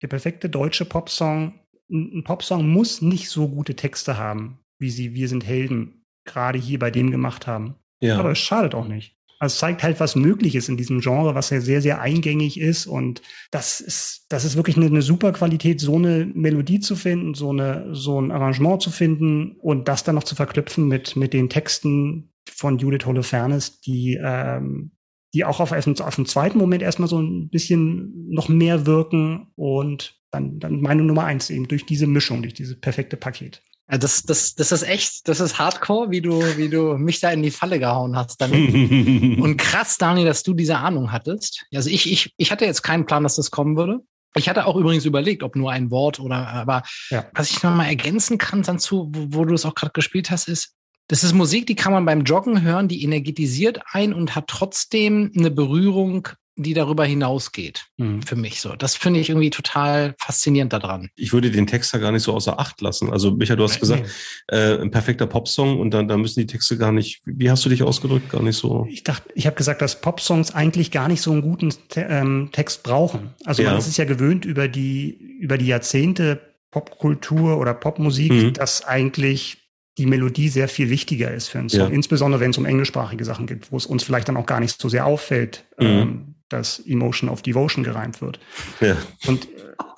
Der 0.00 0.08
perfekte 0.08 0.48
deutsche 0.48 0.86
Popsong. 0.86 1.60
Ein 1.90 2.24
Popsong 2.24 2.66
muss 2.66 3.02
nicht 3.02 3.28
so 3.28 3.46
gute 3.46 3.76
Texte 3.76 4.16
haben 4.16 4.58
wie 4.78 4.90
sie 4.90 5.14
Wir 5.14 5.28
sind 5.28 5.46
Helden 5.46 6.04
gerade 6.24 6.58
hier 6.58 6.78
bei 6.78 6.90
dem 6.90 7.10
gemacht 7.10 7.46
haben. 7.46 7.76
Ja. 8.00 8.18
Aber 8.18 8.32
es 8.32 8.38
schadet 8.38 8.74
auch 8.74 8.88
nicht. 8.88 9.16
Also 9.38 9.52
es 9.52 9.58
zeigt 9.58 9.82
halt, 9.82 10.00
was 10.00 10.16
möglich 10.16 10.54
ist 10.54 10.68
in 10.68 10.78
diesem 10.78 11.00
Genre, 11.00 11.34
was 11.34 11.50
ja 11.50 11.60
sehr, 11.60 11.82
sehr 11.82 12.00
eingängig 12.00 12.58
ist. 12.58 12.86
Und 12.86 13.20
das 13.50 13.80
ist, 13.80 14.26
das 14.30 14.44
ist 14.44 14.56
wirklich 14.56 14.76
eine, 14.76 14.86
eine 14.86 15.02
super 15.02 15.32
Qualität, 15.32 15.80
so 15.80 15.96
eine 15.96 16.26
Melodie 16.34 16.80
zu 16.80 16.96
finden, 16.96 17.34
so 17.34 17.50
eine, 17.50 17.94
so 17.94 18.20
ein 18.20 18.30
Arrangement 18.30 18.80
zu 18.80 18.90
finden 18.90 19.52
und 19.60 19.88
das 19.88 20.04
dann 20.04 20.14
noch 20.14 20.24
zu 20.24 20.34
verknüpfen 20.34 20.88
mit, 20.88 21.16
mit 21.16 21.34
den 21.34 21.50
Texten 21.50 22.30
von 22.50 22.78
Judith 22.78 23.04
Holofernes, 23.04 23.80
die, 23.80 24.18
ähm, 24.22 24.92
die 25.34 25.44
auch 25.44 25.60
auf, 25.60 25.72
auf 25.72 25.84
den 26.16 26.26
zweiten 26.26 26.58
Moment 26.58 26.82
erstmal 26.82 27.08
so 27.08 27.20
ein 27.20 27.50
bisschen 27.50 28.28
noch 28.30 28.48
mehr 28.48 28.86
wirken 28.86 29.48
und 29.54 30.18
dann, 30.30 30.58
dann 30.58 30.80
meine 30.80 31.02
Nummer 31.02 31.24
eins 31.24 31.50
eben 31.50 31.68
durch 31.68 31.84
diese 31.84 32.06
Mischung, 32.06 32.42
durch 32.42 32.54
dieses 32.54 32.80
perfekte 32.80 33.18
Paket. 33.18 33.62
Ja, 33.90 33.98
Das, 33.98 34.22
das, 34.22 34.54
das 34.54 34.72
ist 34.72 34.82
echt, 34.82 35.28
das 35.28 35.40
ist 35.40 35.58
hardcore, 35.58 36.10
wie 36.10 36.20
du, 36.20 36.40
wie 36.56 36.68
du 36.68 36.96
mich 36.98 37.20
da 37.20 37.30
in 37.30 37.42
die 37.42 37.50
Falle 37.50 37.78
gehauen 37.78 38.16
hast. 38.16 38.40
Dann. 38.40 38.50
Und 39.40 39.56
krass, 39.58 39.98
Daniel, 39.98 40.26
dass 40.26 40.42
du 40.42 40.54
diese 40.54 40.78
Ahnung 40.78 41.12
hattest. 41.12 41.64
Also 41.74 41.90
ich, 41.90 42.10
ich, 42.10 42.32
ich 42.36 42.50
hatte 42.50 42.64
jetzt 42.64 42.82
keinen 42.82 43.06
Plan, 43.06 43.22
dass 43.22 43.36
das 43.36 43.50
kommen 43.50 43.76
würde. 43.76 44.00
Ich 44.34 44.48
hatte 44.50 44.66
auch 44.66 44.76
übrigens 44.76 45.06
überlegt, 45.06 45.42
ob 45.42 45.56
nur 45.56 45.72
ein 45.72 45.90
Wort 45.90 46.20
oder, 46.20 46.48
aber 46.48 46.82
Ja. 47.10 47.24
was 47.32 47.50
ich 47.50 47.62
noch 47.62 47.74
mal 47.74 47.86
ergänzen 47.86 48.36
kann 48.36 48.62
dazu, 48.62 49.08
wo, 49.12 49.38
wo 49.40 49.44
du 49.46 49.54
es 49.54 49.64
auch 49.64 49.74
gerade 49.74 49.92
gespielt 49.94 50.30
hast, 50.30 50.48
ist, 50.48 50.74
das 51.08 51.24
ist 51.24 51.32
Musik, 51.32 51.66
die 51.66 51.74
kann 51.76 51.92
man 51.92 52.04
beim 52.04 52.22
Joggen 52.24 52.60
hören, 52.62 52.88
die 52.88 53.02
energetisiert 53.04 53.80
ein 53.92 54.12
und 54.12 54.34
hat 54.34 54.48
trotzdem 54.48 55.32
eine 55.36 55.50
Berührung, 55.50 56.28
die 56.56 56.72
darüber 56.74 57.04
hinausgeht. 57.04 57.86
Mhm. 57.98 58.22
Für 58.22 58.34
mich 58.36 58.60
so. 58.60 58.74
Das 58.76 58.96
finde 58.96 59.20
ich 59.20 59.28
irgendwie 59.28 59.50
total 59.50 60.14
faszinierend 60.18 60.72
daran. 60.72 61.10
ich 61.16 61.32
würde 61.32 61.50
den 61.50 61.66
Text 61.66 61.92
da 61.92 61.98
gar 61.98 62.12
nicht 62.12 62.22
so 62.22 62.32
außer 62.32 62.58
Acht 62.58 62.80
lassen. 62.80 63.12
Also, 63.12 63.32
Micha, 63.32 63.56
du 63.56 63.62
hast 63.64 63.78
gesagt, 63.78 64.08
äh, 64.48 64.78
ein 64.78 64.90
perfekter 64.90 65.26
Popsong 65.26 65.78
und 65.78 65.90
dann, 65.92 66.08
dann 66.08 66.20
müssen 66.22 66.40
die 66.40 66.46
Texte 66.46 66.78
gar 66.78 66.92
nicht, 66.92 67.20
wie 67.26 67.50
hast 67.50 67.64
du 67.64 67.68
dich 67.68 67.82
ausgedrückt? 67.82 68.30
Gar 68.30 68.42
nicht 68.42 68.56
so. 68.56 68.86
Ich 68.90 69.04
dachte, 69.04 69.28
ich 69.34 69.46
habe 69.46 69.56
gesagt, 69.56 69.82
dass 69.82 70.00
Popsongs 70.00 70.54
eigentlich 70.54 70.90
gar 70.90 71.08
nicht 71.08 71.20
so 71.22 71.30
einen 71.32 71.42
guten 71.42 71.70
Te 71.88 72.06
ähm, 72.08 72.48
Text 72.52 72.82
brauchen. 72.82 73.34
Also 73.44 73.62
Ja. 73.62 73.70
man 73.70 73.78
ist 73.78 73.86
es 73.86 73.96
ja 73.98 74.04
gewöhnt 74.06 74.44
über 74.44 74.68
die 74.68 75.10
über 75.40 75.58
die 75.58 75.66
Jahrzehnte 75.66 76.40
Popkultur 76.70 77.58
oder 77.58 77.74
Popmusik, 77.74 78.32
Mhm. 78.32 78.52
dass 78.54 78.84
eigentlich 78.84 79.58
die 79.98 80.06
Melodie 80.06 80.48
sehr 80.50 80.68
viel 80.68 80.90
wichtiger 80.90 81.30
ist 81.30 81.48
für 81.48 81.58
einen 81.58 81.68
Song, 81.70 81.80
Ja. 81.80 81.86
insbesondere 81.88 82.40
wenn 82.40 82.50
es 82.50 82.58
um 82.58 82.66
englischsprachige 82.66 83.24
Sachen 83.24 83.46
geht, 83.46 83.72
wo 83.72 83.76
es 83.78 83.86
uns 83.86 84.02
vielleicht 84.04 84.28
dann 84.28 84.36
auch 84.36 84.44
gar 84.46 84.60
nicht 84.60 84.78
so 84.80 84.88
sehr 84.90 85.06
auffällt, 85.06 85.64
Mhm. 85.78 85.86
ähm, 85.86 86.34
dass 86.48 86.78
Emotion 86.80 87.28
of 87.30 87.42
Devotion 87.42 87.82
gereimt 87.84 88.20
wird. 88.20 88.38
Ja. 88.80 88.96
Und 89.26 89.48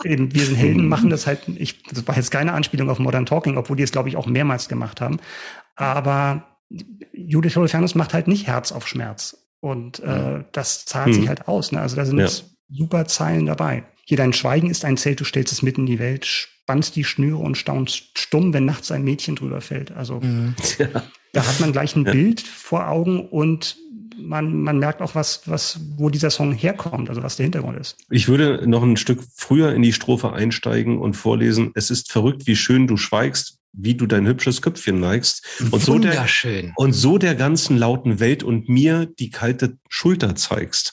äh, 0.05 0.09
eben, 0.13 0.35
wir 0.35 0.45
sind 0.45 0.57
Helden, 0.57 0.89
machen 0.89 1.11
das 1.11 1.27
halt, 1.27 1.41
ich, 1.49 1.83
das 1.85 2.07
war 2.07 2.17
jetzt 2.17 2.31
keine 2.31 2.53
Anspielung 2.53 2.89
auf 2.91 2.99
Modern 2.99 3.27
Talking, 3.27 3.57
obwohl 3.57 3.77
die 3.77 3.83
es, 3.83 3.93
glaube 3.93 4.09
ich, 4.09 4.17
auch 4.17 4.27
mehrmals 4.27 4.69
gemacht 4.69 5.01
haben. 5.01 5.19
Aber 5.77 6.45
Judith 7.13 7.57
Holofernes 7.57 7.95
macht 7.95 8.15
halt 8.15 8.29
nicht 8.29 8.47
Herz 8.47 8.73
auf 8.73 8.87
Schmerz. 8.89 9.37
Und 9.61 9.99
äh, 10.01 10.45
das 10.53 10.85
zahlt 10.87 11.09
Mhm. 11.09 11.13
sich 11.15 11.29
halt 11.29 11.49
aus. 11.49 11.73
Ne? 11.73 11.81
Also 11.81 11.97
da 11.97 12.05
sind 12.05 12.19
Ja. 12.19 12.29
super 12.71 13.07
Zeilen 13.07 13.47
dabei. 13.47 13.85
Hier 14.05 14.17
dein 14.17 14.33
Schweigen 14.33 14.71
ist 14.71 14.85
ein 14.85 14.97
Zelt, 14.97 15.21
du 15.21 15.25
stellst 15.25 15.53
es 15.53 15.63
mitten 15.63 15.81
in 15.83 15.87
die 15.87 15.99
Welt, 15.99 16.25
spannst 16.25 16.97
die 16.97 17.05
Schnüre 17.05 17.39
und 17.39 17.57
staunst 17.59 18.17
stumm, 18.19 18.53
wenn 18.55 18.65
nachts 18.65 18.91
ein 18.91 19.03
Mädchen 19.03 19.37
drüber 19.37 19.61
fällt. 19.61 19.91
Also 19.93 20.21
da 21.33 21.47
hat 21.47 21.61
man 21.61 21.73
gleich 21.73 21.95
ein 21.97 22.07
Ja. 22.07 22.13
Bild 22.13 22.41
vor 22.41 22.89
Augen 22.89 23.27
und 23.29 23.77
man, 24.19 24.63
man 24.63 24.79
merkt 24.79 25.01
auch, 25.01 25.15
was, 25.15 25.43
was, 25.47 25.81
wo 25.97 26.11
dieser 26.11 26.31
Song 26.31 26.53
herkommt, 26.53 27.09
also 27.09 27.23
was 27.23 27.37
der 27.37 27.45
Hintergrund 27.45 27.79
ist. 27.79 27.97
Ich 28.11 28.29
würde 28.29 28.69
noch 28.69 28.83
ein 28.83 28.97
Stück 28.97 29.21
früher 29.35 29.73
in 29.75 29.83
die 29.83 29.93
Strophe 29.93 30.33
einsteigen 30.33 30.99
und 30.99 31.15
vorlesen. 31.15 31.73
Es 31.75 31.91
ist 31.91 32.11
verrückt, 32.11 32.47
wie 32.47 32.57
schön 32.57 32.87
du 32.87 32.97
schweigst, 32.97 33.59
wie 33.73 33.95
du 33.95 34.07
dein 34.07 34.27
hübsches 34.27 34.63
Köpfchen 34.63 35.01
neigst. 35.01 35.45
Und 35.71 35.83
so 35.83 35.99
der, 35.99 36.13
Wunderschön. 36.13 36.73
und 36.77 36.93
so 36.93 37.19
der 37.19 37.35
ganzen 37.35 37.77
lauten 37.77 38.21
Welt 38.21 38.43
und 38.43 38.69
mir 38.69 39.07
die 39.07 39.31
kalte 39.31 39.79
Schulter 39.89 40.35
zeigst. 40.35 40.93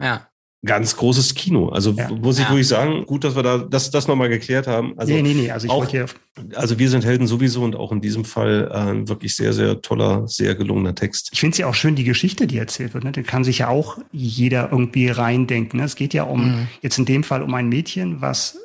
Ja. 0.00 0.28
Ganz 0.66 0.96
großes 0.96 1.34
Kino. 1.34 1.68
Also 1.68 1.92
Ja. 1.92 2.10
muss 2.10 2.38
ich 2.38 2.44
Ja. 2.44 2.50
wirklich 2.50 2.68
sagen, 2.68 3.04
gut, 3.06 3.24
dass 3.24 3.34
wir 3.36 3.42
da 3.42 3.58
das, 3.58 3.90
das 3.90 4.08
nochmal 4.08 4.28
geklärt 4.28 4.66
haben. 4.66 4.92
Also, 4.98 5.12
nee, 5.12 5.22
nee, 5.22 5.34
nee, 5.34 5.50
also 5.50 5.66
ich 5.66 5.70
auch- 5.72 5.86
hier 5.88 6.06
also 6.54 6.78
wir 6.78 6.90
sind 6.90 7.04
Helden 7.04 7.26
sowieso 7.26 7.62
und 7.62 7.76
auch 7.76 7.92
in 7.92 8.00
diesem 8.02 8.24
Fall 8.26 8.70
äh, 8.70 9.08
wirklich 9.08 9.34
sehr, 9.36 9.54
sehr 9.54 9.80
toller, 9.80 10.28
sehr 10.28 10.54
gelungener 10.54 10.94
Text. 10.94 11.30
Ich 11.32 11.40
finde 11.40 11.52
es 11.52 11.58
ja 11.58 11.66
auch 11.66 11.74
schön, 11.74 11.94
die 11.94 12.04
Geschichte, 12.04 12.46
die 12.46 12.58
erzählt 12.58 12.92
wird. 12.92 13.04
Ne? 13.04 13.12
Da 13.12 13.22
kann 13.22 13.42
sich 13.44 13.58
ja 13.58 13.68
auch 13.68 13.98
jeder 14.12 14.70
irgendwie 14.70 15.08
reindenken. 15.08 15.78
Ne? 15.80 15.86
Es 15.86 15.96
geht 15.96 16.12
ja 16.12 16.24
um, 16.24 16.44
Mhm. 16.48 16.68
jetzt 16.82 16.98
in 16.98 17.06
dem 17.06 17.24
Fall 17.24 17.42
um 17.42 17.54
ein 17.54 17.68
Mädchen, 17.70 18.20
was, 18.20 18.58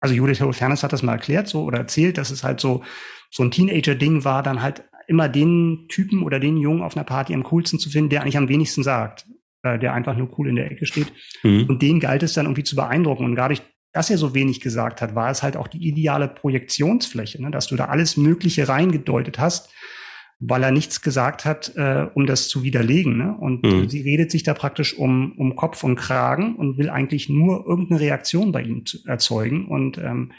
also 0.00 0.14
Judith 0.14 0.40
Holofernes 0.40 0.82
hat 0.82 0.92
das 0.92 1.02
mal 1.04 1.12
erklärt 1.12 1.46
so 1.48 1.62
oder 1.62 1.78
erzählt, 1.78 2.18
dass 2.18 2.30
es 2.30 2.42
halt 2.42 2.58
so, 2.60 2.82
so 3.30 3.42
ein 3.44 3.50
Teenager-Ding 3.52 4.24
war, 4.24 4.42
dann 4.42 4.60
halt 4.62 4.82
immer 5.06 5.28
den 5.28 5.86
Typen 5.88 6.22
oder 6.22 6.40
den 6.40 6.56
Jungen 6.56 6.82
auf 6.82 6.96
einer 6.96 7.04
Party 7.04 7.32
am 7.34 7.42
coolsten 7.44 7.78
zu 7.78 7.90
finden, 7.90 8.10
der 8.10 8.22
eigentlich 8.22 8.36
am 8.36 8.48
wenigsten 8.48 8.82
sagt, 8.82 9.24
äh, 9.62 9.78
der 9.78 9.94
einfach 9.94 10.16
nur 10.16 10.30
cool 10.38 10.48
in 10.48 10.56
der 10.56 10.70
Ecke 10.70 10.86
steht. 10.86 11.12
Mhm. 11.42 11.66
Und 11.68 11.82
den 11.82 12.00
galt 12.00 12.22
es 12.22 12.34
dann 12.34 12.46
irgendwie 12.46 12.64
zu 12.64 12.76
beeindrucken. 12.76 13.24
Und 13.24 13.36
dadurch, 13.36 13.62
dass 13.92 14.10
er 14.10 14.18
so 14.18 14.34
wenig 14.34 14.60
gesagt 14.60 15.00
hat, 15.02 15.14
war 15.14 15.30
es 15.30 15.42
halt 15.42 15.56
auch 15.56 15.68
die 15.68 15.86
ideale 15.86 16.28
Projektionsfläche, 16.28 17.42
ne? 17.42 17.50
dass 17.50 17.66
du 17.66 17.76
da 17.76 17.86
alles 17.86 18.16
Mögliche 18.16 18.68
reingedeutet 18.68 19.38
hast, 19.38 19.72
weil 20.40 20.62
er 20.62 20.70
nichts 20.70 21.02
gesagt 21.02 21.44
hat, 21.44 21.72
äh, 21.74 22.06
um 22.14 22.26
das 22.26 22.48
zu 22.48 22.62
widerlegen. 22.62 23.16
Ne? 23.18 23.36
Und 23.36 23.64
Mhm. 23.64 23.88
sie 23.88 24.02
redet 24.02 24.30
sich 24.30 24.44
da 24.44 24.54
praktisch 24.54 24.96
um, 24.96 25.32
um 25.32 25.56
Kopf 25.56 25.82
und 25.82 25.96
Kragen 25.96 26.54
und 26.54 26.78
will 26.78 26.90
eigentlich 26.90 27.28
nur 27.28 27.66
irgendeine 27.66 28.00
Reaktion 28.00 28.52
bei 28.52 28.62
ihm 28.62 28.84
erzeugen. 29.06 29.66
Und 29.66 29.98
ähm, 29.98 30.32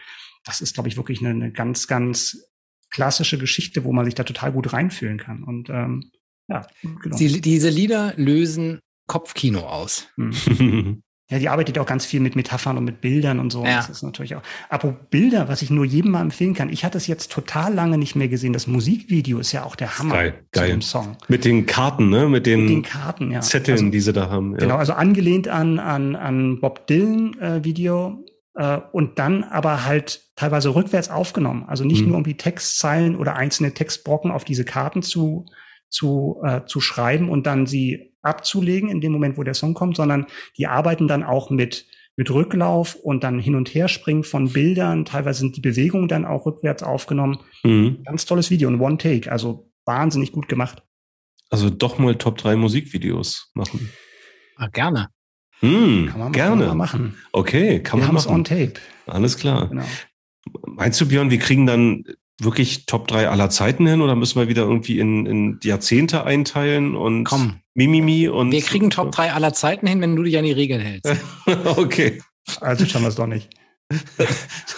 das 0.46 0.62
ist, 0.62 0.74
glaube 0.74 0.88
ich, 0.88 0.96
wirklich 0.96 1.20
eine, 1.20 1.30
eine 1.32 1.52
ganz, 1.52 1.88
ganz 1.88 2.50
klassische 2.90 3.38
Geschichte, 3.38 3.84
wo 3.84 3.92
man 3.92 4.06
sich 4.06 4.16
da 4.16 4.24
total 4.24 4.52
gut 4.54 4.72
reinfühlen 4.72 5.18
kann. 5.18 5.44
Und 5.44 5.70
ähm, 5.70 6.12
ja, 6.48 6.66
genau. 6.82 7.18
Die, 7.18 7.42
diese 7.42 7.70
Lieder 7.70 8.14
lösen 8.16 8.80
Kopfkino 9.10 9.60
aus. 9.60 10.08
Hm. 10.16 11.04
Ja, 11.32 11.38
die 11.38 11.48
arbeitet 11.48 11.78
auch 11.78 11.86
ganz 11.86 12.08
viel 12.08 12.22
mit 12.22 12.36
Metaphern 12.36 12.76
und 12.80 12.86
mit 12.86 13.02
Bildern 13.02 13.40
und 13.40 13.52
so. 13.52 13.64
Ja. 13.64 13.76
Das 13.76 13.88
ist 13.88 14.02
natürlich 14.02 14.34
auch. 14.36 14.42
Aber 14.68 14.94
Bilder, 15.12 15.48
was 15.48 15.62
ich 15.62 15.70
nur 15.70 15.86
jedem 15.86 16.10
mal 16.10 16.22
empfehlen 16.22 16.56
kann. 16.56 16.70
Ich 16.70 16.84
hatte 16.84 16.98
es 16.98 17.06
jetzt 17.06 17.32
total 17.32 17.72
lange 17.72 18.00
nicht 18.00 18.16
mehr 18.16 18.28
gesehen. 18.30 18.52
Das 18.52 18.66
Musikvideo 18.66 19.38
ist 19.38 19.52
ja 19.52 19.64
auch 19.64 19.76
der 19.76 20.00
Hammer 20.00 20.16
Geil, 20.16 20.34
zu 20.52 20.60
geil. 20.60 20.70
dem 20.72 20.82
Song. 20.82 21.18
Mit 21.28 21.46
den 21.46 21.68
Karten, 21.68 22.10
ne? 22.10 22.28
Mit 22.28 22.48
den, 22.48 22.62
Mit 22.62 22.70
den 22.72 22.82
Karten, 22.82 23.30
ja. 23.30 23.42
Zetteln, 23.42 23.78
Also, 23.78 23.90
die 23.92 24.00
sie 24.00 24.12
da 24.12 24.28
haben. 24.32 24.54
Ja. 24.54 24.58
Genau, 24.58 24.78
also 24.78 24.94
angelehnt 24.94 25.48
an, 25.48 25.78
an, 25.78 26.16
an 26.16 26.60
Bob 26.62 26.88
Dylan 26.88 27.38
äh, 27.40 27.64
Video 27.64 28.26
äh, 28.56 28.80
und 28.92 29.20
dann 29.20 29.44
aber 29.44 29.86
halt 29.86 30.24
teilweise 30.36 30.74
rückwärts 30.74 31.12
aufgenommen. 31.12 31.64
Also 31.68 31.84
nicht 31.86 32.02
Mhm. 32.02 32.08
nur 32.08 32.18
um 32.18 32.24
die 32.24 32.38
Textzeilen 32.38 33.16
oder 33.16 33.36
einzelne 33.36 33.72
Textbrocken 33.76 34.32
auf 34.32 34.46
diese 34.46 34.66
Karten 34.66 35.04
zu, 35.04 35.46
zu, 35.90 36.42
äh, 36.44 36.62
zu 36.66 36.82
schreiben 36.82 37.30
und 37.30 37.46
dann 37.46 37.68
sie 37.68 38.09
abzulegen 38.22 38.90
in 38.90 39.02
dem 39.02 39.12
Moment, 39.12 39.38
wo 39.38 39.44
der 39.44 39.54
Song 39.54 39.74
kommt, 39.74 39.96
sondern 39.98 40.26
die 40.58 40.68
arbeiten 40.68 41.08
dann 41.08 41.24
auch 41.24 41.50
mit 41.50 41.88
mit 42.16 42.30
Rücklauf 42.32 42.96
und 42.96 43.24
dann 43.24 43.40
hin 43.40 43.56
und 43.56 43.74
her 43.74 43.88
springen 43.88 44.26
von 44.26 44.52
Bildern. 44.52 45.06
Teilweise 45.06 45.40
sind 45.40 45.56
die 45.56 45.62
Bewegungen 45.62 46.10
dann 46.10 46.26
auch 46.26 46.46
rückwärts 46.46 46.84
aufgenommen. 46.84 47.40
Mhm. 47.64 48.04
Ganz 48.04 48.26
tolles 48.26 48.50
Video, 48.50 48.70
ein 48.70 48.82
One 48.82 48.98
Take, 48.98 49.32
also 49.32 49.72
wahnsinnig 49.86 50.34
gut 50.34 50.50
gemacht. 50.50 50.84
Also 51.50 51.70
doch 51.70 51.98
mal 51.98 52.16
Top 52.16 52.38
3 52.38 52.58
Musikvideos 52.58 53.52
machen. 53.54 53.90
Ah, 54.58 54.68
gerne. 54.68 55.08
Hm, 55.62 56.08
Kann 56.12 56.20
man, 56.20 56.32
gerne. 56.34 56.58
Kann 56.58 56.68
man 56.68 56.78
machen. 56.78 57.18
Okay, 57.32 57.82
kann 57.82 58.00
Wir 58.00 58.02
man 58.02 58.08
haben 58.10 58.18
es 58.18 58.28
on 58.28 58.42
machen. 58.42 58.44
tape. 58.44 58.74
Alles 59.06 59.38
klar. 59.38 59.70
Genau. 59.70 59.86
Meinst 60.68 61.00
du, 61.00 61.08
Björn, 61.08 61.32
wir 61.32 61.40
kriegen 61.40 61.66
dann 61.66 62.04
wirklich 62.40 62.86
Top 62.86 63.08
3 63.08 63.30
aller 63.30 63.50
Zeiten 63.50 63.86
hin 63.86 64.02
oder 64.02 64.16
müssen 64.16 64.40
wir 64.40 64.48
wieder 64.48 64.64
irgendwie 64.64 65.00
in, 65.00 65.26
in 65.26 65.60
Jahrzehnte 65.64 66.24
einteilen 66.24 66.96
und 66.96 67.24
Komm. 67.26 67.62
Mimimi 67.74 68.28
und. 68.28 68.52
Wir 68.52 68.62
kriegen 68.62 68.90
Top 68.90 69.12
3 69.12 69.34
aller 69.34 69.54
Zeiten 69.54 69.88
hin, 69.88 70.02
wenn 70.02 70.16
du 70.16 70.24
dich 70.24 70.38
an 70.38 70.46
die 70.46 70.52
Regeln 70.52 70.82
hältst. 70.82 71.16
okay. 71.66 72.22
Also 72.62 72.86
schauen 72.86 73.04
wir 73.04 73.10
es 73.10 73.16
doch 73.16 73.28
nicht. 73.28 73.50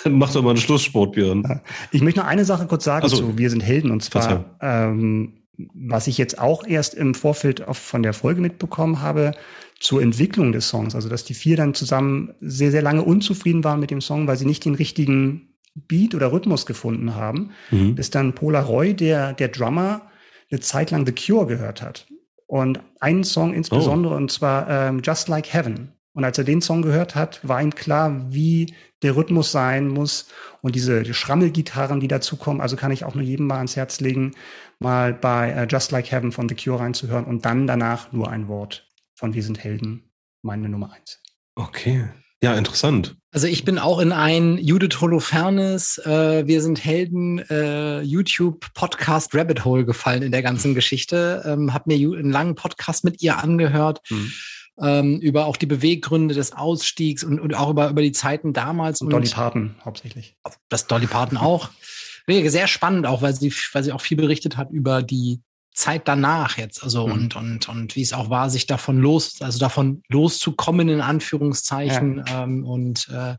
Dann 0.03 0.13
mach 0.17 0.31
doch 0.31 0.41
mal 0.41 0.51
einen 0.51 0.59
Schlusssport, 0.59 1.13
Björn. 1.13 1.61
Ich 1.91 2.01
möchte 2.01 2.21
noch 2.21 2.27
eine 2.27 2.45
Sache 2.45 2.65
kurz 2.67 2.85
sagen 2.85 3.03
Also, 3.03 3.17
zu 3.17 3.37
Wir 3.37 3.49
sind 3.49 3.61
Helden 3.61 3.91
und 3.91 4.01
zwar, 4.01 4.57
ähm, 4.61 5.43
was 5.73 6.07
ich 6.07 6.17
jetzt 6.17 6.39
auch 6.39 6.65
erst 6.65 6.93
im 6.93 7.13
Vorfeld 7.13 7.63
von 7.71 8.03
der 8.03 8.13
Folge 8.13 8.41
mitbekommen 8.41 9.01
habe, 9.01 9.33
zur 9.79 10.01
Entwicklung 10.01 10.51
des 10.51 10.69
Songs. 10.69 10.95
Also, 10.95 11.09
dass 11.09 11.25
die 11.25 11.33
vier 11.33 11.57
dann 11.57 11.73
zusammen 11.73 12.33
sehr, 12.39 12.71
sehr 12.71 12.81
lange 12.81 13.03
unzufrieden 13.03 13.63
waren 13.63 13.79
mit 13.79 13.91
dem 13.91 14.01
Song, 14.01 14.27
weil 14.27 14.37
sie 14.37 14.45
nicht 14.45 14.63
den 14.63 14.75
richtigen 14.75 15.50
Beat 15.75 16.15
oder 16.15 16.31
Rhythmus 16.31 16.65
gefunden 16.65 17.15
haben, 17.15 17.51
Mhm. 17.71 17.95
bis 17.95 18.09
dann 18.09 18.33
Paula 18.33 18.61
Roy, 18.61 18.93
der, 18.93 19.33
der 19.33 19.47
Drummer, 19.47 20.09
eine 20.51 20.59
Zeit 20.59 20.91
lang 20.91 21.05
The 21.05 21.13
Cure 21.13 21.47
gehört 21.47 21.81
hat. 21.81 22.07
Und 22.47 22.81
einen 22.99 23.23
Song 23.23 23.53
insbesondere, 23.53 24.15
und 24.15 24.29
zwar 24.31 24.69
ähm, 24.69 25.01
Just 25.03 25.29
Like 25.29 25.53
Heaven. 25.53 25.93
Und 26.13 26.25
als 26.25 26.37
er 26.37 26.43
den 26.43 26.61
Song 26.61 26.81
gehört 26.81 27.15
hat, 27.15 27.39
war 27.47 27.61
ihm 27.61 27.73
klar, 27.73 28.25
wie 28.33 28.75
der 29.01 29.15
Rhythmus 29.15 29.53
sein 29.53 29.87
muss 29.87 30.27
und 30.61 30.75
diese 30.75 31.03
die 31.03 31.13
Schrammelgitarren, 31.13 32.01
die 32.01 32.09
dazukommen. 32.09 32.59
Also 32.61 32.75
kann 32.75 32.91
ich 32.91 33.05
auch 33.05 33.15
nur 33.15 33.23
jedem 33.23 33.47
mal 33.47 33.55
ans 33.55 33.77
Herz 33.77 34.01
legen, 34.01 34.33
mal 34.79 35.13
bei 35.13 35.51
äh, 35.51 35.67
Just 35.69 35.91
Like 35.91 36.11
Heaven 36.11 36.33
von 36.33 36.49
The 36.49 36.55
Cure 36.55 36.81
reinzuhören 36.81 37.23
und 37.23 37.45
dann 37.45 37.65
danach 37.65 38.11
nur 38.11 38.29
ein 38.29 38.49
Wort 38.49 38.85
von 39.15 39.33
Wir 39.33 39.43
sind 39.43 39.63
Helden, 39.63 40.11
meine 40.41 40.67
Nummer 40.67 40.91
eins. 40.91 41.21
Okay. 41.55 42.09
Ja, 42.43 42.55
interessant. 42.55 43.15
Also 43.33 43.47
ich 43.47 43.63
bin 43.63 43.79
auch 43.79 43.99
in 43.99 44.11
ein 44.11 44.57
Judith 44.57 44.99
Holofernes, 44.99 45.99
äh, 45.99 46.45
wir 46.45 46.61
sind 46.61 46.83
Helden, 46.83 47.39
äh, 47.39 48.01
YouTube-Podcast 48.01 49.33
Rabbit 49.33 49.63
Hole 49.63 49.85
gefallen 49.85 50.21
in 50.21 50.33
der 50.33 50.41
ganzen 50.41 50.75
Geschichte. 50.75 51.41
Ähm, 51.45 51.73
hab 51.73 51.87
mir 51.87 51.95
einen 51.95 52.29
langen 52.29 52.55
Podcast 52.55 53.05
mit 53.05 53.21
ihr 53.23 53.37
angehört. 53.37 54.01
Mhm. 54.09 54.33
Ähm, 54.81 55.19
über 55.21 55.45
auch 55.45 55.55
die 55.55 55.65
Beweggründe 55.65 56.35
des 56.35 56.51
Ausstiegs 56.51 57.23
und, 57.23 57.39
und 57.39 57.55
auch 57.55 57.69
über, 57.69 57.89
über 57.89 58.01
die 58.01 58.11
Zeiten 58.11 58.51
damals. 58.51 58.99
Und, 58.99 59.07
und 59.07 59.13
Dolly 59.13 59.29
Parton 59.29 59.75
hauptsächlich. 59.85 60.35
Das 60.67 60.87
Dolly 60.87 61.07
Parton 61.07 61.37
auch. 61.37 61.69
Sehr 62.27 62.67
spannend 62.67 63.05
auch, 63.05 63.21
weil 63.21 63.33
sie, 63.33 63.53
weil 63.71 63.83
sie 63.83 63.93
auch 63.93 64.01
viel 64.01 64.17
berichtet 64.17 64.57
hat 64.57 64.71
über 64.71 65.03
die 65.03 65.41
Zeit 65.73 66.07
danach 66.07 66.57
jetzt, 66.57 66.83
also 66.83 67.07
mhm. 67.07 67.13
und 67.13 67.35
und 67.35 67.69
und 67.69 67.95
wie 67.95 68.01
es 68.01 68.13
auch 68.13 68.29
war, 68.29 68.49
sich 68.49 68.67
davon 68.67 68.97
los, 68.97 69.41
also 69.41 69.59
davon 69.59 70.03
loszukommen 70.09 70.89
in 70.89 71.01
Anführungszeichen 71.01 72.23
ja. 72.27 72.43
ähm, 72.43 72.65
und 72.65 73.07
äh, 73.09 73.35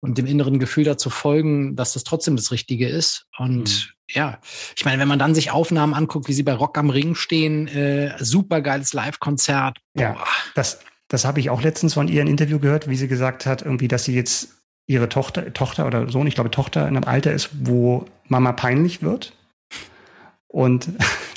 und 0.00 0.18
dem 0.18 0.26
inneren 0.26 0.58
Gefühl 0.58 0.82
dazu 0.82 1.10
folgen, 1.10 1.76
dass 1.76 1.92
das 1.92 2.02
trotzdem 2.02 2.34
das 2.34 2.50
Richtige 2.50 2.88
ist. 2.88 3.26
Und 3.38 3.68
mhm. 3.68 3.92
ja, 4.08 4.40
ich 4.76 4.84
meine, 4.84 5.00
wenn 5.00 5.06
man 5.06 5.20
dann 5.20 5.32
sich 5.32 5.52
Aufnahmen 5.52 5.94
anguckt, 5.94 6.26
wie 6.26 6.32
sie 6.32 6.42
bei 6.42 6.54
Rock 6.54 6.76
am 6.76 6.90
Ring 6.90 7.14
stehen, 7.14 7.68
äh, 7.68 8.16
super 8.18 8.62
geiles 8.62 8.94
Live-Konzert. 8.94 9.78
Ja, 9.94 10.16
das 10.56 10.80
das 11.12 11.26
habe 11.26 11.40
ich 11.40 11.50
auch 11.50 11.60
letztens 11.60 11.92
von 11.94 12.08
ihr 12.08 12.22
ein 12.22 12.26
Interview 12.26 12.58
gehört, 12.58 12.88
wie 12.88 12.96
sie 12.96 13.06
gesagt 13.06 13.44
hat, 13.44 13.60
irgendwie, 13.60 13.86
dass 13.86 14.04
sie 14.04 14.14
jetzt 14.14 14.62
ihre 14.86 15.10
Tochter, 15.10 15.52
Tochter 15.52 15.86
oder 15.86 16.08
Sohn, 16.10 16.26
ich 16.26 16.34
glaube 16.34 16.50
Tochter 16.50 16.88
in 16.88 16.96
einem 16.96 17.04
Alter 17.04 17.32
ist, 17.32 17.50
wo 17.60 18.06
Mama 18.28 18.52
peinlich 18.52 19.02
wird. 19.02 19.34
Und 20.52 20.86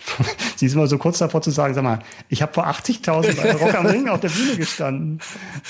sie 0.58 0.66
ist 0.66 0.74
immer 0.74 0.88
so 0.88 0.98
kurz 0.98 1.20
davor 1.20 1.42
zu 1.42 1.50
sagen, 1.50 1.74
sag 1.74 1.84
mal, 1.84 2.00
ich 2.28 2.42
habe 2.42 2.54
vor 2.54 2.68
80.000 2.68 3.42
bei 3.42 3.54
Rock 3.54 3.74
am 3.74 3.86
Ring 3.86 4.10
auf 4.10 4.20
der 4.20 4.30
Bühne 4.30 4.58
gestanden. 4.58 5.22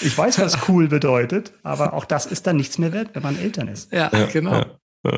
Ich 0.02 0.18
weiß, 0.18 0.40
was 0.40 0.68
cool 0.68 0.88
bedeutet, 0.88 1.54
aber 1.64 1.94
auch 1.94 2.06
das 2.06 2.26
ist 2.26 2.48
dann 2.48 2.58
nichts 2.58 2.80
mehr 2.80 2.92
wert, 2.92 3.12
wenn 3.14 3.22
man 3.22 3.40
Eltern 3.40 3.68
ist. 3.68 3.94
Ja, 3.94 4.10
ja 4.12 4.26
genau. 4.26 4.54
Ja, 4.54 4.66
ja. 5.06 5.18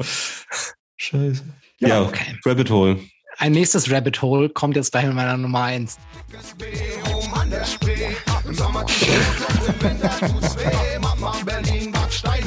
Scheiße. 0.98 1.44
Ja, 1.80 1.88
ja 1.88 2.02
okay. 2.02 2.38
Rabbit 2.46 2.70
Hole. 2.70 3.00
Ein 3.38 3.54
nächstes 3.54 3.90
Rabbit 3.90 4.22
Hole 4.22 4.50
kommt 4.50 4.76
jetzt 4.76 4.94
in 4.96 5.14
meiner 5.14 5.38
Nummer 5.38 5.64
1. 5.64 5.98
Berlin, 11.46 11.92
Backstein 11.94 12.44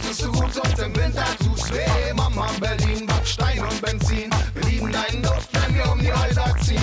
Tust 0.00 0.22
du 0.22 0.32
gut 0.32 0.56
und 0.56 0.78
im 0.78 0.96
Winter 0.96 1.24
tust 1.38 1.72
weh. 1.72 2.14
Mama, 2.14 2.48
Berlin, 2.60 3.06
Backstein 3.06 3.60
und 3.60 3.80
Benzin. 3.82 4.30
Wir 4.54 4.70
lieben 4.70 4.92
deinen 4.92 5.22
Duft, 5.22 5.48
wenn 5.52 5.74
wir 5.74 5.92
um 5.92 5.98
die 5.98 6.12
Häuser 6.12 6.54
ziehen. 6.60 6.80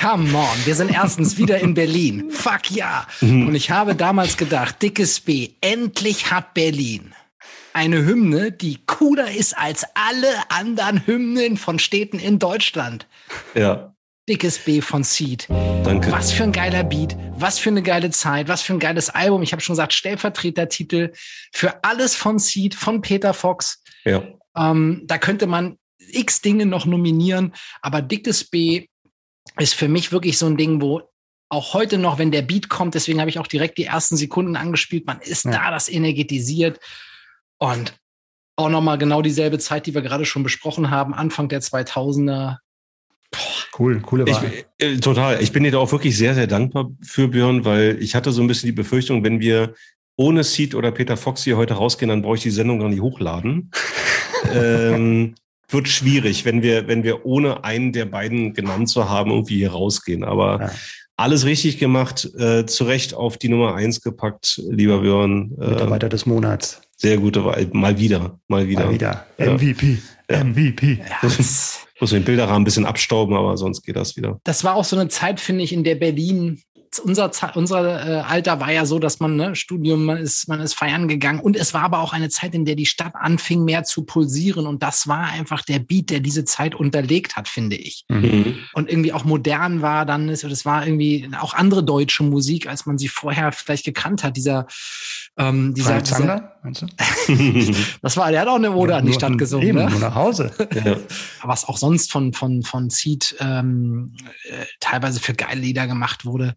Come 0.00 0.38
on, 0.38 0.64
wir 0.64 0.74
sind 0.74 0.90
erstens 0.92 1.36
wieder 1.36 1.58
in 1.58 1.74
Berlin. 1.74 2.30
Fuck 2.30 2.70
ja. 2.70 3.06
Und 3.20 3.54
ich 3.54 3.70
habe 3.70 3.94
damals 3.94 4.36
gedacht, 4.36 4.80
dickes 4.80 5.20
B, 5.20 5.50
endlich 5.60 6.30
hat 6.30 6.54
Berlin 6.54 7.14
eine 7.78 8.04
Hymne, 8.04 8.50
die 8.50 8.78
cooler 8.86 9.30
ist 9.30 9.56
als 9.56 9.84
alle 9.94 10.28
anderen 10.48 11.06
Hymnen 11.06 11.56
von 11.56 11.78
Städten 11.78 12.18
in 12.18 12.40
Deutschland. 12.40 13.06
Ja. 13.54 13.94
Dickes 14.28 14.58
B 14.58 14.82
von 14.82 15.04
Seed. 15.04 15.48
Danke. 15.48 16.12
Was 16.12 16.32
für 16.32 16.42
ein 16.42 16.52
geiler 16.52 16.84
Beat, 16.84 17.16
was 17.32 17.58
für 17.58 17.70
eine 17.70 17.82
geile 17.82 18.10
Zeit, 18.10 18.46
was 18.48 18.60
für 18.60 18.74
ein 18.74 18.78
geiles 18.78 19.08
Album. 19.08 19.42
Ich 19.42 19.52
habe 19.52 19.62
schon 19.62 19.72
gesagt, 19.72 19.94
Stellvertretertitel 19.94 21.12
für 21.54 21.82
alles 21.82 22.14
von 22.14 22.38
Seed, 22.38 22.74
von 22.74 23.00
Peter 23.00 23.32
Fox. 23.32 23.82
Ja. 24.04 24.22
Ähm, 24.54 25.02
da 25.06 25.16
könnte 25.16 25.46
man 25.46 25.78
x 25.98 26.42
Dinge 26.42 26.66
noch 26.66 26.84
nominieren, 26.84 27.54
aber 27.80 28.02
Dickes 28.02 28.44
B 28.44 28.88
ist 29.58 29.74
für 29.74 29.88
mich 29.88 30.12
wirklich 30.12 30.36
so 30.36 30.44
ein 30.44 30.58
Ding, 30.58 30.82
wo 30.82 31.02
auch 31.48 31.72
heute 31.72 31.96
noch, 31.96 32.18
wenn 32.18 32.30
der 32.30 32.42
Beat 32.42 32.68
kommt, 32.68 32.94
deswegen 32.94 33.20
habe 33.20 33.30
ich 33.30 33.38
auch 33.38 33.46
direkt 33.46 33.78
die 33.78 33.84
ersten 33.84 34.18
Sekunden 34.18 34.56
angespielt, 34.56 35.06
man 35.06 35.20
ist 35.20 35.46
ja. 35.46 35.52
da, 35.52 35.70
das 35.70 35.88
energetisiert. 35.88 36.78
Und 37.56 37.94
auch 38.56 38.68
nochmal 38.68 38.98
genau 38.98 39.22
dieselbe 39.22 39.58
Zeit, 39.58 39.86
die 39.86 39.94
wir 39.94 40.02
gerade 40.02 40.26
schon 40.26 40.42
besprochen 40.42 40.90
haben, 40.90 41.14
Anfang 41.14 41.48
der 41.48 41.62
2000er. 41.62 42.58
Cool, 43.78 44.00
coole 44.00 44.26
Wahl. 44.26 44.52
Ich, 44.78 44.84
äh, 44.84 44.96
total. 44.96 45.40
Ich 45.42 45.52
bin 45.52 45.62
dir 45.62 45.70
da 45.70 45.78
auch 45.78 45.92
wirklich 45.92 46.16
sehr, 46.16 46.34
sehr 46.34 46.46
dankbar 46.46 46.90
für, 47.02 47.28
Björn, 47.28 47.64
weil 47.64 47.98
ich 48.00 48.14
hatte 48.14 48.32
so 48.32 48.42
ein 48.42 48.48
bisschen 48.48 48.68
die 48.68 48.72
Befürchtung, 48.72 49.22
wenn 49.22 49.40
wir 49.40 49.74
ohne 50.16 50.42
Seed 50.42 50.74
oder 50.74 50.90
Peter 50.90 51.16
Fox 51.16 51.44
hier 51.44 51.56
heute 51.56 51.74
rausgehen, 51.74 52.08
dann 52.08 52.22
brauche 52.22 52.36
ich 52.36 52.42
die 52.42 52.50
Sendung 52.50 52.80
gar 52.80 52.88
nicht 52.88 53.00
hochladen. 53.00 53.70
ähm, 54.54 55.34
wird 55.68 55.88
schwierig, 55.88 56.44
wenn 56.44 56.62
wir, 56.62 56.88
wenn 56.88 57.04
wir 57.04 57.24
ohne 57.24 57.62
einen 57.62 57.92
der 57.92 58.06
beiden 58.06 58.54
genannt 58.54 58.88
zu 58.88 59.08
haben, 59.08 59.30
irgendwie 59.30 59.58
hier 59.58 59.70
rausgehen. 59.70 60.24
Aber 60.24 60.60
ja. 60.60 60.70
alles 61.16 61.44
richtig 61.44 61.78
gemacht, 61.78 62.28
äh, 62.36 62.66
zu 62.66 62.84
Recht 62.84 63.14
auf 63.14 63.36
die 63.36 63.48
Nummer 63.48 63.74
eins 63.74 64.00
gepackt, 64.00 64.60
lieber 64.68 65.00
Björn. 65.00 65.52
Äh, 65.60 65.68
Mitarbeiter 65.70 66.08
des 66.08 66.26
Monats. 66.26 66.80
Sehr 66.96 67.18
gute 67.18 67.44
Wahl. 67.44 67.68
Mal 67.72 67.98
wieder. 67.98 68.40
Mal 68.48 68.66
wieder. 68.66 68.86
Mal 68.86 68.94
wieder. 68.94 69.26
Ja. 69.38 69.52
MVP. 69.52 69.98
Ja. 70.28 70.42
MVP. 70.42 70.98
Ja. 71.22 71.28
Muss 72.00 72.10
den 72.10 72.24
Bilderrahmen 72.24 72.62
ein 72.62 72.64
bisschen 72.64 72.86
abstauben, 72.86 73.36
aber 73.36 73.56
sonst 73.56 73.82
geht 73.82 73.96
das 73.96 74.16
wieder. 74.16 74.40
Das 74.44 74.64
war 74.64 74.74
auch 74.74 74.84
so 74.84 74.96
eine 74.96 75.08
Zeit, 75.08 75.40
finde 75.40 75.64
ich, 75.64 75.72
in 75.72 75.84
der 75.84 75.96
Berlin 75.96 76.62
unser, 77.04 77.30
unser 77.54 78.06
äh, 78.06 78.20
Alter 78.20 78.60
war 78.60 78.72
ja 78.72 78.86
so, 78.86 78.98
dass 78.98 79.20
man, 79.20 79.36
ne, 79.36 79.54
Studium, 79.54 80.04
man 80.04 80.18
ist, 80.18 80.48
man 80.48 80.60
ist 80.60 80.74
feiern 80.74 81.08
gegangen. 81.08 81.40
Und 81.40 81.56
es 81.56 81.74
war 81.74 81.82
aber 81.82 82.00
auch 82.00 82.12
eine 82.12 82.28
Zeit, 82.28 82.54
in 82.54 82.64
der 82.64 82.74
die 82.74 82.86
Stadt 82.86 83.14
anfing, 83.14 83.64
mehr 83.64 83.84
zu 83.84 84.04
pulsieren. 84.04 84.66
Und 84.66 84.82
das 84.82 85.06
war 85.08 85.28
einfach 85.28 85.62
der 85.62 85.78
Beat, 85.78 86.10
der 86.10 86.20
diese 86.20 86.44
Zeit 86.44 86.74
unterlegt 86.74 87.36
hat, 87.36 87.48
finde 87.48 87.76
ich. 87.76 88.04
Mhm. 88.08 88.58
Und 88.72 88.88
irgendwie 88.90 89.12
auch 89.12 89.24
modern 89.24 89.82
war 89.82 90.06
dann, 90.06 90.28
ist, 90.28 90.44
das 90.44 90.64
war 90.64 90.86
irgendwie 90.86 91.28
auch 91.38 91.54
andere 91.54 91.84
deutsche 91.84 92.22
Musik, 92.22 92.68
als 92.68 92.86
man 92.86 92.98
sie 92.98 93.08
vorher 93.08 93.52
vielleicht 93.52 93.84
gekannt 93.84 94.24
hat. 94.24 94.36
Dieser, 94.36 94.66
ähm, 95.38 95.74
dieser, 95.74 96.00
dieser 96.00 96.54
meinst 96.62 96.82
du? 96.82 96.86
das 98.02 98.16
war, 98.16 98.30
der 98.30 98.40
hat 98.40 98.48
auch 98.48 98.56
eine 98.56 98.72
Ode 98.72 98.96
an 98.96 99.06
die 99.06 99.12
Stadt 99.12 99.38
gesungen. 99.38 99.68
Eben, 99.68 99.78
ne? 99.78 99.90
nur 99.90 100.00
nach 100.00 100.14
Hause. 100.14 100.50
ja. 100.84 100.96
Was 101.42 101.64
auch 101.64 101.78
sonst 101.78 102.10
von, 102.10 102.32
von, 102.32 102.62
von 102.62 102.90
Seed 102.90 103.36
ähm, 103.40 104.14
äh, 104.44 104.64
teilweise 104.80 105.20
für 105.20 105.34
geile 105.34 105.60
Lieder 105.60 105.86
gemacht 105.86 106.24
wurde. 106.24 106.54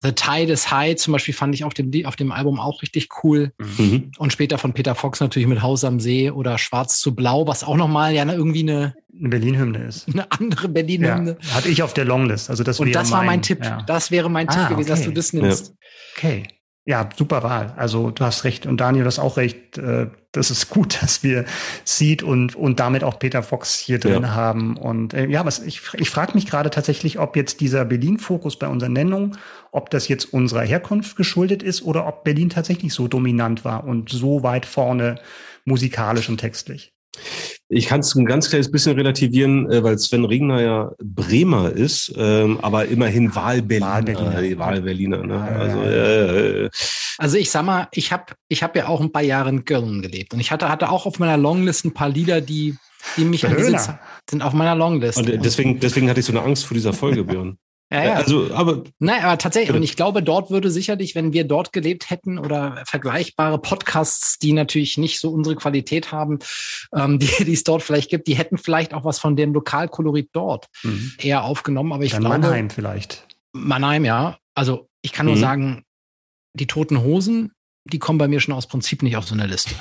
The 0.00 0.12
Tide 0.12 0.52
is 0.52 0.70
High 0.70 0.96
zum 0.96 1.12
Beispiel 1.12 1.34
fand 1.34 1.54
ich 1.56 1.64
auf 1.64 1.74
dem, 1.74 1.90
auf 2.06 2.14
dem 2.14 2.30
Album 2.30 2.60
auch 2.60 2.82
richtig 2.82 3.08
cool. 3.22 3.52
Mhm. 3.58 4.12
Und 4.18 4.32
später 4.32 4.56
von 4.56 4.72
Peter 4.72 4.94
Fox 4.94 5.18
natürlich 5.18 5.48
mit 5.48 5.60
Haus 5.60 5.82
am 5.82 5.98
See 5.98 6.30
oder 6.30 6.56
Schwarz 6.56 7.00
zu 7.00 7.16
Blau, 7.16 7.48
was 7.48 7.64
auch 7.64 7.76
nochmal 7.76 8.14
ja 8.14 8.24
irgendwie 8.24 8.60
eine, 8.60 8.94
eine 9.18 9.28
Berlin-Hymne 9.28 9.84
ist. 9.84 10.08
Eine 10.12 10.30
andere 10.30 10.68
Berlin-Hymne. 10.68 11.36
Ja, 11.40 11.54
hatte 11.54 11.68
ich 11.68 11.82
auf 11.82 11.94
der 11.94 12.04
Longlist. 12.04 12.48
Also 12.48 12.62
das 12.62 12.78
Und 12.78 12.94
das 12.94 13.10
war 13.10 13.24
mein, 13.24 13.42
Tipp. 13.42 13.64
Ja. 13.64 13.82
Das 13.82 14.12
wäre 14.12 14.30
mein 14.30 14.48
ah, 14.48 14.54
Tipp 14.54 14.68
gewesen, 14.68 14.92
okay. 14.92 15.00
dass 15.00 15.04
du 15.04 15.12
das 15.12 15.32
nimmst. 15.32 15.68
Ja. 15.68 15.74
Okay. 16.16 16.48
Ja, 16.88 17.06
super 17.14 17.42
Wahl. 17.42 17.74
Also 17.76 18.10
du 18.10 18.24
hast 18.24 18.44
recht 18.44 18.64
und 18.64 18.78
Daniel, 18.78 19.04
du 19.04 19.08
hast 19.08 19.18
auch 19.18 19.36
recht. 19.36 19.76
Äh, 19.76 20.06
das 20.32 20.50
ist 20.50 20.70
gut, 20.70 20.98
dass 21.02 21.22
wir 21.22 21.44
Seed 21.84 22.22
und 22.22 22.56
und 22.56 22.80
damit 22.80 23.04
auch 23.04 23.18
Peter 23.18 23.42
Fox 23.42 23.78
hier 23.78 23.98
drin 23.98 24.22
ja. 24.22 24.34
haben. 24.34 24.78
Und 24.78 25.12
äh, 25.12 25.26
ja, 25.26 25.44
was 25.44 25.58
ich 25.58 25.82
ich 25.98 26.08
frage 26.08 26.32
mich 26.32 26.46
gerade 26.46 26.70
tatsächlich, 26.70 27.18
ob 27.18 27.36
jetzt 27.36 27.60
dieser 27.60 27.84
Berlin-Fokus 27.84 28.58
bei 28.58 28.68
unserer 28.68 28.88
Nennung, 28.88 29.36
ob 29.70 29.90
das 29.90 30.08
jetzt 30.08 30.32
unserer 30.32 30.62
Herkunft 30.62 31.14
geschuldet 31.14 31.62
ist 31.62 31.82
oder 31.82 32.06
ob 32.06 32.24
Berlin 32.24 32.48
tatsächlich 32.48 32.94
so 32.94 33.06
dominant 33.06 33.66
war 33.66 33.84
und 33.84 34.08
so 34.08 34.42
weit 34.42 34.64
vorne 34.64 35.16
musikalisch 35.66 36.30
und 36.30 36.38
textlich. 36.38 36.94
Ich 37.70 37.86
kann 37.86 38.00
es 38.00 38.14
ein 38.14 38.24
ganz 38.24 38.48
kleines 38.48 38.70
bisschen 38.70 38.96
relativieren, 38.96 39.70
äh, 39.70 39.82
weil 39.82 39.98
Sven 39.98 40.24
Regner 40.24 40.62
ja 40.62 40.92
Bremer 41.02 41.70
ist, 41.70 42.12
ähm, 42.16 42.58
aber 42.62 42.86
immerhin 42.86 43.34
Wahlberliner. 43.34 43.86
Wahlberliner. 43.86 44.42
Äh, 44.42 44.58
Wahlberliner 44.58 45.22
ne? 45.26 45.42
also, 45.42 45.82
äh, 45.82 46.70
also 47.18 47.36
ich 47.36 47.50
sag 47.50 47.64
mal, 47.64 47.88
ich 47.92 48.10
habe 48.10 48.32
ich 48.48 48.62
hab 48.62 48.74
ja 48.74 48.88
auch 48.88 49.02
ein 49.02 49.12
paar 49.12 49.22
Jahre 49.22 49.50
in 49.50 49.64
Köln 49.66 50.00
gelebt 50.00 50.32
und 50.32 50.40
ich 50.40 50.50
hatte, 50.50 50.68
hatte 50.70 50.90
auch 50.90 51.04
auf 51.04 51.18
meiner 51.18 51.36
Longlist 51.36 51.84
ein 51.84 51.92
paar 51.92 52.08
Lieder, 52.08 52.40
die, 52.40 52.76
die 53.18 53.24
mich 53.24 53.44
an 53.44 53.54
diese 53.56 53.76
Zeit, 53.76 53.98
sind 54.30 54.42
auf 54.42 54.54
meiner 54.54 54.74
Longlist. 54.74 55.18
Und 55.18 55.44
deswegen, 55.44 55.78
deswegen 55.78 56.08
hatte 56.08 56.20
ich 56.20 56.26
so 56.26 56.32
eine 56.32 56.42
Angst 56.42 56.64
vor 56.64 56.74
dieser 56.74 56.94
Folge, 56.94 57.24
Björn. 57.24 57.58
Ja, 57.90 58.04
ja. 58.04 58.14
Also, 58.14 58.52
aber. 58.52 58.84
Nein, 58.98 59.24
aber 59.24 59.38
tatsächlich. 59.38 59.74
Und 59.74 59.82
ich 59.82 59.96
glaube, 59.96 60.22
dort 60.22 60.50
würde 60.50 60.70
sicherlich, 60.70 61.14
wenn 61.14 61.32
wir 61.32 61.44
dort 61.44 61.72
gelebt 61.72 62.10
hätten 62.10 62.38
oder 62.38 62.82
vergleichbare 62.86 63.58
Podcasts, 63.58 64.38
die 64.38 64.52
natürlich 64.52 64.98
nicht 64.98 65.20
so 65.20 65.30
unsere 65.30 65.56
Qualität 65.56 66.12
haben, 66.12 66.38
ähm, 66.94 67.18
die, 67.18 67.44
die 67.44 67.54
es 67.54 67.64
dort 67.64 67.82
vielleicht 67.82 68.10
gibt, 68.10 68.28
die 68.28 68.36
hätten 68.36 68.58
vielleicht 68.58 68.92
auch 68.92 69.04
was 69.04 69.18
von 69.18 69.36
dem 69.36 69.54
Lokalkolorit 69.54 70.28
dort 70.32 70.66
mhm. 70.82 71.14
eher 71.18 71.44
aufgenommen. 71.44 71.92
Aber 71.92 72.04
ich 72.04 72.12
Dann 72.12 72.20
glaube. 72.20 72.38
Mannheim 72.38 72.68
vielleicht. 72.68 73.26
Mannheim, 73.52 74.04
ja. 74.04 74.38
Also, 74.54 74.88
ich 75.00 75.12
kann 75.12 75.26
nur 75.26 75.36
mhm. 75.36 75.40
sagen, 75.40 75.84
die 76.52 76.66
toten 76.66 77.02
Hosen, 77.02 77.52
die 77.84 77.98
kommen 77.98 78.18
bei 78.18 78.28
mir 78.28 78.40
schon 78.40 78.54
aus 78.54 78.66
Prinzip 78.66 79.02
nicht 79.02 79.16
auf 79.16 79.24
so 79.24 79.34
eine 79.34 79.46
Liste. 79.46 79.74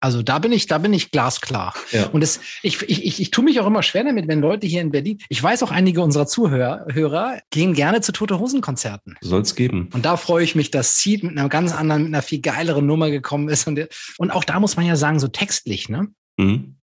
Also 0.00 0.22
da 0.22 0.38
bin 0.38 0.52
ich, 0.52 0.66
da 0.66 0.78
bin 0.78 0.92
ich 0.92 1.10
glasklar. 1.10 1.74
Ja. 1.90 2.06
Und 2.06 2.22
es, 2.22 2.40
ich, 2.62 2.82
ich, 2.82 3.04
ich, 3.04 3.20
ich 3.20 3.30
tue 3.30 3.44
mich 3.44 3.58
auch 3.58 3.66
immer 3.66 3.82
schwer 3.82 4.04
damit, 4.04 4.28
wenn 4.28 4.40
Leute 4.40 4.66
hier 4.66 4.80
in 4.80 4.90
Berlin, 4.92 5.18
ich 5.28 5.42
weiß 5.42 5.62
auch 5.64 5.70
einige 5.72 6.02
unserer 6.02 6.26
Zuhörer 6.26 6.86
Hörer 6.92 7.40
gehen 7.50 7.74
gerne 7.74 8.00
zu 8.00 8.12
Tote 8.12 8.38
Hosen 8.38 8.60
Konzerten. 8.60 9.16
Soll 9.20 9.40
es 9.42 9.54
geben. 9.56 9.88
Und 9.92 10.04
da 10.04 10.16
freue 10.16 10.44
ich 10.44 10.54
mich, 10.54 10.70
dass 10.70 10.98
Seed 10.98 11.24
mit 11.24 11.36
einer 11.36 11.48
ganz 11.48 11.72
anderen, 11.74 12.04
mit 12.04 12.14
einer 12.14 12.22
viel 12.22 12.40
geileren 12.40 12.86
Nummer 12.86 13.10
gekommen 13.10 13.48
ist. 13.48 13.66
Und, 13.66 13.88
und 14.18 14.30
auch 14.30 14.44
da 14.44 14.60
muss 14.60 14.76
man 14.76 14.86
ja 14.86 14.94
sagen, 14.96 15.18
so 15.18 15.28
textlich, 15.28 15.88
ne? 15.88 16.08
Mhm. 16.38 16.76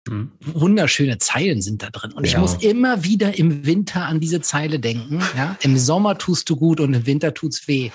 Wunderschöne 0.44 1.18
Zeilen 1.18 1.62
sind 1.62 1.82
da 1.82 1.90
drin. 1.90 2.12
Und 2.12 2.24
ich 2.24 2.32
Ja. 2.32 2.40
muss 2.40 2.54
immer 2.62 3.04
wieder 3.04 3.38
im 3.38 3.64
Winter 3.64 4.04
an 4.06 4.18
diese 4.20 4.40
Zeile 4.40 4.80
denken. 4.80 5.22
Ja? 5.36 5.56
Im 5.62 5.78
Sommer 5.78 6.18
tust 6.18 6.50
du 6.50 6.56
gut 6.56 6.80
und 6.80 6.92
im 6.92 7.06
Winter 7.06 7.32
tut's 7.32 7.68
weh. 7.68 7.90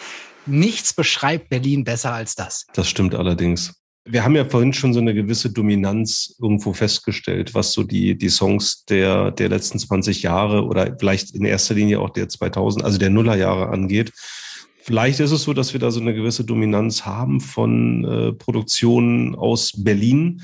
Nichts 0.45 0.93
beschreibt 0.93 1.49
Berlin 1.49 1.83
besser 1.83 2.13
als 2.13 2.35
das. 2.35 2.65
Das 2.73 2.87
stimmt 2.89 3.13
allerdings. 3.13 3.78
Wir 4.05 4.23
haben 4.23 4.35
ja 4.35 4.45
vorhin 4.45 4.73
schon 4.73 4.93
so 4.93 4.99
eine 4.99 5.13
gewisse 5.13 5.51
Dominanz 5.51 6.35
irgendwo 6.39 6.73
festgestellt, 6.73 7.53
was 7.53 7.73
so 7.73 7.83
die, 7.83 8.17
die 8.17 8.29
Songs 8.29 8.85
der, 8.85 9.31
der 9.31 9.49
letzten 9.49 9.77
20 9.77 10.23
Jahre 10.23 10.65
oder 10.65 10.95
vielleicht 10.97 11.35
in 11.35 11.45
erster 11.45 11.75
Linie 11.75 11.99
auch 11.99 12.09
der 12.09 12.29
2000, 12.29 12.83
also 12.83 12.97
der 12.97 13.09
Nullerjahre 13.09 13.69
angeht. 13.69 14.11
Vielleicht 14.81 15.19
ist 15.19 15.31
es 15.31 15.43
so, 15.43 15.53
dass 15.53 15.73
wir 15.73 15.79
da 15.79 15.91
so 15.91 15.99
eine 15.99 16.15
gewisse 16.15 16.43
Dominanz 16.43 17.05
haben 17.05 17.41
von 17.41 18.05
äh, 18.05 18.33
Produktionen 18.33 19.35
aus 19.35 19.73
Berlin. 19.75 20.41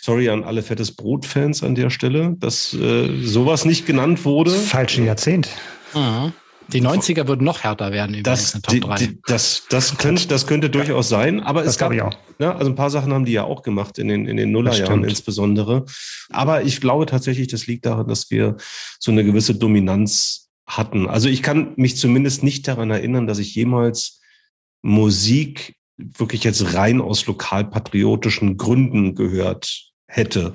Sorry 0.00 0.28
an 0.28 0.42
alle 0.42 0.62
fettes 0.62 0.96
Brot-Fans 0.96 1.62
an 1.62 1.74
der 1.74 1.90
Stelle, 1.90 2.34
dass 2.38 2.74
äh, 2.74 3.08
sowas 3.22 3.64
nicht 3.64 3.86
genannt 3.86 4.24
wurde. 4.24 4.50
Das 4.50 4.66
falsche 4.66 5.02
Jahrzehnt. 5.02 5.48
Mhm. 5.94 6.32
Die 6.72 6.82
90er 6.82 7.26
würden 7.28 7.44
noch 7.44 7.62
härter 7.62 7.92
werden 7.92 8.14
übrigens 8.14 8.52
Das, 8.52 8.54
in 8.54 8.62
Top 8.62 8.72
die, 8.74 8.80
3. 8.80 8.94
die, 8.96 9.18
das, 9.26 9.64
das, 9.70 9.98
könnte, 9.98 10.26
das 10.28 10.46
könnte 10.46 10.70
durchaus 10.70 11.08
sein, 11.08 11.40
aber 11.40 11.62
Das 11.62 11.72
es 11.74 11.78
gab, 11.78 11.92
ich 11.92 12.02
auch. 12.02 12.16
ja, 12.38 12.54
also 12.56 12.70
ein 12.70 12.74
paar 12.74 12.90
Sachen 12.90 13.12
haben 13.12 13.24
die 13.24 13.32
ja 13.32 13.44
auch 13.44 13.62
gemacht 13.62 13.98
in 13.98 14.08
den, 14.08 14.26
in 14.26 14.36
den 14.36 14.50
Nullerjahren 14.50 15.04
insbesondere. 15.04 15.84
Aber 16.30 16.62
ich 16.62 16.80
glaube 16.80 17.06
tatsächlich, 17.06 17.48
das 17.48 17.66
liegt 17.66 17.86
daran, 17.86 18.08
dass 18.08 18.30
wir 18.30 18.56
so 18.98 19.10
eine 19.12 19.24
gewisse 19.24 19.54
Dominanz 19.54 20.50
hatten. 20.66 21.08
Also 21.08 21.28
ich 21.28 21.42
kann 21.42 21.74
mich 21.76 21.96
zumindest 21.96 22.42
nicht 22.42 22.66
daran 22.66 22.90
erinnern, 22.90 23.26
dass 23.26 23.38
ich 23.38 23.54
jemals 23.54 24.20
Musik 24.82 25.76
wirklich 25.96 26.44
jetzt 26.44 26.74
rein 26.74 27.00
aus 27.00 27.26
lokalpatriotischen 27.26 28.56
Gründen 28.56 29.14
gehört 29.14 29.92
hätte. 30.06 30.54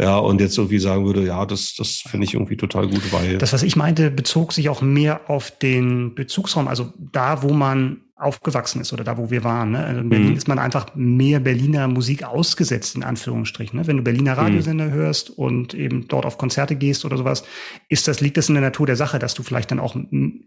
Ja, 0.00 0.18
und 0.18 0.40
jetzt 0.40 0.58
irgendwie 0.58 0.78
sagen 0.78 1.06
würde, 1.06 1.24
ja, 1.24 1.46
das, 1.46 1.74
das 1.76 2.02
finde 2.08 2.26
ich 2.26 2.34
irgendwie 2.34 2.56
total 2.56 2.88
gut, 2.88 3.12
weil. 3.12 3.38
Das, 3.38 3.52
was 3.52 3.62
ich 3.62 3.76
meinte, 3.76 4.10
bezog 4.10 4.52
sich 4.52 4.68
auch 4.68 4.82
mehr 4.82 5.30
auf 5.30 5.52
den 5.52 6.14
Bezugsraum, 6.14 6.66
also 6.66 6.92
da, 6.98 7.42
wo 7.42 7.52
man 7.52 8.00
aufgewachsen 8.16 8.80
ist 8.80 8.92
oder 8.92 9.04
da, 9.04 9.18
wo 9.18 9.30
wir 9.30 9.44
waren. 9.44 9.72
Ne? 9.72 9.84
Also 9.84 10.00
in 10.00 10.08
Berlin 10.08 10.30
Mhm. 10.30 10.36
ist 10.36 10.48
man 10.48 10.58
einfach 10.58 10.86
mehr 10.94 11.40
Berliner 11.40 11.88
Musik 11.88 12.22
ausgesetzt, 12.22 12.94
in 12.94 13.02
Anführungsstrichen. 13.02 13.78
Ne? 13.78 13.86
Wenn 13.86 13.96
du 13.96 14.02
Berliner 14.02 14.38
Radiosender 14.38 14.90
hörst 14.90 15.30
und 15.30 15.74
eben 15.74 16.06
dort 16.06 16.24
auf 16.24 16.38
Konzerte 16.38 16.76
gehst 16.76 17.04
oder 17.04 17.16
sowas, 17.16 17.44
ist 17.88 18.06
das, 18.06 18.20
liegt 18.20 18.36
das 18.36 18.48
in 18.48 18.54
der 18.54 18.62
Natur 18.62 18.86
der 18.86 18.96
Sache, 18.96 19.18
dass 19.18 19.34
du 19.34 19.42
vielleicht 19.42 19.72
dann 19.72 19.80
auch 19.80 19.96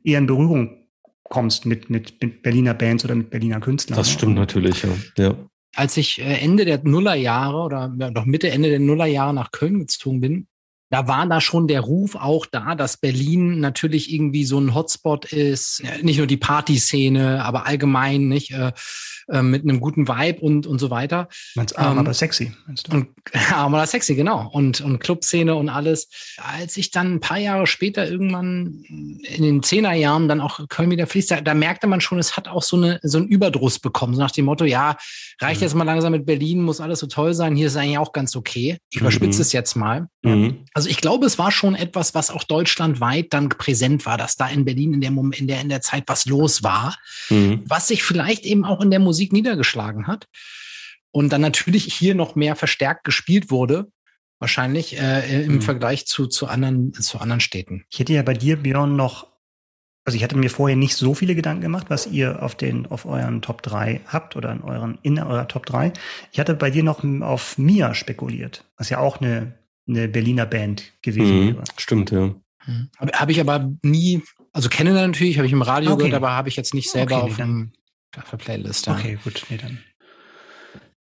eher 0.04 0.18
in 0.18 0.28
Berührung 0.28 0.78
kommst 1.24 1.66
mit, 1.66 1.90
mit, 1.90 2.22
mit 2.22 2.42
Berliner 2.42 2.74
Bands 2.74 3.04
oder 3.04 3.16
mit 3.16 3.30
Berliner 3.30 3.60
Künstlern. 3.60 3.98
das 3.98 4.08
ne? 4.08 4.14
stimmt 4.14 4.36
natürlich, 4.36 4.84
ja. 4.84 4.90
ja. 5.18 5.36
Als 5.76 5.98
ich 5.98 6.20
äh, 6.20 6.40
Ende 6.40 6.66
der 6.66 6.80
Nullerjahre 6.84 7.58
oder 7.58 7.88
noch 7.88 8.26
Mitte, 8.26 8.50
Ende 8.50 8.70
der 8.70 8.80
Nullerjahre 8.80 9.34
nach 9.34 9.52
Köln 9.52 9.80
gezogen 9.80 10.22
bin, 10.22 10.48
da 10.90 11.08
war 11.08 11.26
da 11.28 11.42
schon 11.42 11.68
der 11.68 11.82
Ruf 11.82 12.16
auch 12.16 12.46
da, 12.46 12.76
dass 12.76 12.98
Berlin 12.98 13.60
natürlich 13.60 14.14
irgendwie 14.14 14.46
so 14.46 14.60
ein 14.60 14.74
Hotspot 14.74 15.26
ist. 15.26 15.84
Nicht 16.02 16.18
nur 16.18 16.28
die 16.28 16.38
Partyszene, 16.38 17.44
aber 17.44 17.66
allgemein, 17.66 18.28
nicht? 18.28 18.52
Äh, 18.52 18.72
äh, 19.30 19.42
mit 19.42 19.64
einem 19.64 19.82
guten 19.82 20.08
Vibe 20.08 20.40
und, 20.40 20.68
und 20.68 20.80
so 20.80 20.90
weiter. 20.90 21.28
Meinst 21.56 21.78
arm, 21.78 21.94
Ähm, 21.94 22.00
aber 22.00 22.14
sexy, 22.14 22.54
meinst 22.66 22.88
du? 22.88 22.96
Und 22.96 23.10
aber 23.54 23.80
das 23.80 23.92
sexy, 23.92 24.16
genau. 24.16 24.50
Und, 24.54 24.80
und 24.80 25.00
Clubszene 25.00 25.56
und 25.56 25.68
alles. 25.68 26.08
Als 26.38 26.78
ich 26.78 26.92
dann 26.92 27.16
ein 27.16 27.20
paar 27.20 27.38
Jahre 27.38 27.68
später 27.68 28.10
irgendwann 28.10 28.84
in 28.88 29.44
den 29.44 29.64
Zehnerjahren 29.64 30.30
dann 30.30 30.40
auch 30.40 30.66
Köln 30.70 30.92
wieder 30.92 31.08
fließt, 31.08 31.32
da, 31.32 31.42
da 31.42 31.54
merkte 31.54 31.88
man 31.88 32.00
schon, 32.00 32.20
es 32.20 32.38
hat 32.38 32.48
auch 32.48 32.64
so, 32.64 32.78
eine, 32.78 33.00
so 33.04 33.18
einen 33.18 33.28
Überdruss 33.28 33.80
bekommen. 33.80 34.14
So 34.14 34.22
nach 34.22 34.32
dem 34.32 34.46
Motto, 34.46 34.64
ja, 34.64 34.96
reicht 35.42 35.60
jetzt 35.60 35.76
mal 35.76 35.84
langsam 35.84 36.14
mit 36.14 36.26
Berlin, 36.26 36.62
muss 36.62 36.80
alles 36.80 37.00
so 37.00 37.08
toll 37.08 37.34
sein. 37.34 37.58
Hier 37.58 37.68
ist 37.68 37.76
eigentlich 37.76 37.98
auch 37.98 38.14
ganz 38.14 38.34
okay. 38.36 38.78
Ich 38.92 39.02
überspitze 39.02 39.40
Mhm. 39.40 39.42
es 39.42 39.52
jetzt 39.52 39.76
mal. 39.76 40.08
Mhm. 40.24 40.66
Also 40.78 40.90
ich 40.90 40.98
glaube, 40.98 41.26
es 41.26 41.40
war 41.40 41.52
schon 41.52 41.74
etwas, 41.74 42.14
was 42.14 42.30
auch 42.30 42.44
deutschlandweit 42.44 43.34
dann 43.34 43.50
präsent 43.50 44.06
war, 44.06 44.16
dass 44.16 44.36
da 44.36 44.48
in 44.48 44.64
Berlin 44.64 44.94
in 44.94 45.02
der, 45.02 45.10
in 45.10 45.48
der, 45.48 45.60
in 45.60 45.70
der 45.70 45.82
Zeit 45.82 46.04
was 46.06 46.28
los 46.28 46.62
war 46.62 46.96
Mhm. 47.32 47.64
was 47.66 47.88
sich 47.88 48.04
vielleicht 48.04 48.46
eben 48.46 48.64
auch 48.64 48.80
in 48.82 48.92
der 48.92 49.00
Musik 49.00 49.34
niedergeschlagen 49.34 50.06
hat 50.06 50.28
und 51.10 51.34
dann 51.34 51.42
natürlich 51.42 51.92
hier 51.92 52.14
noch 52.14 52.36
mehr 52.36 52.56
verstärkt 52.56 53.06
gespielt 53.06 53.50
wurde, 53.50 53.88
wahrscheinlich 54.38 55.00
äh, 55.00 55.46
im 55.46 55.56
Mhm. 55.56 55.62
Vergleich 55.64 56.06
zu, 56.06 56.28
zu, 56.28 56.46
anderen, 56.46 56.94
zu 56.94 57.18
anderen 57.18 57.40
Städten. 57.40 57.84
Ich 57.90 57.98
hätte 57.98 58.14
ja 58.14 58.22
bei 58.22 58.36
dir, 58.36 58.56
Björn, 58.58 58.96
noch, 58.96 59.26
also 60.06 60.16
ich 60.16 60.24
hatte 60.24 60.38
mir 60.38 60.52
vorher 60.52 60.78
nicht 60.78 60.96
so 60.96 61.16
viele 61.16 61.34
Gedanken 61.34 61.64
gemacht, 61.64 61.88
was 61.90 62.06
ihr 62.06 62.44
auf 62.44 62.54
den, 62.54 62.86
auf 62.86 63.08
euren 63.08 63.42
Top 63.42 63.64
3 63.64 64.02
habt 64.06 64.36
oder 64.36 64.52
in 64.52 64.62
euren, 64.62 65.00
in 65.02 65.18
eurer 65.18 65.48
Top 65.48 65.66
3. 65.66 65.92
Ich 66.32 66.40
hatte 66.40 66.54
bei 66.54 66.70
dir 66.70 66.84
noch 66.84 67.04
auf 67.22 67.58
Mia 67.58 67.96
spekuliert, 67.96 68.64
was 68.78 68.90
ja 68.92 69.00
auch 69.00 69.22
eine, 69.22 69.58
eine 69.88 70.08
Berliner 70.08 70.46
Band 70.46 70.92
gewesen 71.02 71.40
Mhm. 71.46 71.56
wäre. 71.56 71.64
Stimmt, 71.78 72.12
ja. 72.12 72.36
Habe 72.98 73.12
hab 73.14 73.30
ich 73.30 73.40
aber 73.40 73.72
nie, 73.82 74.22
also 74.52 74.68
kenne 74.70 74.92
natürlich, 74.92 75.38
habe 75.38 75.48
ich 75.48 75.54
im 75.54 75.62
Radio 75.62 75.92
Okay. 75.92 76.04
gehört, 76.04 76.16
aber 76.16 76.32
habe 76.32 76.50
ich 76.50 76.56
jetzt 76.58 76.74
nicht 76.74 76.90
selber 76.90 77.16
Okay, 77.18 77.26
nee, 77.26 77.32
auf, 77.32 77.38
dem, 77.38 77.72
auf 78.18 78.30
der 78.30 78.38
Playlist. 78.38 78.88
Ja. 78.88 78.94
Okay, 78.94 79.18
gut, 79.24 79.46
nee, 79.50 79.58
dann, 79.58 79.80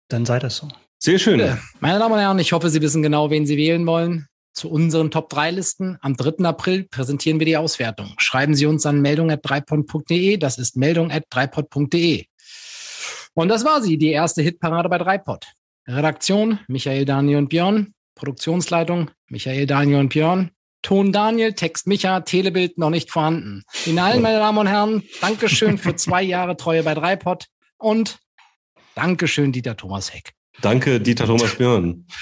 dann 0.07 0.25
sei 0.25 0.39
das 0.39 0.57
so. 0.57 0.69
Sehr 0.99 1.19
schön. 1.19 1.39
Ja. 1.39 1.57
Meine 1.79 1.99
Damen 1.99 2.13
und 2.13 2.19
Herren, 2.19 2.39
ich 2.39 2.51
hoffe, 2.53 2.69
Sie 2.69 2.81
wissen 2.81 3.01
genau, 3.01 3.29
wen 3.29 3.45
Sie 3.45 3.57
wählen 3.57 3.85
wollen. 3.85 4.27
Zu 4.53 4.69
unseren 4.69 5.11
Top 5.11 5.29
3 5.29 5.51
Listen 5.51 5.97
am 6.01 6.15
3. 6.17 6.43
April 6.45 6.83
präsentieren 6.83 7.39
wir 7.39 7.45
die 7.45 7.55
Auswertung. 7.55 8.13
Schreiben 8.17 8.55
Sie 8.55 8.65
uns 8.65 8.85
an 8.85 8.99
meldung.dreipod.de. 9.01 10.37
Das 10.37 10.57
ist 10.57 10.75
meldung.dreipod.de. 10.75 12.25
Und 13.35 13.47
das 13.49 13.63
war 13.63 13.81
sie, 13.81 13.97
die 13.97 14.09
erste 14.11 14.41
Hitparade 14.41 14.89
bei 14.89 14.97
Dreipod. 14.97 15.45
Redaktion 15.87 16.59
Michael, 16.67 17.05
Daniel 17.05 17.37
und 17.37 17.49
Björn. 17.49 17.93
Produktionsleitung 18.19 19.09
Michael, 19.29 19.65
Daniel 19.65 19.99
und 19.99 20.09
Björn. 20.09 20.51
Ton 20.81 21.11
Daniel, 21.11 21.53
Text 21.53 21.87
Micha, 21.87 22.21
Telebild 22.21 22.77
noch 22.77 22.89
nicht 22.89 23.11
vorhanden. 23.11 23.63
Ihnen 23.85 23.99
allen, 23.99 24.21
meine 24.21 24.37
Damen 24.39 24.57
und 24.59 24.67
Herren, 24.67 25.03
Dankeschön 25.19 25.77
für 25.77 25.95
zwei 25.95 26.21
Jahre 26.23 26.55
Treue 26.55 26.83
bei 26.83 26.93
Dreipod 26.93 27.47
und 27.77 28.19
Dankeschön, 28.95 29.51
Dieter 29.51 29.75
Thomas 29.75 30.13
Heck. 30.13 30.31
Danke, 30.61 30.99
Dieter 31.01 31.25
Thomas 31.25 31.55
Björn. 31.55 32.05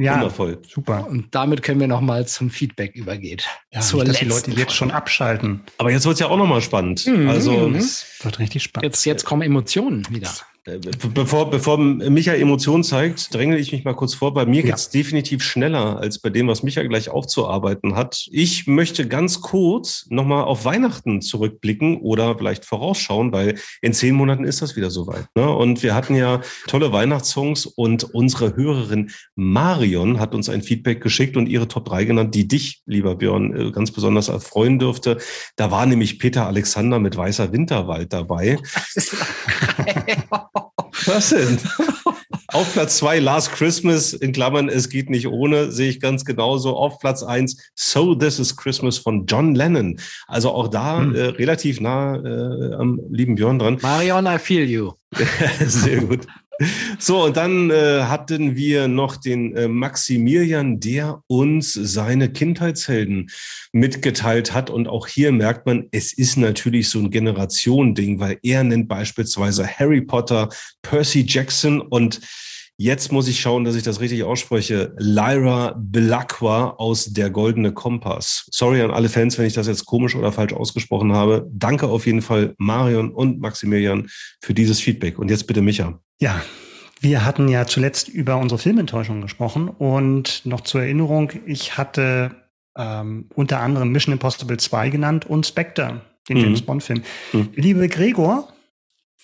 Ja, 0.00 0.14
Wundervoll. 0.14 0.62
super. 0.64 1.08
Und 1.08 1.34
damit 1.34 1.64
können 1.64 1.80
wir 1.80 1.88
nochmal 1.88 2.24
zum 2.28 2.50
Feedback 2.50 2.94
übergehen. 2.94 3.40
Ja, 3.72 3.80
Zur 3.80 4.04
nicht, 4.04 4.12
dass 4.12 4.18
die 4.20 4.26
Leute 4.26 4.50
jetzt 4.52 4.72
schon 4.72 4.92
abschalten. 4.92 5.64
Aber 5.76 5.90
jetzt 5.90 6.06
wird's 6.06 6.20
ja 6.20 6.28
auch 6.28 6.36
nochmal 6.36 6.62
spannend. 6.62 7.04
Mhm. 7.04 7.28
Also, 7.28 7.50
Mhm. 7.68 7.74
Es 7.74 8.06
wird 8.22 8.38
richtig 8.38 8.62
spannend. 8.62 8.84
Jetzt, 8.84 9.04
jetzt 9.06 9.24
kommen 9.24 9.42
Emotionen 9.42 10.06
wieder. 10.08 10.30
Be- 10.76 11.08
bevor, 11.14 11.50
bevor 11.50 11.78
Micha 11.78 12.32
Emotionen 12.34 12.84
zeigt, 12.84 13.32
dränge 13.34 13.56
ich 13.58 13.72
mich 13.72 13.84
mal 13.84 13.94
kurz 13.94 14.14
vor. 14.14 14.34
Bei 14.34 14.44
mir 14.46 14.60
Ja. 14.62 14.66
geht's 14.66 14.90
definitiv 14.90 15.42
schneller 15.42 15.98
als 15.98 16.18
bei 16.18 16.30
dem, 16.30 16.48
was 16.48 16.62
Micha 16.62 16.82
gleich 16.82 17.08
aufzuarbeiten 17.08 17.96
hat. 17.96 18.26
Ich 18.30 18.66
möchte 18.66 19.08
ganz 19.08 19.40
kurz 19.40 20.06
nochmal 20.10 20.44
auf 20.44 20.64
Weihnachten 20.64 21.22
zurückblicken 21.22 21.98
oder 21.98 22.36
vielleicht 22.36 22.64
vorausschauen, 22.64 23.32
weil 23.32 23.58
in 23.82 23.92
zehn 23.92 24.14
Monaten 24.14 24.44
ist 24.44 24.60
das 24.62 24.76
wieder 24.76 24.90
soweit. 24.90 25.26
Ne? 25.34 25.48
Und 25.48 25.82
wir 25.82 25.94
hatten 25.94 26.14
ja 26.14 26.40
tolle 26.66 26.92
Weihnachtssongs 26.92 27.66
und 27.66 28.04
unsere 28.04 28.54
Hörerin 28.56 29.10
Marion 29.36 30.20
hat 30.20 30.34
uns 30.34 30.48
ein 30.48 30.62
Feedback 30.62 31.00
geschickt 31.00 31.36
und 31.36 31.48
ihre 31.48 31.68
Top 31.68 31.86
3 31.86 32.04
genannt, 32.04 32.34
die 32.34 32.46
dich, 32.48 32.82
lieber 32.86 33.14
Björn, 33.16 33.56
äh, 33.56 33.70
ganz 33.72 33.90
besonders 33.90 34.28
erfreuen 34.28 34.78
dürfte. 34.78 35.18
Da 35.56 35.70
war 35.70 35.86
nämlich 35.86 36.18
Peter 36.18 36.46
Alexander 36.46 36.98
mit 36.98 37.16
Weißer 37.16 37.52
Winterwald 37.52 38.12
dabei. 38.12 38.58
Was 41.06 41.30
denn? 41.30 41.58
Auf 42.50 42.72
Platz 42.72 42.96
zwei 42.96 43.18
Last 43.18 43.52
Christmas, 43.52 44.14
in 44.14 44.32
Klammern, 44.32 44.70
es 44.70 44.88
geht 44.88 45.10
nicht 45.10 45.28
ohne, 45.28 45.70
sehe 45.70 45.90
ich 45.90 46.00
ganz 46.00 46.24
genauso. 46.24 46.76
Auf 46.76 46.98
Platz 46.98 47.22
eins 47.22 47.70
So 47.74 48.14
This 48.14 48.38
is 48.38 48.56
Christmas 48.56 48.96
von 48.96 49.26
John 49.26 49.54
Lennon. 49.54 50.00
Also 50.28 50.50
auch 50.50 50.68
da 50.68 51.00
Hm. 51.00 51.14
äh, 51.14 51.20
relativ 51.24 51.80
nah 51.80 52.16
äh, 52.16 52.74
am 52.74 53.00
lieben 53.10 53.34
Björn 53.34 53.58
dran. 53.58 53.78
Marion, 53.82 54.26
I 54.26 54.38
feel 54.38 54.64
you. 54.68 54.92
Sehr 55.66 56.00
gut. 56.00 56.26
So, 56.98 57.24
und 57.24 57.36
dann 57.36 57.70
äh, 57.70 58.02
hatten 58.02 58.56
wir 58.56 58.88
noch 58.88 59.16
den 59.16 59.54
äh, 59.56 59.68
Maximilian, 59.68 60.80
der 60.80 61.22
uns 61.28 61.72
seine 61.72 62.32
Kindheitshelden 62.32 63.30
mitgeteilt 63.72 64.52
hat. 64.52 64.68
Und 64.68 64.88
auch 64.88 65.06
hier 65.06 65.30
merkt 65.30 65.66
man, 65.66 65.86
es 65.92 66.12
ist 66.12 66.36
natürlich 66.36 66.88
so 66.88 66.98
ein 66.98 67.10
Generation-Ding, 67.10 68.18
weil 68.18 68.38
er 68.42 68.64
nennt 68.64 68.88
beispielsweise 68.88 69.66
Harry 69.66 70.00
Potter, 70.00 70.48
Percy 70.82 71.24
Jackson 71.26 71.80
und 71.80 72.20
Jetzt 72.80 73.10
muss 73.10 73.26
ich 73.26 73.40
schauen, 73.40 73.64
dass 73.64 73.74
ich 73.74 73.82
das 73.82 73.98
richtig 74.00 74.22
ausspreche. 74.22 74.94
Lyra 74.98 75.74
Belacqua 75.76 76.76
aus 76.78 77.06
Der 77.06 77.28
Goldene 77.28 77.72
Kompass. 77.72 78.46
Sorry 78.52 78.80
an 78.82 78.92
alle 78.92 79.08
Fans, 79.08 79.36
wenn 79.36 79.46
ich 79.46 79.54
das 79.54 79.66
jetzt 79.66 79.84
komisch 79.84 80.14
oder 80.14 80.30
falsch 80.30 80.52
ausgesprochen 80.52 81.12
habe. 81.12 81.44
Danke 81.52 81.88
auf 81.88 82.06
jeden 82.06 82.22
Fall 82.22 82.54
Marion 82.56 83.10
und 83.10 83.40
Maximilian 83.40 84.08
für 84.40 84.54
dieses 84.54 84.78
Feedback. 84.78 85.18
Und 85.18 85.28
jetzt 85.28 85.48
bitte 85.48 85.60
Micha. 85.60 85.98
Ja, 86.20 86.40
Wir 87.00 87.24
hatten 87.24 87.48
ja 87.48 87.64
zuletzt 87.66 88.08
über 88.08 88.36
unsere 88.38 88.58
Filmenttäuschung 88.60 89.20
gesprochen 89.22 89.68
und 89.68 90.42
noch 90.44 90.60
zur 90.62 90.82
Erinnerung, 90.82 91.30
ich 91.46 91.76
hatte 91.78 92.34
ähm, 92.76 93.26
unter 93.34 93.60
anderem 93.60 93.90
Mission 93.90 94.12
Impossible 94.12 94.56
2 94.56 94.90
genannt 94.90 95.26
und 95.26 95.46
Spectre, 95.46 96.00
den 96.28 96.38
Mhm. 96.38 96.42
James 96.44 96.62
Bond-Film. 96.62 97.02
Mhm. 97.32 97.48
Liebe 97.54 97.88
Gregor, 97.88 98.52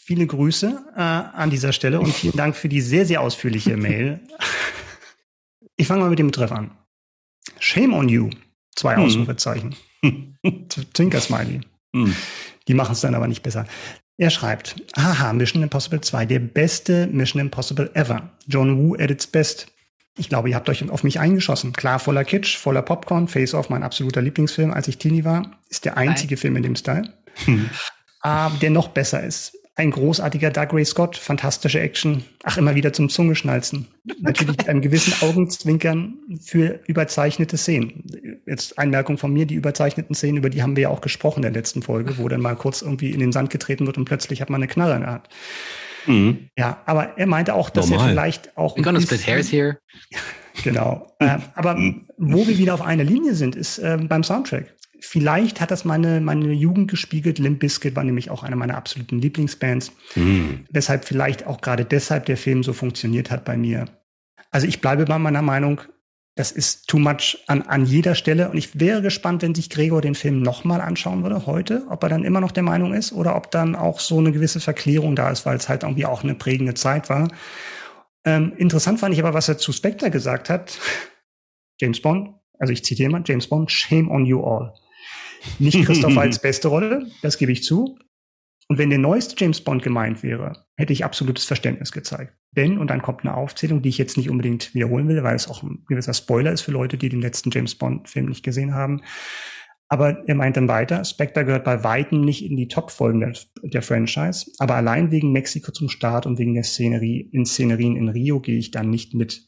viele 0.04 0.26
Grüße 0.26 0.84
äh, 0.96 1.00
an 1.00 1.50
dieser 1.50 1.72
Stelle 1.72 2.00
und 2.00 2.12
vielen 2.14 2.36
Dank 2.36 2.56
für 2.56 2.68
die 2.68 2.80
sehr, 2.80 3.06
sehr 3.06 3.20
ausführliche 3.20 3.76
Mail. 3.78 4.20
Ich 5.76 5.86
fange 5.86 6.02
mal 6.02 6.10
mit 6.10 6.18
dem 6.18 6.26
Betreff 6.28 6.52
an. 6.52 6.70
Shame 7.58 7.92
on 7.94 8.08
you. 8.08 8.30
Zwei 8.76 8.96
Mhm. 8.96 9.04
Ausrufezeichen. 9.04 9.76
Zwinker-Smiley. 10.94 11.60
Hm. 11.94 12.14
Die 12.68 12.74
machen 12.74 12.92
es 12.92 13.00
dann 13.00 13.14
aber 13.14 13.28
nicht 13.28 13.42
besser. 13.42 13.66
Er 14.16 14.30
schreibt, 14.30 14.76
haha, 14.96 15.32
Mission 15.32 15.62
Impossible 15.62 16.00
2, 16.00 16.26
der 16.26 16.38
beste 16.38 17.06
Mission 17.08 17.40
Impossible 17.40 17.90
ever. 17.94 18.30
John 18.46 18.76
Woo 18.78 18.94
at 18.94 19.10
its 19.10 19.26
best. 19.26 19.68
Ich 20.16 20.28
glaube, 20.28 20.48
ihr 20.50 20.54
habt 20.54 20.68
euch 20.68 20.88
auf 20.90 21.02
mich 21.02 21.18
eingeschossen. 21.18 21.72
Klar, 21.72 21.98
voller 21.98 22.24
Kitsch, 22.24 22.56
voller 22.56 22.82
Popcorn, 22.82 23.26
Face 23.26 23.54
Off, 23.54 23.70
mein 23.70 23.82
absoluter 23.82 24.22
Lieblingsfilm, 24.22 24.70
als 24.72 24.86
ich 24.86 24.98
Teenie 24.98 25.24
war. 25.24 25.58
Ist 25.68 25.84
der 25.84 25.96
einzige 25.96 26.36
Film 26.36 26.54
in 26.56 26.62
dem 26.62 26.76
Style. 26.76 27.12
Aber 28.20 28.56
der 28.58 28.70
noch 28.70 28.88
besser 28.88 29.24
ist. 29.24 29.56
Ein 29.76 29.90
großartiger 29.90 30.50
Doug 30.50 30.68
Ray 30.72 30.84
Scott, 30.84 31.16
fantastische 31.16 31.80
Action. 31.80 32.22
Ach, 32.44 32.56
immer 32.56 32.76
wieder 32.76 32.92
zum 32.92 33.08
Zungeschnalzen. 33.08 33.88
Natürlich 34.20 34.56
mit 34.56 34.68
einem 34.68 34.82
gewissen 34.82 35.12
Augenzwinkern 35.20 36.14
für 36.40 36.80
überzeichnete 36.86 37.56
Szenen. 37.56 38.04
Jetzt 38.46 38.78
Einmerkung 38.78 39.18
von 39.18 39.32
mir, 39.32 39.46
die 39.46 39.56
überzeichneten 39.56 40.14
Szenen, 40.14 40.36
über 40.36 40.48
die 40.48 40.62
haben 40.62 40.76
wir 40.76 40.84
ja 40.84 40.88
auch 40.90 41.00
gesprochen 41.00 41.38
in 41.38 41.42
der 41.42 41.60
letzten 41.60 41.82
Folge, 41.82 42.18
wo 42.18 42.28
dann 42.28 42.40
mal 42.40 42.54
kurz 42.54 42.82
irgendwie 42.82 43.10
in 43.10 43.18
den 43.18 43.32
Sand 43.32 43.50
getreten 43.50 43.86
wird 43.86 43.98
und 43.98 44.04
plötzlich 44.04 44.40
hat 44.40 44.48
man 44.48 44.62
eine 44.62 44.68
Knarre 44.68 44.94
in 44.94 45.00
der 45.00 45.10
Hand. 45.10 45.28
Mhm. 46.06 46.50
Ja, 46.56 46.80
aber 46.86 47.18
er 47.18 47.26
meinte 47.26 47.54
auch, 47.54 47.68
dass 47.68 47.90
Normal. 47.90 48.06
er 48.06 48.10
vielleicht 48.12 48.56
auch. 48.56 48.76
We're 48.76 48.82
gonna 48.82 49.00
split 49.00 49.26
hairs 49.26 49.50
here. 49.50 49.78
Genau. 50.62 51.12
äh, 51.18 51.38
aber 51.56 51.76
wo 52.16 52.46
wir 52.46 52.56
wieder 52.58 52.74
auf 52.74 52.80
einer 52.80 53.02
Linie 53.02 53.34
sind, 53.34 53.56
ist 53.56 53.78
äh, 53.78 53.98
beim 54.00 54.22
Soundtrack. 54.22 54.72
Vielleicht 55.06 55.60
hat 55.60 55.70
das 55.70 55.84
meine, 55.84 56.20
meine 56.20 56.52
Jugend 56.52 56.90
gespiegelt. 56.90 57.38
Limp 57.38 57.60
Bizkit 57.60 57.94
war 57.94 58.04
nämlich 58.04 58.30
auch 58.30 58.42
eine 58.42 58.56
meiner 58.56 58.76
absoluten 58.76 59.18
Lieblingsbands. 59.18 59.92
Mhm. 60.14 60.64
Weshalb 60.70 61.04
vielleicht 61.04 61.46
auch 61.46 61.60
gerade 61.60 61.84
deshalb 61.84 62.24
der 62.26 62.36
Film 62.36 62.62
so 62.62 62.72
funktioniert 62.72 63.30
hat 63.30 63.44
bei 63.44 63.56
mir. 63.56 63.84
Also 64.50 64.66
ich 64.66 64.80
bleibe 64.80 65.04
bei 65.04 65.18
meiner 65.18 65.42
Meinung, 65.42 65.82
das 66.36 66.50
ist 66.50 66.88
too 66.88 66.98
much 66.98 67.44
an, 67.46 67.62
an 67.62 67.84
jeder 67.84 68.14
Stelle. 68.14 68.48
Und 68.48 68.56
ich 68.56 68.80
wäre 68.80 69.02
gespannt, 69.02 69.42
wenn 69.42 69.54
sich 69.54 69.68
Gregor 69.68 70.00
den 70.00 70.14
Film 70.14 70.40
nochmal 70.40 70.80
anschauen 70.80 71.22
würde 71.22 71.46
heute, 71.46 71.84
ob 71.90 72.02
er 72.02 72.08
dann 72.08 72.24
immer 72.24 72.40
noch 72.40 72.52
der 72.52 72.62
Meinung 72.62 72.94
ist 72.94 73.12
oder 73.12 73.36
ob 73.36 73.50
dann 73.50 73.76
auch 73.76 74.00
so 74.00 74.18
eine 74.18 74.32
gewisse 74.32 74.58
Verklärung 74.58 75.16
da 75.16 75.30
ist, 75.30 75.44
weil 75.44 75.56
es 75.56 75.68
halt 75.68 75.82
irgendwie 75.82 76.06
auch 76.06 76.24
eine 76.24 76.34
prägende 76.34 76.74
Zeit 76.74 77.10
war. 77.10 77.28
Ähm, 78.24 78.54
interessant 78.56 79.00
fand 79.00 79.14
ich 79.14 79.20
aber, 79.20 79.34
was 79.34 79.48
er 79.48 79.58
zu 79.58 79.72
Spectre 79.72 80.10
gesagt 80.10 80.48
hat. 80.48 80.78
James 81.80 82.00
Bond, 82.00 82.30
also 82.58 82.72
ich 82.72 82.84
zitiere 82.84 83.10
mal, 83.10 83.22
James 83.24 83.48
Bond, 83.48 83.70
shame 83.70 84.10
on 84.10 84.24
you 84.24 84.42
all. 84.42 84.72
Nicht 85.58 85.84
Christoph 85.84 86.16
Waltz 86.16 86.38
beste 86.42 86.68
Rolle, 86.68 87.06
das 87.22 87.38
gebe 87.38 87.52
ich 87.52 87.62
zu. 87.62 87.98
Und 88.68 88.78
wenn 88.78 88.90
der 88.90 88.98
neueste 88.98 89.34
James 89.38 89.60
Bond 89.60 89.82
gemeint 89.82 90.22
wäre, 90.22 90.64
hätte 90.76 90.92
ich 90.92 91.04
absolutes 91.04 91.44
Verständnis 91.44 91.92
gezeigt. 91.92 92.34
Denn, 92.52 92.78
und 92.78 92.88
dann 92.88 93.02
kommt 93.02 93.20
eine 93.22 93.36
Aufzählung, 93.36 93.82
die 93.82 93.90
ich 93.90 93.98
jetzt 93.98 94.16
nicht 94.16 94.30
unbedingt 94.30 94.74
wiederholen 94.74 95.06
will, 95.08 95.22
weil 95.22 95.36
es 95.36 95.48
auch 95.48 95.62
ein 95.62 95.84
gewisser 95.86 96.14
Spoiler 96.14 96.52
ist 96.52 96.62
für 96.62 96.72
Leute, 96.72 96.96
die 96.96 97.08
den 97.08 97.20
letzten 97.20 97.50
James 97.50 97.74
Bond-Film 97.74 98.26
nicht 98.26 98.42
gesehen 98.42 98.74
haben. 98.74 99.02
Aber 99.88 100.26
er 100.26 100.34
meint 100.34 100.56
dann 100.56 100.68
weiter, 100.68 101.04
Spectre 101.04 101.44
gehört 101.44 101.64
bei 101.64 101.84
Weitem 101.84 102.22
nicht 102.22 102.44
in 102.44 102.56
die 102.56 102.68
Top-Folgen 102.68 103.20
der, 103.20 103.34
der 103.62 103.82
Franchise, 103.82 104.50
aber 104.58 104.76
allein 104.76 105.10
wegen 105.10 105.32
Mexiko 105.32 105.72
zum 105.72 105.90
Start 105.90 106.26
und 106.26 106.38
wegen 106.38 106.54
der 106.54 106.64
Szenerie, 106.64 107.28
Inszenerien 107.32 107.96
in 107.96 108.08
Rio 108.08 108.40
gehe 108.40 108.58
ich 108.58 108.70
dann 108.70 108.88
nicht 108.88 109.14
mit. 109.14 109.46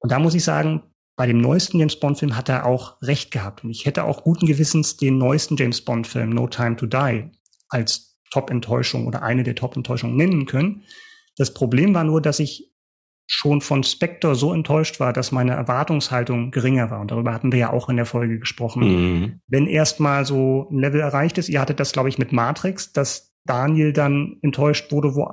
Und 0.00 0.12
da 0.12 0.18
muss 0.18 0.34
ich 0.34 0.44
sagen, 0.44 0.82
bei 1.18 1.26
dem 1.26 1.40
neuesten 1.40 1.80
James 1.80 1.98
Bond-Film 1.98 2.36
hat 2.36 2.48
er 2.48 2.64
auch 2.64 3.02
recht 3.02 3.32
gehabt. 3.32 3.64
Und 3.64 3.70
ich 3.70 3.86
hätte 3.86 4.04
auch 4.04 4.22
guten 4.22 4.46
Gewissens 4.46 4.96
den 4.96 5.18
neuesten 5.18 5.56
James 5.56 5.80
Bond-Film, 5.84 6.30
No 6.30 6.46
Time 6.46 6.76
to 6.76 6.86
Die, 6.86 7.24
als 7.68 8.20
Top-Enttäuschung 8.30 9.04
oder 9.04 9.22
eine 9.22 9.42
der 9.42 9.56
Top-Enttäuschungen 9.56 10.16
nennen 10.16 10.46
können. 10.46 10.84
Das 11.36 11.52
Problem 11.52 11.92
war 11.92 12.04
nur, 12.04 12.22
dass 12.22 12.38
ich 12.38 12.72
schon 13.26 13.60
von 13.60 13.82
Spectre 13.82 14.36
so 14.36 14.54
enttäuscht 14.54 15.00
war, 15.00 15.12
dass 15.12 15.32
meine 15.32 15.54
Erwartungshaltung 15.54 16.52
geringer 16.52 16.88
war. 16.92 17.00
Und 17.00 17.10
darüber 17.10 17.34
hatten 17.34 17.50
wir 17.50 17.58
ja 17.58 17.72
auch 17.72 17.88
in 17.88 17.96
der 17.96 18.06
Folge 18.06 18.38
gesprochen. 18.38 18.82
Mhm. 18.84 19.40
Wenn 19.48 19.66
erstmal 19.66 20.24
so 20.24 20.68
ein 20.70 20.78
Level 20.78 21.00
erreicht 21.00 21.36
ist, 21.36 21.48
ihr 21.48 21.60
hattet 21.60 21.80
das, 21.80 21.90
glaube 21.90 22.08
ich, 22.08 22.18
mit 22.18 22.32
Matrix, 22.32 22.92
dass 22.92 23.34
Daniel 23.44 23.92
dann 23.92 24.38
enttäuscht 24.42 24.92
wurde, 24.92 25.16
wo 25.16 25.26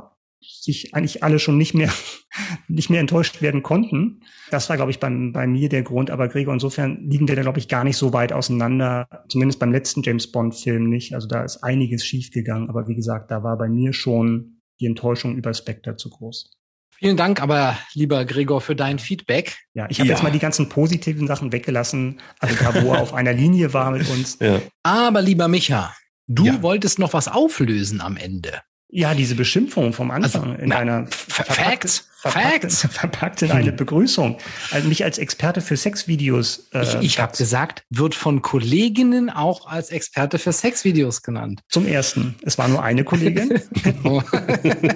sich 0.61 0.93
eigentlich 0.95 1.23
alle 1.23 1.39
schon 1.39 1.57
nicht 1.57 1.73
mehr, 1.73 1.91
nicht 2.67 2.89
mehr 2.89 2.99
enttäuscht 2.99 3.41
werden 3.41 3.63
konnten. 3.63 4.22
Das 4.51 4.69
war, 4.69 4.76
glaube 4.76 4.91
ich, 4.91 4.99
beim, 4.99 5.31
bei 5.34 5.47
mir 5.47 5.69
der 5.69 5.84
Grund. 5.84 6.11
Aber 6.11 6.27
Gregor, 6.27 6.53
insofern 6.53 7.07
liegen 7.09 7.27
wir 7.27 7.35
da, 7.35 7.41
glaube 7.41 7.59
ich, 7.59 7.67
gar 7.67 7.84
nicht 7.84 7.97
so 7.97 8.13
weit 8.13 8.34
auseinander. 8.34 9.07
Zumindest 9.30 9.59
beim 9.59 9.72
letzten 9.72 10.01
James 10.03 10.31
Bond-Film 10.31 10.89
nicht. 10.89 11.13
Also 11.13 11.27
da 11.27 11.43
ist 11.43 11.63
einiges 11.63 12.05
schiefgegangen. 12.05 12.69
Aber 12.69 12.88
wie 12.88 12.95
gesagt, 12.95 13.31
da 13.31 13.43
war 13.43 13.57
bei 13.57 13.69
mir 13.69 13.93
schon 13.93 14.61
die 14.80 14.85
Enttäuschung 14.88 15.35
über 15.35 15.53
Spectre 15.53 15.95
zu 15.95 16.09
groß. 16.09 16.51
Vielen 16.97 17.17
Dank 17.17 17.41
aber, 17.41 17.77
lieber 17.93 18.23
Gregor, 18.23 18.61
für 18.61 18.76
dein 18.76 18.99
Feedback. 18.99 19.57
Ja, 19.73 19.85
ich 19.89 19.99
habe 19.99 20.07
Ja. 20.07 20.15
jetzt 20.15 20.23
mal 20.23 20.31
die 20.31 20.39
ganzen 20.39 20.69
positiven 20.69 21.27
Sachen 21.27 21.51
weggelassen, 21.51 22.22
also 22.39 22.55
da, 22.55 22.84
wo 22.84 22.93
er 22.93 23.01
auf 23.01 23.13
einer 23.13 23.34
Linie 23.34 23.73
war 23.73 23.91
mit 23.91 24.09
uns. 24.09 24.38
Ja. 24.39 24.61
Aber 24.84 25.22
lieber 25.22 25.49
Micha, 25.49 25.93
du 26.27 26.45
Ja. 26.45 26.61
wolltest 26.61 26.97
noch 26.99 27.11
was 27.11 27.27
auflösen 27.27 27.99
am 27.99 28.15
Ende. 28.15 28.61
Ja, 28.95 29.13
diese 29.13 29.35
Beschimpfung 29.35 29.91
vom 29.91 30.09
Anfang 30.09 30.51
Also, 30.51 30.63
in 30.63 30.69
na, 30.69 30.77
einer 30.77 31.05
Facts, 31.09 32.07
verpackt, 32.31 32.61
Facts. 32.64 32.88
verpackt 32.91 33.41
in 33.41 33.52
eine 33.52 33.72
Begrüßung. 33.72 34.38
Also 34.72 34.88
mich 34.88 35.03
als 35.03 35.18
Experte 35.18 35.61
für 35.61 35.77
Sexvideos. 35.77 36.68
Äh, 36.73 36.84
Ich, 36.84 36.95
ich 37.02 37.19
habe 37.19 37.35
gesagt, 37.38 37.84
wird 37.89 38.15
von 38.15 38.41
Kolleginnen 38.41 39.30
auch 39.30 39.68
als 39.68 39.89
Experte 39.91 40.39
für 40.39 40.52
Sexvideos 40.52 41.22
genannt. 41.22 41.61
zum 41.69 41.85
ersten. 41.88 42.35
Es 42.43 42.57
war 42.57 42.68
nur 42.68 42.84
eine 42.84 43.03
Kollegin 43.03 43.60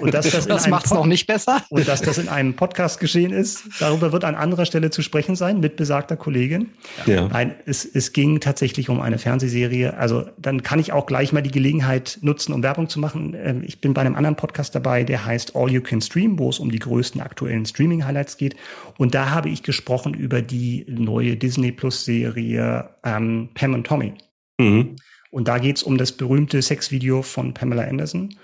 und 0.00 0.14
dass 0.14 0.30
das, 0.30 0.46
das 0.46 0.68
macht's 0.68 0.90
Pod- 0.90 0.98
noch 0.98 1.06
nicht 1.06 1.26
besser. 1.26 1.64
und 1.70 1.86
dass 1.88 2.02
das 2.02 2.18
in 2.18 2.28
einem 2.28 2.54
Podcast 2.54 3.00
geschehen 3.00 3.32
ist. 3.32 3.62
Darüber 3.78 4.12
wird 4.12 4.24
an 4.24 4.34
anderer 4.34 4.66
Stelle 4.66 4.90
zu 4.90 5.02
sprechen 5.02 5.36
sein 5.36 5.60
mit 5.60 5.76
besagter 5.76 6.16
Kollegin. 6.16 6.70
Ja. 7.06 7.28
Nein, 7.28 7.54
es, 7.66 7.84
es 7.84 8.12
ging 8.12 8.40
tatsächlich 8.40 8.88
um 8.88 9.00
eine 9.00 9.18
Fernsehserie. 9.18 9.96
Also 9.96 10.26
dann 10.38 10.62
kann 10.62 10.78
ich 10.78 10.92
auch 10.92 11.06
gleich 11.06 11.32
mal 11.32 11.42
die 11.42 11.50
Gelegenheit 11.50 12.18
nutzen, 12.22 12.52
um 12.52 12.62
Werbung 12.62 12.88
zu 12.88 12.98
machen. 13.00 13.34
Ähm, 13.36 13.62
Ich 13.66 13.80
bin 13.80 13.94
bei 13.94 14.00
einem 14.00 14.16
anderen 14.16 14.36
Podcast 14.36 14.74
dabei, 14.74 15.04
der 15.04 15.24
heißt 15.24 15.54
All 15.56 15.70
You 15.70 15.80
Can 15.80 16.00
Stream, 16.00 16.38
wo 16.38 16.48
es 16.50 16.58
um 16.58 16.70
die 16.70 16.78
größten 16.78 17.19
aktuellen 17.24 17.66
Streaming-Highlights 17.66 18.36
geht. 18.36 18.56
Und 18.98 19.14
da 19.14 19.30
habe 19.30 19.48
ich 19.48 19.62
gesprochen 19.62 20.14
über 20.14 20.42
die 20.42 20.84
neue 20.88 21.36
Disney 21.36 21.72
Plus-Serie 21.72 22.90
ähm, 23.04 23.50
Pam 23.54 23.74
und 23.74 23.86
Tommy. 23.86 24.14
Mhm. 24.58 24.96
Und 25.30 25.48
da 25.48 25.58
geht's 25.58 25.82
um 25.82 25.96
das 25.96 26.12
berühmte 26.12 26.60
Sexvideo 26.60 27.22
von 27.22 27.54
Pamela 27.54 27.84
Anderson. 27.84 28.34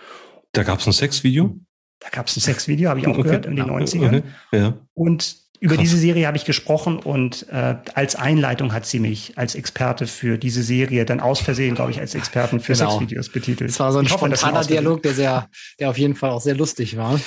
Da 0.52 0.62
gab 0.62 0.78
es 0.78 0.86
ein 0.86 0.92
Sexvideo? 0.92 1.56
Da 2.00 2.08
gab's 2.10 2.36
ein 2.36 2.40
Sexvideo, 2.40 2.88
habe 2.88 3.00
ich 3.00 3.06
auch 3.08 3.16
gehört, 3.16 3.46
in 3.46 3.56
den 3.56 3.66
90ern. 3.66 4.18
Okay. 4.18 4.22
Ja. 4.52 4.78
Und 4.94 5.36
über 5.58 5.74
Krass. 5.74 5.84
diese 5.84 5.96
Serie 5.96 6.26
habe 6.26 6.36
ich 6.36 6.44
gesprochen 6.44 6.98
und 6.98 7.46
äh, 7.50 7.76
als 7.94 8.14
Einleitung 8.14 8.72
hat 8.74 8.84
sie 8.86 9.00
mich 9.00 9.32
als 9.36 9.54
Experte 9.54 10.06
für 10.06 10.36
diese 10.36 10.62
Serie 10.62 11.06
dann 11.06 11.18
aus 11.18 11.40
Versehen, 11.40 11.74
glaube 11.74 11.90
ich, 11.92 11.98
als 11.98 12.14
Experten 12.14 12.60
für 12.60 12.74
Genau. 12.74 12.90
Sexvideos 12.90 13.30
betitelt. 13.30 13.70
Das 13.70 13.80
war 13.80 13.90
so 13.90 13.98
ein 13.98 14.04
Ich 14.04 14.12
spontaner. 14.12 14.62
Dialog, 14.64 15.02
der 15.02 15.14
sehr, 15.14 15.48
der 15.80 15.90
auf 15.90 15.98
jeden 15.98 16.14
Fall 16.14 16.30
auch 16.30 16.42
sehr 16.42 16.54
lustig 16.54 16.96
war. 16.98 17.18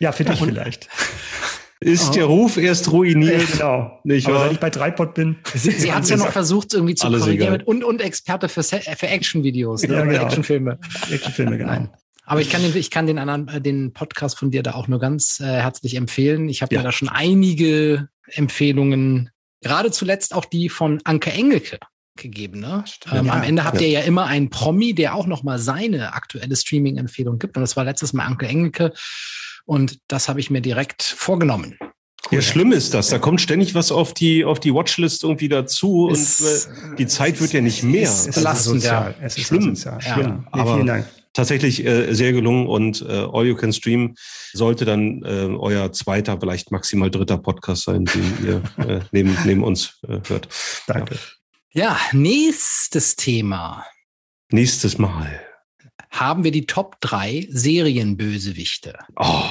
Ja, 0.00 0.12
für 0.12 0.24
dich 0.24 0.38
vielleicht. 0.38 0.88
Ist 1.80 2.16
der 2.16 2.24
Ruf 2.24 2.56
erst 2.56 2.90
ruiniert? 2.90 3.52
genau. 3.52 4.00
Nicht 4.02 4.26
Aber 4.26 4.40
seit 4.40 4.52
ich 4.52 4.58
bei 4.58 4.68
Dreipot 4.70 5.14
bin. 5.14 5.36
Sie, 5.54 5.70
sie 5.70 5.92
hat 5.92 6.02
es 6.02 6.10
ja 6.10 6.16
noch 6.16 6.32
versucht, 6.32 6.74
irgendwie 6.74 6.96
zu 6.96 7.06
Alles 7.06 7.20
korrigieren 7.22 7.54
egal. 7.54 7.58
mit 7.58 7.66
und, 7.68 7.84
und 7.84 8.00
Experte 8.00 8.48
für, 8.48 8.64
Se- 8.64 8.80
für 8.80 9.06
Actionvideos, 9.06 9.82
ne, 9.82 9.94
Ja, 9.94 10.02
oder 10.02 10.10
genau. 10.10 10.24
Actionfilme. 10.24 10.78
Actionfilme, 11.10 11.56
genau. 11.58 11.70
Nein. 11.70 11.90
Aber 12.24 12.40
ich 12.40 12.50
kann 12.50 12.62
den, 12.62 12.76
ich 12.76 12.90
kann 12.90 13.06
den 13.06 13.18
anderen, 13.18 13.48
äh, 13.48 13.60
den 13.60 13.92
Podcast 13.92 14.36
von 14.38 14.50
dir 14.50 14.62
da 14.64 14.74
auch 14.74 14.88
nur 14.88 14.98
ganz 14.98 15.38
äh, 15.40 15.44
herzlich 15.44 15.94
empfehlen. 15.94 16.48
Ich 16.48 16.62
habe 16.62 16.74
Ja. 16.74 16.80
mir 16.80 16.84
da 16.84 16.92
schon 16.92 17.08
einige 17.08 18.08
Empfehlungen, 18.26 19.30
gerade 19.62 19.90
zuletzt 19.92 20.34
auch 20.34 20.44
die 20.46 20.68
von 20.68 21.00
Anke 21.04 21.30
Engelke 21.32 21.78
gegeben. 22.16 22.58
Ne? 22.58 22.82
Ähm, 23.12 23.26
Ja, 23.26 23.32
am 23.34 23.42
Ende 23.44 23.64
habt 23.64 23.80
ja. 23.80 23.86
ihr 23.86 23.92
ja 23.92 24.00
immer 24.00 24.26
einen 24.26 24.50
Promi, 24.50 24.94
der 24.94 25.14
auch 25.14 25.26
noch 25.28 25.44
mal 25.44 25.60
seine 25.60 26.12
aktuelle 26.14 26.56
Streaming-Empfehlung 26.56 27.38
gibt. 27.38 27.56
Und 27.56 27.60
das 27.60 27.76
war 27.76 27.84
letztes 27.84 28.12
Mal 28.12 28.24
Anke 28.26 28.46
Engelke. 28.48 28.92
Und 29.68 29.98
das 30.08 30.30
habe 30.30 30.40
ich 30.40 30.48
mir 30.50 30.62
direkt 30.62 31.02
vorgenommen. 31.02 31.78
Ja, 32.30 32.40
schlimm 32.40 32.72
ist 32.72 32.94
das. 32.94 33.08
Da 33.08 33.18
kommt 33.18 33.40
ständig 33.42 33.74
was 33.74 33.92
auf 33.92 34.14
die, 34.14 34.44
auf 34.46 34.60
die 34.60 34.72
Watchlist 34.74 35.24
irgendwie 35.24 35.48
dazu 35.48 36.08
Ist- 36.08 36.40
und 36.40 36.92
äh, 36.92 36.96
die 36.96 37.06
Zeit 37.06 37.38
wird 37.40 37.52
ja 37.52 37.60
nicht 37.60 37.82
mehr. 37.82 38.02
Es 38.04 38.26
ist 38.26 38.34
belastend, 38.36 38.76
asozial. 38.76 39.14
ja. 39.20 39.26
Es 39.26 39.36
ist 39.36 39.46
Schlimm. 39.46 39.70
asozial. 39.72 39.98
Ja. 40.02 40.14
Schlimm. 40.14 40.38
Nee, 40.54 40.60
Aber- 40.60 40.74
vielen 40.74 40.86
Dank. 40.86 41.06
Tatsächlich 41.34 41.84
äh, 41.86 42.14
sehr 42.14 42.32
gelungen 42.32 42.66
und 42.66 43.02
äh, 43.02 43.26
All 43.32 43.46
You 43.46 43.54
Can 43.54 43.72
Stream 43.72 44.14
sollte 44.54 44.84
dann 44.86 45.22
äh, 45.22 45.54
euer 45.54 45.92
zweiter, 45.92 46.38
vielleicht 46.40 46.72
maximal 46.72 47.10
dritter 47.10 47.36
Podcast 47.38 47.84
sein, 47.84 48.06
den 48.06 48.62
ihr 48.78 48.84
äh, 48.84 49.00
neben, 49.12 49.36
neben 49.44 49.62
uns 49.62 49.98
äh, 50.08 50.18
hört. 50.28 50.48
Danke. 50.86 51.16
Ja, 51.72 51.96
nächstes 52.12 53.14
Thema. 53.16 53.84
Nächstes 54.50 54.96
Mal. 54.98 55.40
Haben 56.10 56.44
wir 56.44 56.50
die 56.50 56.66
Top 56.66 56.96
3 57.00 57.48
Serienbösewichte. 57.50 58.98
Oh, 59.16 59.44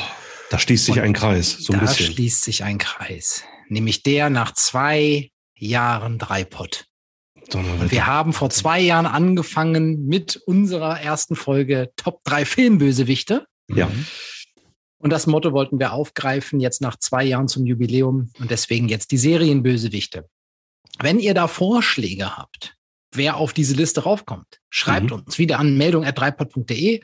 Da 0.49 0.59
schließt 0.59 0.85
sich 0.85 0.97
Und 0.97 1.03
ein 1.03 1.13
Kreis, 1.13 1.51
so 1.53 1.73
ein 1.73 1.79
da 1.79 1.85
bisschen. 1.85 2.13
schließt 2.13 2.43
sich 2.43 2.63
ein 2.63 2.77
Kreis. 2.77 3.43
Nämlich 3.69 4.03
der 4.03 4.29
nach 4.29 4.53
zwei 4.53 5.31
Jahren 5.55 6.17
Dreipot. 6.17 6.85
Und 7.53 7.91
wir 7.91 8.05
haben 8.07 8.33
vor 8.33 8.49
zwei 8.49 8.79
Jahren 8.81 9.05
angefangen 9.05 10.05
mit 10.05 10.35
unserer 10.45 10.99
ersten 10.99 11.35
Folge 11.35 11.91
Top 11.95 12.23
3 12.25 12.45
Filmbösewichte. 12.45 13.45
Ja. 13.69 13.89
Und 14.97 15.11
das 15.11 15.27
Motto 15.27 15.53
wollten 15.53 15.79
wir 15.79 15.93
aufgreifen, 15.93 16.59
jetzt 16.59 16.81
nach 16.81 16.97
zwei 16.97 17.23
Jahren 17.23 17.47
zum 17.47 17.65
Jubiläum 17.65 18.31
und 18.39 18.51
deswegen 18.51 18.89
jetzt 18.89 19.11
die 19.11 19.17
Serienbösewichte. 19.17 20.27
Wenn 20.99 21.19
ihr 21.19 21.33
da 21.33 21.47
Vorschläge 21.47 22.35
habt, 22.35 22.75
wer 23.17 23.37
auf 23.37 23.53
diese 23.53 23.73
Liste 23.75 24.03
raufkommt, 24.03 24.59
schreibt 24.69 25.11
Mhm. 25.11 25.23
uns 25.25 25.37
wieder 25.37 25.59
an 25.59 25.77
meldung.dreipod.de 25.77 27.01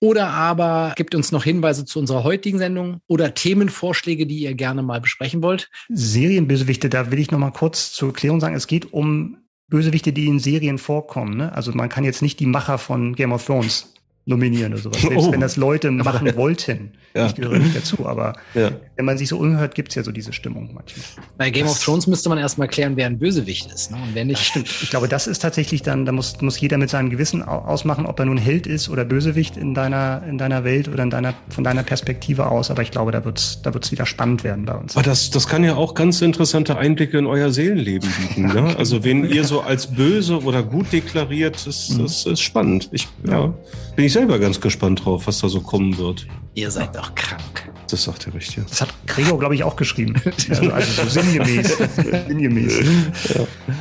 oder 0.00 0.28
aber 0.28 0.92
gibt 0.96 1.14
uns 1.14 1.32
noch 1.32 1.44
Hinweise 1.44 1.84
zu 1.84 1.98
unserer 1.98 2.22
heutigen 2.22 2.58
Sendung 2.58 3.00
oder 3.06 3.34
Themenvorschläge, 3.34 4.26
die 4.26 4.38
ihr 4.40 4.54
gerne 4.54 4.82
mal 4.82 5.00
besprechen 5.00 5.42
wollt. 5.42 5.70
Serienbösewichte, 5.88 6.88
da 6.88 7.10
will 7.10 7.18
ich 7.18 7.30
noch 7.30 7.38
mal 7.38 7.50
kurz 7.50 7.92
zur 7.92 8.12
Klärung 8.12 8.40
sagen, 8.40 8.54
es 8.54 8.66
geht 8.66 8.92
um 8.92 9.38
Bösewichte, 9.68 10.12
die 10.12 10.26
in 10.26 10.38
Serien 10.38 10.78
vorkommen. 10.78 11.36
Ne? 11.38 11.52
Also 11.52 11.72
man 11.72 11.88
kann 11.88 12.04
jetzt 12.04 12.22
nicht 12.22 12.38
die 12.40 12.46
Macher 12.46 12.78
von 12.78 13.14
Game 13.16 13.32
of 13.32 13.44
Thrones 13.46 13.94
nominieren 14.28 14.72
oder 14.72 14.82
sowas. 14.82 15.00
Selbst 15.00 15.16
Oh. 15.28 15.32
wenn 15.32 15.40
das 15.40 15.56
Leute 15.56 15.90
machen 15.92 16.28
wollten. 16.36 16.90
Ja. 17.14 17.26
Ich 17.26 17.36
gehöre 17.36 17.58
nicht 17.58 17.76
dazu, 17.76 18.04
aber 18.06 18.34
Ja. 18.54 18.72
wenn 18.96 19.04
man 19.04 19.16
sich 19.16 19.28
so 19.28 19.38
umhört, 19.38 19.74
gibt's 19.76 19.94
ja 19.94 20.02
so 20.02 20.10
diese 20.10 20.32
Stimmung 20.32 20.74
manchmal. 20.74 21.04
Bei 21.38 21.50
Game 21.50 21.66
of 21.66 21.74
Das- 21.74 21.82
Thrones 21.82 22.06
müsste 22.08 22.28
man 22.28 22.36
erstmal 22.36 22.66
klären, 22.66 22.96
wer 22.96 23.06
ein 23.06 23.18
Bösewicht 23.20 23.70
ist. 23.72 23.92
Ne? 23.92 23.96
Und 23.98 24.14
wer 24.14 24.24
nicht. 24.24 24.44
Stimmt. 24.44 24.68
Ich 24.82 24.90
glaube, 24.90 25.06
das 25.06 25.28
ist 25.28 25.38
tatsächlich 25.42 25.82
dann, 25.82 26.04
da 26.04 26.12
muss, 26.12 26.40
muss 26.40 26.60
jeder 26.60 26.76
mit 26.76 26.90
seinem 26.90 27.08
Gewissen 27.08 27.42
au- 27.42 27.60
ausmachen, 27.60 28.04
ob 28.04 28.18
er 28.18 28.26
nun 28.26 28.36
Held 28.36 28.66
ist 28.66 28.88
oder 28.88 29.04
Bösewicht 29.04 29.56
in 29.56 29.74
deiner, 29.74 30.24
in 30.28 30.38
deiner 30.38 30.64
Welt 30.64 30.88
oder 30.88 31.04
in 31.04 31.10
deiner, 31.10 31.34
von 31.48 31.62
deiner 31.62 31.84
Perspektive 31.84 32.48
aus. 32.50 32.70
Aber 32.72 32.82
ich 32.82 32.90
glaube, 32.90 33.12
da 33.12 33.24
wird's, 33.24 33.62
da 33.62 33.72
wird's 33.74 33.92
wieder 33.92 34.06
spannend 34.06 34.42
werden 34.42 34.64
bei 34.64 34.74
uns. 34.74 34.96
Aber 34.96 35.04
das, 35.04 35.30
das 35.30 35.46
kann 35.46 35.62
ja 35.62 35.76
auch 35.76 35.94
ganz 35.94 36.20
interessante 36.20 36.76
Einblicke 36.76 37.16
in 37.16 37.26
euer 37.26 37.50
Seelenleben 37.52 38.10
bieten. 38.10 38.46
Ne? 38.56 38.74
Also 38.76 39.04
wenn 39.04 39.24
ihr 39.28 39.44
so 39.44 39.60
als 39.60 39.86
böse 39.86 40.42
oder 40.42 40.62
gut 40.64 40.92
deklariert, 40.92 41.64
ist, 41.66 41.96
das 41.98 42.26
ist 42.26 42.40
spannend. 42.40 42.88
Ich 42.92 43.06
ja, 43.24 43.54
bin 43.96 44.04
ich 44.04 44.12
selber 44.12 44.38
ganz 44.38 44.60
gespannt 44.60 45.04
drauf, 45.04 45.26
was 45.26 45.40
da 45.40 45.48
so 45.48 45.60
kommen 45.60 45.96
wird. 45.98 46.26
Ihr 46.54 46.70
seid 46.70 46.94
doch 46.94 47.14
krank. 47.14 47.70
Das 47.90 48.04
sagt 48.04 48.26
der 48.26 48.34
Richtige. 48.34 48.66
Das 48.68 48.80
hat 48.80 48.88
Gregor, 49.06 49.38
glaube 49.38 49.54
ich, 49.54 49.64
auch 49.64 49.76
geschrieben. 49.76 50.14
Also, 50.48 50.70
also 50.70 51.02
so 51.04 51.08
sinngemäß. 51.08 51.78
sinngemäß. 52.28 52.80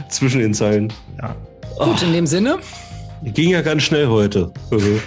Zwischen 0.10 0.40
den 0.40 0.54
Zeilen. 0.54 0.94
Ja. 1.18 1.36
Gut, 1.80 2.02
in 2.04 2.14
dem 2.14 2.28
Sinne, 2.28 2.60
Ging 3.24 3.50
ja 3.50 3.62
ganz 3.62 3.84
schnell 3.84 4.08
heute. 4.08 4.52
Also. 4.70 5.00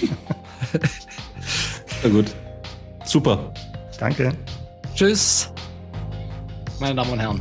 Na 2.02 2.08
gut. 2.08 2.26
Super. 3.04 3.52
Danke. 3.98 4.32
tschüss, 4.94 5.50
meine 6.78 6.94
Damen 6.94 7.10
und 7.12 7.20
Herren. 7.20 7.40